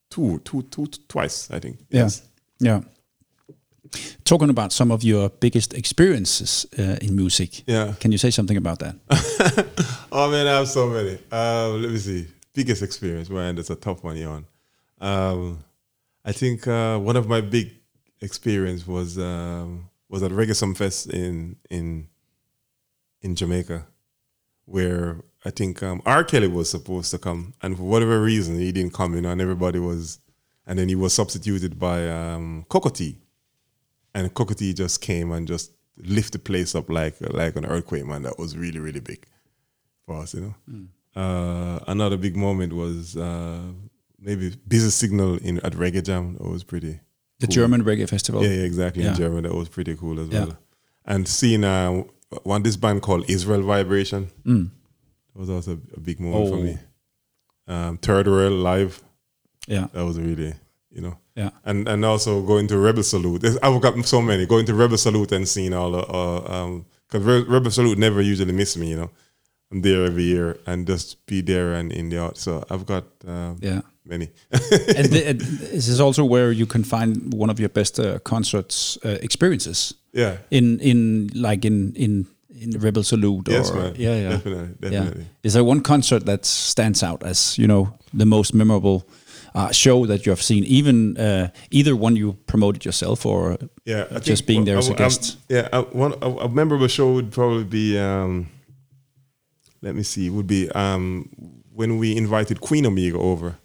two, 0.09 0.39
two, 0.45 0.61
two, 0.63 0.85
twice, 1.07 1.51
I 1.51 1.59
think. 1.59 1.77
Yeah. 1.89 2.03
Yes. 2.03 2.21
Yeah. 2.59 2.81
Talking 4.23 4.49
about 4.49 4.71
some 4.71 4.91
of 4.93 5.03
your 5.03 5.29
biggest 5.29 5.73
experiences 5.73 6.65
uh, 6.79 6.95
in 7.01 7.15
music. 7.15 7.63
Yeah. 7.67 7.93
Can 7.99 8.11
you 8.11 8.17
say 8.17 8.31
something 8.31 8.57
about 8.57 8.79
that? 8.79 8.95
Oh 10.15 10.29
man, 10.29 10.45
I 10.47 10.57
have 10.59 10.67
so 10.67 10.87
many. 10.87 11.17
Um, 11.31 11.81
let 11.81 11.89
me 11.91 11.97
see. 11.97 12.27
Biggest 12.53 12.83
experience, 12.83 13.29
man. 13.31 13.55
That's 13.55 13.71
a 13.71 13.75
tough 13.75 14.03
one, 14.03 14.15
Yon. 14.15 14.45
Um, 15.01 15.57
I 16.25 16.31
think 16.31 16.67
uh, 16.67 16.97
one 16.99 17.15
of 17.15 17.27
my 17.27 17.41
big 17.41 17.71
experience 18.21 18.87
was 18.87 19.17
um, 19.17 19.89
was 20.09 20.23
at 20.23 20.31
Reggae 20.31 20.77
Fest 20.77 21.07
in 21.07 21.57
in 21.69 22.07
in 23.21 23.35
Jamaica, 23.35 23.87
where 24.65 25.21
I 25.45 25.49
think 25.49 25.83
um, 25.83 26.01
R. 26.05 26.23
Kelly 26.23 26.47
was 26.47 26.69
supposed 26.69 27.11
to 27.11 27.17
come, 27.17 27.53
and 27.61 27.77
for 27.77 27.83
whatever 27.83 28.21
reason 28.21 28.57
he 28.57 28.71
didn't 28.71 28.93
come. 28.93 29.15
You 29.15 29.21
know, 29.21 29.31
and 29.31 29.41
everybody 29.41 29.79
was, 29.79 30.19
and 30.65 30.79
then 30.79 30.87
he 30.87 30.95
was 30.95 31.13
substituted 31.13 31.77
by 31.77 32.07
um, 32.09 32.65
and 34.15 34.33
Cocoa 34.33 34.53
Tea 34.53 34.73
just 34.73 35.01
came 35.01 35.31
and 35.31 35.47
just 35.47 35.71
lift 35.97 36.33
the 36.33 36.39
place 36.39 36.73
up 36.75 36.89
like 36.89 37.15
like 37.19 37.55
an 37.55 37.65
earthquake, 37.65 38.05
man. 38.05 38.23
That 38.23 38.39
was 38.39 38.57
really 38.57 38.79
really 38.79 39.01
big 39.01 39.25
for 40.05 40.21
us, 40.21 40.33
you 40.33 40.41
know. 40.41 40.55
Uh, 41.15 41.79
another 41.87 42.17
big 42.17 42.35
moment 42.35 42.73
was 42.73 43.15
uh, 43.15 43.61
maybe 44.23 44.55
Busy 44.67 44.89
Signal 44.89 45.37
in 45.37 45.59
at 45.59 45.73
Reggae 45.73 46.03
Jam. 46.03 46.33
That 46.39 46.47
was 46.47 46.63
pretty. 46.63 46.99
The 47.39 47.47
cool. 47.47 47.53
German 47.55 47.83
reggae 47.83 48.07
festival. 48.07 48.43
Yeah, 48.43 48.51
yeah, 48.51 48.63
exactly. 48.63 49.03
Yeah. 49.03 49.09
In 49.11 49.15
Germany, 49.15 49.49
that 49.49 49.55
was 49.55 49.69
pretty 49.69 49.95
cool 49.95 50.19
as 50.19 50.29
Yeah. 50.29 50.45
well. 50.45 50.57
And 51.05 51.27
seeing 51.27 51.63
uh, 51.63 52.03
one 52.43 52.63
this 52.63 52.77
band 52.77 53.01
called 53.01 53.25
Israel 53.29 53.61
Vibration, 53.63 54.29
Mm. 54.45 54.69
that 55.33 55.39
was 55.39 55.49
also 55.49 55.79
a 55.97 55.99
big 55.99 56.19
moment 56.19 56.49
for 56.49 56.57
Oh. 56.57 56.61
me. 56.61 56.77
Um, 57.67 57.97
Third 57.97 58.27
World 58.27 58.53
live, 58.53 59.01
Yeah. 59.67 59.87
that 59.93 60.03
was 60.05 60.17
really, 60.19 60.53
you 60.91 61.01
know. 61.01 61.17
Yeah. 61.35 61.49
And 61.65 61.87
and 61.87 62.05
also 62.05 62.41
going 62.43 62.67
to 62.67 62.77
Rebel 62.77 63.03
Salute. 63.03 63.43
I've 63.63 63.81
got 63.81 64.05
so 64.05 64.21
many 64.21 64.45
going 64.45 64.65
to 64.67 64.73
Rebel 64.73 64.97
Salute 64.97 65.31
and 65.31 65.47
seeing 65.47 65.73
all 65.73 65.91
the 65.91 66.03
uh, 66.07 66.41
um 66.55 66.85
because 67.09 67.23
Rebel 67.47 67.71
Salute 67.71 67.97
never 67.97 68.21
usually 68.21 68.53
miss 68.53 68.77
me, 68.77 68.89
you 68.91 68.97
know. 68.97 69.09
I'm 69.71 69.81
there 69.81 70.05
every 70.05 70.23
year 70.23 70.59
and 70.67 70.85
just 70.85 71.25
be 71.25 71.41
there 71.41 71.73
and 71.73 71.91
in 71.91 72.09
the 72.09 72.19
art. 72.19 72.37
So 72.37 72.63
I've 72.69 72.85
got 72.85 73.05
um, 73.27 73.57
Yeah. 73.61 73.81
Many. 74.05 74.29
and, 74.51 75.11
th- 75.11 75.25
and 75.27 75.39
this 75.41 75.87
is 75.87 75.99
also 75.99 76.23
where 76.25 76.51
you 76.51 76.65
can 76.65 76.83
find 76.83 77.33
one 77.33 77.49
of 77.49 77.59
your 77.59 77.69
best 77.69 77.99
uh, 77.99 78.19
concerts 78.19 78.97
uh, 79.05 79.17
experiences. 79.21 79.93
Yeah. 80.11 80.37
In 80.51 80.79
in 80.79 81.29
like 81.33 81.65
in 81.67 81.93
in 81.95 82.25
in 82.61 82.71
Rebel 82.79 83.03
Salute. 83.03 83.49
Yes, 83.51 83.71
or, 83.71 83.75
man. 83.75 83.95
Yeah, 83.97 84.15
yeah. 84.15 84.29
Definitely, 84.29 84.69
Yeah. 84.81 84.89
definitely. 84.89 85.25
Is 85.43 85.53
there 85.53 85.63
one 85.63 85.81
concert 85.81 86.25
that 86.25 86.45
stands 86.45 87.03
out 87.03 87.23
as 87.23 87.57
you 87.57 87.67
know 87.67 87.87
the 88.17 88.25
most 88.25 88.53
memorable 88.53 89.01
uh, 89.55 89.71
show 89.71 90.05
that 90.07 90.25
you 90.25 90.31
have 90.31 90.41
seen? 90.41 90.63
Even 90.65 91.17
uh, 91.17 91.47
either 91.71 91.95
one 91.95 92.15
you 92.15 92.33
promoted 92.45 92.85
yourself 92.85 93.25
or 93.25 93.57
Yeah, 93.85 94.05
I 94.15 94.19
just 94.19 94.45
being 94.45 94.65
there 94.65 94.75
I- 94.75 94.79
as 94.79 94.89
a 94.89 94.93
guest. 94.93 95.37
yeah, 95.49 95.67
I, 95.73 95.79
one 95.97 96.13
a, 96.21 96.29
a 96.45 96.49
memorable 96.49 96.87
show 96.89 97.13
would 97.13 97.31
probably 97.31 97.63
be. 97.65 97.97
Um, 97.99 98.47
let 99.81 99.95
me 99.95 100.03
see. 100.03 100.29
Would 100.29 100.47
be 100.47 100.69
um, 100.75 101.29
when 101.75 101.97
we 101.99 102.15
invited 102.15 102.59
Queen 102.61 102.85
Omega 102.85 103.17
over. 103.17 103.55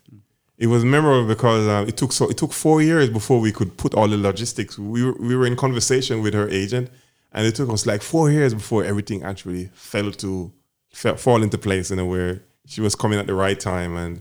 It 0.59 0.67
was 0.67 0.85
memorable 0.85 1.29
because 1.29 1.69
um, 1.69 1.89
it 1.89 1.97
took 1.97 2.13
so 2.13 2.29
it 2.29 2.37
took 2.37 2.53
four 2.53 2.83
years 2.83 3.09
before 3.09 3.39
we 3.41 3.53
could 3.53 3.77
put 3.77 3.95
all 3.95 4.09
the 4.09 4.17
logistics. 4.17 4.77
We 4.77 5.05
were, 5.05 5.13
we 5.13 5.37
were 5.37 5.47
in 5.47 5.57
conversation 5.57 6.21
with 6.21 6.35
her 6.35 6.49
agent, 6.49 6.91
and 7.33 7.47
it 7.47 7.55
took 7.55 7.71
us 7.71 7.87
like 7.87 8.03
four 8.03 8.31
years 8.31 8.55
before 8.55 8.85
everything 8.85 9.23
actually 9.23 9.71
fell 9.75 10.11
to 10.11 10.53
fell, 10.91 11.17
fall 11.17 11.45
into 11.45 11.59
place. 11.59 11.93
In 11.93 12.01
a 12.01 12.05
where 12.05 12.43
she 12.67 12.81
was 12.81 12.97
coming 12.97 13.21
at 13.21 13.29
the 13.29 13.35
right 13.35 13.59
time, 13.59 13.97
and 13.97 14.21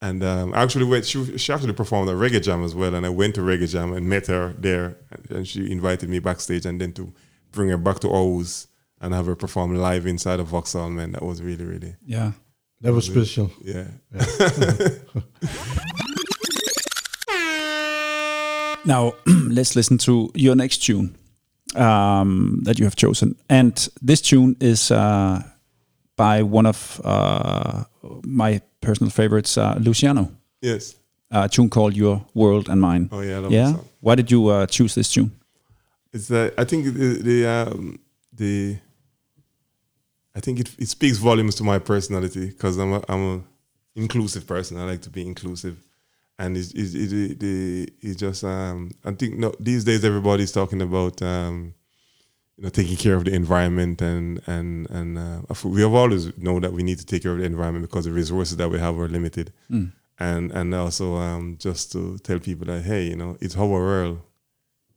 and 0.00 0.24
um, 0.24 0.54
actually 0.54 0.86
went. 0.86 1.04
She, 1.04 1.36
she 1.36 1.52
actually 1.52 1.74
performed 1.74 2.08
at 2.08 2.16
Reggae 2.16 2.42
Jam 2.42 2.64
as 2.64 2.74
well, 2.74 2.94
and 2.94 3.04
I 3.04 3.10
went 3.10 3.34
to 3.34 3.42
Reggae 3.42 3.68
Jam 3.70 3.92
and 3.92 4.08
met 4.08 4.28
her 4.28 4.54
there, 4.58 4.96
and, 5.28 5.46
she 5.46 5.70
invited 5.70 6.08
me 6.08 6.20
backstage, 6.20 6.64
and 6.64 6.80
then 6.80 6.92
to 6.94 7.12
bring 7.52 7.68
her 7.68 7.78
back 7.78 8.00
to 8.00 8.08
Aarhus 8.08 8.66
and 9.00 9.12
have 9.12 9.26
her 9.26 9.36
perform 9.36 9.74
live 9.74 10.06
inside 10.06 10.40
of 10.40 10.48
VoxHall. 10.48 10.90
Man, 10.90 11.12
that 11.12 11.22
was 11.22 11.42
really, 11.42 11.64
really, 11.64 11.96
Yeah. 12.04 12.32
That 12.86 12.92
was 12.92 13.06
special. 13.06 13.50
yeah. 13.64 13.86
Now 18.84 19.14
let's 19.48 19.74
listen 19.74 19.98
to 19.98 20.30
your 20.36 20.54
next 20.54 20.78
tune 20.78 21.16
um, 21.74 22.60
that 22.62 22.78
you 22.78 22.84
have 22.84 22.94
chosen, 22.94 23.34
and 23.48 23.88
this 24.00 24.20
tune 24.20 24.54
is 24.60 24.92
uh, 24.92 25.42
by 26.16 26.44
one 26.44 26.66
of 26.66 27.00
uh, 27.04 27.82
my 28.22 28.60
personal 28.80 29.10
favorites, 29.10 29.58
uh, 29.58 29.74
Luciano. 29.80 30.30
yes. 30.62 30.94
A 31.32 31.48
tune 31.48 31.68
called 31.68 31.96
"Your 31.96 32.24
World 32.34 32.68
and 32.68 32.80
Mine." 32.80 33.08
Oh 33.10 33.20
yeah, 33.20 33.36
I 33.36 33.38
love 33.40 33.52
yeah. 33.52 33.64
that 33.64 33.74
song. 33.74 33.84
Why 34.00 34.14
did 34.14 34.30
you 34.30 34.46
uh, 34.46 34.66
choose 34.66 34.94
this 34.94 35.12
tune? 35.12 35.32
It's 36.12 36.30
uh, 36.30 36.50
I 36.56 36.64
think 36.64 36.84
the 36.84 37.20
the 37.20 37.46
um, 37.46 37.98
the 38.32 38.78
I 40.36 40.40
think 40.40 40.60
it, 40.60 40.70
it 40.78 40.88
speaks 40.88 41.16
volumes 41.16 41.54
to 41.56 41.64
my 41.64 41.78
personality 41.78 42.48
because 42.48 42.76
I'm 42.76 42.92
a, 42.92 43.02
I'm 43.08 43.24
a 43.24 43.40
inclusive 43.94 44.46
person. 44.46 44.76
I 44.76 44.84
like 44.84 45.00
to 45.02 45.10
be 45.10 45.26
inclusive, 45.26 45.78
and 46.38 46.58
it's 46.58 46.72
it's, 46.72 46.92
it, 46.92 47.12
it, 47.12 47.42
it, 47.42 47.92
it's 48.02 48.16
just 48.20 48.44
um, 48.44 48.90
I 49.02 49.12
think 49.12 49.38
no, 49.38 49.54
these 49.58 49.84
days 49.84 50.04
everybody's 50.04 50.52
talking 50.52 50.82
about 50.82 51.22
um, 51.22 51.74
you 52.58 52.64
know 52.64 52.68
taking 52.68 52.98
care 52.98 53.14
of 53.14 53.24
the 53.24 53.34
environment 53.34 54.02
and 54.02 54.42
and 54.46 54.90
and 54.90 55.18
uh, 55.18 55.40
we 55.64 55.80
have 55.80 55.94
always 55.94 56.36
know 56.36 56.60
that 56.60 56.74
we 56.74 56.82
need 56.82 56.98
to 56.98 57.06
take 57.06 57.22
care 57.22 57.32
of 57.32 57.38
the 57.38 57.44
environment 57.44 57.88
because 57.88 58.04
the 58.04 58.12
resources 58.12 58.58
that 58.58 58.68
we 58.68 58.78
have 58.78 58.98
are 58.98 59.08
limited, 59.08 59.54
and 60.18 60.52
and 60.52 60.74
also 60.74 61.14
um, 61.16 61.56
just 61.58 61.92
to 61.92 62.18
tell 62.18 62.38
people 62.38 62.66
that 62.66 62.82
hey 62.82 63.04
you 63.04 63.16
know 63.16 63.38
it's 63.40 63.56
our 63.56 63.66
world, 63.66 64.20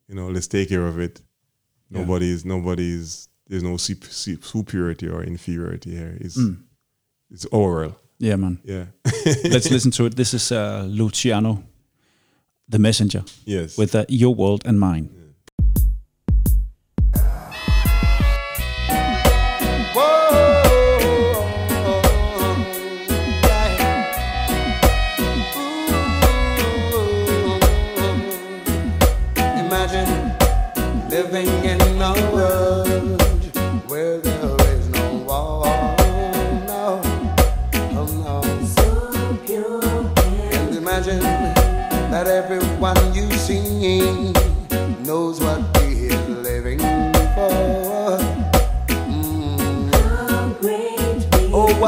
you 0.10 0.16
know 0.16 0.28
let's 0.28 0.48
take 0.48 0.68
care 0.68 0.86
of 0.86 0.99
it. 0.99 1.22
Nobody's 1.90 2.44
nobody's 2.44 3.28
there's 3.49 3.63
no 3.63 3.77
sup- 3.77 4.03
sup- 4.03 4.43
superiority 4.43 5.09
or 5.09 5.23
inferiority 5.23 5.91
here. 5.91 6.17
It's 6.21 6.39
it's 7.31 7.45
our 7.51 7.59
world. 7.59 7.95
Yeah, 8.19 8.35
man. 8.38 8.59
Yeah. 8.63 8.85
Let's 9.43 9.71
listen 9.71 9.91
to 9.91 10.05
it. 10.05 10.15
This 10.15 10.34
is 10.34 10.51
uh, 10.51 10.85
Luciano, 10.88 11.63
the 12.67 12.80
messenger, 12.80 13.23
yes. 13.45 13.77
with 13.77 13.95
uh, 13.95 14.05
Your 14.09 14.35
World 14.35 14.63
and 14.65 14.80
Mine. 14.80 15.09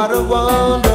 What 0.02 0.11
a 0.15 0.23
wonderful 0.23 0.90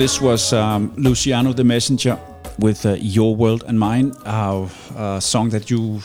this 0.00 0.18
was 0.18 0.54
um, 0.54 0.94
Luciano 0.96 1.52
the 1.52 1.62
Messenger 1.62 2.18
with 2.58 2.86
uh, 2.86 2.96
Your 2.98 3.36
World 3.36 3.64
and 3.66 3.78
Mine, 3.78 4.14
a 4.24 4.66
uh, 4.96 5.20
song 5.20 5.50
that 5.50 5.68
you 5.68 6.00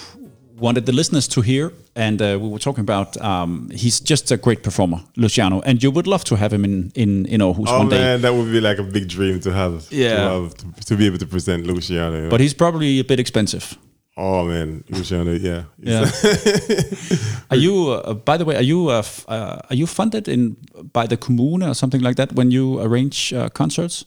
wanted 0.58 0.86
the 0.86 0.92
listeners 0.92 1.30
to 1.30 1.40
hear. 1.42 1.72
And 1.96 2.22
uh, 2.22 2.38
we 2.42 2.50
were 2.50 2.60
talking 2.60 2.82
about 2.82 3.16
um, 3.22 3.70
he's 3.74 4.02
just 4.02 4.32
a 4.32 4.38
great 4.38 4.64
performer, 4.64 5.00
Luciano, 5.16 5.62
and 5.62 5.82
you 5.82 5.92
would 5.92 6.08
love 6.08 6.26
to 6.26 6.36
have 6.36 6.52
him 6.52 6.66
in 6.66 6.92
in 6.94 7.26
in 7.28 7.40
Aarhus 7.40 7.70
Oh 7.70 7.78
one 7.78 7.90
day. 7.90 7.98
man, 7.98 8.22
that 8.22 8.34
would 8.34 8.52
be 8.52 8.60
like 8.60 8.80
a 8.80 8.84
big 8.84 9.08
dream 9.08 9.40
to 9.40 9.52
have. 9.54 9.88
Yeah. 9.92 10.16
To, 10.16 10.44
have, 10.44 10.54
to, 10.56 10.86
to 10.88 10.98
be 10.98 11.06
able 11.06 11.20
to 11.20 11.26
present 11.26 11.66
Luciano. 11.66 12.16
you 12.16 12.22
know. 12.24 12.30
But 12.30 12.42
he's 12.42 12.54
probably 12.54 13.00
a 13.00 13.06
bit 13.06 13.20
expensive. 13.20 13.78
Oh 14.18 14.46
man, 14.46 14.84
to 14.94 15.38
yeah. 15.42 15.64
Yeah. 15.78 16.10
are 17.52 17.58
you, 17.58 17.90
uh, 17.90 18.14
by 18.14 18.38
the 18.38 18.46
way, 18.46 18.56
are 18.56 18.62
you 18.62 18.88
uh, 18.88 19.04
uh, 19.28 19.60
are 19.70 19.76
you 19.76 19.86
funded 19.86 20.30
in 20.30 20.56
by 20.96 21.06
the 21.08 21.18
Kommune 21.18 21.66
or 21.72 21.74
something 21.76 22.02
like 22.08 22.16
that 22.16 22.30
when 22.38 22.50
you 22.52 22.80
arrange 22.86 23.20
uh, 23.34 23.50
concerts? 23.62 24.06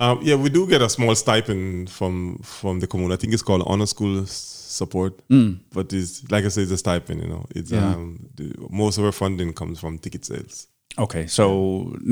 Um, 0.00 0.16
yeah, 0.22 0.36
we 0.44 0.48
do 0.50 0.66
get 0.68 0.80
a 0.82 0.88
small 0.88 1.14
stipend 1.24 1.90
from 1.98 2.38
from 2.42 2.80
the 2.80 2.86
commune. 2.86 3.12
I 3.12 3.16
think 3.20 3.32
it's 3.32 3.42
called 3.48 3.62
honor 3.66 3.86
school 3.86 4.14
support, 4.26 5.12
but 5.76 5.92
it's 5.92 6.12
like 6.34 6.44
I 6.46 6.50
said, 6.50 6.62
it's 6.62 6.72
a 6.72 6.76
stipend. 6.86 7.18
You 7.24 7.28
know, 7.34 7.44
it's 7.58 7.70
Yeah. 7.72 7.94
um, 7.94 8.28
the, 8.36 8.46
most 8.82 8.98
of 8.98 9.04
our 9.04 9.12
funding 9.22 9.52
comes 9.60 9.80
from 9.80 9.98
ticket 9.98 10.24
sales. 10.24 10.68
Okay, 10.98 11.26
so 11.28 11.44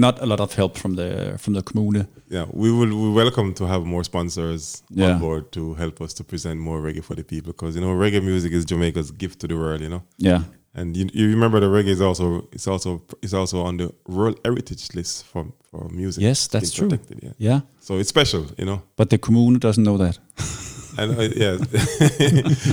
not 0.04 0.14
a 0.22 0.26
lot 0.26 0.40
of 0.40 0.50
help 0.60 0.72
from 0.82 0.92
the 0.96 1.08
from 1.42 1.54
the 1.54 1.62
Kommune. 1.62 2.06
Yeah, 2.36 2.46
we 2.62 2.68
will 2.78 2.92
we 3.02 3.08
welcome 3.22 3.54
to 3.54 3.64
have 3.72 3.82
more 3.94 4.04
sponsors 4.04 4.82
Yeah. 4.90 5.14
on 5.14 5.20
board 5.20 5.44
to 5.52 5.74
help 5.82 6.00
us 6.04 6.14
to 6.14 6.24
present 6.24 6.56
more 6.68 6.78
reggae 6.86 7.02
for 7.08 7.16
the 7.16 7.24
people 7.24 7.52
because 7.52 7.72
you 7.76 7.82
know 7.84 7.94
reggae 8.04 8.22
music 8.22 8.52
is 8.58 8.64
Jamaica's 8.64 9.10
gift 9.22 9.36
to 9.40 9.46
the 9.48 9.54
world. 9.62 9.80
You 9.80 9.90
know, 9.94 10.02
Yeah, 10.18 10.40
and 10.76 10.96
you, 10.96 11.08
you 11.12 11.28
remember 11.30 11.58
the 11.60 11.66
reggae 11.66 11.88
is 11.88 12.00
also 12.00 12.46
it's 12.52 12.68
also 12.68 13.02
it's 13.22 13.32
also 13.34 13.62
on 13.62 13.76
the 13.78 13.92
World 14.06 14.38
Heritage 14.44 14.94
List 14.94 15.24
for 15.24 15.46
for 15.70 15.88
music. 15.90 16.22
Yes, 16.22 16.46
that's 16.48 16.70
true. 16.72 16.88
protected, 16.88 17.18
Yeah. 17.22 17.32
yeah, 17.38 17.60
so 17.80 17.98
it's 17.98 18.08
special. 18.10 18.46
You 18.58 18.66
know. 18.66 18.82
but 18.96 19.08
the 19.10 19.18
Kommune 19.18 19.58
doesn't 19.58 19.82
know 19.84 19.96
that. 19.98 20.18
And 20.98 21.10
uh, 21.18 21.28
yeah, 21.36 21.56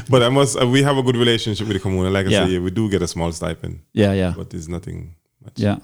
but 0.10 0.22
I 0.24 0.30
must. 0.30 0.56
Uh, 0.62 0.68
we 0.68 0.84
have 0.84 0.98
a 0.98 1.04
good 1.04 1.18
relationship 1.18 1.68
with 1.68 1.76
the 1.78 1.82
commune. 1.82 2.14
Like 2.14 2.28
I 2.28 2.30
Yeah. 2.30 2.46
say, 2.46 2.52
yeah, 2.54 2.60
we 2.64 2.72
do 2.72 2.90
get 2.90 3.02
a 3.02 3.08
small 3.08 3.32
stipend, 3.32 3.80
Yeah, 3.94 4.14
yeah. 4.16 4.34
but 4.38 4.50
there's 4.50 4.68
nothing 4.70 5.16
much. 5.44 5.60
Yeah. 5.60 5.78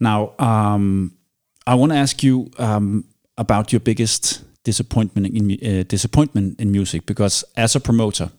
Now, 0.00 0.32
um, 0.38 1.12
I 1.66 1.74
want 1.74 1.92
to 1.92 1.98
ask 1.98 2.22
you 2.22 2.50
um, 2.58 3.04
about 3.38 3.72
your 3.72 3.80
biggest 3.80 4.42
disappointment 4.64 5.26
in 5.34 5.50
uh, 5.52 5.84
disappointment 5.88 6.60
in 6.60 6.70
music, 6.72 7.06
because 7.06 7.44
as 7.56 7.76
a 7.76 7.80
promoter, 7.80 8.30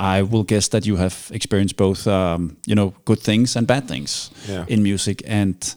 I 0.00 0.22
will 0.22 0.42
guess 0.44 0.68
that 0.68 0.84
you 0.86 0.96
have 0.96 1.30
experienced 1.32 1.76
both, 1.76 2.06
um, 2.06 2.56
you 2.66 2.74
know, 2.74 2.92
good 3.04 3.20
things 3.20 3.56
and 3.56 3.66
bad 3.66 3.86
things 3.88 4.30
Yeah. 4.48 4.64
in 4.68 4.82
music. 4.82 5.22
And 5.26 5.76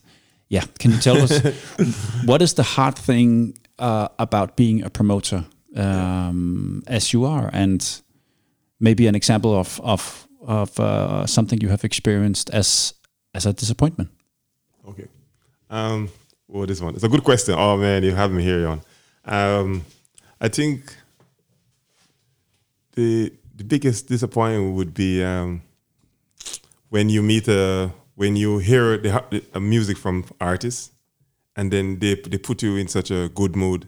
yeah, 0.49 0.63
can 0.79 0.91
you 0.91 0.97
tell 0.99 1.17
us 1.17 1.39
what 2.25 2.41
is 2.41 2.53
the 2.53 2.63
hard 2.63 2.95
thing 2.97 3.53
uh, 3.79 4.07
about 4.17 4.55
being 4.55 4.83
a 4.83 4.89
promoter, 4.89 5.43
um, 5.75 6.81
as 6.87 7.11
you 7.13 7.25
are, 7.25 7.49
and 7.53 8.01
maybe 8.79 9.07
an 9.07 9.15
example 9.15 9.49
of 9.55 9.79
of 9.83 10.27
of 10.47 10.79
uh, 10.79 11.25
something 11.25 11.61
you 11.61 11.69
have 11.69 11.83
experienced 11.85 12.49
as 12.53 12.93
as 13.33 13.45
a 13.45 13.53
disappointment? 13.53 14.09
Okay. 14.89 15.07
Um, 15.69 16.09
well, 16.47 16.65
this 16.67 16.81
one. 16.81 16.95
It's 16.95 17.03
a 17.03 17.09
good 17.09 17.23
question. 17.23 17.55
Oh 17.57 17.77
man, 17.77 18.03
you 18.03 18.15
have 18.15 18.31
me 18.31 18.43
here, 18.43 18.61
Jan. 18.61 18.81
Um, 19.25 19.81
I 20.41 20.49
think 20.49 20.81
the 22.95 23.31
the 23.57 23.63
biggest 23.63 24.07
disappointment 24.07 24.75
would 24.75 24.93
be 24.93 25.23
um, 25.23 25.61
when 26.89 27.09
you 27.09 27.21
meet 27.21 27.47
a 27.47 27.91
when 28.15 28.35
you 28.35 28.57
hear 28.59 28.97
the, 28.97 29.43
the 29.53 29.59
music 29.59 29.97
from 29.97 30.25
artists, 30.41 30.91
and 31.55 31.71
then 31.71 31.99
they 31.99 32.15
they 32.15 32.37
put 32.37 32.63
you 32.63 32.75
in 32.77 32.87
such 32.87 33.11
a 33.11 33.29
good 33.29 33.55
mood, 33.55 33.87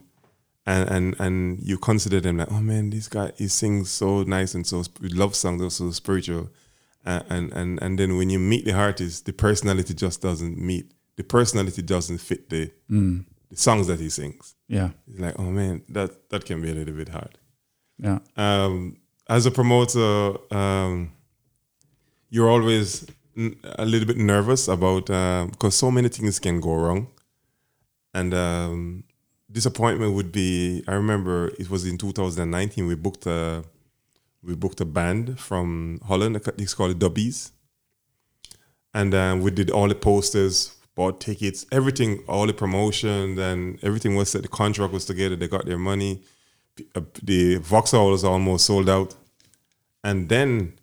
and 0.66 0.88
and 0.90 1.16
and 1.20 1.60
you 1.60 1.78
consider 1.78 2.20
them 2.20 2.36
like, 2.38 2.50
oh 2.52 2.60
man, 2.60 2.90
this 2.90 3.08
guy 3.08 3.32
he 3.36 3.48
sings 3.48 3.90
so 3.90 4.22
nice 4.22 4.54
and 4.54 4.66
so 4.66 4.82
love 5.00 5.34
songs 5.34 5.62
are 5.62 5.70
so 5.70 5.90
spiritual, 5.90 6.50
uh, 7.06 7.22
and 7.28 7.52
and 7.52 7.80
and 7.82 7.98
then 7.98 8.16
when 8.16 8.30
you 8.30 8.38
meet 8.38 8.64
the 8.64 8.72
artist, 8.74 9.24
the 9.26 9.32
personality 9.32 9.94
just 9.94 10.20
doesn't 10.22 10.58
meet. 10.58 10.92
The 11.16 11.24
personality 11.24 11.82
doesn't 11.82 12.18
fit 12.18 12.48
the 12.50 12.70
the 13.50 13.56
songs 13.56 13.86
that 13.88 14.00
he 14.00 14.08
sings. 14.10 14.54
Yeah, 14.68 14.90
It's 15.08 15.18
like, 15.18 15.34
oh 15.38 15.50
man, 15.50 15.82
that 15.88 16.30
that 16.30 16.44
can 16.44 16.62
be 16.62 16.70
a 16.70 16.74
little 16.74 16.94
bit 16.94 17.08
hard. 17.08 17.36
yeah, 17.98 18.20
Um, 18.36 18.96
as 19.30 19.46
a 19.46 19.50
promoter, 19.50 20.34
um, 20.52 21.12
you're 22.30 22.50
always 22.50 23.06
a 23.36 23.86
little 23.86 24.06
bit 24.06 24.16
nervous 24.16 24.66
about 24.66 25.06
because 25.52 25.76
so 25.76 25.90
many 25.90 26.08
things 26.08 26.40
can 26.40 26.60
go 26.60 26.74
wrong, 26.74 27.06
and 28.12 28.34
um, 28.34 29.04
disappointment 29.50 30.14
would 30.14 30.32
be. 30.32 30.82
I 30.88 30.94
remember 30.94 31.52
it 31.60 31.70
was 31.70 31.86
in 31.86 31.96
2019. 31.96 32.86
We 32.86 32.96
booked 32.96 33.26
a 33.26 33.64
we 34.42 34.56
booked 34.56 34.80
a 34.80 34.84
band 34.84 35.38
from 35.38 36.00
Holland. 36.06 36.36
It's 36.58 36.74
called 36.74 36.98
Dubbies, 36.98 37.52
and 38.92 39.14
um, 39.14 39.40
we 39.42 39.52
did 39.52 39.70
all 39.70 39.86
the 39.86 39.94
posters, 39.94 40.74
bought 40.96 41.20
tickets, 41.20 41.66
everything, 41.70 42.24
all 42.28 42.48
the 42.48 42.52
promotion, 42.52 43.38
and 43.38 43.78
everything 43.84 44.16
was 44.16 44.30
set. 44.30 44.42
The 44.42 44.48
contract 44.48 44.92
was 44.92 45.04
together. 45.04 45.36
They 45.36 45.46
got 45.46 45.66
their 45.66 45.78
money. 45.78 46.22
Uh, 46.96 47.02
The 47.22 47.58
VoxHall 47.58 48.10
was 48.10 48.24
almost 48.24 48.64
sold 48.66 48.88
out, 48.88 49.14
and 50.02 50.28
then 50.28 50.74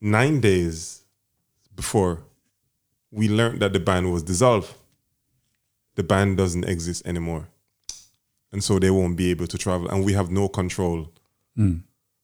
nine 0.00 0.40
days 0.40 1.02
before, 1.74 2.22
we 3.10 3.28
learned 3.28 3.60
that 3.60 3.72
the 3.72 3.80
band 3.80 4.12
was 4.12 4.22
dissolved. 4.22 4.72
The 5.94 6.02
band 6.02 6.38
doesn't 6.38 6.64
exist 6.64 7.06
anymore, 7.06 7.48
and 8.50 8.64
so 8.64 8.78
they 8.78 8.90
won't 8.90 9.16
be 9.16 9.30
able 9.30 9.46
to 9.46 9.58
travel, 9.58 9.88
and 9.88 10.04
we 10.04 10.14
have 10.14 10.30
no 10.30 10.48
control. 10.48 11.10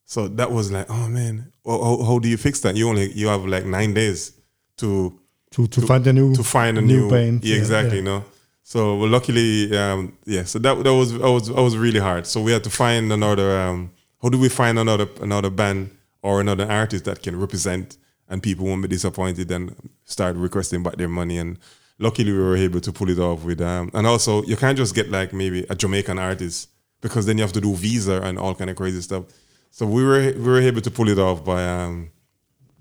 So 0.05 0.26
that 0.26 0.51
was 0.51 0.72
like, 0.72 0.86
oh 0.89 1.06
man, 1.09 1.52
well, 1.64 1.85
how, 1.85 2.02
how 2.02 2.18
do 2.18 2.28
you 2.30 2.39
fix 2.39 2.60
that? 2.60 2.76
You 2.76 2.89
only 2.89 3.12
you 3.12 3.28
have 3.28 3.44
like 3.44 3.66
nine 3.66 3.93
days 3.93 4.32
to 4.78 5.18
To, 5.51 5.66
to, 5.66 5.80
find 5.82 6.06
a 6.06 6.12
new 6.12 6.35
to 6.35 6.43
find 6.43 6.78
a 6.78 6.80
new 6.80 7.01
new, 7.02 7.10
band. 7.10 7.44
Yeah, 7.44 7.56
exactly. 7.56 7.98
yeah. 7.98 8.02
You 8.02 8.02
know. 8.02 8.24
So 8.62 8.97
well, 8.97 9.09
luckily, 9.10 9.76
um, 9.76 10.16
yeah. 10.24 10.44
So 10.44 10.59
that 10.60 10.82
that 10.82 10.94
was 10.94 11.12
that 11.12 11.30
was 11.30 11.48
that 11.48 11.62
was 11.62 11.76
really 11.76 12.01
hard. 12.01 12.26
So 12.26 12.40
we 12.40 12.52
had 12.52 12.64
to 12.64 12.70
find 12.70 13.12
another. 13.12 13.60
Um, 13.60 13.90
how 14.22 14.30
do 14.30 14.39
we 14.39 14.48
find 14.48 14.78
another 14.78 15.09
another 15.20 15.51
band 15.51 15.90
or 16.28 16.40
another 16.40 16.66
artist 16.70 17.05
that 17.06 17.22
can 17.22 17.34
represent 17.46 17.96
and 18.28 18.42
people 18.42 18.66
won't 18.66 18.82
be 18.82 18.88
disappointed 18.88 19.50
and 19.50 19.74
start 20.05 20.36
requesting 20.36 20.82
back 20.82 20.96
their 20.96 21.09
money 21.20 21.38
and. 21.38 21.59
Luckily, 22.00 22.30
we 22.30 22.38
were 22.38 22.56
able 22.56 22.80
to 22.80 22.92
pull 22.92 23.09
it 23.10 23.18
off 23.18 23.42
with, 23.42 23.60
um, 23.60 23.90
and 23.92 24.06
also 24.06 24.44
you 24.44 24.56
can't 24.56 24.78
just 24.78 24.94
get 24.94 25.10
like 25.10 25.32
maybe 25.32 25.66
a 25.68 25.74
Jamaican 25.74 26.16
artist 26.16 26.68
because 27.00 27.26
then 27.26 27.38
you 27.38 27.42
have 27.42 27.52
to 27.55 27.60
do 27.60 27.74
visa 27.74 28.22
and 28.22 28.38
all 28.38 28.55
kind 28.55 28.70
of 28.70 28.76
crazy 28.76 29.00
stuff. 29.00 29.24
So 29.72 29.84
we 29.84 30.05
were 30.05 30.32
we 30.36 30.48
were 30.52 30.60
able 30.60 30.80
to 30.80 30.92
pull 30.92 31.09
it 31.09 31.18
off 31.18 31.44
by 31.44 31.60
um, 31.66 32.12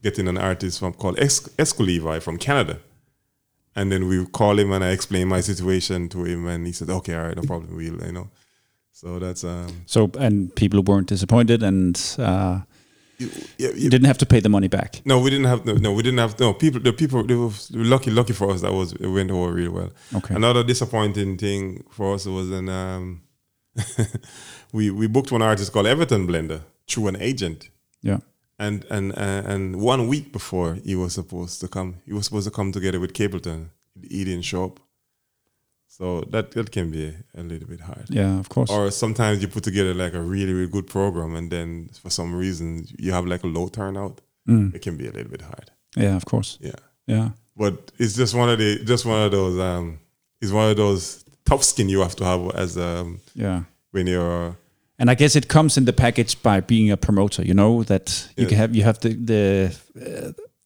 getting 0.04 0.28
an 0.28 0.38
artist 0.38 0.80
from 0.80 0.94
called 0.94 1.18
es- 1.20 1.50
Esco 1.58 2.22
from 2.22 2.38
Canada. 2.38 2.78
And 3.76 3.92
then 3.92 4.08
we 4.08 4.26
call 4.28 4.60
him 4.60 4.72
and 4.72 4.84
I 4.84 4.92
explain 4.92 5.28
my 5.28 5.42
situation 5.42 6.10
to 6.10 6.24
him 6.24 6.48
and 6.48 6.66
he 6.68 6.74
said, 6.74 6.90
Okay, 6.90 7.16
all 7.16 7.26
right, 7.28 7.36
no 7.36 7.44
problem, 7.44 7.76
we'll 7.76 8.06
you 8.06 8.12
know. 8.12 8.30
So 8.92 9.20
that's 9.20 9.44
um 9.44 9.84
So 9.86 10.12
and 10.20 10.54
people 10.56 10.82
weren't 10.82 11.08
disappointed, 11.08 11.62
and 11.62 11.96
uh, 12.18 12.62
you, 13.20 13.30
yeah, 13.58 13.70
you 13.76 13.90
didn't 13.90 14.06
have 14.06 14.18
to 14.20 14.26
pay 14.26 14.40
the 14.40 14.50
money 14.50 14.68
back. 14.68 15.02
no, 15.06 15.20
we 15.20 15.30
didn't 15.30 15.48
have 15.48 15.66
no, 15.66 15.74
no, 15.74 15.92
we 15.92 16.04
didn't 16.04 16.20
have 16.20 16.40
no 16.40 16.54
people 16.54 16.80
the 16.80 16.94
people 16.94 17.24
they 17.24 17.36
were 17.36 17.52
lucky 17.74 18.12
lucky 18.12 18.34
for 18.34 18.52
us 18.52 18.62
that 18.62 18.74
was 18.74 18.94
it 18.94 19.08
went 19.08 19.32
over 19.32 19.52
really 19.52 19.70
well. 19.70 19.92
Okay. 20.16 20.36
Another 20.36 20.64
disappointing 20.64 21.38
thing 21.38 21.84
for 21.90 22.14
us 22.14 22.26
was 22.26 22.52
an 22.52 22.70
um 22.70 23.22
we 24.74 24.90
we 24.92 25.08
booked 25.08 25.32
one 25.32 25.42
artist 25.42 25.72
called 25.72 25.88
Everton 25.88 26.28
Blender 26.28 26.62
through 26.88 27.08
an 27.08 27.16
agent. 27.20 27.70
Yeah, 28.02 28.20
and 28.60 28.86
and 28.90 29.14
uh, 29.14 29.44
and 29.46 29.82
one 29.82 30.08
week 30.08 30.32
before 30.32 30.76
he 30.84 30.96
was 30.96 31.14
supposed 31.14 31.60
to 31.62 31.68
come, 31.68 31.96
he 32.06 32.14
was 32.14 32.26
supposed 32.26 32.48
to 32.48 32.52
come 32.52 32.72
together 32.72 33.00
with 33.00 33.14
Capleton. 33.14 33.70
He 34.02 34.24
didn't 34.26 34.44
show 34.46 34.66
up, 34.66 34.80
so 35.98 36.22
that 36.32 36.52
that 36.52 36.72
can 36.72 36.92
be 36.92 37.14
a, 37.36 37.42
little 37.44 37.68
bit 37.68 37.82
hard. 37.82 38.06
yeah, 38.10 38.40
of 38.40 38.48
course. 38.50 38.70
Or 38.72 38.92
sometimes 38.92 39.42
you 39.42 39.48
put 39.48 39.64
together 39.64 39.94
like 39.94 40.14
a 40.14 40.22
really 40.22 40.54
really 40.54 40.72
good 40.72 40.88
program, 40.88 41.36
and 41.36 41.50
then 41.52 41.90
for 42.02 42.10
some 42.12 42.36
reason 42.36 42.86
you 42.98 43.12
have 43.14 43.26
like 43.26 43.44
a 43.44 43.48
low 43.48 43.68
turnout. 43.70 44.22
It 44.50 44.82
can 44.82 44.96
be 44.98 45.08
a 45.08 45.12
little 45.12 45.32
bit 45.32 45.42
hard. 45.42 45.72
yeah, 45.98 46.16
of 46.16 46.24
course. 46.24 46.58
Yeah, 46.62 46.80
Yeah, 47.06 47.30
but 47.56 47.92
it's 47.98 48.16
just 48.16 48.34
one 48.34 48.50
of 48.54 48.58
the 48.60 48.84
just 48.86 49.06
one 49.06 49.22
of 49.26 49.32
those. 49.32 49.60
Um, 49.60 50.00
it's 50.42 50.52
one 50.52 50.70
of 50.72 50.78
those 50.78 51.26
tough 51.46 51.64
skin 51.64 51.90
you 51.90 52.02
have 52.02 52.16
to 52.16 52.24
have 52.26 52.52
as 52.56 52.78
um 52.78 53.20
yeah. 53.36 53.64
when 53.92 54.08
you're 54.08 54.56
And 55.00 55.10
I 55.10 55.16
guess 55.16 55.36
it 55.36 55.48
comes 55.48 55.78
in 55.78 55.86
the 55.86 55.94
package 55.94 56.42
by 56.44 56.62
being 56.62 56.92
a 56.92 56.98
promoter. 56.98 57.44
You 57.44 57.54
know 57.54 57.84
that 57.84 58.30
you 58.38 58.44
Yeah. 58.44 58.50
can 58.50 58.58
have 58.58 58.76
you 58.76 58.84
have 58.84 59.00
the 59.00 59.10
the 59.32 59.74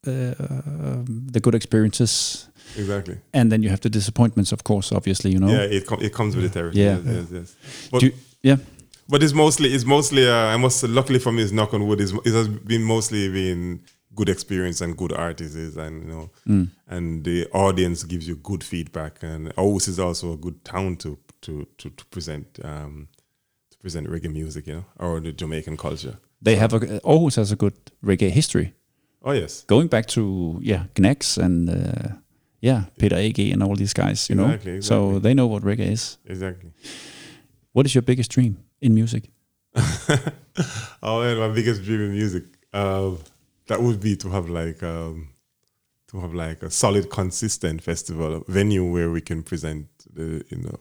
uh, 0.07 0.11
uh, 0.11 1.03
the 1.33 1.39
good 1.39 1.55
experiences, 1.55 2.47
exactly. 2.77 3.17
and 3.33 3.51
then 3.51 3.63
you 3.63 3.69
have 3.69 3.81
the 3.81 3.89
disappointments, 3.89 4.51
of 4.51 4.63
course. 4.63 4.91
Obviously, 4.95 5.31
you 5.31 5.39
know. 5.39 5.49
Yeah, 5.49 5.77
it 5.77 5.85
com- 5.85 6.01
it 6.01 6.13
comes 6.13 6.35
with 6.35 6.45
the 6.45 6.49
territory. 6.59 6.83
Yeah. 6.83 6.99
yes, 7.05 7.27
yes. 7.31 7.55
But 7.91 8.01
you- 8.03 8.13
yeah. 8.43 8.57
But 9.09 9.23
it's 9.23 9.33
mostly 9.33 9.73
it's 9.73 9.85
mostly 9.85 10.27
uh, 10.27 10.53
I 10.55 10.57
must 10.57 10.83
luckily 10.83 11.19
for 11.19 11.31
me 11.33 11.43
it's 11.43 11.51
knock 11.51 11.73
on 11.73 11.85
wood 11.85 11.99
it's, 11.99 12.13
it 12.25 12.33
has 12.33 12.47
been 12.47 12.83
mostly 12.83 13.29
been 13.29 13.81
good 14.15 14.29
experience 14.29 14.79
and 14.79 14.95
good 14.95 15.11
artists 15.11 15.75
and 15.75 16.03
you 16.03 16.09
know 16.13 16.29
and 16.87 17.23
the 17.25 17.45
audience 17.51 18.03
gives 18.05 18.25
you 18.27 18.35
good 18.37 18.63
feedback 18.63 19.21
and 19.23 19.53
Aarhus 19.55 19.87
is 19.89 19.99
also 19.99 20.33
a 20.33 20.37
good 20.37 20.63
town 20.63 20.95
to 20.97 21.17
to 21.41 21.65
to, 21.77 21.89
to 21.89 22.05
present 22.05 22.59
um, 22.63 23.07
to 23.71 23.77
present 23.79 24.07
reggae 24.07 24.31
music 24.31 24.67
you 24.67 24.75
know 24.75 24.85
or 24.97 25.19
the 25.19 25.33
Jamaican 25.33 25.75
culture. 25.77 26.17
They 26.41 26.55
have 26.55 26.73
a 26.73 26.79
Aarhus 26.79 27.35
has 27.35 27.51
a 27.51 27.55
good 27.57 27.73
reggae 28.01 28.29
history, 28.31 28.73
Oh 29.25 29.33
yes, 29.33 29.65
going 29.67 29.87
back 29.89 30.05
to 30.07 30.57
yeah 30.61 30.85
Gnex 30.95 31.37
and 31.37 31.69
uh, 31.69 32.15
yeah 32.61 32.83
Peter 32.97 33.15
A.G. 33.17 33.51
and 33.51 33.61
all 33.63 33.75
these 33.75 33.93
guys. 33.93 34.29
You 34.29 34.41
Exactly, 34.41 34.73
know, 34.73 34.81
so 34.81 35.19
they 35.19 35.33
know 35.33 35.47
what 35.47 35.63
reggae 35.63 35.91
is. 35.91 36.17
exactly. 36.25 36.71
What 37.73 37.85
is 37.85 37.93
your 37.95 38.01
biggest 38.03 38.31
dream 38.31 38.57
in 38.81 38.93
music? 38.93 39.29
oh 41.01 41.21
man, 41.21 41.37
my 41.37 41.49
biggest 41.49 41.83
dream 41.83 42.01
in 42.01 42.11
music. 42.11 42.43
Um, 42.73 43.17
that 43.67 43.81
would 43.81 43.99
be 43.99 44.15
to 44.17 44.29
have 44.29 44.49
like 44.49 44.83
um, 44.83 45.29
to 46.09 46.19
have 46.19 46.33
like 46.33 46.63
a 46.63 46.69
solid, 46.69 47.09
consistent 47.09 47.81
festival 47.81 48.43
venue 48.47 48.85
where 48.91 49.09
we 49.09 49.21
can 49.21 49.43
present 49.43 49.87
the 50.13 50.43
you 50.49 50.57
know 50.57 50.77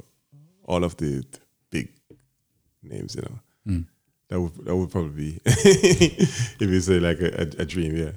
all 0.65 0.85
of 0.85 0.97
the 0.97 1.25
big 1.71 1.89
names. 2.83 3.15
You 3.17 3.23
know, 3.23 3.85
that 4.29 4.41
would 4.41 4.55
that 4.67 4.77
would 4.77 4.91
probably 4.91 5.13
be 5.33 5.41
if 5.47 6.61
you 6.61 6.81
say 6.81 6.99
like 7.01 7.21
a, 7.21 7.43
a, 7.43 7.63
a 7.63 7.65
dream. 7.65 7.97
Yeah. 7.97 8.13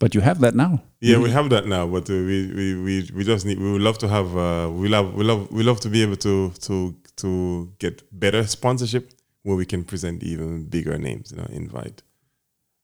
But 0.00 0.14
you 0.14 0.22
have 0.22 0.40
that 0.40 0.54
now. 0.54 0.82
Yeah, 1.00 1.18
we 1.18 1.30
have 1.30 1.50
that 1.50 1.66
now, 1.66 1.86
but 1.86 2.08
uh, 2.10 2.14
we, 2.14 2.46
we, 2.58 2.74
we, 2.82 3.10
we 3.14 3.22
just 3.24 3.44
need. 3.46 3.58
We 3.60 3.70
would 3.72 3.82
love 3.82 3.98
to 3.98 4.08
have. 4.08 4.34
Uh, 4.36 4.70
we 4.72 4.88
love 4.88 5.14
we 5.14 5.24
love 5.24 5.50
we 5.52 5.62
love 5.62 5.78
to 5.80 5.88
be 5.90 6.02
able 6.02 6.16
to 6.16 6.50
to 6.66 6.94
to 7.16 7.70
get 7.78 8.02
better 8.18 8.46
sponsorship 8.46 9.12
where 9.42 9.56
we 9.56 9.66
can 9.66 9.84
present 9.84 10.22
even 10.22 10.64
bigger 10.64 10.96
names. 10.98 11.30
You 11.32 11.36
know, 11.38 11.46
invite, 11.50 12.02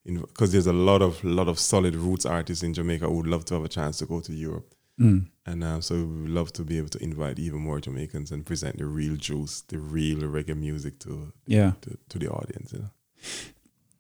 because 0.05 0.53
there's 0.53 0.67
a 0.67 0.73
lot 0.75 1.01
of 1.03 1.25
lot 1.25 1.49
of 1.49 1.59
solid 1.59 1.95
roots 1.97 2.27
artists 2.27 2.63
in 2.63 2.75
Jamaica 2.75 3.07
who 3.07 3.17
would 3.17 3.27
love 3.27 3.45
to 3.47 3.55
have 3.55 3.65
a 3.65 3.69
chance 3.69 3.97
to 3.99 4.07
go 4.07 4.21
to 4.21 4.33
Europe, 4.35 4.75
and 4.99 5.65
uh, 5.65 5.81
so 5.81 5.95
we 5.95 6.23
would 6.23 6.31
love 6.31 6.53
to 6.53 6.65
be 6.65 6.77
able 6.79 6.89
to 6.91 7.03
invite 7.03 7.39
even 7.39 7.61
more 7.61 7.81
Jamaicans 7.81 8.31
and 8.31 8.45
present 8.45 8.77
the 8.79 8.85
real 8.85 9.17
juice, 9.17 9.63
the 9.69 9.79
real 9.79 10.19
reggae 10.19 10.55
music 10.57 10.99
to 11.01 11.33
Yeah. 11.47 11.73
to, 11.81 11.97
to 12.11 12.19
the 12.19 12.29
audience. 12.29 12.73
You 12.75 12.79
know. 12.81 12.91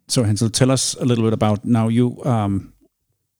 So 0.08 0.22
Hansel, 0.22 0.50
tell 0.50 0.70
us 0.70 0.94
a 1.00 1.04
little 1.04 1.24
bit 1.24 1.32
about 1.32 1.64
now. 1.64 1.88
You, 1.88 2.22
um, 2.24 2.72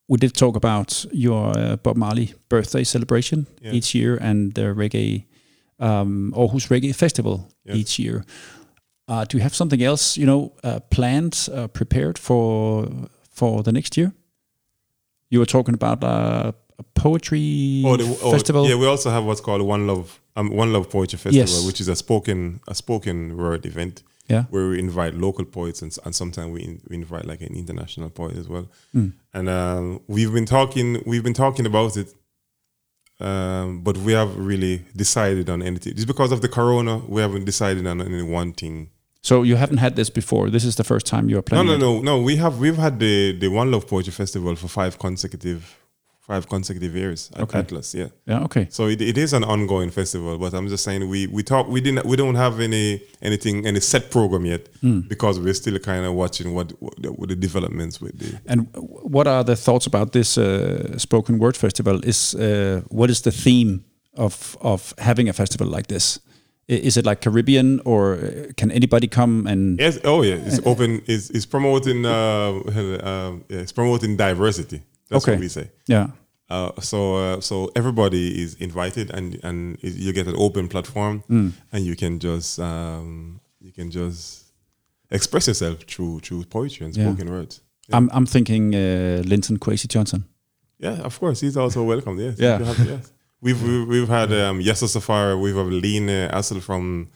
we 0.09 0.19
did 0.19 0.35
talk 0.35 0.57
about 0.57 1.05
your 1.13 1.57
uh, 1.59 1.77
Bob 1.77 1.97
Marley 1.97 2.35
birthday 2.49 2.85
celebration 2.85 3.47
Yeah. 3.61 3.73
each 3.75 3.95
year 3.95 4.17
and 4.21 4.55
the 4.55 4.75
reggae, 4.75 5.25
um, 5.81 6.33
Aarhus 6.37 6.69
Reggae 6.69 6.95
Festival 6.95 7.49
Yes. 7.65 7.77
each 7.77 7.99
year. 7.99 8.25
Uh, 9.09 9.25
do 9.25 9.37
you 9.37 9.43
have 9.43 9.55
something 9.55 9.83
else, 9.83 10.17
you 10.21 10.27
know, 10.27 10.53
uh, 10.65 10.81
planned, 10.91 11.49
uh, 11.53 11.67
prepared 11.69 12.19
for 12.19 12.89
for 13.31 13.63
the 13.63 13.73
next 13.73 13.97
year? 13.97 14.13
You 15.31 15.39
were 15.41 15.47
talking 15.47 15.75
about 15.75 16.03
uh, 16.05 16.53
a 16.79 16.83
poetry 16.95 17.83
Oh, 17.85 17.97
the, 17.97 18.05
oh, 18.23 18.31
festival. 18.33 18.69
Yeah, 18.69 18.77
we 18.79 18.87
also 18.87 19.11
have 19.11 19.25
what's 19.27 19.41
called 19.41 19.63
One 19.63 19.87
Love, 19.87 20.21
um, 20.37 20.51
One 20.57 20.73
Love 20.73 20.89
Poetry 20.91 21.19
Festival, 21.19 21.39
Yes. 21.59 21.67
which 21.67 21.81
is 21.81 21.89
a 21.89 21.95
spoken 21.97 22.61
a 22.69 22.75
spoken 22.75 23.37
word 23.37 23.67
event 23.67 24.03
Yeah. 24.29 24.45
where 24.51 24.69
we 24.69 24.79
invite 24.79 25.15
local 25.15 25.45
poets 25.45 25.83
and, 25.83 25.97
and 26.05 26.15
sometimes 26.15 26.51
we, 26.53 26.63
in, 26.63 26.83
we 26.89 26.97
invite 26.97 27.27
like 27.27 27.41
an 27.43 27.55
international 27.55 28.11
poet 28.11 28.37
as 28.37 28.49
well. 28.49 28.69
Mm. 28.95 29.13
And 29.33 29.49
um, 29.49 30.01
we've 30.09 30.33
been 30.33 30.47
talking 30.47 31.03
we've 31.07 31.23
been 31.23 31.35
talking 31.35 31.67
about 31.67 31.97
it, 31.97 32.13
um, 33.21 33.83
but 33.83 33.97
we 33.99 34.13
haven't 34.13 34.45
really 34.45 34.85
decided 34.95 35.49
on 35.49 35.63
anything. 35.63 35.95
Just 35.95 36.07
because 36.07 36.33
of 36.33 36.41
the 36.41 36.49
corona, 36.49 36.99
we 36.99 37.21
haven't 37.21 37.45
decided 37.45 37.87
on 37.87 38.01
any 38.01 38.23
one 38.23 38.53
thing. 38.53 38.91
So 39.23 39.43
you 39.43 39.57
haven't 39.57 39.79
had 39.79 39.97
this 39.97 40.11
before. 40.11 40.51
This 40.51 40.65
is 40.65 40.77
the 40.77 40.85
first 40.85 41.05
time 41.07 41.29
you 41.29 41.39
are 41.39 41.43
playing. 41.43 41.67
No, 41.67 41.77
no, 41.77 41.97
it. 41.97 42.03
no, 42.03 42.17
no. 42.19 42.23
We 42.23 42.37
have 42.37 42.59
we've 42.59 42.77
had 42.77 42.99
the 43.01 43.37
the 43.39 43.49
One 43.49 43.71
Love 43.71 43.87
Poetry 43.89 44.13
Festival 44.13 44.55
for 44.57 44.69
five 44.69 44.99
consecutive 44.99 45.77
five 46.27 46.49
consecutive 46.49 46.95
years 46.97 47.31
at 47.35 47.41
Okay. 47.43 47.59
Atlas. 47.61 47.95
Yeah. 47.95 48.09
Yeah. 48.27 48.45
Okay. 48.47 48.67
So 48.71 48.89
it, 48.89 49.01
it 49.01 49.17
is 49.17 49.33
an 49.33 49.45
ongoing 49.45 49.91
festival, 49.91 50.39
but 50.39 50.53
I'm 50.55 50.69
just 50.69 50.83
saying 50.85 51.09
we 51.09 51.27
we 51.29 51.43
talk 51.43 51.69
we 51.69 51.81
didn't 51.81 52.05
we 52.05 52.17
don't 52.17 52.35
have 52.37 52.61
any 52.61 53.01
anything 53.23 53.67
any 53.67 53.81
set 53.81 54.11
program 54.11 54.45
yet 54.45 54.63
because 55.09 55.39
we're 55.41 55.55
still 55.55 55.79
kind 55.79 56.05
of 56.05 56.13
watching 56.15 56.55
what 56.55 56.73
what 56.81 56.95
the, 57.03 57.09
what 57.13 57.29
the 57.29 57.37
developments 57.37 58.01
with 58.01 58.19
the 58.19 58.29
And 58.53 58.67
what 59.17 59.27
are 59.27 59.45
the 59.45 59.57
thoughts 59.57 59.87
about 59.87 60.11
this 60.13 60.37
uh, 60.39 60.99
spoken 60.99 61.39
word 61.39 61.57
festival? 61.57 62.01
Is 62.05 62.35
uh, 62.35 62.81
what 62.89 63.11
is 63.11 63.21
the 63.21 63.33
theme 63.33 63.85
of 64.17 64.57
of 64.61 64.95
having 64.99 65.29
a 65.29 65.33
festival 65.33 65.67
like 65.77 65.87
this? 65.87 66.21
Is 66.69 66.97
it 66.97 67.07
like 67.07 67.21
Caribbean, 67.21 67.81
or 67.85 68.15
uh, 68.15 68.53
can 68.57 68.71
anybody 68.73 69.07
come 69.09 69.47
and? 69.47 69.79
yes 69.81 69.99
oh 70.05 70.23
yeah 70.25 70.47
it's 70.47 70.59
open 70.71 71.01
is 71.07 71.31
it's 71.31 71.47
promoting 71.47 72.05
uh, 72.05 72.53
yeah, 73.49 73.61
it's 73.63 73.73
promoting 73.73 74.17
diversity. 74.17 74.81
That's 75.09 75.25
Okay. 75.25 75.33
what 75.33 75.41
we 75.41 75.49
say. 75.49 75.71
Yeah. 75.87 76.09
Uh, 76.49 76.71
so 76.81 77.17
uh, 77.17 77.41
so 77.41 77.71
everybody 77.75 78.43
is 78.43 78.55
invited 78.61 79.11
and 79.11 79.39
and 79.43 79.79
you 79.83 80.13
get 80.13 80.27
an 80.29 80.37
open 80.37 80.69
platform 80.69 81.23
and 81.73 81.85
you 81.85 81.97
can 81.97 82.19
just 82.19 82.59
um, 82.61 83.41
you 83.61 83.73
can 83.73 83.91
just 83.91 84.45
express 85.11 85.47
yourself 85.49 85.79
through 85.89 86.21
through 86.21 86.45
poetry 86.45 86.87
and 86.87 86.97
Yeah. 86.97 87.07
spoken 87.07 87.31
words. 87.31 87.61
I'm 87.93 88.09
I'm 88.13 88.27
thinking 88.27 88.75
uh, 88.75 89.23
Linton 89.25 89.59
Kwesi 89.59 89.87
Johnson. 89.89 90.25
Yeah, 90.79 91.01
of 91.07 91.19
course. 91.19 91.41
He's 91.41 91.57
also 91.57 91.83
welcome. 91.83 92.19
Yes. 92.21 92.39
Yeah. 92.39 92.59
Have- 92.65 92.87
yes. 92.89 93.13
We've 93.41 93.63
we've, 93.63 93.89
we've 93.89 94.09
had 94.09 94.33
um, 94.33 94.61
Yessa 94.61 94.89
Safari. 94.89 95.37
We've 95.37 95.55
had 95.57 95.67
Lean 95.67 96.09
Assel 96.09 96.61
from 96.61 97.09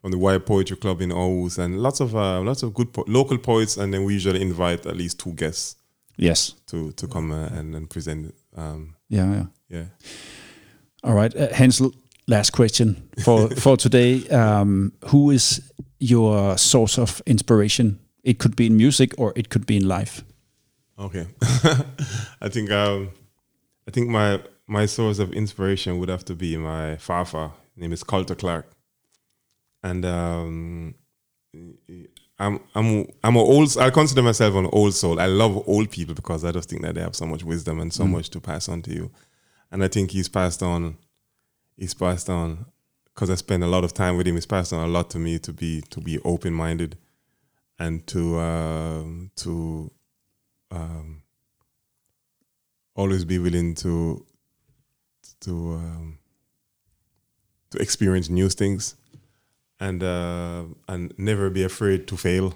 from 0.00 0.10
the 0.12 0.18
White 0.18 0.44
Poetry 0.46 0.76
Club 0.76 1.00
in 1.00 1.10
Aarhus, 1.10 1.58
and 1.58 1.80
lots 1.82 2.00
of 2.00 2.14
uh, 2.14 2.40
lots 2.40 2.62
of 2.62 2.72
good 2.74 2.92
po- 2.92 3.04
local 3.06 3.38
poets. 3.38 3.76
And 3.76 3.92
then 3.92 4.04
we 4.04 4.14
usually 4.14 4.40
invite 4.42 4.86
at 4.86 4.96
least 4.96 5.18
two 5.20 5.32
guests 5.32 5.76
Yes. 6.18 6.54
to 6.66 6.92
to 6.92 7.06
come 7.06 7.32
uh, 7.34 7.58
and 7.58 7.74
and 7.74 7.88
present. 7.88 8.34
Um, 8.56 8.96
Yeah. 9.08 9.30
Yeah. 9.32 9.46
yeah. 9.68 9.84
All 11.02 11.14
right, 11.14 11.34
uh, 11.36 11.48
Hansel. 11.52 11.92
Last 12.26 12.50
question 12.50 12.96
for 13.24 13.48
for 13.56 13.76
today. 13.76 14.28
Um, 14.28 14.92
who 15.10 15.30
is 15.30 15.62
your 15.98 16.58
source 16.58 16.98
of 17.00 17.22
inspiration? 17.26 17.98
It 18.22 18.38
could 18.38 18.56
be 18.56 18.66
in 18.66 18.76
music 18.76 19.14
or 19.18 19.32
it 19.36 19.48
could 19.48 19.64
be 19.66 19.76
in 19.76 19.88
life. 19.88 20.24
Okay. 20.98 21.26
I 22.42 22.48
think 22.50 22.70
um, 22.70 23.10
I 23.86 23.90
think 23.90 24.08
my 24.10 24.40
my 24.66 24.86
source 24.86 25.22
of 25.22 25.32
inspiration 25.32 25.98
would 25.98 26.10
have 26.10 26.24
to 26.24 26.34
be 26.34 26.56
my 26.56 26.96
fafa. 26.96 27.52
Name 27.76 27.92
is 27.94 28.04
Colter 28.04 28.34
Clark, 28.34 28.66
and 29.82 30.04
um, 30.04 30.94
I'm 32.38 32.60
I'm 32.74 33.06
I'm 33.24 33.36
a 33.36 33.40
old. 33.40 33.76
I 33.78 33.90
consider 33.90 34.22
myself 34.22 34.54
an 34.54 34.66
old 34.72 34.94
soul. 34.94 35.20
I 35.20 35.26
love 35.26 35.68
old 35.68 35.90
people 35.90 36.14
because 36.14 36.44
I 36.44 36.52
just 36.52 36.70
think 36.70 36.82
that 36.82 36.94
they 36.94 37.00
have 37.00 37.16
so 37.16 37.26
much 37.26 37.42
wisdom 37.42 37.80
and 37.80 37.92
so 37.92 38.06
much 38.06 38.30
to 38.30 38.40
pass 38.40 38.68
on 38.68 38.82
to 38.82 38.92
you, 38.94 39.10
and 39.72 39.82
I 39.82 39.88
think 39.88 40.12
he's 40.12 40.28
passed 40.28 40.62
on. 40.62 40.96
He's 41.76 41.94
passed 41.94 42.30
on 42.30 42.66
because 43.12 43.30
I 43.30 43.34
spend 43.34 43.64
a 43.64 43.66
lot 43.66 43.82
of 43.82 43.92
time 43.92 44.16
with 44.16 44.26
him. 44.26 44.36
He's 44.36 44.46
passed 44.46 44.72
on 44.72 44.84
a 44.84 44.90
lot 44.90 45.10
to 45.10 45.18
me 45.18 45.38
to 45.40 45.52
be 45.52 45.80
to 45.90 46.00
be 46.00 46.20
open 46.20 46.52
minded, 46.52 46.96
and 47.78 48.06
to 48.08 48.38
um, 48.38 49.30
to 49.36 49.90
um, 50.70 51.22
always 52.94 53.24
be 53.24 53.40
willing 53.40 53.74
to 53.76 54.24
to 55.40 55.50
um, 55.74 56.18
to 57.70 57.78
experience 57.78 58.28
new 58.28 58.48
things 58.48 58.94
and 59.80 60.02
uh, 60.02 60.64
and 60.88 61.12
never 61.18 61.50
be 61.50 61.62
afraid 61.64 62.06
to 62.08 62.16
fail. 62.16 62.54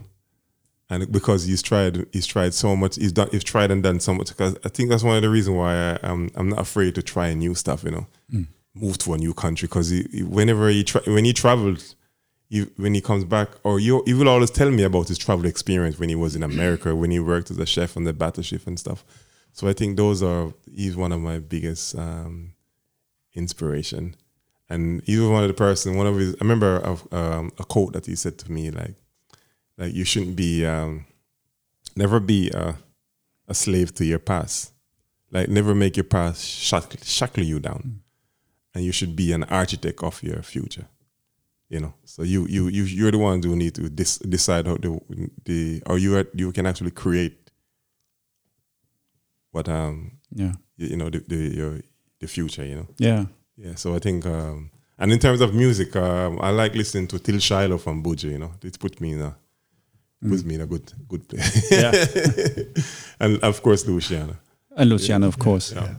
And 0.90 1.10
because 1.10 1.44
he's 1.44 1.62
tried, 1.62 2.06
he's 2.12 2.26
tried 2.26 2.52
so 2.52 2.76
much. 2.76 2.96
He's 2.96 3.12
done, 3.12 3.28
he's 3.30 3.44
tried 3.44 3.70
and 3.70 3.82
done 3.82 3.98
so 4.00 4.12
much. 4.12 4.28
Because 4.28 4.56
I 4.64 4.68
think 4.68 4.90
that's 4.90 5.02
one 5.02 5.16
of 5.16 5.22
the 5.22 5.30
reasons 5.30 5.56
why 5.56 5.74
I, 5.92 5.98
I'm 6.02 6.30
I'm 6.34 6.48
not 6.50 6.58
afraid 6.58 6.94
to 6.96 7.02
try 7.02 7.32
new 7.32 7.54
stuff. 7.54 7.82
You 7.84 7.92
know, 7.92 8.06
move 8.74 8.98
to 8.98 9.14
a 9.14 9.18
new 9.18 9.32
country. 9.32 9.68
Because 9.68 9.88
he, 9.88 10.06
he- 10.12 10.22
whenever 10.22 10.68
he 10.68 10.84
tra- 10.84 11.02
when 11.06 11.24
he 11.24 11.32
travels, 11.32 11.96
he, 12.50 12.62
when 12.76 12.92
he 12.92 13.00
comes 13.00 13.24
back, 13.24 13.48
or 13.64 13.80
you, 13.80 14.02
he 14.04 14.12
will 14.12 14.28
always 14.28 14.50
tell 14.50 14.70
me 14.70 14.82
about 14.82 15.08
his 15.08 15.16
travel 15.16 15.46
experience 15.46 15.98
when 15.98 16.10
he 16.10 16.14
was 16.14 16.36
in 16.36 16.42
America, 16.42 16.94
when 16.94 17.10
he 17.10 17.20
worked 17.20 17.50
as 17.50 17.56
a 17.58 17.64
chef 17.64 17.96
on 17.96 18.04
the 18.04 18.12
battleship 18.12 18.66
and 18.66 18.78
stuff. 18.78 19.02
So 19.54 19.68
I 19.68 19.72
think 19.72 19.96
those 19.96 20.22
are 20.22 20.52
he's 20.74 20.96
one 20.96 21.12
of 21.12 21.20
my 21.20 21.38
biggest 21.38 21.96
um, 21.96 22.52
inspiration, 23.34 24.14
and 24.72 25.02
he 25.06 25.18
was 25.18 25.28
one 25.36 25.42
of 25.44 25.48
the 25.48 25.54
person. 25.66 25.96
One 25.96 26.06
of 26.06 26.16
his, 26.16 26.34
I 26.34 26.38
remember 26.46 26.70
a, 26.90 26.92
um, 27.20 27.52
a 27.58 27.64
quote 27.64 27.92
that 27.94 28.06
he 28.06 28.16
said 28.16 28.38
to 28.38 28.50
me, 28.56 28.70
like, 28.70 28.94
like 29.80 29.92
you 29.98 30.04
shouldn't 30.04 30.36
be, 30.36 30.64
um, 30.74 31.04
never 31.96 32.18
be 32.20 32.50
a, 32.50 32.76
a 33.48 33.54
slave 33.54 33.88
to 33.96 34.04
your 34.04 34.18
past, 34.18 34.72
like 35.30 35.48
never 35.48 35.74
make 35.74 35.96
your 35.96 36.04
past 36.16 36.40
shackle, 36.68 37.00
shackle 37.02 37.44
you 37.44 37.58
down, 37.60 38.00
and 38.74 38.84
you 38.84 38.92
should 38.92 39.14
be 39.16 39.32
an 39.32 39.44
architect 39.44 40.02
of 40.02 40.22
your 40.22 40.42
future 40.42 40.86
you 41.72 41.80
know 41.80 41.94
so 42.04 42.22
you 42.22 42.46
you 42.48 42.68
you 42.68 42.84
you're 42.84 43.10
the 43.10 43.16
ones 43.30 43.46
who 43.46 43.56
need 43.56 43.74
to 43.74 43.88
dis- 43.88 44.18
decide 44.18 44.66
how 44.66 44.76
the 44.76 44.92
the 45.46 45.82
or 45.86 45.96
you 45.98 46.14
are, 46.18 46.26
you 46.34 46.52
can 46.52 46.66
actually 46.66 46.90
create 46.90 47.50
what 49.52 49.68
um 49.68 50.18
Yeah. 50.30 50.52
you, 50.76 50.88
you 50.88 50.96
know 50.96 51.10
the, 51.10 51.20
the 51.26 51.36
your 51.56 51.80
the 52.20 52.26
future 52.26 52.64
you 52.64 52.74
know 52.76 52.88
Yeah. 52.98 53.24
Yeah 53.64 53.76
so 53.76 53.94
i 53.96 53.98
think 54.00 54.24
um 54.26 54.70
and 54.98 55.12
in 55.12 55.18
terms 55.18 55.40
of 55.40 55.54
music 55.54 55.94
um 55.96 56.38
i 56.40 56.50
like 56.62 56.74
listening 56.78 57.08
to 57.08 57.18
till 57.18 57.38
shiloh 57.40 57.78
from 57.78 58.02
buju 58.02 58.24
you 58.30 58.38
know 58.38 58.50
it 58.62 58.78
put 58.78 59.00
me 59.00 59.08
in 59.12 59.20
a 59.22 59.34
puts 60.30 60.44
me 60.44 60.54
in 60.54 60.60
a 60.60 60.66
good 60.66 60.92
good 61.08 61.24
place 61.28 61.70
Yeah. 61.70 61.92
and 63.20 63.38
of 63.42 63.60
course 63.62 63.86
luciano 63.90 64.34
And 64.76 64.88
Luciano, 64.90 65.26
of 65.26 65.36
course. 65.38 65.74
yeah. 65.76 65.94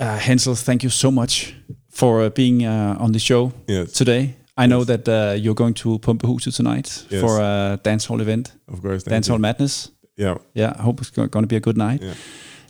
Uh, 0.00 0.18
Hansel, 0.18 0.54
thank 0.54 0.82
you 0.82 0.90
so 0.90 1.10
much 1.10 1.54
for 1.88 2.22
uh, 2.22 2.28
being 2.30 2.64
uh, 2.64 2.96
on 3.04 3.12
the 3.12 3.18
show 3.18 3.52
yes 3.68 3.92
today. 3.92 4.34
I 4.56 4.66
know 4.66 4.84
that 4.84 5.08
uh, 5.08 5.34
you're 5.42 5.54
going 5.54 5.74
to 5.74 5.98
Pumpehuset 5.98 6.54
tonight 6.56 7.06
Yes. 7.10 7.20
for 7.20 7.40
a 7.40 7.78
dance 7.82 8.04
hall 8.08 8.20
event, 8.20 8.52
of 8.68 8.80
course 8.82 9.02
Dance. 9.04 9.28
Hall 9.28 9.38
Madness. 9.40 9.90
yeah 10.16 10.36
Yeah, 10.54 10.72
I 10.78 10.82
hope 10.82 11.00
it's 11.00 11.10
going 11.10 11.30
to 11.30 11.46
be 11.46 11.56
a 11.56 11.60
good 11.60 11.76
night. 11.76 12.02
Yeah. 12.02 12.14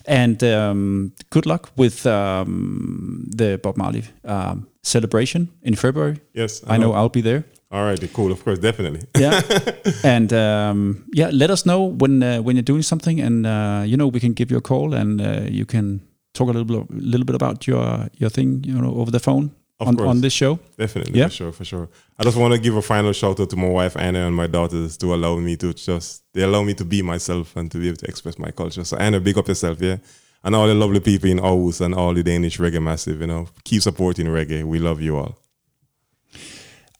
And 0.06 0.42
um, 0.42 1.12
good 1.30 1.46
luck 1.46 1.70
with 1.76 2.06
um, 2.06 3.26
the 3.36 3.58
Bob 3.62 3.76
Marley 3.76 4.04
um, 4.24 4.66
celebration 4.82 5.48
in 5.62 5.74
February. 5.74 6.20
yes 6.34 6.62
I 6.66 6.76
know 6.78 6.92
I'll 6.92 7.08
be 7.08 7.22
there. 7.22 7.44
All 7.70 7.84
right, 7.84 8.12
cool. 8.12 8.30
Of 8.32 8.44
course, 8.44 8.58
definitely. 8.58 9.00
yeah 9.18 9.40
and 10.04 10.32
um, 10.32 11.04
yeah 11.12 11.30
let 11.32 11.50
us 11.50 11.64
know 11.64 11.84
when 11.84 12.22
uh, 12.22 12.42
when 12.42 12.56
you're 12.56 12.62
doing 12.62 12.82
something 12.82 13.20
and 13.20 13.46
uh, 13.46 13.82
you 13.86 13.96
know 13.96 14.08
we 14.08 14.20
can 14.20 14.34
give 14.34 14.50
you 14.50 14.58
a 14.58 14.60
call 14.60 14.94
and 14.94 15.20
uh, 15.20 15.42
you 15.48 15.64
can 15.64 16.00
talk 16.34 16.48
a 16.48 16.52
little 16.52 16.64
bit 16.64 16.90
little 16.90 17.24
bit 17.24 17.34
about 17.34 17.66
your 17.66 18.08
your 18.18 18.30
thing 18.30 18.62
you 18.64 18.74
know 18.74 18.94
over 18.94 19.10
the 19.10 19.20
phone 19.20 19.50
on, 19.88 19.96
course. 19.96 20.08
on 20.10 20.20
this 20.20 20.32
show 20.32 20.58
Definitely, 20.78 21.18
Yeah. 21.18 21.28
for 21.28 21.34
sure, 21.34 21.52
for 21.52 21.64
sure. 21.64 21.88
I 22.18 22.22
just 22.24 22.36
want 22.36 22.54
to 22.54 22.60
give 22.60 22.76
a 22.76 22.82
final 22.82 23.12
shout 23.12 23.40
out 23.40 23.50
to 23.50 23.56
my 23.56 23.68
wife 23.68 23.96
Anna 23.96 24.26
and 24.26 24.34
my 24.36 24.46
daughters 24.46 24.96
to 24.98 25.14
allow 25.14 25.36
me 25.38 25.56
to 25.56 25.72
just 25.74 26.22
they 26.34 26.42
allow 26.42 26.62
me 26.62 26.74
to 26.74 26.84
be 26.84 27.02
myself 27.02 27.56
and 27.56 27.70
to 27.72 27.78
be 27.78 27.88
able 27.88 27.96
to 27.98 28.06
express 28.06 28.38
my 28.38 28.50
culture. 28.50 28.84
So 28.84 28.96
Anna, 28.96 29.20
big 29.20 29.36
up 29.38 29.48
yourself, 29.48 29.80
yeah, 29.80 29.96
and 30.44 30.54
all 30.54 30.66
the 30.66 30.74
lovely 30.74 31.00
people 31.00 31.28
in 31.30 31.38
Aarhus 31.40 31.80
and 31.80 31.94
all 31.94 32.14
the 32.14 32.22
Danish 32.22 32.58
reggae 32.58 32.80
massive. 32.82 33.20
You 33.20 33.26
know, 33.26 33.46
keep 33.64 33.82
supporting 33.82 34.26
reggae. 34.26 34.64
We 34.64 34.78
love 34.78 35.00
you 35.00 35.16
all. 35.16 35.38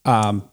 um, 0.05 0.49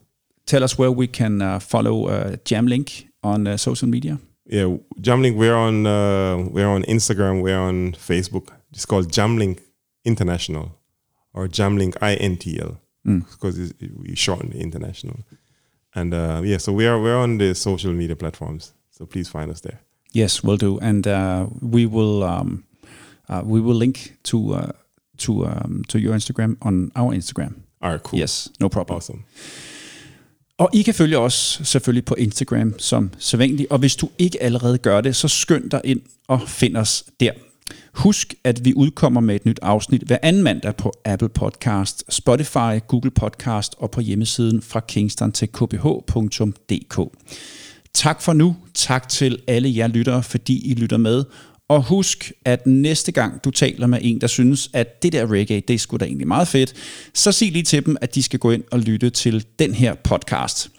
tell 0.45 0.63
us 0.63 0.77
where 0.77 0.91
we 0.91 1.07
can 1.07 1.41
uh, 1.41 1.59
follow 1.59 2.07
uh, 2.07 2.35
Jamlink 2.45 3.07
on 3.23 3.47
uh, 3.47 3.57
social 3.57 3.87
media 3.87 4.17
Yeah, 4.45 4.77
Jamlink. 5.01 5.35
We're 5.35 5.55
on 5.55 5.85
uh, 5.85 6.37
we're 6.51 6.67
on 6.69 6.83
Instagram. 6.83 7.41
We're 7.41 7.59
on 7.59 7.93
Facebook. 7.93 8.47
It's 8.71 8.85
called 8.85 9.11
Jamlink 9.11 9.59
International 10.05 10.71
or 11.33 11.47
Jamlink 11.47 11.93
INTL 12.01 12.77
because 13.03 13.57
it's, 13.57 13.73
it, 13.79 13.91
we 13.97 14.15
shorten 14.15 14.51
international. 14.51 15.19
And 15.95 16.13
uh, 16.13 16.41
yeah, 16.43 16.57
so 16.57 16.71
we 16.71 16.87
are 16.87 16.99
we're 17.01 17.17
on 17.17 17.37
the 17.37 17.55
social 17.55 17.93
media 17.93 18.15
platforms. 18.15 18.73
So 18.91 19.05
please 19.05 19.29
find 19.29 19.51
us 19.51 19.61
there. 19.61 19.79
Yes, 20.13 20.43
we'll 20.43 20.57
do, 20.57 20.79
and 20.79 21.07
uh, 21.07 21.47
we 21.61 21.85
will 21.85 22.23
um, 22.23 22.63
uh, 23.27 23.41
we 23.45 23.61
will 23.61 23.75
link 23.75 24.17
to 24.23 24.53
uh, 24.53 24.71
to 25.17 25.45
um, 25.45 25.83
to 25.87 25.99
your 25.99 26.13
Instagram 26.13 26.57
on 26.61 26.91
our 26.95 27.13
Instagram. 27.13 27.53
All 27.81 27.91
right, 27.91 28.03
cool. 28.03 28.19
Yes, 28.19 28.49
no 28.59 28.69
problem. 28.69 28.95
Awesome. 28.97 29.23
Og 30.57 30.69
I 30.73 30.81
kan 30.81 30.93
følge 30.93 31.17
os 31.17 31.61
selvfølgelig 31.63 32.05
på 32.05 32.15
Instagram 32.15 32.79
som 32.79 33.11
sædvanligt, 33.17 33.71
og 33.71 33.79
hvis 33.79 33.95
du 33.95 34.09
ikke 34.17 34.43
allerede 34.43 34.77
gør 34.77 35.01
det, 35.01 35.15
så 35.15 35.27
skynd 35.27 35.69
dig 35.69 35.81
ind 35.83 36.01
og 36.27 36.41
find 36.47 36.77
os 36.77 37.05
der. 37.19 37.31
Husk, 37.99 38.33
at 38.43 38.65
vi 38.65 38.73
udkommer 38.73 39.21
med 39.21 39.35
et 39.35 39.45
nyt 39.45 39.59
afsnit 39.61 40.01
hver 40.01 40.17
anden 40.23 40.43
mandag 40.43 40.75
på 40.75 40.93
Apple 41.05 41.29
Podcast, 41.29 42.03
Spotify, 42.09 42.79
Google 42.87 43.11
Podcast 43.11 43.75
og 43.77 43.91
på 43.91 44.01
hjemmesiden 44.01 44.61
fra 44.61 44.79
kingston 44.79 45.31
til 45.31 45.47
kph.dk. 45.47 46.99
Tak 47.93 48.21
for 48.21 48.33
nu. 48.33 48.55
Tak 48.73 49.09
til 49.09 49.39
alle 49.47 49.77
jer 49.77 49.87
lyttere, 49.87 50.23
fordi 50.23 50.71
I 50.71 50.73
lytter 50.73 50.97
med. 50.97 51.23
Og 51.67 51.83
husk, 51.83 52.31
at 52.45 52.67
næste 52.67 53.11
gang 53.11 53.43
du 53.43 53.51
taler 53.51 53.87
med 53.87 53.99
en, 54.01 54.21
der 54.21 54.27
synes, 54.27 54.69
at 54.73 55.03
det 55.03 55.13
der 55.13 55.31
reggae, 55.31 55.61
det 55.67 55.73
er 55.73 55.77
sgu 55.77 55.97
da 55.97 56.05
egentlig 56.05 56.27
meget 56.27 56.47
fedt, 56.47 56.73
så 57.13 57.31
sig 57.31 57.51
lige 57.51 57.63
til 57.63 57.85
dem, 57.85 57.97
at 58.01 58.15
de 58.15 58.23
skal 58.23 58.39
gå 58.39 58.51
ind 58.51 58.63
og 58.71 58.79
lytte 58.79 59.09
til 59.09 59.45
den 59.59 59.73
her 59.73 59.93
podcast. 59.93 60.71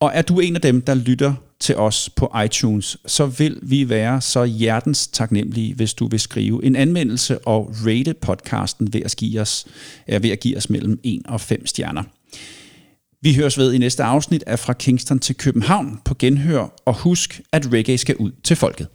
Og 0.00 0.10
er 0.14 0.22
du 0.22 0.40
en 0.40 0.54
af 0.54 0.60
dem, 0.60 0.80
der 0.80 0.94
lytter 0.94 1.34
til 1.60 1.76
os 1.76 2.10
på 2.16 2.32
iTunes, 2.44 2.96
så 3.06 3.26
vil 3.26 3.58
vi 3.62 3.88
være 3.88 4.20
så 4.20 4.44
hjertens 4.44 5.08
taknemmelige, 5.08 5.74
hvis 5.74 5.94
du 5.94 6.08
vil 6.08 6.20
skrive 6.20 6.64
en 6.64 6.76
anmeldelse 6.76 7.38
og 7.38 7.74
rate 7.86 8.14
podcasten 8.14 8.92
ved 8.92 9.02
at 9.02 9.16
give 9.16 9.40
os, 9.40 9.66
er 10.06 10.18
ved 10.18 10.30
at 10.30 10.40
give 10.40 10.56
os 10.56 10.70
mellem 10.70 11.00
1 11.02 11.22
og 11.28 11.40
5 11.40 11.66
stjerner. 11.66 12.02
Vi 13.22 13.34
høres 13.34 13.58
ved 13.58 13.72
i 13.72 13.78
næste 13.78 14.02
afsnit 14.02 14.44
af 14.46 14.58
Fra 14.58 14.72
Kingston 14.72 15.18
til 15.18 15.36
København 15.36 16.00
på 16.04 16.14
genhør, 16.18 16.74
og 16.84 16.94
husk, 16.94 17.40
at 17.52 17.72
reggae 17.72 17.98
skal 17.98 18.16
ud 18.16 18.32
til 18.42 18.56
folket. 18.56 18.88